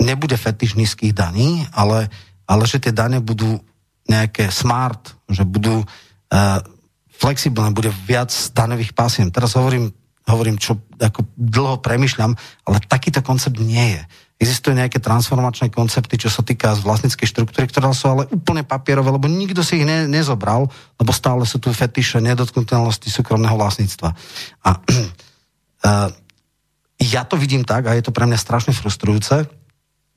nebude 0.00 0.40
fetiš 0.40 0.80
nízkych 0.80 1.12
daní, 1.12 1.68
ale, 1.76 2.08
ale 2.48 2.64
že 2.64 2.80
tie 2.80 2.92
dane 2.96 3.20
budú 3.20 3.60
nejaké 4.08 4.48
smart, 4.48 5.12
že 5.28 5.44
budú 5.44 5.84
uh, 5.84 6.60
flexibilné, 7.12 7.76
bude 7.76 7.92
viac 8.08 8.32
daňových 8.32 8.96
pásiem. 8.96 9.28
Teraz 9.28 9.52
hovorím, 9.54 9.92
hovorím, 10.30 10.56
čo 10.56 10.78
ako 10.96 11.26
dlho 11.34 11.82
premyšľam, 11.82 12.32
ale 12.66 12.76
takýto 12.86 13.20
koncept 13.20 13.58
nie 13.58 13.98
je. 13.98 14.02
Existujú 14.40 14.72
nejaké 14.72 15.04
transformačné 15.04 15.68
koncepty, 15.68 16.16
čo 16.16 16.32
sa 16.32 16.40
týka 16.40 16.72
vlastníckej 16.80 17.28
štruktúry, 17.28 17.68
ktoré 17.68 17.92
sú 17.92 18.08
ale 18.08 18.24
úplne 18.32 18.64
papierové, 18.64 19.12
lebo 19.12 19.28
nikto 19.28 19.60
si 19.60 19.82
ich 19.82 19.86
ne, 19.86 20.08
nezobral, 20.08 20.64
lebo 20.96 21.12
stále 21.12 21.44
sú 21.44 21.60
tu 21.60 21.68
fetiše 21.76 22.24
nedotknutelnosti 22.24 23.12
súkromného 23.12 23.52
vlastníctva. 23.60 24.08
A 24.64 24.70
uh, 24.80 26.08
ja 27.14 27.28
to 27.28 27.36
vidím 27.36 27.68
tak, 27.68 27.84
a 27.84 27.92
je 27.92 28.04
to 28.08 28.16
pre 28.16 28.24
mňa 28.24 28.40
strašne 28.40 28.72
frustrujúce, 28.72 29.44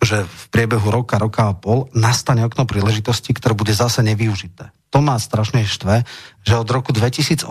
že 0.04 0.24
v 0.24 0.46
priebehu 0.52 0.88
roka, 0.92 1.16
roka 1.16 1.48
a 1.48 1.56
pol 1.56 1.88
nastane 1.96 2.44
okno 2.44 2.68
príležitosti, 2.68 3.32
ktoré 3.32 3.56
bude 3.56 3.72
zase 3.72 4.04
nevyužité. 4.04 4.72
To 4.92 5.00
má 5.02 5.18
strašne 5.18 5.66
štve, 5.66 6.04
že 6.44 6.54
od 6.60 6.68
roku 6.70 6.92
2008 6.94 7.48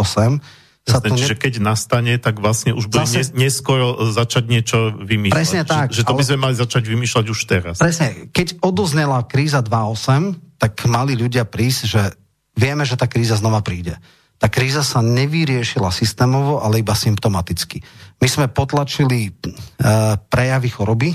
sa 0.82 0.98
Jasne, 0.98 1.09
to 1.09 1.14
ne... 1.14 1.18
Čiže 1.22 1.36
keď 1.38 1.52
nastane, 1.62 2.12
tak 2.18 2.42
vlastne 2.42 2.74
už 2.74 2.90
bude 2.90 3.06
Zase... 3.06 3.30
neskoro 3.38 4.10
začať 4.10 4.44
niečo 4.50 4.78
vymýšľať. 4.98 5.38
Presne 5.38 5.62
tak. 5.62 5.94
Že, 5.94 6.02
že 6.02 6.06
to 6.06 6.14
by 6.18 6.24
sme 6.26 6.38
mali 6.42 6.54
začať 6.59 6.82
vymýšľať 6.90 7.24
už 7.30 7.38
teraz. 7.46 7.74
Presne. 7.78 8.28
Keď 8.34 8.59
odoznela 8.66 9.22
kríza 9.22 9.62
2.8, 9.62 10.59
tak 10.59 10.74
mali 10.90 11.14
ľudia 11.14 11.46
prísť, 11.46 11.80
že 11.86 12.02
vieme, 12.59 12.82
že 12.82 12.98
tá 12.98 13.06
kríza 13.06 13.38
znova 13.38 13.62
príde. 13.62 13.94
Tá 14.42 14.50
kríza 14.50 14.82
sa 14.82 14.98
nevyriešila 15.06 15.94
systémovo, 15.94 16.59
ale 16.59 16.82
iba 16.82 16.98
symptomaticky. 16.98 17.78
My 18.18 18.26
sme 18.26 18.46
potlačili 18.50 19.30
uh, 19.30 20.18
prejavy 20.26 20.66
choroby, 20.66 21.10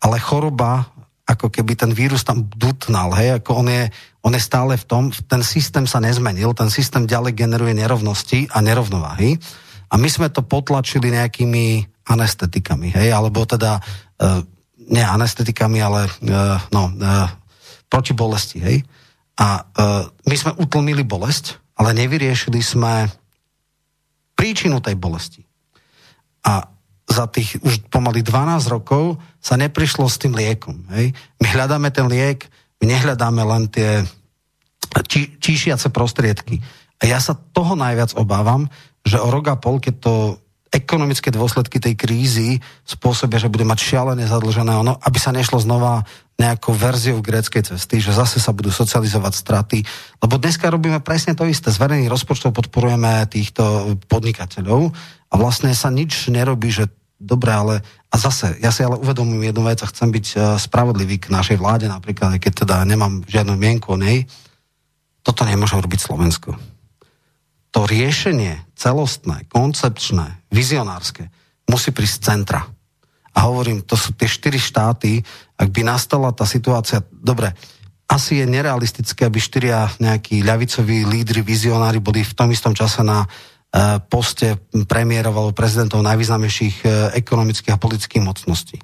ale 0.00 0.16
choroba, 0.16 0.88
ako 1.28 1.52
keby 1.52 1.76
ten 1.76 1.92
vírus 1.92 2.24
tam 2.24 2.48
dutnal, 2.56 3.12
hej, 3.12 3.36
ako 3.36 3.60
on 3.60 3.68
je, 3.68 3.84
on 4.24 4.32
je 4.32 4.40
stále 4.40 4.80
v 4.80 4.84
tom, 4.88 5.02
ten 5.12 5.44
systém 5.44 5.84
sa 5.84 6.00
nezmenil, 6.00 6.56
ten 6.56 6.72
systém 6.72 7.04
ďalej 7.04 7.36
generuje 7.36 7.76
nerovnosti 7.76 8.48
a 8.48 8.64
nerovnováhy. 8.64 9.36
A 9.92 10.00
my 10.00 10.08
sme 10.08 10.32
to 10.32 10.40
potlačili 10.40 11.12
nejakými 11.12 11.84
anestetikami, 12.08 12.96
hej, 12.96 13.12
alebo 13.12 13.44
teda, 13.44 13.76
uh, 13.76 14.40
nie 14.88 15.04
anestetikami, 15.04 15.84
ale 15.84 16.08
uh, 16.08 16.56
no, 16.72 16.88
uh, 16.96 17.28
proti 17.92 18.16
bolesti, 18.16 18.58
hej. 18.64 18.80
A 19.36 19.60
uh, 19.60 20.08
my 20.24 20.36
sme 20.36 20.56
utlmili 20.56 21.04
bolesť, 21.04 21.60
ale 21.76 21.92
nevyriešili 21.92 22.64
sme 22.64 23.06
príčinu 24.32 24.80
tej 24.80 24.96
bolesti. 24.96 25.44
A 26.48 26.77
za 27.08 27.24
tých 27.26 27.56
už 27.64 27.88
pomaly 27.88 28.20
12 28.20 28.68
rokov 28.68 29.16
sa 29.40 29.56
neprišlo 29.56 30.04
s 30.06 30.20
tým 30.20 30.36
liekom. 30.36 30.84
Hej? 30.92 31.16
My 31.40 31.46
hľadáme 31.56 31.88
ten 31.88 32.06
liek, 32.06 32.46
my 32.78 32.84
nehľadáme 32.92 33.42
len 33.42 33.64
tie 33.72 34.04
či, 35.08 35.40
číšiace 35.40 35.88
prostriedky. 35.88 36.60
A 37.00 37.08
ja 37.08 37.18
sa 37.18 37.34
toho 37.34 37.78
najviac 37.78 38.12
obávam, 38.18 38.68
že 39.06 39.16
o 39.16 39.28
rok 39.30 39.48
a 39.48 39.56
pol, 39.56 39.80
keď 39.80 39.94
to 40.02 40.14
ekonomické 40.68 41.32
dôsledky 41.32 41.80
tej 41.80 41.94
krízy 41.96 42.48
spôsobia, 42.84 43.40
že 43.40 43.52
bude 43.52 43.64
mať 43.64 43.78
šialené 43.80 44.28
zadlžené 44.28 44.72
ono, 44.76 44.96
aby 45.00 45.18
sa 45.20 45.32
nešlo 45.32 45.60
znova 45.60 46.04
nejakou 46.38 46.70
verziou 46.70 47.18
gréckej 47.18 47.66
cesty, 47.74 47.98
že 47.98 48.14
zase 48.14 48.38
sa 48.38 48.54
budú 48.54 48.70
socializovať 48.70 49.32
straty. 49.34 49.78
Lebo 50.22 50.38
dneska 50.38 50.70
robíme 50.70 51.02
presne 51.02 51.34
to 51.34 51.42
isté. 51.42 51.74
Z 51.74 51.82
verejných 51.82 52.12
rozpočtov 52.12 52.54
podporujeme 52.54 53.26
týchto 53.26 53.98
podnikateľov 54.06 54.94
a 55.28 55.34
vlastne 55.34 55.74
sa 55.74 55.90
nič 55.90 56.30
nerobí, 56.30 56.70
že 56.70 56.86
dobre, 57.18 57.50
ale 57.50 57.74
a 58.08 58.16
zase, 58.16 58.54
ja 58.62 58.70
si 58.70 58.86
ale 58.86 58.96
uvedomujem 59.02 59.50
jednu 59.50 59.62
vec 59.66 59.82
a 59.82 59.90
chcem 59.90 60.14
byť 60.14 60.26
uh, 60.38 60.42
spravodlivý 60.56 61.18
k 61.18 61.34
našej 61.34 61.58
vláde 61.58 61.90
napríklad, 61.90 62.38
keď 62.38 62.64
teda 62.64 62.86
nemám 62.86 63.26
žiadnu 63.26 63.58
mienku 63.58 63.98
o 63.98 64.00
nej, 64.00 64.24
toto 65.26 65.42
nemôže 65.42 65.74
robiť 65.76 66.00
Slovensko. 66.00 66.54
To 67.78 67.86
riešenie 67.86 68.74
celostné, 68.74 69.46
koncepčné, 69.46 70.42
vizionárske 70.50 71.30
musí 71.70 71.94
prísť 71.94 72.14
z 72.18 72.24
centra. 72.26 72.66
A 73.30 73.38
hovorím, 73.46 73.86
to 73.86 73.94
sú 73.94 74.18
tie 74.18 74.26
štyri 74.26 74.58
štáty, 74.58 75.22
ak 75.54 75.70
by 75.70 75.86
nastala 75.86 76.34
tá 76.34 76.42
situácia, 76.42 76.98
dobre, 77.06 77.54
asi 78.10 78.42
je 78.42 78.50
nerealistické, 78.50 79.30
aby 79.30 79.38
štyria 79.38 79.86
nejakí 80.02 80.42
ľavicoví 80.42 81.06
lídry, 81.06 81.46
vizionári 81.46 82.02
boli 82.02 82.26
v 82.26 82.34
tom 82.34 82.50
istom 82.50 82.74
čase 82.74 83.06
na 83.06 83.22
uh, 83.22 84.02
poste 84.02 84.58
premiérov 84.90 85.38
alebo 85.38 85.54
prezidentov 85.54 86.02
najvýznamnejších 86.02 86.76
uh, 86.82 87.14
ekonomických 87.14 87.78
a 87.78 87.78
politických 87.78 88.26
mocností. 88.26 88.82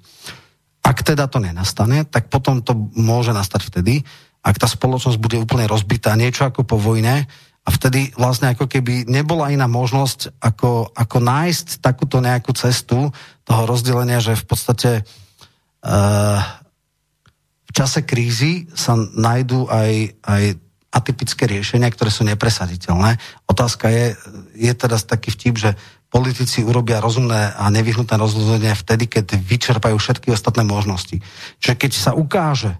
Ak 0.86 1.02
teda 1.02 1.26
to 1.26 1.42
nenastane, 1.42 2.06
tak 2.06 2.30
potom 2.30 2.62
to 2.62 2.78
môže 2.94 3.34
nastať 3.34 3.74
vtedy, 3.74 4.06
ak 4.38 4.54
tá 4.54 4.70
spoločnosť 4.70 5.18
bude 5.18 5.34
úplne 5.42 5.66
rozbitá, 5.66 6.14
niečo 6.14 6.46
ako 6.46 6.62
po 6.62 6.78
vojne, 6.78 7.26
a 7.64 7.68
vtedy 7.72 8.12
vlastne 8.20 8.52
ako 8.52 8.68
keby 8.68 9.08
nebola 9.08 9.48
iná 9.48 9.64
možnosť, 9.64 10.36
ako, 10.36 10.92
ako 10.92 11.16
nájsť 11.16 11.80
takúto 11.80 12.20
nejakú 12.20 12.52
cestu 12.52 13.08
toho 13.48 13.62
rozdelenia, 13.64 14.20
že 14.20 14.36
v 14.36 14.44
podstate 14.44 14.90
uh, 15.00 16.40
v 17.64 17.70
čase 17.72 18.04
krízy 18.04 18.68
sa 18.76 18.94
nájdú 19.00 19.72
aj, 19.72 20.12
aj 20.28 20.44
atypické 20.92 21.48
riešenia, 21.48 21.88
ktoré 21.88 22.12
sú 22.12 22.22
nepresaditeľné. 22.28 23.16
Otázka 23.48 23.88
je, 23.90 24.06
je 24.54 24.72
teraz 24.76 25.08
taký 25.08 25.32
vtip, 25.32 25.56
že 25.56 25.70
politici 26.12 26.62
urobia 26.62 27.02
rozumné 27.02 27.50
a 27.58 27.64
nevyhnutné 27.74 28.14
rozhodnutie 28.14 28.70
vtedy, 28.78 29.10
keď 29.10 29.40
vyčerpajú 29.40 29.98
všetky 29.98 30.30
ostatné 30.30 30.62
možnosti. 30.62 31.18
Čiže 31.58 31.74
keď 31.74 31.92
sa 31.96 32.12
ukáže, 32.14 32.78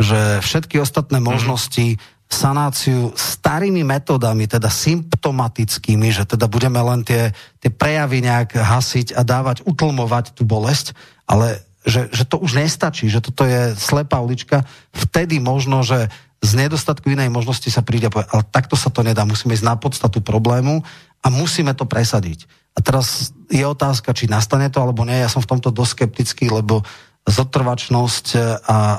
že 0.00 0.40
všetky 0.40 0.80
ostatné 0.80 1.20
mhm. 1.20 1.26
možnosti 1.26 2.00
sanáciu 2.30 3.10
starými 3.18 3.82
metódami, 3.82 4.46
teda 4.46 4.70
symptomatickými, 4.70 6.14
že 6.14 6.22
teda 6.24 6.46
budeme 6.46 6.78
len 6.78 7.02
tie, 7.02 7.34
tie 7.58 7.70
prejavy 7.74 8.22
nejak 8.22 8.54
hasiť 8.54 9.18
a 9.18 9.26
dávať, 9.26 9.66
utlmovať 9.66 10.38
tú 10.38 10.46
bolesť, 10.46 10.94
ale 11.26 11.58
že, 11.82 12.06
že 12.14 12.24
to 12.28 12.38
už 12.38 12.54
nestačí, 12.54 13.10
že 13.10 13.18
toto 13.18 13.42
je 13.42 13.74
slepá 13.74 14.22
ulička, 14.22 14.62
vtedy 14.94 15.42
možno, 15.42 15.82
že 15.82 16.06
z 16.40 16.52
nedostatku 16.56 17.10
inej 17.12 17.28
možnosti 17.28 17.68
sa 17.68 17.84
príde 17.84 18.08
a 18.08 18.12
povie, 18.14 18.30
ale 18.30 18.42
takto 18.48 18.78
sa 18.78 18.88
to 18.88 19.04
nedá, 19.04 19.26
musíme 19.28 19.52
ísť 19.52 19.66
na 19.66 19.76
podstatu 19.76 20.24
problému 20.24 20.80
a 21.20 21.26
musíme 21.28 21.76
to 21.76 21.84
presadiť. 21.84 22.48
A 22.72 22.80
teraz 22.80 23.34
je 23.50 23.60
otázka, 23.66 24.14
či 24.14 24.30
nastane 24.30 24.70
to 24.72 24.80
alebo 24.80 25.04
nie, 25.04 25.18
ja 25.18 25.28
som 25.28 25.42
v 25.42 25.50
tomto 25.50 25.74
dosť 25.74 25.92
skeptický, 25.98 26.46
lebo 26.48 26.86
zotrvačnosť 27.28 28.26
a 28.64 28.78
e, 28.80 28.98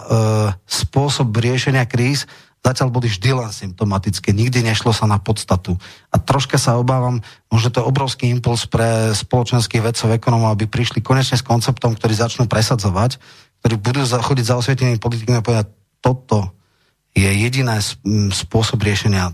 spôsob 0.69 1.33
riešenia 1.33 1.89
kríz 1.89 2.29
zatiaľ 2.61 2.93
boli 2.93 3.09
vždy 3.09 3.29
len 3.33 3.49
symptomatické, 3.49 4.29
nikdy 4.31 4.61
nešlo 4.61 4.93
sa 4.93 5.09
na 5.09 5.17
podstatu. 5.17 5.81
A 6.13 6.21
troška 6.21 6.61
sa 6.61 6.77
obávam, 6.77 7.25
možno 7.49 7.73
to 7.73 7.81
je 7.81 7.89
obrovský 7.89 8.29
impuls 8.29 8.69
pre 8.69 9.11
spoločenských 9.17 9.81
vedcov, 9.81 10.13
ekonomov, 10.13 10.53
aby 10.53 10.69
prišli 10.69 11.01
konečne 11.01 11.41
s 11.41 11.45
konceptom, 11.45 11.97
ktorý 11.97 12.13
začnú 12.13 12.45
presadzovať, 12.45 13.17
ktorí 13.65 13.75
budú 13.81 14.05
chodiť 14.05 14.45
za 14.45 14.57
osvietenými 14.61 15.01
politikmi 15.01 15.41
a 15.41 15.45
povedať, 15.45 15.73
toto 16.01 16.53
je 17.11 17.27
jediný 17.27 17.81
spôsob 18.31 18.79
riešenia. 18.79 19.33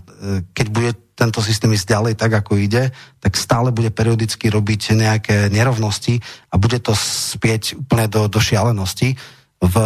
keď 0.50 0.66
bude 0.72 0.90
tento 1.14 1.42
systém 1.42 1.70
ísť 1.74 1.86
ďalej 1.94 2.14
tak, 2.14 2.32
ako 2.34 2.58
ide, 2.58 2.90
tak 3.18 3.34
stále 3.34 3.74
bude 3.74 3.90
periodicky 3.90 4.50
robiť 4.50 4.94
nejaké 4.94 5.36
nerovnosti 5.50 6.22
a 6.50 6.54
bude 6.58 6.78
to 6.78 6.94
spieť 6.94 7.78
úplne 7.78 8.06
do, 8.06 8.30
do 8.30 8.38
šialenosti. 8.38 9.18
V 9.58 9.76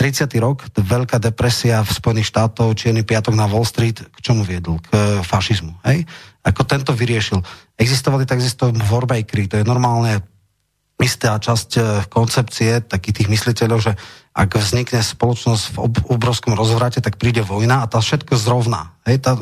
30. 0.00 0.32
rok, 0.40 0.64
veľká 0.80 1.20
depresia 1.20 1.84
v 1.84 1.92
Spojených 1.92 2.32
štátoch, 2.32 2.72
Čierny 2.72 3.04
piatok 3.04 3.36
na 3.36 3.44
Wall 3.44 3.68
Street, 3.68 4.00
k 4.00 4.18
čomu 4.24 4.48
viedol? 4.48 4.80
K 4.80 5.20
fašizmu. 5.20 5.76
Hej? 5.84 6.08
Ako 6.40 6.64
tento 6.64 6.96
vyriešil. 6.96 7.44
Existovali 7.76 8.24
takisto 8.24 8.72
Warbakery, 8.72 9.44
to 9.44 9.60
je 9.60 9.68
normálne 9.68 10.24
istá 11.00 11.36
časť 11.36 11.70
e, 11.76 11.80
koncepcie 12.08 12.80
takých 12.80 13.24
tých 13.24 13.28
mysliteľov, 13.28 13.78
že 13.80 13.92
ak 14.32 14.56
vznikne 14.56 15.04
spoločnosť 15.04 15.64
v 15.76 15.76
obrovskom 16.16 16.56
rozvrate, 16.56 17.04
tak 17.04 17.20
príde 17.20 17.44
vojna 17.44 17.84
a 17.84 17.90
tá 17.90 18.00
všetko 18.00 18.40
zrovná. 18.40 18.96
Hej, 19.04 19.20
tá 19.20 19.36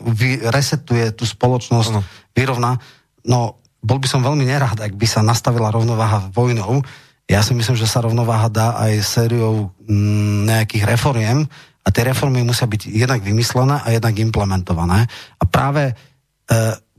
resetuje 0.50 1.14
tú 1.14 1.22
spoločnosť, 1.22 1.90
ano. 1.94 2.02
vyrovná. 2.34 2.82
No, 3.22 3.62
bol 3.78 4.02
by 4.02 4.10
som 4.10 4.26
veľmi 4.26 4.42
nerád, 4.42 4.82
ak 4.82 4.98
by 4.98 5.06
sa 5.06 5.22
nastavila 5.22 5.70
rovnováha 5.70 6.34
vojnou. 6.34 6.82
Ja 7.28 7.44
si 7.44 7.52
myslím, 7.52 7.76
že 7.76 7.84
sa 7.84 8.00
rovnováha 8.00 8.48
dá 8.48 8.68
aj 8.80 9.04
sériou 9.04 9.76
mm, 9.84 10.48
nejakých 10.48 10.84
reforiem 10.88 11.44
a 11.84 11.88
tie 11.92 12.08
reformy 12.08 12.40
musia 12.40 12.64
byť 12.64 12.88
jednak 12.88 13.20
vymyslené 13.20 13.84
a 13.84 13.88
jednak 13.92 14.16
implementované. 14.16 15.04
A 15.36 15.44
práve 15.44 15.92
e, 15.92 15.94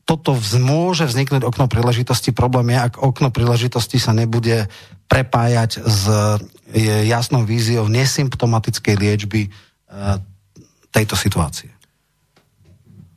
toto 0.06 0.38
vz, 0.38 0.62
môže 0.62 1.10
vzniknúť 1.10 1.46
okno 1.46 1.66
príležitosti. 1.66 2.30
Problém 2.30 2.74
je, 2.74 2.78
ak 2.78 2.94
okno 3.02 3.34
príležitosti 3.34 3.98
sa 3.98 4.14
nebude 4.14 4.70
prepájať 5.10 5.82
s 5.82 6.06
je 6.70 7.10
jasnou 7.10 7.42
víziou 7.46 7.90
nesymptomatickej 7.90 8.96
liečby 8.96 9.42
e, 9.46 9.50
tejto 10.94 11.18
situácie. 11.18 11.74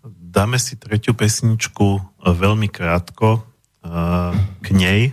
Dáme 0.04 0.56
si 0.56 0.80
tretiu 0.80 1.12
pesničku 1.12 2.00
e, 2.00 2.00
veľmi 2.32 2.72
krátko. 2.72 3.36
E, 3.36 3.40
k 4.64 4.66
nej 4.72 5.12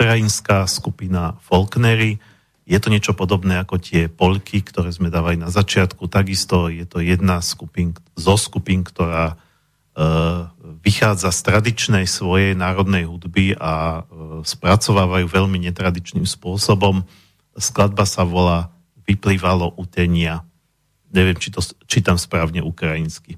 ukrajinská 0.00 0.64
skupina 0.64 1.36
Folknery. 1.44 2.16
Je 2.64 2.80
to 2.80 2.88
niečo 2.88 3.12
podobné 3.12 3.60
ako 3.60 3.76
tie 3.76 4.08
polky, 4.08 4.64
ktoré 4.64 4.88
sme 4.88 5.12
dávali 5.12 5.36
na 5.36 5.52
začiatku. 5.52 6.08
Takisto 6.08 6.72
je 6.72 6.88
to 6.88 7.04
jedna 7.04 7.44
skupin, 7.44 7.92
zo 8.16 8.40
skupín, 8.40 8.80
ktorá 8.80 9.36
vychádza 10.80 11.28
z 11.36 11.40
tradičnej 11.44 12.08
svojej 12.08 12.56
národnej 12.56 13.04
hudby 13.04 13.52
a 13.60 14.08
spracovávajú 14.40 15.28
veľmi 15.28 15.68
netradičným 15.68 16.24
spôsobom. 16.24 17.04
Skladba 17.60 18.08
sa 18.08 18.24
volá 18.24 18.72
Vyplývalo 19.04 19.76
utenia. 19.76 20.48
Neviem, 21.12 21.36
či 21.36 21.52
to 21.52 21.60
čítam 21.84 22.16
správne 22.16 22.64
ukrajinsky. 22.64 23.36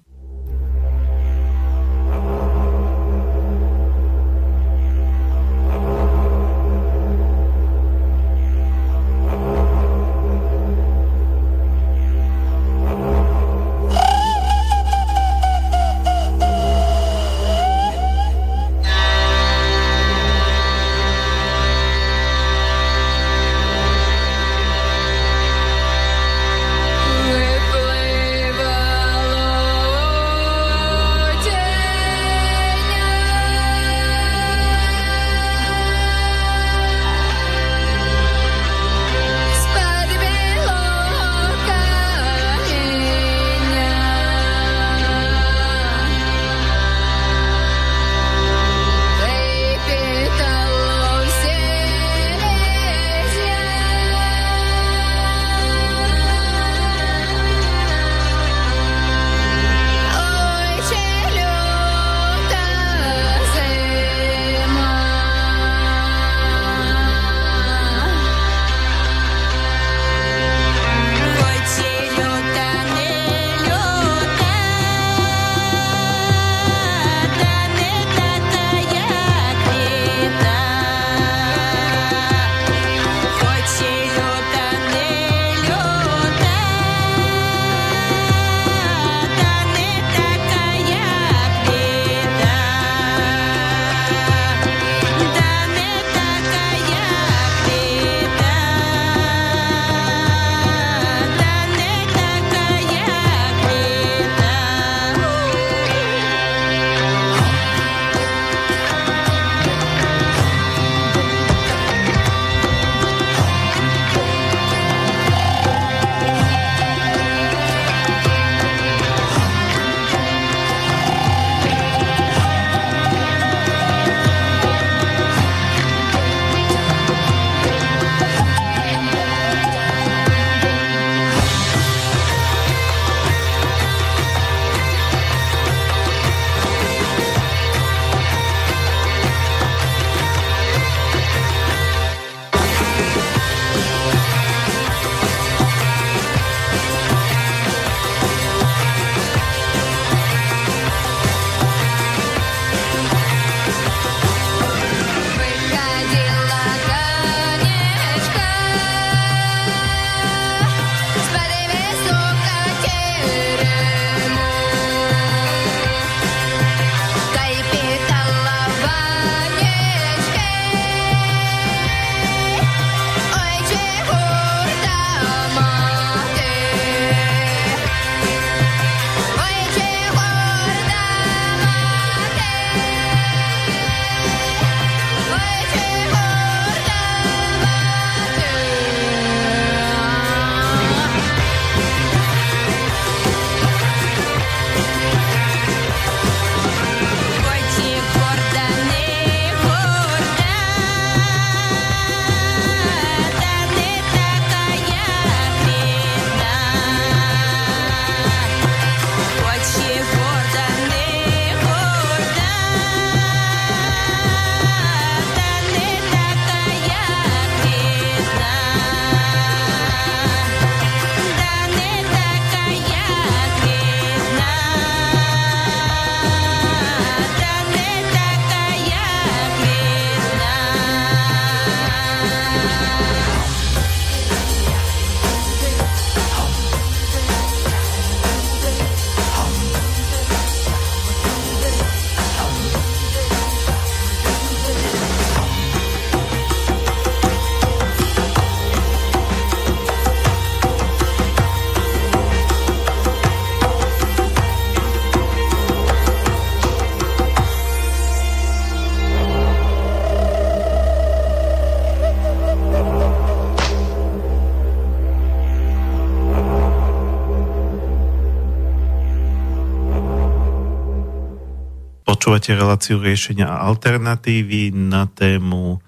Počúvate 272.43 272.59
reláciu 272.59 272.98
riešenia 272.98 273.47
a 273.47 273.70
alternatívy 273.70 274.74
na 274.74 275.06
tému 275.06 275.78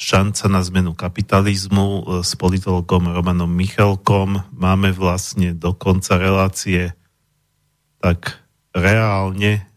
šanca 0.00 0.48
na 0.48 0.64
zmenu 0.64 0.96
kapitalizmu 0.96 1.84
e, 1.84 2.00
s 2.24 2.32
politologom 2.32 3.12
Romanom 3.12 3.52
Michalkom. 3.52 4.40
Máme 4.56 4.88
vlastne 4.96 5.52
do 5.52 5.76
konca 5.76 6.16
relácie 6.16 6.96
tak 8.00 8.40
reálne 8.72 9.68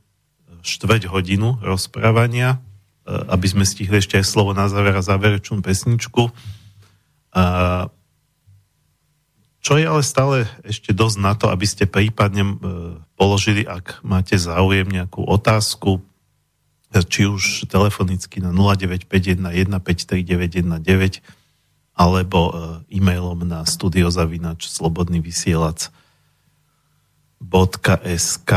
štveť 0.64 1.12
hodinu 1.12 1.60
rozprávania, 1.60 2.64
aby 3.04 3.48
sme 3.52 3.68
stihli 3.68 4.00
ešte 4.00 4.16
aj 4.16 4.24
slovo 4.24 4.56
na 4.56 4.72
záver 4.72 4.96
a 4.96 5.04
záverečnú 5.04 5.60
pesničku. 5.60 6.32
Čo 9.66 9.82
je 9.82 9.90
ale 9.90 10.06
stále 10.06 10.46
ešte 10.62 10.94
dosť 10.94 11.18
na 11.18 11.34
to, 11.34 11.50
aby 11.50 11.66
ste 11.66 11.90
prípadne 11.90 12.54
položili, 13.18 13.66
ak 13.66 14.06
máte 14.06 14.38
záujem 14.38 14.86
nejakú 14.86 15.26
otázku, 15.26 16.06
či 16.94 17.26
už 17.26 17.66
telefonicky 17.66 18.46
na 18.46 18.54
0951153919 18.54 21.26
alebo 21.96 22.52
e, 22.52 22.84
e-mailom 23.00 23.40
na 23.44 23.68
studiozavinač 23.68 24.68
slobodný 24.70 25.20
vysielač 25.20 25.90
.sk 28.16 28.52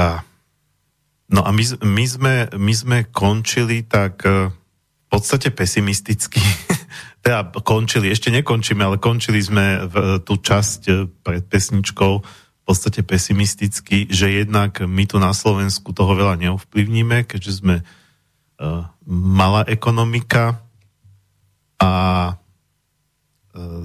No 1.28 1.44
a 1.44 1.52
my, 1.52 1.60
my, 1.85 2.05
sme, 2.09 2.48
my 2.56 2.72
sme 2.72 3.05
končili 3.10 3.85
tak 3.85 4.24
e, 4.24 4.48
v 4.52 5.06
podstate 5.09 5.51
pesimisticky. 5.51 6.40
teda 7.23 7.51
končili, 7.62 8.09
ešte 8.09 8.31
nekončíme, 8.31 8.82
ale 8.82 8.97
končili 9.03 9.43
sme 9.43 9.85
v 9.90 9.95
e, 9.95 10.05
tú 10.23 10.39
časť 10.39 10.82
pred 11.23 11.43
pesničkou 11.45 12.12
v 12.23 12.62
podstate 12.62 13.01
pesimisticky, 13.01 14.12
že 14.12 14.45
jednak 14.45 14.85
my 14.85 15.05
tu 15.09 15.16
na 15.16 15.32
Slovensku 15.32 15.97
toho 15.97 16.12
veľa 16.12 16.36
neovplyvníme, 16.36 17.24
keďže 17.24 17.65
sme 17.65 17.81
uh, 17.81 18.85
malá 19.09 19.65
ekonomika 19.65 20.61
a 21.81 22.36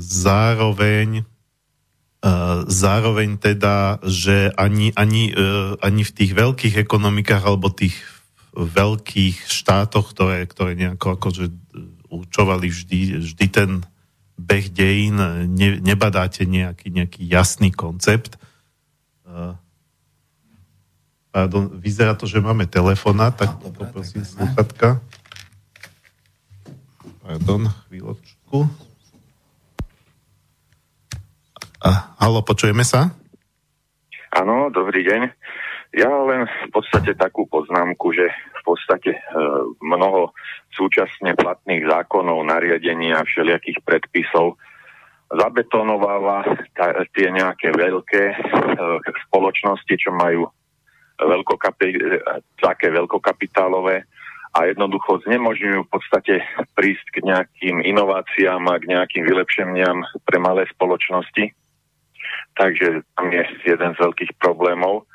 zároveň 0.03 1.23
zároveň 2.67 3.35
teda, 3.35 3.99
že 4.07 4.47
ani, 4.55 4.95
ani, 4.95 5.35
e, 5.35 5.75
ani 5.83 6.07
v 6.07 6.15
tých 6.15 6.31
veľkých 6.31 6.75
ekonomikách 6.79 7.43
alebo 7.43 7.67
tých 7.67 7.99
veľkých 8.55 9.43
štátoch, 9.43 10.15
ktoré, 10.15 10.47
ktoré 10.47 10.79
nejako 10.79 11.19
akože 11.19 11.51
určovali 12.13 12.69
vždy, 12.69 13.17
vždy 13.25 13.45
ten 13.49 13.81
beh 14.37 14.69
dejín, 14.69 15.17
ne, 15.53 15.81
nebadáte 15.81 16.45
nejaký, 16.45 16.93
nejaký 16.93 17.25
jasný 17.25 17.73
koncept. 17.73 18.37
Pardon, 21.33 21.65
vyzerá 21.73 22.13
to, 22.13 22.29
že 22.29 22.37
máme 22.37 22.69
telefona, 22.69 23.33
tak 23.33 23.57
no, 23.57 23.73
poprosím 23.73 24.21
sluchatka. 24.21 25.01
Pardon, 27.25 27.65
chvíľočku. 27.89 28.69
Halo, 32.21 32.39
počujeme 32.45 32.85
sa? 32.85 33.11
Áno, 34.33 34.69
dobrý 34.69 35.03
deň. 35.03 35.21
Ja 35.93 36.09
len 36.09 36.49
v 36.49 36.69
podstate 36.73 37.13
takú 37.13 37.45
poznámku, 37.45 38.13
že 38.17 38.29
podstate 38.63 39.11
e, 39.15 39.19
mnoho 39.83 40.31
súčasne 40.73 41.35
platných 41.35 41.85
zákonov, 41.85 42.47
nariadení 42.47 43.11
a 43.13 43.27
všelijakých 43.27 43.83
predpisov 43.83 44.57
zabetonováva 45.33 46.45
tie 47.13 47.27
nejaké 47.29 47.75
veľké 47.75 48.23
e, 48.31 48.35
spoločnosti, 49.29 49.93
čo 49.99 50.15
majú 50.15 50.47
veľkokapi- 51.19 52.23
také 52.57 52.89
veľkokapitálové 52.89 54.07
a 54.53 54.59
jednoducho 54.69 55.21
znemožňujú 55.25 55.79
v 55.85 55.91
podstate 55.91 56.35
prísť 56.77 57.05
k 57.13 57.17
nejakým 57.25 57.81
inováciám 57.81 58.61
a 58.69 58.77
k 58.77 58.89
nejakým 58.93 59.25
vylepšeniam 59.25 60.05
pre 60.25 60.37
malé 60.37 60.69
spoločnosti 60.73 61.53
Takže 62.53 63.01
tam 63.17 63.27
je 63.33 63.43
jeden 63.65 63.91
z 63.97 63.99
veľkých 63.99 64.37
problémov. 64.37 65.09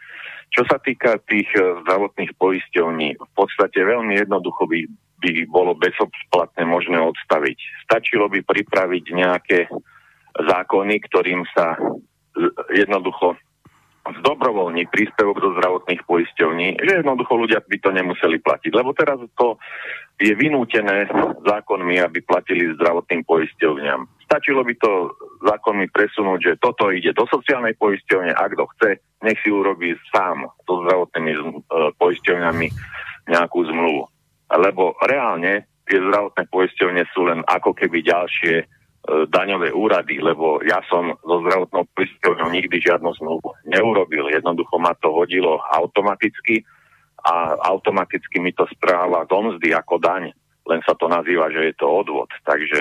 Čo 0.49 0.63
sa 0.65 0.81
týka 0.81 1.21
tých 1.29 1.49
e, 1.55 1.85
zdravotných 1.85 2.33
poisťovní, 2.41 3.09
v 3.21 3.31
podstate 3.37 3.85
veľmi 3.85 4.17
jednoducho 4.17 4.65
by, 4.65 4.81
by 5.21 5.31
bolo 5.49 5.77
bezobsplatne 5.77 6.65
možné 6.65 6.99
odstaviť. 6.99 7.59
Stačilo 7.85 8.27
by 8.33 8.43
pripraviť 8.43 9.05
nejaké 9.13 9.59
zákony, 10.39 10.95
ktorým 11.05 11.43
sa 11.53 11.75
jednoducho 12.71 13.35
zdobrovoľní 14.09 14.89
príspevok 14.89 15.37
do 15.43 15.53
zdravotných 15.59 16.01
poisťovní, 16.09 16.81
že 16.81 17.05
jednoducho 17.05 17.35
ľudia 17.37 17.61
by 17.61 17.77
to 17.77 17.91
nemuseli 17.93 18.41
platiť. 18.41 18.73
Lebo 18.73 18.97
teraz 18.97 19.21
to 19.37 19.61
je 20.19 20.35
vynútené 20.35 21.07
zákonmi, 21.47 22.03
aby 22.03 22.19
platili 22.27 22.75
zdravotným 22.75 23.23
poisťovňam. 23.23 24.27
Stačilo 24.27 24.67
by 24.67 24.75
to 24.83 25.15
zákonmi 25.47 25.87
presunúť, 25.95 26.39
že 26.43 26.61
toto 26.61 26.91
ide 26.91 27.15
do 27.15 27.25
sociálnej 27.31 27.79
poisťovne 27.79 28.35
a 28.35 28.43
kto 28.51 28.67
chce, 28.75 28.91
nech 29.23 29.39
si 29.41 29.49
urobí 29.49 29.95
sám 30.11 30.51
so 30.67 30.83
zdravotnými 30.85 31.33
uh, 31.39 31.95
poisťovňami 31.97 32.67
nejakú 33.31 33.59
zmluvu. 33.71 34.03
Lebo 34.59 34.99
reálne 35.07 35.71
tie 35.87 36.03
zdravotné 36.03 36.45
poisťovne 36.51 37.03
sú 37.15 37.31
len 37.31 37.41
ako 37.47 37.79
keby 37.79 38.03
ďalšie 38.03 38.55
uh, 38.67 39.25
daňové 39.31 39.71
úrady, 39.71 40.19
lebo 40.19 40.59
ja 40.67 40.83
som 40.91 41.15
so 41.23 41.47
zdravotnou 41.47 41.87
poisťovňou 41.95 42.51
nikdy 42.51 42.77
žiadnu 42.83 43.15
zmluvu 43.23 43.55
neurobil. 43.71 44.35
Jednoducho 44.35 44.83
ma 44.83 44.99
to 44.99 45.15
hodilo 45.15 45.63
automaticky 45.79 46.67
a 47.29 47.61
automaticky 47.69 48.41
mi 48.41 48.57
to 48.57 48.65
správa 48.73 49.29
do 49.29 49.39
mzdy 49.45 49.77
ako 49.77 50.01
daň, 50.01 50.33
len 50.69 50.81
sa 50.85 50.97
to 50.97 51.13
nazýva, 51.13 51.53
že 51.53 51.73
je 51.73 51.75
to 51.77 51.85
odvod. 51.85 52.29
Takže 52.45 52.81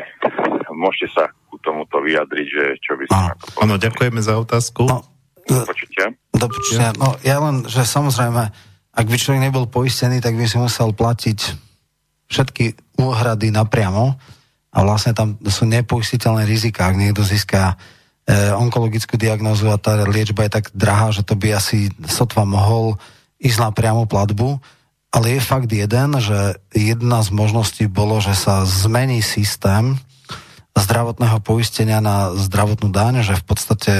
môžete 0.71 1.07
sa 1.11 1.23
ku 1.51 1.59
tomuto 1.59 1.99
vyjadriť, 1.99 2.47
že 2.47 2.63
čo 2.79 2.95
by 2.95 3.03
som... 3.11 3.35
Áno, 3.63 3.75
ďakujeme 3.75 4.19
za 4.23 4.39
otázku. 4.39 4.87
No, 4.87 5.03
do 5.47 5.63
počutia. 5.67 6.11
Do 6.31 6.47
počutia. 6.47 6.91
No 6.95 7.15
ja 7.23 7.39
len, 7.43 7.67
že 7.67 7.83
samozrejme, 7.83 8.43
ak 8.91 9.05
by 9.07 9.15
človek 9.15 9.41
nebol 9.43 9.67
poistený, 9.67 10.19
tak 10.19 10.35
by 10.35 10.47
si 10.47 10.59
musel 10.59 10.91
platiť 10.91 11.39
všetky 12.27 12.99
úhrady 12.99 13.55
napriamo 13.55 14.19
a 14.75 14.77
vlastne 14.83 15.15
tam 15.15 15.39
sú 15.47 15.63
nepoistiteľné 15.63 16.43
rizika. 16.43 16.91
Ak 16.91 16.99
niekto 16.99 17.23
získa 17.23 17.79
e, 18.27 18.51
onkologickú 18.51 19.15
diagnózu 19.15 19.71
a 19.71 19.79
tá 19.79 19.95
liečba 20.03 20.43
je 20.47 20.59
tak 20.59 20.65
drahá, 20.75 21.15
že 21.15 21.23
to 21.23 21.39
by 21.39 21.55
asi 21.55 21.87
sotva 22.03 22.43
mohol 22.43 22.99
ísť 23.37 23.59
na 23.61 23.69
priamu 23.73 24.09
platbu, 24.09 24.57
ale 25.13 25.37
je 25.37 25.41
fakt 25.41 25.71
jeden, 25.71 26.09
že 26.19 26.59
jedna 26.75 27.23
z 27.23 27.29
možností 27.31 27.85
bolo, 27.87 28.19
že 28.19 28.35
sa 28.35 28.67
zmení 28.67 29.23
systém 29.23 29.97
zdravotného 30.77 31.41
poistenia 31.41 32.03
na 32.03 32.37
zdravotnú 32.37 32.93
daň, 32.93 33.25
že 33.25 33.33
v 33.33 33.45
podstate 33.49 33.93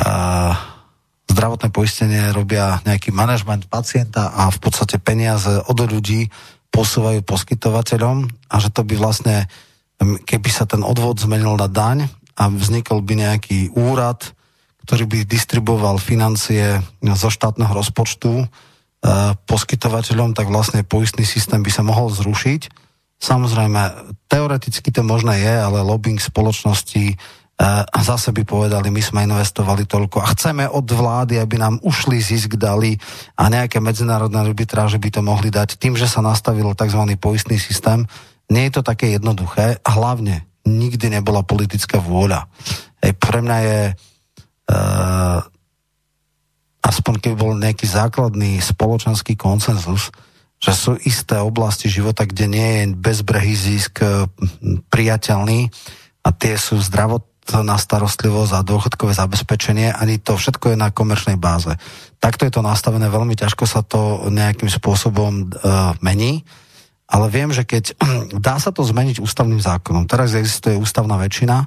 uh, 0.00 0.52
zdravotné 1.30 1.70
poistenie 1.70 2.34
robia 2.34 2.82
nejaký 2.82 3.14
manažment 3.14 3.70
pacienta 3.70 4.34
a 4.34 4.50
v 4.50 4.58
podstate 4.58 4.98
peniaze 4.98 5.62
od 5.70 5.78
ľudí 5.78 6.26
posúvajú 6.74 7.22
poskytovateľom 7.22 8.26
a 8.50 8.54
že 8.58 8.74
to 8.74 8.82
by 8.82 8.94
vlastne, 8.98 9.46
keby 10.26 10.50
sa 10.50 10.66
ten 10.66 10.82
odvod 10.82 11.22
zmenil 11.22 11.54
na 11.54 11.70
daň 11.70 12.10
a 12.34 12.50
vznikol 12.50 13.02
by 13.02 13.14
nejaký 13.26 13.70
úrad, 13.74 14.34
ktorý 14.90 15.06
by 15.06 15.18
distribuoval 15.22 16.02
financie 16.02 16.82
zo 17.14 17.30
štátneho 17.30 17.70
rozpočtu 17.70 18.42
e, 18.42 18.46
poskytovateľom, 19.46 20.34
tak 20.34 20.50
vlastne 20.50 20.82
poistný 20.82 21.22
systém 21.22 21.62
by 21.62 21.70
sa 21.70 21.86
mohol 21.86 22.10
zrušiť. 22.10 22.66
Samozrejme, 23.22 24.10
teoreticky 24.26 24.90
to 24.90 25.06
možné 25.06 25.46
je, 25.46 25.54
ale 25.62 25.86
lobbying 25.86 26.18
spoločnosti 26.18 27.04
e, 27.06 27.16
zase 28.02 28.34
by 28.34 28.42
povedali, 28.42 28.90
my 28.90 28.98
sme 28.98 29.30
investovali 29.30 29.86
toľko 29.86 30.26
a 30.26 30.34
chceme 30.34 30.66
od 30.66 30.90
vlády, 30.90 31.38
aby 31.38 31.62
nám 31.62 31.78
ušli 31.86 32.18
zisk 32.18 32.58
dali 32.58 32.98
a 33.38 33.46
nejaké 33.46 33.78
medzinárodné 33.78 34.42
arbitráže 34.42 34.98
by 34.98 35.14
to 35.14 35.22
mohli 35.22 35.54
dať 35.54 35.78
tým, 35.78 35.94
že 35.94 36.10
sa 36.10 36.18
nastavil 36.18 36.66
tzv. 36.74 37.14
poistný 37.14 37.62
systém. 37.62 38.10
Nie 38.50 38.66
je 38.66 38.82
to 38.82 38.82
také 38.82 39.14
jednoduché 39.14 39.78
hlavne 39.86 40.50
nikdy 40.66 41.14
nebola 41.14 41.46
politická 41.46 42.02
vôľa. 42.02 42.50
Ej, 43.06 43.14
pre 43.22 43.38
mňa 43.38 43.58
je 43.62 43.80
uh, 44.70 45.42
aspoň 46.80 47.14
keby 47.18 47.36
bol 47.36 47.52
nejaký 47.58 47.84
základný 47.90 48.62
spoločenský 48.62 49.34
konsenzus, 49.34 50.14
že 50.60 50.72
sú 50.76 50.94
isté 51.02 51.40
oblasti 51.40 51.88
života, 51.88 52.28
kde 52.28 52.46
nie 52.46 52.68
je 52.78 52.84
bezbrehý 52.94 53.54
zisk 53.58 54.04
uh, 54.04 54.30
priateľný 54.88 55.68
a 56.22 56.28
tie 56.30 56.54
sú 56.54 56.78
zdravotná 56.78 57.74
starostlivosť 57.80 58.52
a 58.54 58.66
dôchodkové 58.66 59.12
zabezpečenie, 59.16 59.90
ani 59.90 60.22
to 60.22 60.36
všetko 60.36 60.72
je 60.72 60.76
na 60.78 60.94
komerčnej 60.94 61.40
báze. 61.40 61.72
Takto 62.20 62.46
je 62.46 62.52
to 62.52 62.62
nastavené, 62.62 63.08
veľmi 63.08 63.34
ťažko 63.34 63.64
sa 63.66 63.80
to 63.82 64.30
nejakým 64.30 64.68
spôsobom 64.68 65.48
uh, 65.50 65.96
mení, 66.04 66.46
ale 67.10 67.26
viem, 67.26 67.50
že 67.50 67.66
keď 67.66 67.98
dá 68.46 68.62
sa 68.62 68.70
to 68.70 68.86
zmeniť 68.86 69.18
ústavným 69.18 69.58
zákonom, 69.58 70.06
teraz 70.06 70.38
existuje 70.38 70.78
ústavná 70.78 71.18
väčšina, 71.18 71.66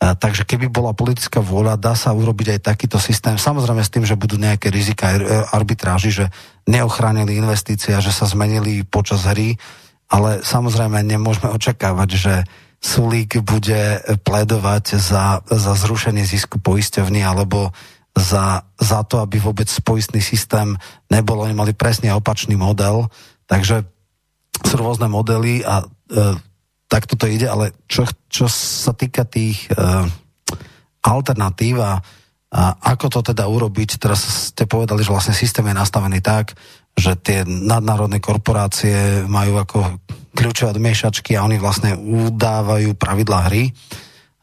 Takže 0.00 0.48
keby 0.48 0.72
bola 0.72 0.96
politická 0.96 1.44
vôľa, 1.44 1.76
dá 1.76 1.92
sa 1.92 2.16
urobiť 2.16 2.56
aj 2.56 2.72
takýto 2.72 2.96
systém. 2.96 3.36
Samozrejme 3.36 3.84
s 3.84 3.92
tým, 3.92 4.08
že 4.08 4.16
budú 4.16 4.40
nejaké 4.40 4.72
rizika 4.72 5.12
e, 5.12 5.20
arbitráži, 5.52 6.08
že 6.08 6.26
neochránili 6.64 7.36
investície 7.36 7.92
a 7.92 8.00
že 8.00 8.08
sa 8.08 8.24
zmenili 8.24 8.80
počas 8.88 9.28
hry, 9.28 9.60
ale 10.08 10.40
samozrejme 10.40 11.04
nemôžeme 11.04 11.52
očakávať, 11.52 12.08
že 12.16 12.34
Sulík 12.80 13.44
bude 13.44 14.00
plédovať 14.24 14.96
za, 14.96 15.44
za 15.44 15.72
zrušenie 15.76 16.24
zisku 16.24 16.56
poisťovny 16.56 17.20
alebo 17.20 17.68
za, 18.16 18.64
za 18.80 19.04
to, 19.04 19.20
aby 19.20 19.36
vôbec 19.36 19.68
poistný 19.84 20.24
systém 20.24 20.80
nebol, 21.12 21.44
oni 21.44 21.52
mali 21.52 21.72
presne 21.76 22.08
opačný 22.16 22.56
model, 22.56 23.12
takže 23.44 23.84
sú 24.64 24.74
rôzne 24.80 25.12
modely 25.12 25.60
a 25.60 25.84
e, 25.84 25.86
takto 26.90 27.14
to 27.14 27.30
ide, 27.30 27.46
ale 27.46 27.70
čo, 27.86 28.02
čo 28.26 28.50
sa 28.50 28.90
týka 28.90 29.22
tých 29.22 29.70
e, 29.70 29.78
alternatív 31.06 31.78
a, 31.78 32.02
a 32.50 32.62
ako 32.90 33.06
to 33.06 33.20
teda 33.30 33.46
urobiť, 33.46 34.02
teraz 34.02 34.50
ste 34.50 34.66
povedali, 34.66 35.06
že 35.06 35.14
vlastne 35.14 35.38
systém 35.38 35.62
je 35.70 35.78
nastavený 35.78 36.18
tak, 36.18 36.58
že 36.98 37.14
tie 37.14 37.46
nadnárodné 37.46 38.18
korporácie 38.18 39.22
majú 39.30 39.62
ako 39.62 39.78
kľúčové 40.34 40.74
odmiešačky 40.74 41.38
a 41.38 41.46
oni 41.46 41.62
vlastne 41.62 41.94
udávajú 41.94 42.98
pravidlá 42.98 43.50
hry. 43.50 43.70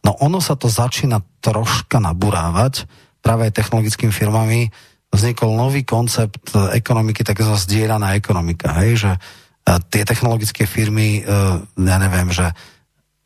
No 0.08 0.16
ono 0.24 0.40
sa 0.40 0.56
to 0.56 0.72
začína 0.72 1.20
troška 1.44 2.00
naburávať 2.00 2.88
práve 3.20 3.52
aj 3.52 3.60
technologickými 3.60 4.14
firmami. 4.16 4.72
Vznikol 5.12 5.56
nový 5.56 5.84
koncept 5.84 6.52
ekonomiky, 6.56 7.24
takzvaná 7.24 7.60
zdieľaná 7.60 8.08
ekonomika, 8.16 8.76
hej, 8.84 9.08
že 9.08 9.12
e, 9.16 9.20
tie 9.92 10.08
technologické 10.08 10.64
firmy, 10.64 11.22
e, 11.22 11.32
ja 11.84 11.98
neviem, 12.00 12.32
že 12.32 12.56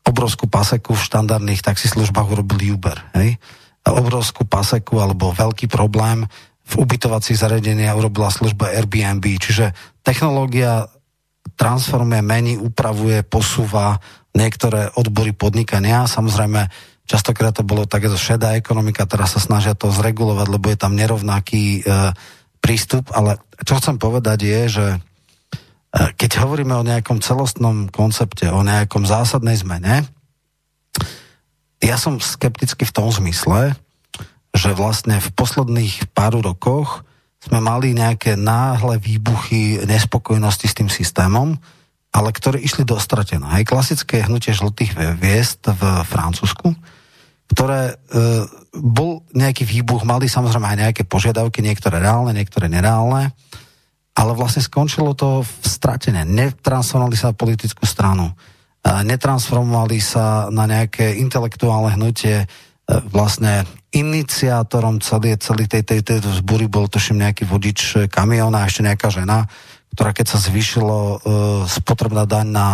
obrovskú 0.02 0.50
paseku 0.50 0.98
v 0.98 1.06
štandardných 1.06 1.62
taxislužbách 1.62 2.28
urobil 2.34 2.58
Uber, 2.74 2.98
hej, 3.14 3.38
obrovskú 3.86 4.46
paseku 4.46 4.98
alebo 4.98 5.34
veľký 5.34 5.70
problém 5.70 6.26
v 6.62 6.72
ubytovacích 6.78 7.38
zariadeniach 7.38 7.98
urobila 7.98 8.30
služba 8.30 8.70
Airbnb, 8.74 9.22
čiže 9.38 9.74
technológia 10.06 10.86
transformuje, 11.58 12.22
mení, 12.22 12.54
upravuje, 12.58 13.26
posúva 13.26 13.98
niektoré 14.32 14.88
odbory 14.94 15.34
podnikania. 15.34 16.06
Samozrejme, 16.06 16.70
častokrát 17.04 17.52
to 17.52 17.66
bolo 17.66 17.84
takéto 17.84 18.14
šedá 18.14 18.54
ekonomika, 18.54 19.10
teraz 19.10 19.34
sa 19.34 19.40
snažia 19.42 19.74
to 19.74 19.90
zregulovať, 19.90 20.46
lebo 20.48 20.66
je 20.70 20.78
tam 20.78 20.94
nerovnaký 20.94 21.82
e, 21.82 22.14
prístup, 22.62 23.10
ale 23.10 23.42
čo 23.66 23.76
chcem 23.82 23.98
povedať 23.98 24.38
je, 24.46 24.60
že 24.70 24.86
keď 25.92 26.30
hovoríme 26.40 26.72
o 26.72 26.86
nejakom 26.88 27.20
celostnom 27.20 27.92
koncepte, 27.92 28.48
o 28.48 28.64
nejakom 28.64 29.04
zásadnej 29.04 29.60
zmene, 29.60 30.08
ja 31.82 31.96
som 32.00 32.22
skeptický 32.22 32.88
v 32.88 32.94
tom 32.94 33.12
zmysle, 33.12 33.76
že 34.54 34.70
vlastne 34.72 35.18
v 35.18 35.28
posledných 35.34 36.14
pár 36.16 36.38
rokoch 36.38 37.04
sme 37.42 37.58
mali 37.58 37.90
nejaké 37.92 38.38
náhle 38.38 39.02
výbuchy 39.02 39.82
nespokojnosti 39.82 40.66
s 40.68 40.76
tým 40.78 40.86
systémom, 40.86 41.58
ale 42.14 42.30
ktoré 42.30 42.62
išli 42.62 42.86
do 42.86 43.00
stratená. 43.00 43.58
Aj 43.58 43.66
klasické 43.66 44.22
hnutie 44.22 44.54
žltých 44.54 44.94
viest 45.18 45.66
v 45.66 45.82
Francúzsku, 46.06 46.70
ktoré 47.50 47.92
e, 47.92 47.94
bol 48.78 49.26
nejaký 49.34 49.66
výbuch, 49.66 50.06
mali 50.06 50.30
samozrejme 50.30 50.64
aj 50.70 50.78
nejaké 50.88 51.02
požiadavky, 51.02 51.64
niektoré 51.64 51.98
reálne, 51.98 52.36
niektoré 52.36 52.70
nereálne, 52.70 53.34
ale 54.12 54.36
vlastne 54.36 54.60
skončilo 54.60 55.16
to 55.16 55.40
v 55.42 55.64
stratene. 55.64 56.28
Netransformovali 56.28 57.16
sa 57.16 57.32
na 57.32 57.38
politickú 57.38 57.84
stranu, 57.88 58.32
e, 58.84 58.88
netransformovali 58.88 59.98
sa 59.98 60.52
na 60.52 60.68
nejaké 60.68 61.16
intelektuálne 61.16 61.96
hnutie, 61.96 62.44
e, 62.44 62.46
vlastne 63.08 63.64
iniciátorom 63.92 65.04
celý, 65.04 65.36
celý 65.36 65.68
tej, 65.68 65.84
tej, 65.84 66.00
tej 66.00 66.18
zbury 66.40 66.64
bol 66.64 66.88
tuším 66.88 67.20
nejaký 67.28 67.44
vodič 67.44 68.08
kamiona 68.08 68.64
a 68.64 68.68
ešte 68.68 68.84
nejaká 68.88 69.12
žena, 69.12 69.44
ktorá 69.92 70.16
keď 70.16 70.26
sa 70.32 70.38
zvýšilo 70.40 70.96
uh, 70.96 71.18
spotrebná 71.68 72.24
daň 72.24 72.48
na, 72.48 72.68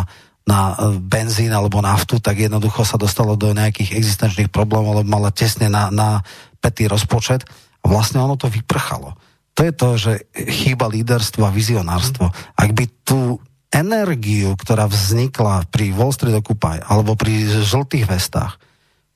na 0.47 0.79
uh, 0.79 0.95
benzín 0.95 1.51
alebo 1.51 1.83
naftu, 1.83 2.23
tak 2.23 2.39
jednoducho 2.39 2.87
sa 2.87 2.95
dostalo 2.95 3.35
do 3.35 3.51
nejakých 3.51 3.99
existenčných 3.99 4.55
problémov, 4.55 5.03
lebo 5.03 5.11
mala 5.11 5.35
tesne 5.35 5.67
na, 5.67 5.91
na 5.91 6.23
petý 6.63 6.87
rozpočet 6.87 7.43
a 7.83 7.85
vlastne 7.91 8.23
ono 8.23 8.39
to 8.39 8.47
vyprchalo. 8.47 9.19
To 9.59 9.67
je 9.67 9.75
to, 9.75 9.89
že 9.99 10.13
chýba 10.39 10.87
líderstvo 10.87 11.43
a 11.43 11.51
vizionárstvo. 11.51 12.31
Ak 12.55 12.71
by 12.71 12.87
tú 13.03 13.43
energiu, 13.75 14.55
ktorá 14.55 14.87
vznikla 14.87 15.67
pri 15.67 15.91
Wall 15.91 16.15
Street 16.15 16.39
Occupy 16.39 16.79
alebo 16.87 17.19
pri 17.19 17.67
žltých 17.67 18.07
vestách, 18.07 18.55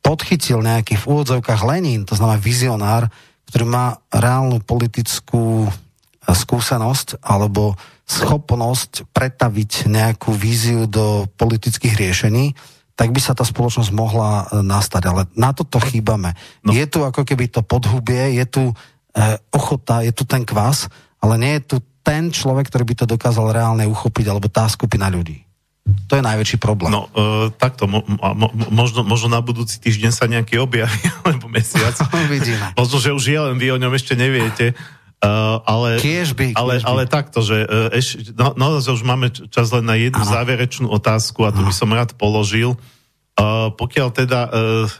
podchytil 0.02 0.58
nejaký 0.66 0.98
v 0.98 1.08
úvodzovkách 1.14 1.62
Lenin, 1.62 2.02
to 2.02 2.18
znamená 2.18 2.42
vizionár, 2.42 3.06
ktorý 3.46 3.64
má 3.70 4.02
reálnu 4.10 4.58
politickú 4.66 5.70
eh, 5.70 5.72
skúsenosť 6.26 7.22
alebo 7.22 7.78
schopnosť 8.02 9.14
pretaviť 9.14 9.86
nejakú 9.86 10.34
víziu 10.34 10.90
do 10.90 11.30
politických 11.38 11.94
riešení, 11.94 12.58
tak 12.98 13.14
by 13.14 13.20
sa 13.22 13.32
tá 13.32 13.46
spoločnosť 13.46 13.94
mohla 13.94 14.50
eh, 14.50 14.60
nastať. 14.60 15.02
Ale 15.06 15.22
na 15.38 15.54
toto 15.54 15.78
chýbame. 15.78 16.34
No. 16.66 16.74
Je 16.74 16.82
tu 16.90 17.06
ako 17.06 17.22
keby 17.22 17.46
to 17.46 17.62
podhubie, 17.62 18.42
je 18.42 18.44
tu 18.50 18.74
ochota, 19.52 20.00
je 20.00 20.12
tu 20.12 20.24
ten 20.24 20.42
kvás, 20.42 20.88
ale 21.20 21.34
nie 21.36 21.52
je 21.60 21.76
tu 21.76 21.76
ten 22.02 22.34
človek, 22.34 22.66
ktorý 22.68 22.84
by 22.88 22.94
to 22.98 23.06
dokázal 23.06 23.54
reálne 23.54 23.86
uchopiť, 23.86 24.26
alebo 24.26 24.50
tá 24.50 24.66
skupina 24.66 25.06
ľudí. 25.06 25.46
To 25.82 26.14
je 26.14 26.22
najväčší 26.22 26.62
problém. 26.62 26.94
No, 26.94 27.10
uh, 27.10 27.50
takto, 27.58 27.90
mo, 27.90 28.06
mo, 28.06 28.48
možno, 28.70 29.02
možno 29.02 29.34
na 29.34 29.42
budúci 29.42 29.82
týždeň 29.82 30.10
sa 30.14 30.30
nejaký 30.30 30.62
objaví, 30.62 31.02
alebo 31.26 31.50
mesiac. 31.50 31.94
Vidíme. 32.32 32.74
Možno, 32.78 33.02
že 33.02 33.10
už 33.10 33.24
je, 33.26 33.38
len 33.38 33.56
vy 33.58 33.74
o 33.74 33.78
ňom 33.78 33.92
ešte 33.94 34.14
neviete. 34.14 34.78
Uh, 35.22 35.62
ale, 35.62 36.02
kiež 36.02 36.34
by, 36.34 36.50
ale, 36.58 36.82
kiež 36.82 36.82
by. 36.82 36.88
ale 36.90 37.02
takto, 37.06 37.46
že 37.46 37.62
uh, 37.62 37.94
eš, 37.94 38.34
no, 38.34 38.58
no, 38.58 38.82
už 38.82 39.02
máme 39.06 39.30
čas 39.30 39.70
len 39.70 39.86
na 39.86 39.94
jednu 39.94 40.18
ano. 40.18 40.32
záverečnú 40.34 40.90
otázku 40.90 41.46
a 41.46 41.54
to 41.54 41.62
ano. 41.62 41.70
by 41.70 41.74
som 41.74 41.94
rád 41.94 42.10
položil. 42.18 42.74
Uh, 43.38 43.70
pokiaľ 43.70 44.08
teda 44.10 44.40
uh, 44.50 44.90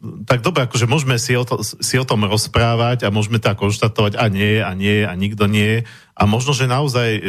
tak 0.00 0.40
dobre, 0.40 0.64
akože 0.64 0.88
môžeme 0.88 1.20
si 1.20 1.36
o, 1.36 1.44
to, 1.44 1.60
si 1.60 2.00
o 2.00 2.08
tom 2.08 2.24
rozprávať 2.24 3.04
a 3.04 3.12
môžeme 3.12 3.36
tak 3.36 3.60
konštatovať 3.60 4.16
a 4.16 4.32
nie, 4.32 4.56
a 4.56 4.72
nie, 4.72 5.04
a 5.04 5.12
nikto 5.12 5.44
nie. 5.44 5.84
A 6.16 6.24
možno, 6.24 6.56
že 6.56 6.64
naozaj 6.64 7.20
e, 7.20 7.22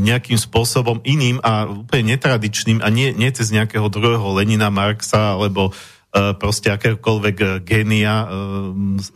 nejakým 0.00 0.40
spôsobom 0.40 1.04
iným 1.04 1.44
a 1.44 1.68
úplne 1.68 2.16
netradičným 2.16 2.80
a 2.80 2.88
nie, 2.88 3.12
nie 3.12 3.28
cez 3.36 3.52
nejakého 3.52 3.92
druhého 3.92 4.24
Lenina, 4.32 4.72
Marxa 4.72 5.36
alebo 5.36 5.76
e, 6.16 6.32
proste 6.40 6.72
akéhokoľvek 6.72 7.36
e, 7.36 7.46
génia 7.60 8.24
e, 8.24 8.26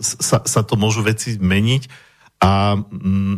sa, 0.04 0.44
sa 0.44 0.60
to 0.60 0.76
môžu 0.76 1.00
veci 1.00 1.40
meniť. 1.40 1.82
A 2.44 2.76
mm, 2.76 3.34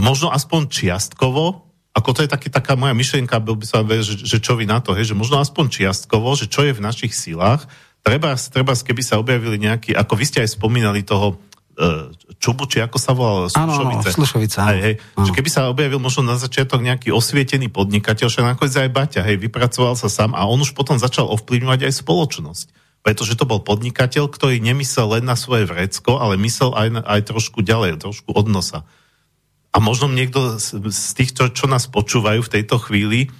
možno 0.00 0.32
aspoň 0.32 0.72
čiastkovo, 0.72 1.68
ako 1.92 2.08
to 2.12 2.20
je 2.24 2.32
taký, 2.32 2.48
taká 2.48 2.72
moja 2.72 2.96
myšlienka, 2.96 3.36
byl 3.36 3.56
by 3.60 3.66
som, 3.68 3.84
že, 3.84 4.16
že 4.16 4.40
čo 4.40 4.56
vy 4.56 4.64
na 4.64 4.80
to, 4.80 4.96
hej, 4.96 5.12
že 5.12 5.16
možno 5.16 5.44
aspoň 5.44 5.68
čiastkovo, 5.68 6.32
že 6.36 6.48
čo 6.48 6.64
je 6.64 6.72
v 6.72 6.84
našich 6.84 7.12
silách, 7.12 7.68
treba, 8.06 8.38
treba, 8.38 8.72
keby 8.78 9.02
sa 9.02 9.18
objavili 9.18 9.58
nejakí, 9.58 9.90
ako 9.90 10.14
vy 10.14 10.24
ste 10.30 10.38
aj 10.46 10.54
spomínali 10.54 11.02
toho 11.02 11.34
uh, 11.34 12.14
Čubu, 12.38 12.70
či 12.70 12.78
ako 12.78 12.96
sa 13.02 13.10
volal? 13.10 13.50
Slušovice. 13.50 14.06
Áno, 14.06 14.16
Slušovica. 14.22 14.58
Hej, 14.70 14.80
hej. 14.80 14.94
Že 15.18 15.32
keby 15.34 15.50
sa 15.50 15.66
objavil 15.66 15.98
možno 15.98 16.22
na 16.22 16.38
začiatok 16.38 16.86
nejaký 16.86 17.10
osvietený 17.10 17.66
podnikateľ, 17.74 18.30
však 18.30 18.46
nakoniec 18.46 18.76
aj 18.78 18.94
Baťa, 18.94 19.22
hej, 19.26 19.42
vypracoval 19.42 19.98
sa 19.98 20.06
sám 20.06 20.38
a 20.38 20.46
on 20.46 20.62
už 20.62 20.78
potom 20.78 20.94
začal 20.94 21.26
ovplyvňovať 21.34 21.90
aj 21.90 21.92
spoločnosť. 22.06 22.66
Pretože 23.02 23.38
to 23.38 23.46
bol 23.46 23.62
podnikateľ, 23.62 24.30
ktorý 24.30 24.58
nemyslel 24.58 25.18
len 25.18 25.24
na 25.26 25.38
svoje 25.38 25.66
vrecko, 25.66 26.18
ale 26.18 26.38
myslel 26.42 26.74
aj, 26.74 26.88
aj 27.06 27.20
trošku 27.26 27.62
ďalej, 27.62 28.02
trošku 28.02 28.34
od 28.34 28.46
nosa. 28.50 28.82
A 29.70 29.78
možno 29.78 30.08
niekto 30.10 30.56
z 30.58 31.10
tých, 31.14 31.36
čo, 31.36 31.52
čo 31.52 31.66
nás 31.68 31.86
počúvajú 31.86 32.42
v 32.42 32.52
tejto 32.58 32.80
chvíli, 32.82 33.30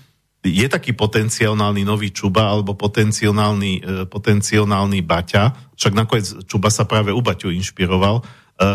je 0.51 0.67
taký 0.71 0.95
potenciálny 0.95 1.83
nový 1.83 2.15
Čuba 2.15 2.55
alebo 2.55 2.79
potenciálny, 2.79 3.73
e, 3.79 4.07
potenciálny 4.07 5.01
Baťa, 5.03 5.75
však 5.75 5.93
nakoniec 5.93 6.27
Čuba 6.47 6.71
sa 6.71 6.87
práve 6.87 7.11
u 7.11 7.21
Baťu 7.21 7.51
inšpiroval, 7.51 8.21
e, 8.21 8.23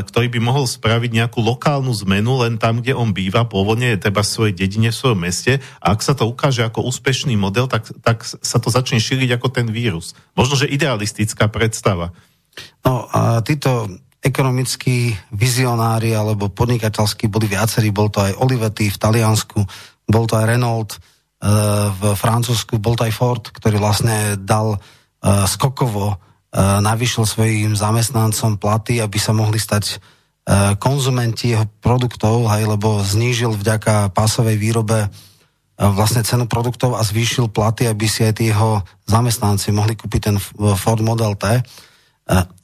ktorý 0.06 0.28
by 0.28 0.40
mohol 0.44 0.66
spraviť 0.68 1.12
nejakú 1.12 1.40
lokálnu 1.42 1.92
zmenu 2.06 2.46
len 2.46 2.62
tam, 2.62 2.84
kde 2.84 2.94
on 2.94 3.16
býva, 3.16 3.50
pôvodne 3.50 3.96
je 3.96 4.04
teba 4.08 4.22
v 4.22 4.32
svojej 4.32 4.54
dedine, 4.54 4.94
v 4.94 5.00
svojom 5.00 5.20
meste. 5.24 5.64
A 5.82 5.96
ak 5.96 6.06
sa 6.06 6.14
to 6.14 6.28
ukáže 6.28 6.62
ako 6.62 6.86
úspešný 6.86 7.34
model, 7.40 7.66
tak, 7.66 7.90
tak 8.06 8.22
sa 8.24 8.58
to 8.60 8.70
začne 8.70 9.02
šíriť 9.02 9.40
ako 9.40 9.48
ten 9.50 9.68
vírus. 9.72 10.14
Možno, 10.38 10.60
že 10.60 10.70
idealistická 10.70 11.50
predstava. 11.50 12.14
No 12.84 13.08
a 13.10 13.40
títo 13.42 13.88
ekonomickí 14.22 15.18
vizionári 15.34 16.14
alebo 16.14 16.54
podnikateľskí 16.54 17.26
boli 17.26 17.50
viacerí, 17.50 17.90
bol 17.90 18.14
to 18.14 18.22
aj 18.22 18.38
Olivetti 18.38 18.94
v 18.94 19.02
Taliansku, 19.02 19.66
bol 20.06 20.30
to 20.30 20.38
aj 20.38 20.46
Renault, 20.46 20.94
v 21.42 22.02
Francúzsku, 22.14 22.78
bol 22.78 22.94
to 22.94 23.10
aj 23.10 23.14
Ford, 23.18 23.42
ktorý 23.42 23.82
vlastne 23.82 24.38
dal 24.38 24.78
e, 24.78 24.80
skokovo, 25.50 26.14
e, 26.14 26.16
navýšil 26.62 27.26
svojim 27.26 27.74
zamestnancom 27.74 28.62
platy, 28.62 29.02
aby 29.02 29.18
sa 29.18 29.34
mohli 29.34 29.58
stať 29.58 29.98
konzumenti 30.82 31.54
jeho 31.54 31.70
produktov, 31.86 32.50
hej, 32.50 32.66
lebo 32.66 33.06
znížil 33.06 33.54
vďaka 33.54 34.10
pásovej 34.10 34.58
výrobe 34.58 35.06
vlastne 35.78 36.26
cenu 36.26 36.50
produktov 36.50 36.98
a 36.98 37.06
zvýšil 37.06 37.54
platy, 37.54 37.86
aby 37.86 38.10
si 38.10 38.26
aj 38.26 38.42
tí 38.42 38.50
jeho 38.50 38.82
zamestnanci 39.06 39.70
mohli 39.70 39.94
kúpiť 39.94 40.22
ten 40.22 40.38
Ford 40.78 41.02
Model 41.06 41.38
T. 41.38 41.62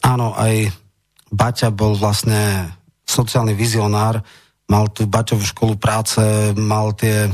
Áno, 0.03 0.27
aj 0.33 0.73
Baťa 1.29 1.69
bol 1.69 1.93
vlastne 1.93 2.71
sociálny 3.07 3.57
vizionár, 3.57 4.25
mal 4.67 4.91
tu 4.91 5.07
Baťovú 5.07 5.45
školu 5.45 5.75
práce, 5.79 6.19
mal 6.57 6.97
tie 6.97 7.29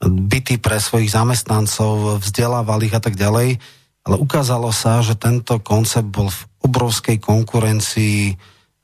byty 0.00 0.56
pre 0.56 0.80
svojich 0.80 1.12
zamestnancov, 1.12 2.24
vzdelávali 2.24 2.88
ich 2.88 2.96
a 2.96 3.04
tak 3.04 3.20
ďalej. 3.20 3.60
ale 4.04 4.16
ukázalo 4.16 4.72
sa, 4.72 5.04
že 5.04 5.16
tento 5.16 5.60
koncept 5.60 6.08
bol 6.08 6.32
v 6.32 6.40
obrovskej 6.64 7.20
konkurencii, 7.20 8.36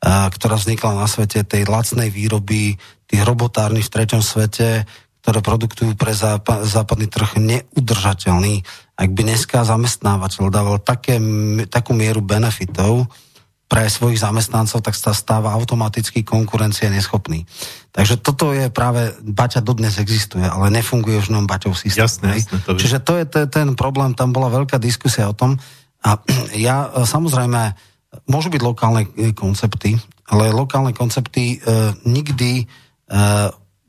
ktorá 0.05 0.61
vznikla 0.61 0.93
na 0.93 1.09
svete 1.09 1.41
tej 1.43 1.65
lacnej 1.67 2.13
výroby, 2.13 2.77
tých 3.09 3.23
robotárny 3.25 3.81
v 3.81 3.93
treťom 3.93 4.21
svete, 4.21 4.85
ktoré 5.25 5.41
produktujú 5.43 5.99
pre 5.99 6.13
západný 6.63 7.11
trh 7.11 7.41
neudržateľný. 7.41 8.63
Ak 8.97 9.09
by 9.11 9.21
dneska 9.25 9.67
zamestnávateľ 9.67 10.53
dával 10.53 10.79
také, 10.79 11.19
takú 11.67 11.97
mieru 11.97 12.21
benefitov, 12.21 13.09
pre 13.67 13.91
svojich 13.91 14.23
zamestnancov, 14.23 14.79
tak 14.79 14.95
sa 14.95 15.11
stáva 15.11 15.51
automaticky 15.51 16.23
konkurencia 16.23 16.87
neschopný. 16.87 17.43
Takže 17.91 18.23
toto 18.23 18.55
je 18.55 18.71
práve, 18.71 19.11
Baťa 19.27 19.59
dodnes 19.59 19.99
existuje, 19.99 20.47
ale 20.47 20.71
nefunguje 20.71 21.19
už 21.19 21.35
nom 21.35 21.51
Baťov 21.51 21.75
systém. 21.75 22.07
Jasne, 22.07 22.39
jasne, 22.39 22.63
to 22.63 22.79
Čiže 22.79 22.99
to 23.03 23.19
je 23.19 23.25
ten 23.51 23.75
problém, 23.75 24.15
tam 24.15 24.31
bola 24.31 24.55
veľká 24.55 24.79
diskusia 24.79 25.27
o 25.27 25.35
tom. 25.35 25.59
A 26.07 26.23
ja 26.55 26.95
e, 26.95 27.03
samozrejme, 27.03 27.75
môžu 28.31 28.55
byť 28.55 28.63
lokálne 28.63 29.11
e, 29.19 29.35
koncepty, 29.35 29.99
ale 30.31 30.55
lokálne 30.55 30.95
koncepty 30.95 31.59
e, 31.59 31.67
nikdy, 32.07 32.63
e, 32.63 32.65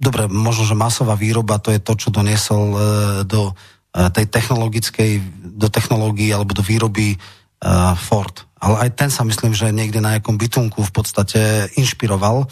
dobre, 0.02 0.26
možno, 0.26 0.66
že 0.66 0.74
masová 0.74 1.14
výroba, 1.14 1.62
to 1.62 1.70
je 1.70 1.78
to, 1.78 1.94
čo 1.94 2.10
doniesol 2.10 2.66
e, 2.74 2.78
do 3.30 3.54
e, 3.94 4.10
tej 4.10 4.26
technologickej, 4.26 5.22
do 5.54 5.70
technológií 5.70 6.34
alebo 6.34 6.58
do 6.58 6.66
výroby 6.66 7.14
Ford. 7.98 8.36
Ale 8.58 8.86
aj 8.86 8.90
ten 8.98 9.10
sa 9.10 9.22
myslím, 9.26 9.54
že 9.54 9.74
niekde 9.74 10.02
na 10.02 10.18
nejakom 10.18 10.38
bytunku 10.38 10.82
v 10.82 10.94
podstate 10.94 11.70
inšpiroval. 11.78 12.46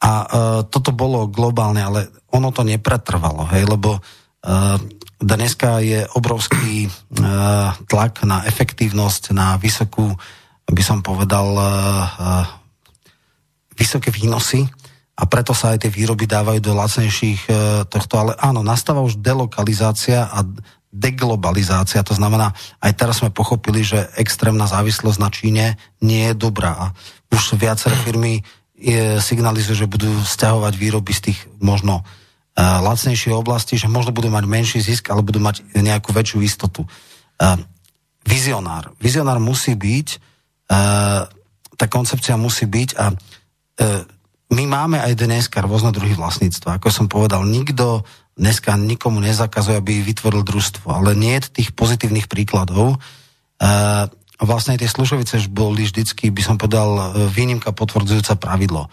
A 0.00 0.10
uh, 0.10 0.26
toto 0.64 0.96
bolo 0.96 1.28
globálne, 1.28 1.84
ale 1.84 2.08
ono 2.32 2.48
to 2.48 2.64
nepretrvalo, 2.64 3.44
hej, 3.52 3.68
lebo 3.68 4.00
uh, 4.00 4.80
dneska 5.20 5.84
je 5.84 6.08
obrovský 6.16 6.88
uh, 6.88 7.76
tlak 7.84 8.24
na 8.24 8.40
efektívnosť, 8.48 9.36
na 9.36 9.60
vysokú, 9.60 10.08
by 10.64 10.80
som 10.80 11.04
povedal, 11.04 11.52
uh, 11.52 11.64
uh, 12.16 12.44
vysoké 13.76 14.08
výnosy. 14.08 14.64
A 15.20 15.28
preto 15.28 15.52
sa 15.52 15.76
aj 15.76 15.84
tie 15.84 15.92
výroby 15.92 16.24
dávajú 16.24 16.64
do 16.64 16.72
lacnejších 16.80 17.40
uh, 17.52 17.56
tohto, 17.84 18.16
ale 18.16 18.32
áno, 18.40 18.64
nastáva 18.64 19.04
už 19.04 19.20
delokalizácia 19.20 20.32
a 20.32 20.40
deglobalizácia, 20.90 22.02
to 22.02 22.18
znamená, 22.18 22.50
aj 22.82 22.92
teraz 22.98 23.22
sme 23.22 23.30
pochopili, 23.30 23.86
že 23.86 24.10
extrémna 24.18 24.66
závislosť 24.66 25.18
na 25.22 25.30
Číne 25.30 25.64
nie 26.02 26.30
je 26.30 26.34
dobrá. 26.34 26.74
A 26.74 26.86
už 27.30 27.54
viaceré 27.54 27.94
firmy 28.02 28.42
je, 28.74 29.22
signalizujú, 29.22 29.86
že 29.86 29.90
budú 29.90 30.10
stiahovať 30.10 30.74
výroby 30.74 31.14
z 31.14 31.30
tých 31.30 31.38
možno 31.62 32.02
uh, 32.02 32.82
lacnejších 32.82 33.30
oblastí, 33.30 33.78
že 33.78 33.86
možno 33.86 34.10
budú 34.10 34.34
mať 34.34 34.44
menší 34.50 34.82
zisk, 34.82 35.14
ale 35.14 35.22
budú 35.22 35.38
mať 35.38 35.62
nejakú 35.78 36.10
väčšiu 36.10 36.42
istotu. 36.42 36.82
Uh, 37.38 37.54
vizionár. 38.26 38.92
Vizionár 39.00 39.40
musí 39.40 39.72
byť, 39.72 40.08
tá 41.74 41.86
koncepcia 41.90 42.36
musí 42.38 42.68
byť 42.68 42.90
a 42.94 43.04
my 44.50 44.64
máme 44.66 44.98
aj 45.02 45.18
dneska 45.18 45.62
rôzne 45.62 45.90
druhy 45.90 46.14
vlastníctva. 46.14 46.78
Ako 46.78 46.92
som 46.92 47.06
povedal, 47.08 47.42
nikto 47.46 48.04
dneska 48.38 48.76
nikomu 48.78 49.18
nezakazuje, 49.22 49.78
aby 49.78 50.02
vytvoril 50.02 50.46
družstvo, 50.46 50.90
ale 50.90 51.16
nie 51.18 51.38
je 51.38 51.62
tých 51.62 51.70
pozitívnych 51.74 52.26
príkladov. 52.30 53.00
Uh, 53.60 54.08
vlastne 54.40 54.80
tie 54.80 54.88
služovice 54.88 55.36
boli 55.52 55.84
vždycky, 55.84 56.32
by 56.32 56.40
som 56.40 56.56
povedal, 56.56 56.88
e, 56.96 57.28
výnimka 57.28 57.76
potvrdzujúca 57.76 58.40
pravidlo. 58.40 58.88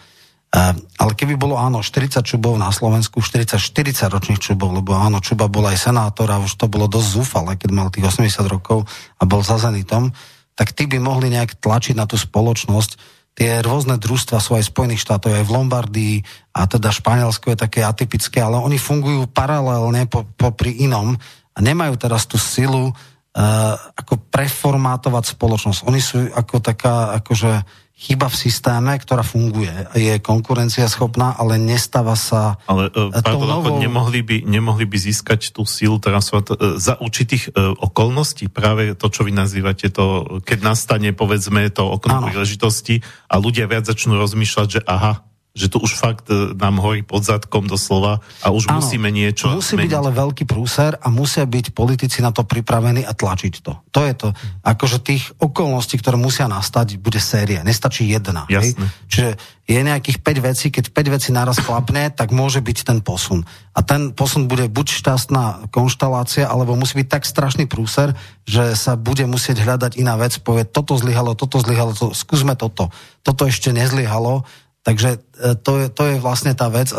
Uh, 0.48 0.76
ale 1.00 1.12
keby 1.12 1.36
bolo 1.36 1.56
áno, 1.56 1.80
40 1.84 2.24
čubov 2.24 2.56
na 2.56 2.68
Slovensku, 2.72 3.20
40-40 3.20 4.12
ročných 4.12 4.40
čubov, 4.40 4.72
lebo 4.72 4.96
áno, 4.96 5.20
Čuba 5.20 5.44
bol 5.48 5.64
aj 5.68 5.88
senátor 5.88 6.28
a 6.32 6.40
už 6.40 6.56
to 6.56 6.68
bolo 6.72 6.88
dosť 6.88 7.08
zúfale, 7.20 7.52
keď 7.60 7.70
mal 7.72 7.88
tých 7.92 8.08
80 8.08 8.48
rokov 8.48 8.88
a 9.20 9.22
bol 9.28 9.44
za 9.44 9.60
Zenitom, 9.60 10.08
tak 10.56 10.72
tí 10.72 10.88
by 10.88 11.00
mohli 11.00 11.28
nejak 11.28 11.60
tlačiť 11.60 11.96
na 11.96 12.08
tú 12.08 12.16
spoločnosť, 12.16 13.17
tie 13.38 13.62
rôzne 13.62 14.02
družstva 14.02 14.42
sú 14.42 14.58
aj 14.58 14.66
Spojených 14.66 15.06
štátov, 15.06 15.30
aj 15.30 15.46
v 15.46 15.54
Lombardii 15.54 16.16
a 16.58 16.66
teda 16.66 16.90
Španielsko 16.90 17.54
je 17.54 17.62
také 17.62 17.86
atypické, 17.86 18.42
ale 18.42 18.58
oni 18.58 18.82
fungujú 18.82 19.30
paralelne 19.30 20.10
po, 20.10 20.26
po 20.34 20.50
pri 20.50 20.74
inom 20.82 21.14
a 21.54 21.58
nemajú 21.62 21.94
teraz 21.94 22.26
tú 22.26 22.34
silu 22.34 22.90
uh, 22.90 23.74
ako 23.94 24.18
preformátovať 24.34 25.38
spoločnosť. 25.38 25.86
Oni 25.86 26.02
sú 26.02 26.26
ako 26.34 26.58
taká, 26.58 27.14
akože 27.22 27.62
chyba 27.98 28.30
v 28.30 28.36
systéme, 28.38 28.94
ktorá 28.94 29.26
funguje. 29.26 29.74
Je 29.98 30.22
konkurencia 30.22 30.86
schopná, 30.86 31.34
ale 31.34 31.58
nestáva 31.58 32.14
sa 32.14 32.54
Ale 32.70 32.94
uh, 32.94 33.10
pardon, 33.10 33.58
novou... 33.58 33.82
nemohli, 33.82 34.22
by, 34.22 34.36
nemohli 34.46 34.86
by 34.86 34.98
získať 35.02 35.50
tú 35.50 35.66
silu 35.66 35.98
transformat- 35.98 36.54
uh, 36.54 36.78
za 36.78 36.94
určitých 36.94 37.50
uh, 37.50 37.74
okolností, 37.74 38.46
práve 38.46 38.94
to, 38.94 39.10
čo 39.10 39.26
vy 39.26 39.34
nazývate, 39.34 39.90
to, 39.90 40.38
keď 40.46 40.58
nastane, 40.62 41.10
povedzme, 41.10 41.66
to 41.74 41.82
okno 41.90 42.22
príležitosti 42.30 43.02
a 43.26 43.42
ľudia 43.42 43.66
viac 43.66 43.82
začnú 43.82 44.14
rozmýšľať, 44.14 44.66
že 44.78 44.80
aha, 44.86 45.26
že 45.56 45.66
to 45.66 45.82
už 45.82 45.98
fakt 45.98 46.30
e, 46.30 46.54
nám 46.54 46.78
horí 46.78 47.02
pod 47.02 47.26
zadkom 47.26 47.66
doslova 47.66 48.22
a 48.44 48.54
už 48.54 48.70
ano, 48.70 48.78
musíme 48.78 49.10
niečo 49.10 49.50
Musí 49.50 49.74
zmeniť. 49.74 49.90
byť 49.90 49.94
ale 49.98 50.10
veľký 50.14 50.44
prúser 50.46 50.94
a 50.94 51.08
musia 51.10 51.42
byť 51.48 51.74
politici 51.74 52.22
na 52.22 52.30
to 52.30 52.46
pripravení 52.46 53.02
a 53.02 53.10
tlačiť 53.10 53.54
to. 53.64 53.72
To 53.90 54.00
je 54.06 54.14
to. 54.14 54.28
Akože 54.62 55.02
tých 55.02 55.34
okolností, 55.42 55.98
ktoré 55.98 56.14
musia 56.14 56.46
nastať, 56.46 57.02
bude 57.02 57.18
séria. 57.18 57.66
Nestačí 57.66 58.06
jedna. 58.06 58.46
Hej? 58.46 58.78
Čiže 59.10 59.28
je 59.68 59.80
nejakých 59.84 60.24
5 60.24 60.48
vecí, 60.48 60.66
keď 60.72 60.94
5 60.94 61.14
vecí 61.18 61.28
naraz 61.28 61.60
klapne, 61.60 62.08
tak 62.08 62.32
môže 62.32 62.64
byť 62.64 62.78
ten 62.88 62.98
posun. 63.04 63.44
A 63.76 63.84
ten 63.84 64.16
posun 64.16 64.48
bude 64.48 64.64
buď 64.72 64.86
šťastná 65.04 65.68
konštalácia, 65.68 66.48
alebo 66.48 66.72
musí 66.72 66.96
byť 67.04 67.08
tak 67.12 67.28
strašný 67.28 67.68
prúser, 67.68 68.16
že 68.48 68.72
sa 68.72 68.96
bude 68.96 69.28
musieť 69.28 69.60
hľadať 69.60 70.00
iná 70.00 70.16
vec, 70.16 70.40
povie, 70.40 70.64
toto 70.64 70.96
zlyhalo, 70.96 71.36
toto 71.36 71.60
zlyhalo, 71.60 71.92
to, 71.92 72.16
skúsme 72.16 72.56
toto. 72.56 72.88
Toto 73.20 73.44
ešte 73.44 73.74
nezlyhalo, 73.76 74.48
Takže 74.88 75.20
e, 75.20 75.52
to 75.60 75.84
je, 75.84 75.86
to 75.92 76.02
je 76.08 76.16
vlastne 76.16 76.56
tá 76.56 76.72
vec. 76.72 76.88
E, 76.88 76.96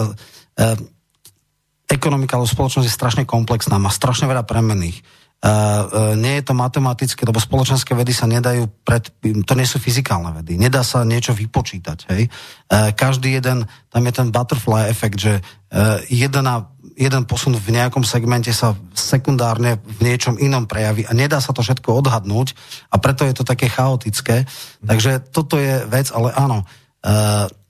ekonomika 1.90 2.38
alebo 2.38 2.46
spoločnosť 2.46 2.86
je 2.86 2.94
strašne 2.94 3.24
komplexná, 3.26 3.82
má 3.82 3.90
strašne 3.90 4.30
veľa 4.30 4.46
premenných. 4.46 5.02
Uh, 5.40 6.20
nie 6.20 6.36
je 6.36 6.52
to 6.52 6.52
matematické, 6.52 7.24
lebo 7.24 7.40
spoločenské 7.40 7.96
vedy 7.96 8.12
sa 8.12 8.28
nedajú 8.28 8.68
pred, 8.84 9.08
to 9.24 9.54
nie 9.56 9.64
sú 9.64 9.80
fyzikálne 9.80 10.36
vedy, 10.36 10.60
nedá 10.60 10.84
sa 10.84 11.08
niečo 11.08 11.32
vypočítať, 11.32 12.12
hej. 12.12 12.28
Každý 12.68 13.40
jeden, 13.40 13.64
tam 13.88 14.04
je 14.04 14.14
ten 14.20 14.36
butterfly 14.36 14.92
efekt, 14.92 15.16
že 15.16 15.40
jedna, 16.12 16.68
jeden 16.92 17.24
posun 17.24 17.56
v 17.56 17.72
nejakom 17.72 18.04
segmente 18.04 18.52
sa 18.52 18.76
sekundárne 18.92 19.80
v 19.80 20.12
niečom 20.12 20.36
inom 20.44 20.68
prejaví 20.68 21.08
a 21.08 21.16
nedá 21.16 21.40
sa 21.40 21.56
to 21.56 21.64
všetko 21.64 22.04
odhadnúť 22.04 22.52
a 22.92 23.00
preto 23.00 23.24
je 23.24 23.32
to 23.32 23.48
také 23.48 23.72
chaotické. 23.72 24.44
Takže 24.84 25.32
toto 25.32 25.56
je 25.56 25.88
vec, 25.88 26.12
ale 26.12 26.36
áno, 26.36 26.68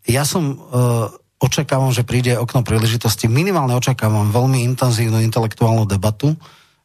ja 0.09 0.25
som 0.25 0.57
uh, 0.57 1.07
očakávam, 1.39 1.93
že 1.93 2.01
príde 2.01 2.35
okno 2.35 2.65
príležitosti. 2.65 3.29
Minimálne 3.29 3.77
očakávam 3.77 4.33
veľmi 4.33 4.65
intenzívnu 4.73 5.21
intelektuálnu 5.23 5.85
debatu 5.85 6.33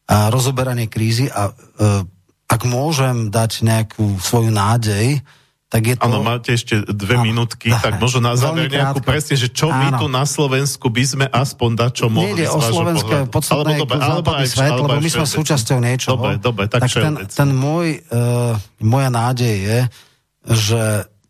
a 0.05 0.28
rozoberanie 0.28 0.86
krízy 0.86 1.32
a 1.32 1.51
uh, 1.51 2.05
ak 2.44 2.60
môžem 2.68 3.32
dať 3.32 3.64
nejakú 3.64 4.20
svoju 4.20 4.52
nádej, 4.52 5.24
tak 5.74 5.82
je 5.90 5.96
to... 5.98 6.06
Áno, 6.06 6.22
máte 6.22 6.55
ešte 6.55 6.86
dve 6.86 7.18
áno, 7.18 7.26
minútky, 7.26 7.74
tak 7.84 7.98
možno 7.98 8.22
na 8.22 8.38
záver 8.38 8.70
nejakú 8.70 9.02
presne, 9.02 9.34
že 9.34 9.51
čo 9.51 9.74
áno. 9.74 9.80
my 9.80 9.88
tu 9.98 10.06
na 10.06 10.22
Slovensku 10.22 10.86
by 10.86 11.05
sme 11.09 11.26
aspoň 11.26 11.70
dať, 11.74 11.90
čo 11.98 12.06
mohli 12.06 12.38
Nejde 12.38 12.46
o 12.55 12.60
Slovenské, 12.62 13.16
podstatné 13.26 13.74
alebo, 13.74 13.82
dobre, 13.82 13.96
alebo 13.98 14.30
aj, 14.38 14.46
svet, 14.46 14.70
alebo 14.70 14.86
lebo 14.94 15.02
my 15.02 15.10
sme 15.10 15.26
súčasťou 15.26 15.78
niečoho. 15.82 16.14
Dobre, 16.14 16.32
dobre, 16.38 16.64
tak, 16.70 16.86
tak 16.86 16.94
ten, 16.94 17.14
ten 17.26 17.51
môj, 17.51 18.06
uh, 18.14 18.55
moja 18.86 19.10
nádej 19.10 19.56
je, 19.56 19.80
že 20.46 20.82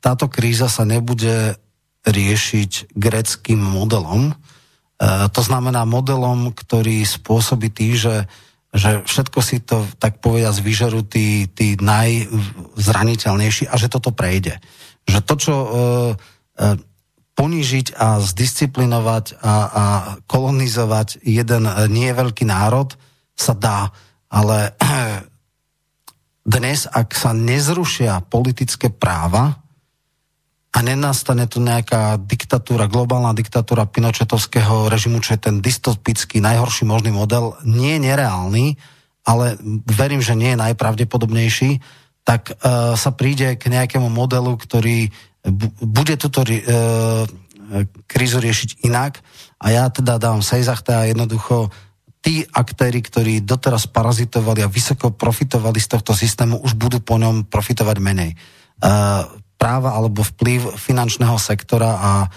táto 0.04 0.28
kríza 0.28 0.68
sa 0.68 0.84
nebude 0.84 1.56
riešiť 2.04 2.92
greckým 2.92 3.58
modelom. 3.60 4.30
E, 4.30 4.34
to 5.32 5.40
znamená 5.40 5.88
modelom, 5.88 6.52
ktorý 6.52 7.02
spôsobí 7.04 7.72
tý, 7.72 7.96
že, 7.96 8.28
že 8.76 9.02
všetko 9.08 9.38
si 9.40 9.64
to, 9.64 9.88
tak 9.96 10.20
povedať, 10.20 10.60
vyžerú 10.60 11.02
tí, 11.08 11.48
tí 11.48 11.80
najzraniteľnejší 11.80 13.72
a 13.72 13.74
že 13.80 13.88
toto 13.88 14.12
prejde. 14.12 14.60
Že 15.08 15.18
to, 15.24 15.34
čo 15.40 15.54
e, 15.54 15.68
e, 15.68 16.66
ponížiť 17.34 17.98
a 17.98 18.22
zdisciplinovať 18.22 19.42
a, 19.42 19.54
a 19.66 19.84
kolonizovať 20.30 21.24
jeden 21.26 21.66
nie 21.90 22.14
veľký 22.14 22.46
národ 22.46 22.94
sa 23.34 23.58
dá, 23.58 23.90
ale 24.30 24.78
dnes, 26.54 26.86
ak 26.86 27.10
sa 27.16 27.34
nezrušia 27.34 28.22
politické 28.30 28.92
práva, 28.92 29.63
a 30.74 30.78
nenastane 30.82 31.46
tu 31.46 31.62
nejaká 31.62 32.18
diktatúra, 32.18 32.90
globálna 32.90 33.30
diktatúra 33.30 33.86
Pinochetovského 33.86 34.90
režimu, 34.90 35.22
čo 35.22 35.38
je 35.38 35.46
ten 35.46 35.62
dystopický, 35.62 36.42
najhorší 36.42 36.82
možný 36.82 37.14
model, 37.14 37.54
nie 37.62 37.94
je 37.94 38.10
nereálny, 38.10 38.66
ale 39.22 39.54
verím, 39.86 40.18
že 40.18 40.34
nie 40.34 40.52
je 40.52 40.62
najpravdepodobnejší, 40.66 41.78
tak 42.26 42.58
uh, 42.58 42.98
sa 42.98 43.10
príde 43.14 43.54
k 43.54 43.70
nejakému 43.70 44.10
modelu, 44.10 44.58
ktorý 44.58 45.14
bude 45.78 46.18
túto 46.18 46.42
uh, 46.42 47.22
krízu 48.10 48.42
riešiť 48.42 48.84
inak. 48.84 49.20
A 49.60 49.66
ja 49.72 49.84
teda 49.88 50.18
dávam 50.18 50.42
sejzachta 50.42 51.04
a 51.04 51.08
jednoducho 51.08 51.70
tí 52.24 52.40
aktéry, 52.48 53.04
ktorí 53.04 53.44
doteraz 53.44 53.84
parazitovali 53.84 54.64
a 54.64 54.72
vysoko 54.72 55.12
profitovali 55.12 55.76
z 55.76 55.88
tohto 55.92 56.16
systému, 56.16 56.64
už 56.64 56.72
budú 56.80 57.04
po 57.04 57.20
ňom 57.20 57.44
profitovať 57.52 57.96
menej. 58.00 58.32
E, 58.32 58.36
práva 59.64 59.96
alebo 59.96 60.20
vplyv 60.20 60.76
finančného 60.76 61.40
sektora 61.40 61.96
a 61.96 62.12
e, 62.20 62.28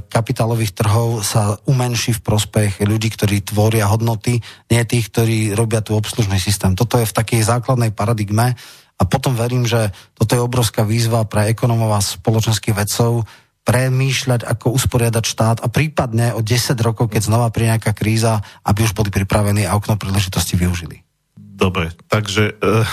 kapitálových 0.00 0.72
trhov 0.72 1.20
sa 1.20 1.60
umenší 1.68 2.16
v 2.16 2.24
prospech 2.24 2.80
ľudí, 2.80 3.12
ktorí 3.12 3.44
tvoria 3.44 3.84
hodnoty, 3.84 4.40
nie 4.72 4.82
tých, 4.88 5.12
ktorí 5.12 5.52
robia 5.52 5.84
tu 5.84 5.92
obslužný 5.92 6.40
systém. 6.40 6.72
Toto 6.72 6.96
je 6.96 7.04
v 7.04 7.12
takej 7.12 7.44
základnej 7.44 7.92
paradigme 7.92 8.56
a 8.96 9.02
potom 9.04 9.36
verím, 9.36 9.68
že 9.68 9.92
toto 10.16 10.32
je 10.32 10.40
obrovská 10.40 10.88
výzva 10.88 11.28
pre 11.28 11.52
ekonomov 11.52 11.92
a 11.92 12.00
spoločenských 12.00 12.72
vedcov, 12.72 13.28
premýšľať, 13.68 14.48
ako 14.48 14.72
usporiadať 14.72 15.24
štát 15.28 15.56
a 15.60 15.68
prípadne 15.68 16.32
o 16.32 16.40
10 16.40 16.72
rokov, 16.80 17.12
keď 17.12 17.28
znova 17.28 17.52
príde 17.52 17.76
nejaká 17.76 17.92
kríza, 17.92 18.40
aby 18.64 18.88
už 18.88 18.96
boli 18.96 19.12
pripravení 19.12 19.68
a 19.68 19.76
okno 19.76 20.00
príležitosti 20.00 20.56
využili. 20.56 21.04
Dobre, 21.36 21.92
takže 22.08 22.56
e, 22.56 22.88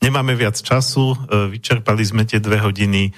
nemáme 0.00 0.32
viac 0.34 0.56
času, 0.56 1.12
e, 1.12 1.16
vyčerpali 1.52 2.02
sme 2.02 2.24
tie 2.24 2.40
dve 2.40 2.58
hodiny. 2.58 3.02
E, 3.08 3.12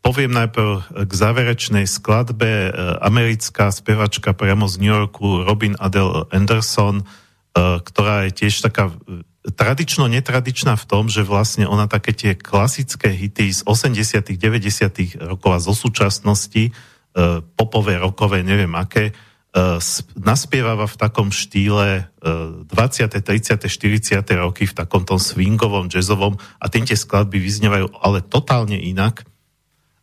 poviem 0.00 0.30
najprv 0.30 1.04
k 1.04 1.12
záverečnej 1.12 1.84
skladbe. 1.84 2.46
E, 2.46 2.70
americká 3.02 3.74
spevačka 3.74 4.32
priamo 4.32 4.70
z 4.70 4.74
New 4.80 4.94
Yorku 4.94 5.42
Robin 5.44 5.74
Adele 5.76 6.24
Anderson, 6.30 7.02
ktorá 7.58 8.30
je 8.30 8.38
tiež 8.44 8.62
taká 8.62 8.94
tradično 9.58 10.06
netradičná 10.06 10.78
v 10.78 10.84
tom, 10.86 11.10
že 11.10 11.26
vlastne 11.26 11.66
ona 11.66 11.90
také 11.90 12.14
tie 12.14 12.38
klasické 12.38 13.10
hity 13.10 13.50
z 13.50 13.66
80 13.66 14.38
90 14.38 15.18
rokov 15.26 15.50
a 15.50 15.58
zo 15.58 15.74
súčasnosti, 15.74 16.70
popové, 17.58 17.98
rokové, 17.98 18.46
neviem 18.46 18.70
aké, 18.78 19.10
naspievava 20.14 20.84
v 20.84 20.96
takom 21.00 21.32
štýle 21.32 22.04
e, 22.20 22.32
20., 22.68 22.68
30., 23.08 23.64
40. 23.64 24.20
roky 24.36 24.68
v 24.68 24.76
takom 24.76 25.08
tom 25.08 25.16
swingovom, 25.16 25.88
jazzovom 25.88 26.36
a 26.60 26.64
tým 26.68 26.84
tie 26.84 26.94
skladby 26.94 27.40
vyznievajú 27.40 27.90
ale 27.98 28.20
totálne 28.20 28.76
inak. 28.76 29.24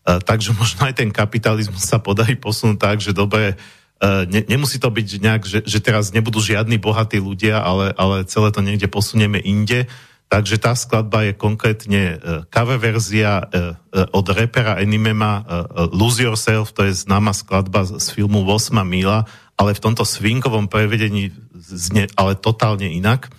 E, 0.04 0.20
takže 0.20 0.58
možno 0.58 0.90
aj 0.90 0.98
ten 0.98 1.14
kapitalizmus 1.14 1.86
sa 1.86 2.02
podarí 2.02 2.34
posunúť 2.36 2.78
tak, 2.82 2.98
že 3.00 3.14
dobre, 3.14 3.56
E, 3.96 4.28
ne, 4.28 4.42
nemusí 4.44 4.76
to 4.76 4.92
byť 4.92 5.08
nejak, 5.24 5.44
že, 5.48 5.60
že 5.64 5.80
teraz 5.80 6.12
nebudú 6.12 6.44
žiadni 6.44 6.76
bohatí 6.76 7.16
ľudia, 7.16 7.64
ale, 7.64 7.96
ale 7.96 8.28
celé 8.28 8.52
to 8.52 8.60
niekde 8.60 8.92
posunieme 8.92 9.40
inde. 9.40 9.88
Takže 10.26 10.58
tá 10.58 10.74
skladba 10.74 11.30
je 11.30 11.34
konkrétne 11.38 12.04
uh, 12.18 12.44
cover 12.50 12.82
verzia 12.82 13.46
uh, 13.46 13.78
uh, 13.94 14.10
od 14.12 14.26
repera 14.34 14.76
Animema 14.82 15.46
Lose 15.94 16.26
Yourself, 16.26 16.74
to 16.74 16.84
je 16.84 17.06
známa 17.06 17.32
skladba 17.32 17.86
z, 17.86 18.02
filmu 18.12 18.42
8 18.44 18.82
Mila, 18.84 19.30
ale 19.56 19.72
v 19.78 19.84
tomto 19.84 20.04
swingovom 20.04 20.68
prevedení 20.68 21.32
znie 21.56 22.12
ale 22.20 22.36
totálne 22.36 22.92
inak. 22.92 23.32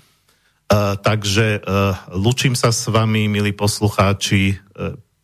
Takže 1.05 1.63
lučím 2.11 2.59
sa 2.59 2.75
s 2.75 2.91
vami, 2.91 3.31
milí 3.31 3.55
poslucháči, 3.55 4.59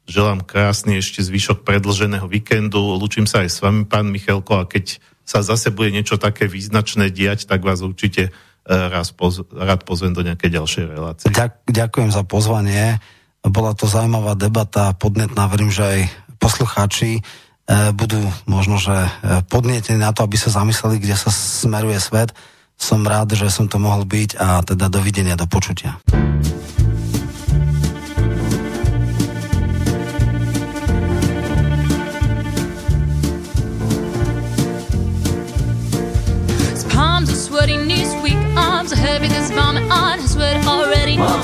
želám 0.06 0.44
krásny 0.44 1.00
ešte 1.00 1.24
zvyšok 1.24 1.64
predlženého 1.66 2.28
víkendu, 2.28 2.78
lučím 3.00 3.26
sa 3.26 3.42
aj 3.42 3.50
s 3.50 3.58
vami, 3.64 3.88
pán 3.88 4.12
Michalko, 4.12 4.62
a 4.62 4.68
keď 4.68 5.00
sa 5.22 5.40
zase 5.40 5.70
bude 5.70 5.94
niečo 5.94 6.18
také 6.18 6.50
význačné 6.50 7.08
diať, 7.14 7.46
tak 7.46 7.62
vás 7.62 7.80
určite 7.80 8.28
e, 8.28 8.30
raz 8.66 9.10
poz, 9.10 9.42
rád 9.50 9.82
pozvem 9.82 10.14
do 10.14 10.22
nejakej 10.22 10.50
ďalšej 10.54 10.84
relácie. 10.86 11.26
Ďakujem 11.66 12.10
za 12.14 12.22
pozvanie. 12.22 13.02
Bola 13.42 13.74
to 13.74 13.90
zaujímavá 13.90 14.38
debata, 14.38 14.94
podnetná, 14.94 15.50
verím, 15.50 15.74
že 15.74 15.82
aj 15.82 16.00
poslucháči 16.38 17.18
e, 17.18 17.22
budú 17.90 18.22
možno, 18.46 18.78
že 18.78 18.94
e, 18.94 19.10
podnetení 19.50 19.98
na 19.98 20.14
to, 20.14 20.22
aby 20.22 20.38
sa 20.38 20.54
zamysleli, 20.54 21.02
kde 21.02 21.18
sa 21.18 21.30
smeruje 21.34 21.98
svet. 21.98 22.30
Som 22.78 23.02
rád, 23.02 23.34
že 23.34 23.50
som 23.50 23.66
to 23.66 23.82
mohol 23.82 24.06
byť 24.06 24.38
a 24.38 24.62
teda 24.62 24.86
dovidenia, 24.86 25.34
do 25.34 25.50
počutia. 25.50 25.98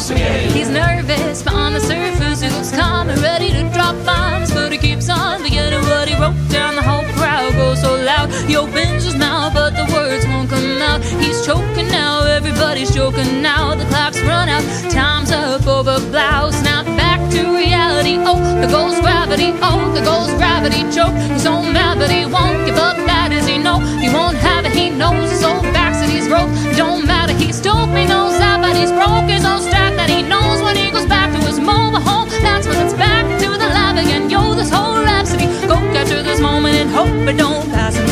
He's 0.09 0.69
nervous, 0.70 1.43
but 1.43 1.55
on 1.55 1.73
the 1.73 1.81
surface 1.81 2.40
he 2.40 2.48
looks 2.51 2.73
calm 2.73 3.09
and 3.09 3.20
ready 3.20 3.51
to 3.52 3.62
drop 3.73 3.94
bombs. 4.05 4.52
But 4.52 4.73
he 4.73 4.78
keeps 4.78 5.09
on 5.09 5.43
forgetting 5.43 5.81
what 5.82 6.09
he 6.09 6.15
wrote 6.15 6.36
down. 6.48 6.74
The 6.74 6.82
whole 6.82 7.05
crowd 7.15 7.52
goes 7.55 7.81
so 7.81 7.94
loud. 7.94 8.31
He 8.48 8.56
opens 8.56 9.05
his 9.05 9.15
mouth, 9.15 9.55
but 9.55 9.77
the 9.77 9.86
words 9.93 10.27
won't 10.27 10.51
come 10.51 10.82
out. 10.82 11.02
He's 11.05 11.47
choking 11.47 11.89
now, 11.89 12.24
everybody's 12.24 12.94
choking 12.94 13.40
now. 13.40 13.74
The 13.74 13.85
clock's 13.86 14.20
run 14.23 14.48
out, 14.48 14.65
time's 14.90 15.31
up 15.31 15.66
over 15.66 16.01
blouse. 16.10 16.60
Now 16.62 16.82
back 16.97 17.20
to 17.31 17.56
reality. 17.56 18.16
Oh, 18.19 18.40
there 18.60 18.70
goes 18.70 18.98
gravity. 19.01 19.52
Oh, 19.62 19.93
there 19.94 20.05
goes 20.05 20.32
gravity. 20.35 20.82
Choke. 20.90 21.15
He's 21.31 21.43
so 21.43 21.62
mad, 21.62 21.98
but 21.98 22.10
he 22.10 22.27
won't 22.27 22.66
give 22.66 22.78
up. 22.78 22.97
That 23.06 23.32
is 23.32 23.47
he 23.47 23.59
know 23.59 23.78
he 23.78 24.09
won't 24.12 24.36
have 24.39 24.65
it. 24.66 24.73
He 24.73 24.90
knows 24.90 25.31
his 25.31 25.44
old 25.44 25.62
backs 25.73 25.98
and 25.98 26.10
he's 26.10 26.27
broke. 26.27 26.51
Don't 26.77 27.06
matter. 27.06 27.27
He's 27.39 27.60
told 27.60 27.90
me 27.90 28.06
knows 28.06 28.39
that, 28.39 28.60
but 28.60 28.77
he's 28.77 28.93
broke 28.93 29.31
his 29.31 29.44
own 29.44 29.60
stack 29.60 29.94
that 29.97 30.10
he 30.10 30.23
knows 30.23 30.62
when 30.62 30.77
he 30.77 30.90
goes 30.90 31.06
back 31.06 31.32
to 31.32 31.39
his 31.47 31.59
mobile 31.59 32.01
home. 32.01 32.28
That's 32.43 32.66
when 32.66 32.78
it's 32.85 32.94
back 32.94 33.24
to 33.40 33.48
the 33.62 33.69
lab 33.77 33.97
again. 33.97 34.28
Yo, 34.31 34.55
this 34.55 34.70
whole 34.70 35.02
rhapsody. 35.02 35.47
Go 35.66 35.77
capture 35.94 36.23
this 36.23 36.40
moment 36.40 36.74
and 36.77 36.90
hope 36.90 37.09
it 37.28 37.36
don't 37.36 37.65
pass 37.70 38.07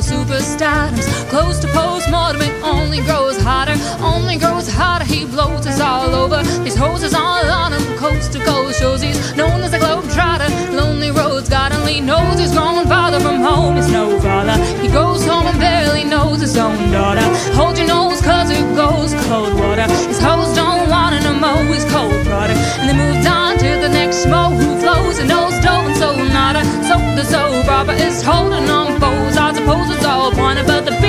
but 0.00 0.08
superstardom's 0.08 1.06
close 1.28 1.58
to 1.58 1.68
postmortem. 1.68 2.40
It 2.42 2.62
only 2.62 3.00
grows 3.02 3.36
hotter, 3.42 3.76
only 4.02 4.36
grows 4.36 4.68
hotter. 4.68 5.04
He 5.04 5.24
blows 5.26 5.66
us 5.66 5.80
all 5.80 6.14
over. 6.14 6.42
These 6.64 6.76
hoses 6.76 7.14
all 7.14 7.44
on 7.44 7.72
him, 7.72 7.98
coast 7.98 8.32
to 8.32 8.38
coast. 8.40 8.78
Shows 8.80 9.02
he's 9.02 9.36
known 9.36 9.60
as 9.62 9.72
a 9.72 9.78
globetrotter. 9.78 10.48
Lonely 10.72 11.10
roads, 11.10 11.48
God 11.48 11.72
only 11.72 12.00
knows 12.00 12.38
he's 12.38 12.52
gone 12.52 12.86
farther 12.86 13.20
from 13.20 13.40
home. 13.40 13.76
It's 13.76 13.90
no 13.90 14.18
father. 14.20 14.56
He 14.80 14.88
goes 14.88 15.24
home 15.26 15.46
and 15.46 15.58
barely 15.58 16.04
knows 16.04 16.40
his 16.40 16.56
own 16.56 16.90
daughter. 16.90 17.26
Hold 17.54 17.76
your 17.76 17.88
nose, 17.88 18.20
cause 18.22 18.50
it 18.50 18.64
goes 18.74 19.12
cold 19.28 19.54
water. 19.54 19.86
His 20.08 20.20
hoes 20.20 20.54
don't 20.54 20.88
want 20.88 21.20
to 21.20 21.20
know 21.40 21.56
his 21.72 21.84
cold 21.92 22.24
product. 22.26 22.58
And 22.80 22.88
they 22.88 22.96
moved 22.96 23.26
on 23.26 23.49
and 25.20 25.28
no 25.28 25.50
stolen 25.50 25.94
soul, 25.94 26.16
not 26.16 26.56
a 26.56 26.64
soul 26.88 27.04
The 27.14 27.24
so 27.24 27.62
proper 27.64 27.92
is 27.92 28.22
holding 28.22 28.68
on 28.70 28.98
foes. 29.00 29.36
I 29.36 29.52
suppose 29.54 29.94
it's 29.94 30.04
all 30.04 30.32
pointed, 30.32 30.66
but 30.66 30.84
the 30.86 30.99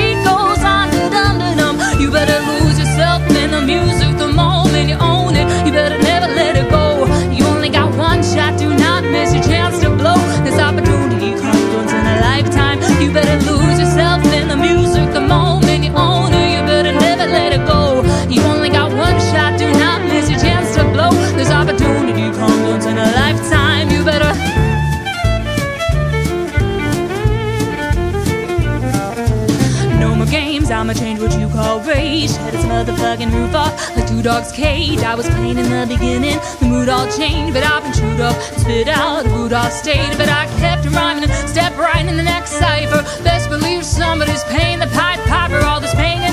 I'ma 30.92 31.00
change 31.00 31.22
what 31.22 31.40
you 31.40 31.48
call 31.48 31.80
rage. 31.80 32.32
Had 32.32 32.54
its 32.54 32.66
motherfucking 32.66 33.32
roof 33.32 33.56
off 33.56 33.96
like 33.96 34.10
two 34.10 34.22
dogs' 34.22 34.52
cage. 34.52 35.00
I 35.00 35.16
was 35.16 35.26
playing 35.30 35.58
in 35.58 35.70
the 35.70 35.86
beginning, 35.88 36.38
the 36.60 36.66
mood 36.66 36.90
all 36.90 37.08
changed, 37.08 37.54
but 37.54 37.64
I've 37.64 37.82
been 37.84 37.94
chewed 37.94 38.20
up, 38.20 38.36
spit 38.60 38.90
out, 38.90 39.24
the 39.24 39.30
mood 39.30 39.54
all 39.54 39.70
stayed. 39.70 40.18
But 40.18 40.28
I 40.28 40.48
kept 40.60 40.86
rhyming 40.94 41.24
and 41.24 41.78
right 41.78 42.06
in 42.06 42.18
the 42.18 42.24
next 42.24 42.52
cipher. 42.52 43.04
Best 43.24 43.48
believe 43.50 43.86
somebody's 43.86 44.44
paying 44.46 44.80
the 44.80 44.88
Pied 44.88 45.20
Piper, 45.30 45.64
all 45.66 45.80
this 45.80 45.96
pain 45.96 46.31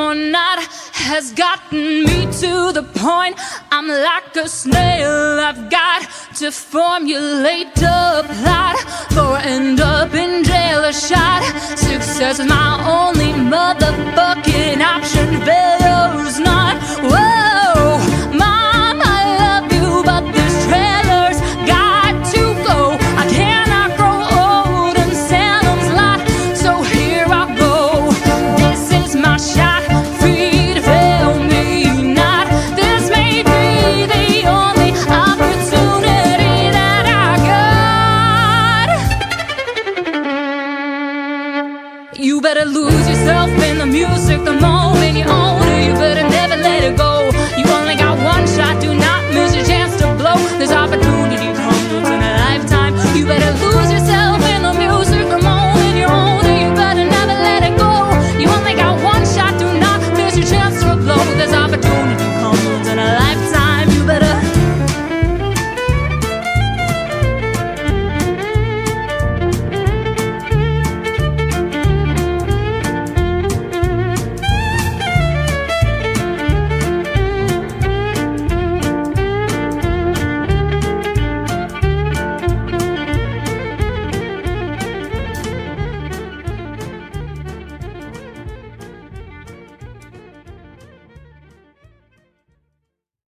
has 0.00 1.32
gotten 1.32 2.04
me 2.04 2.26
to 2.26 2.72
the 2.72 2.82
point 2.94 3.38
I'm 3.70 3.88
like 3.88 4.34
a 4.36 4.48
snail. 4.48 5.38
I've 5.40 5.70
got 5.70 6.02
to 6.36 6.50
formulate 6.50 7.76
a 7.78 8.24
plot 8.40 8.78
for 9.12 9.36
end 9.38 9.80
up 9.80 10.12
in 10.14 10.42
jail. 10.42 10.84
or 10.84 10.92
shot. 10.92 11.42
Success 11.76 12.40
is 12.40 12.46
my 12.46 12.72
only 12.96 13.32
motherfucking 13.32 14.80
option. 14.80 15.40
Failure's 15.46 16.33
not. 16.33 16.33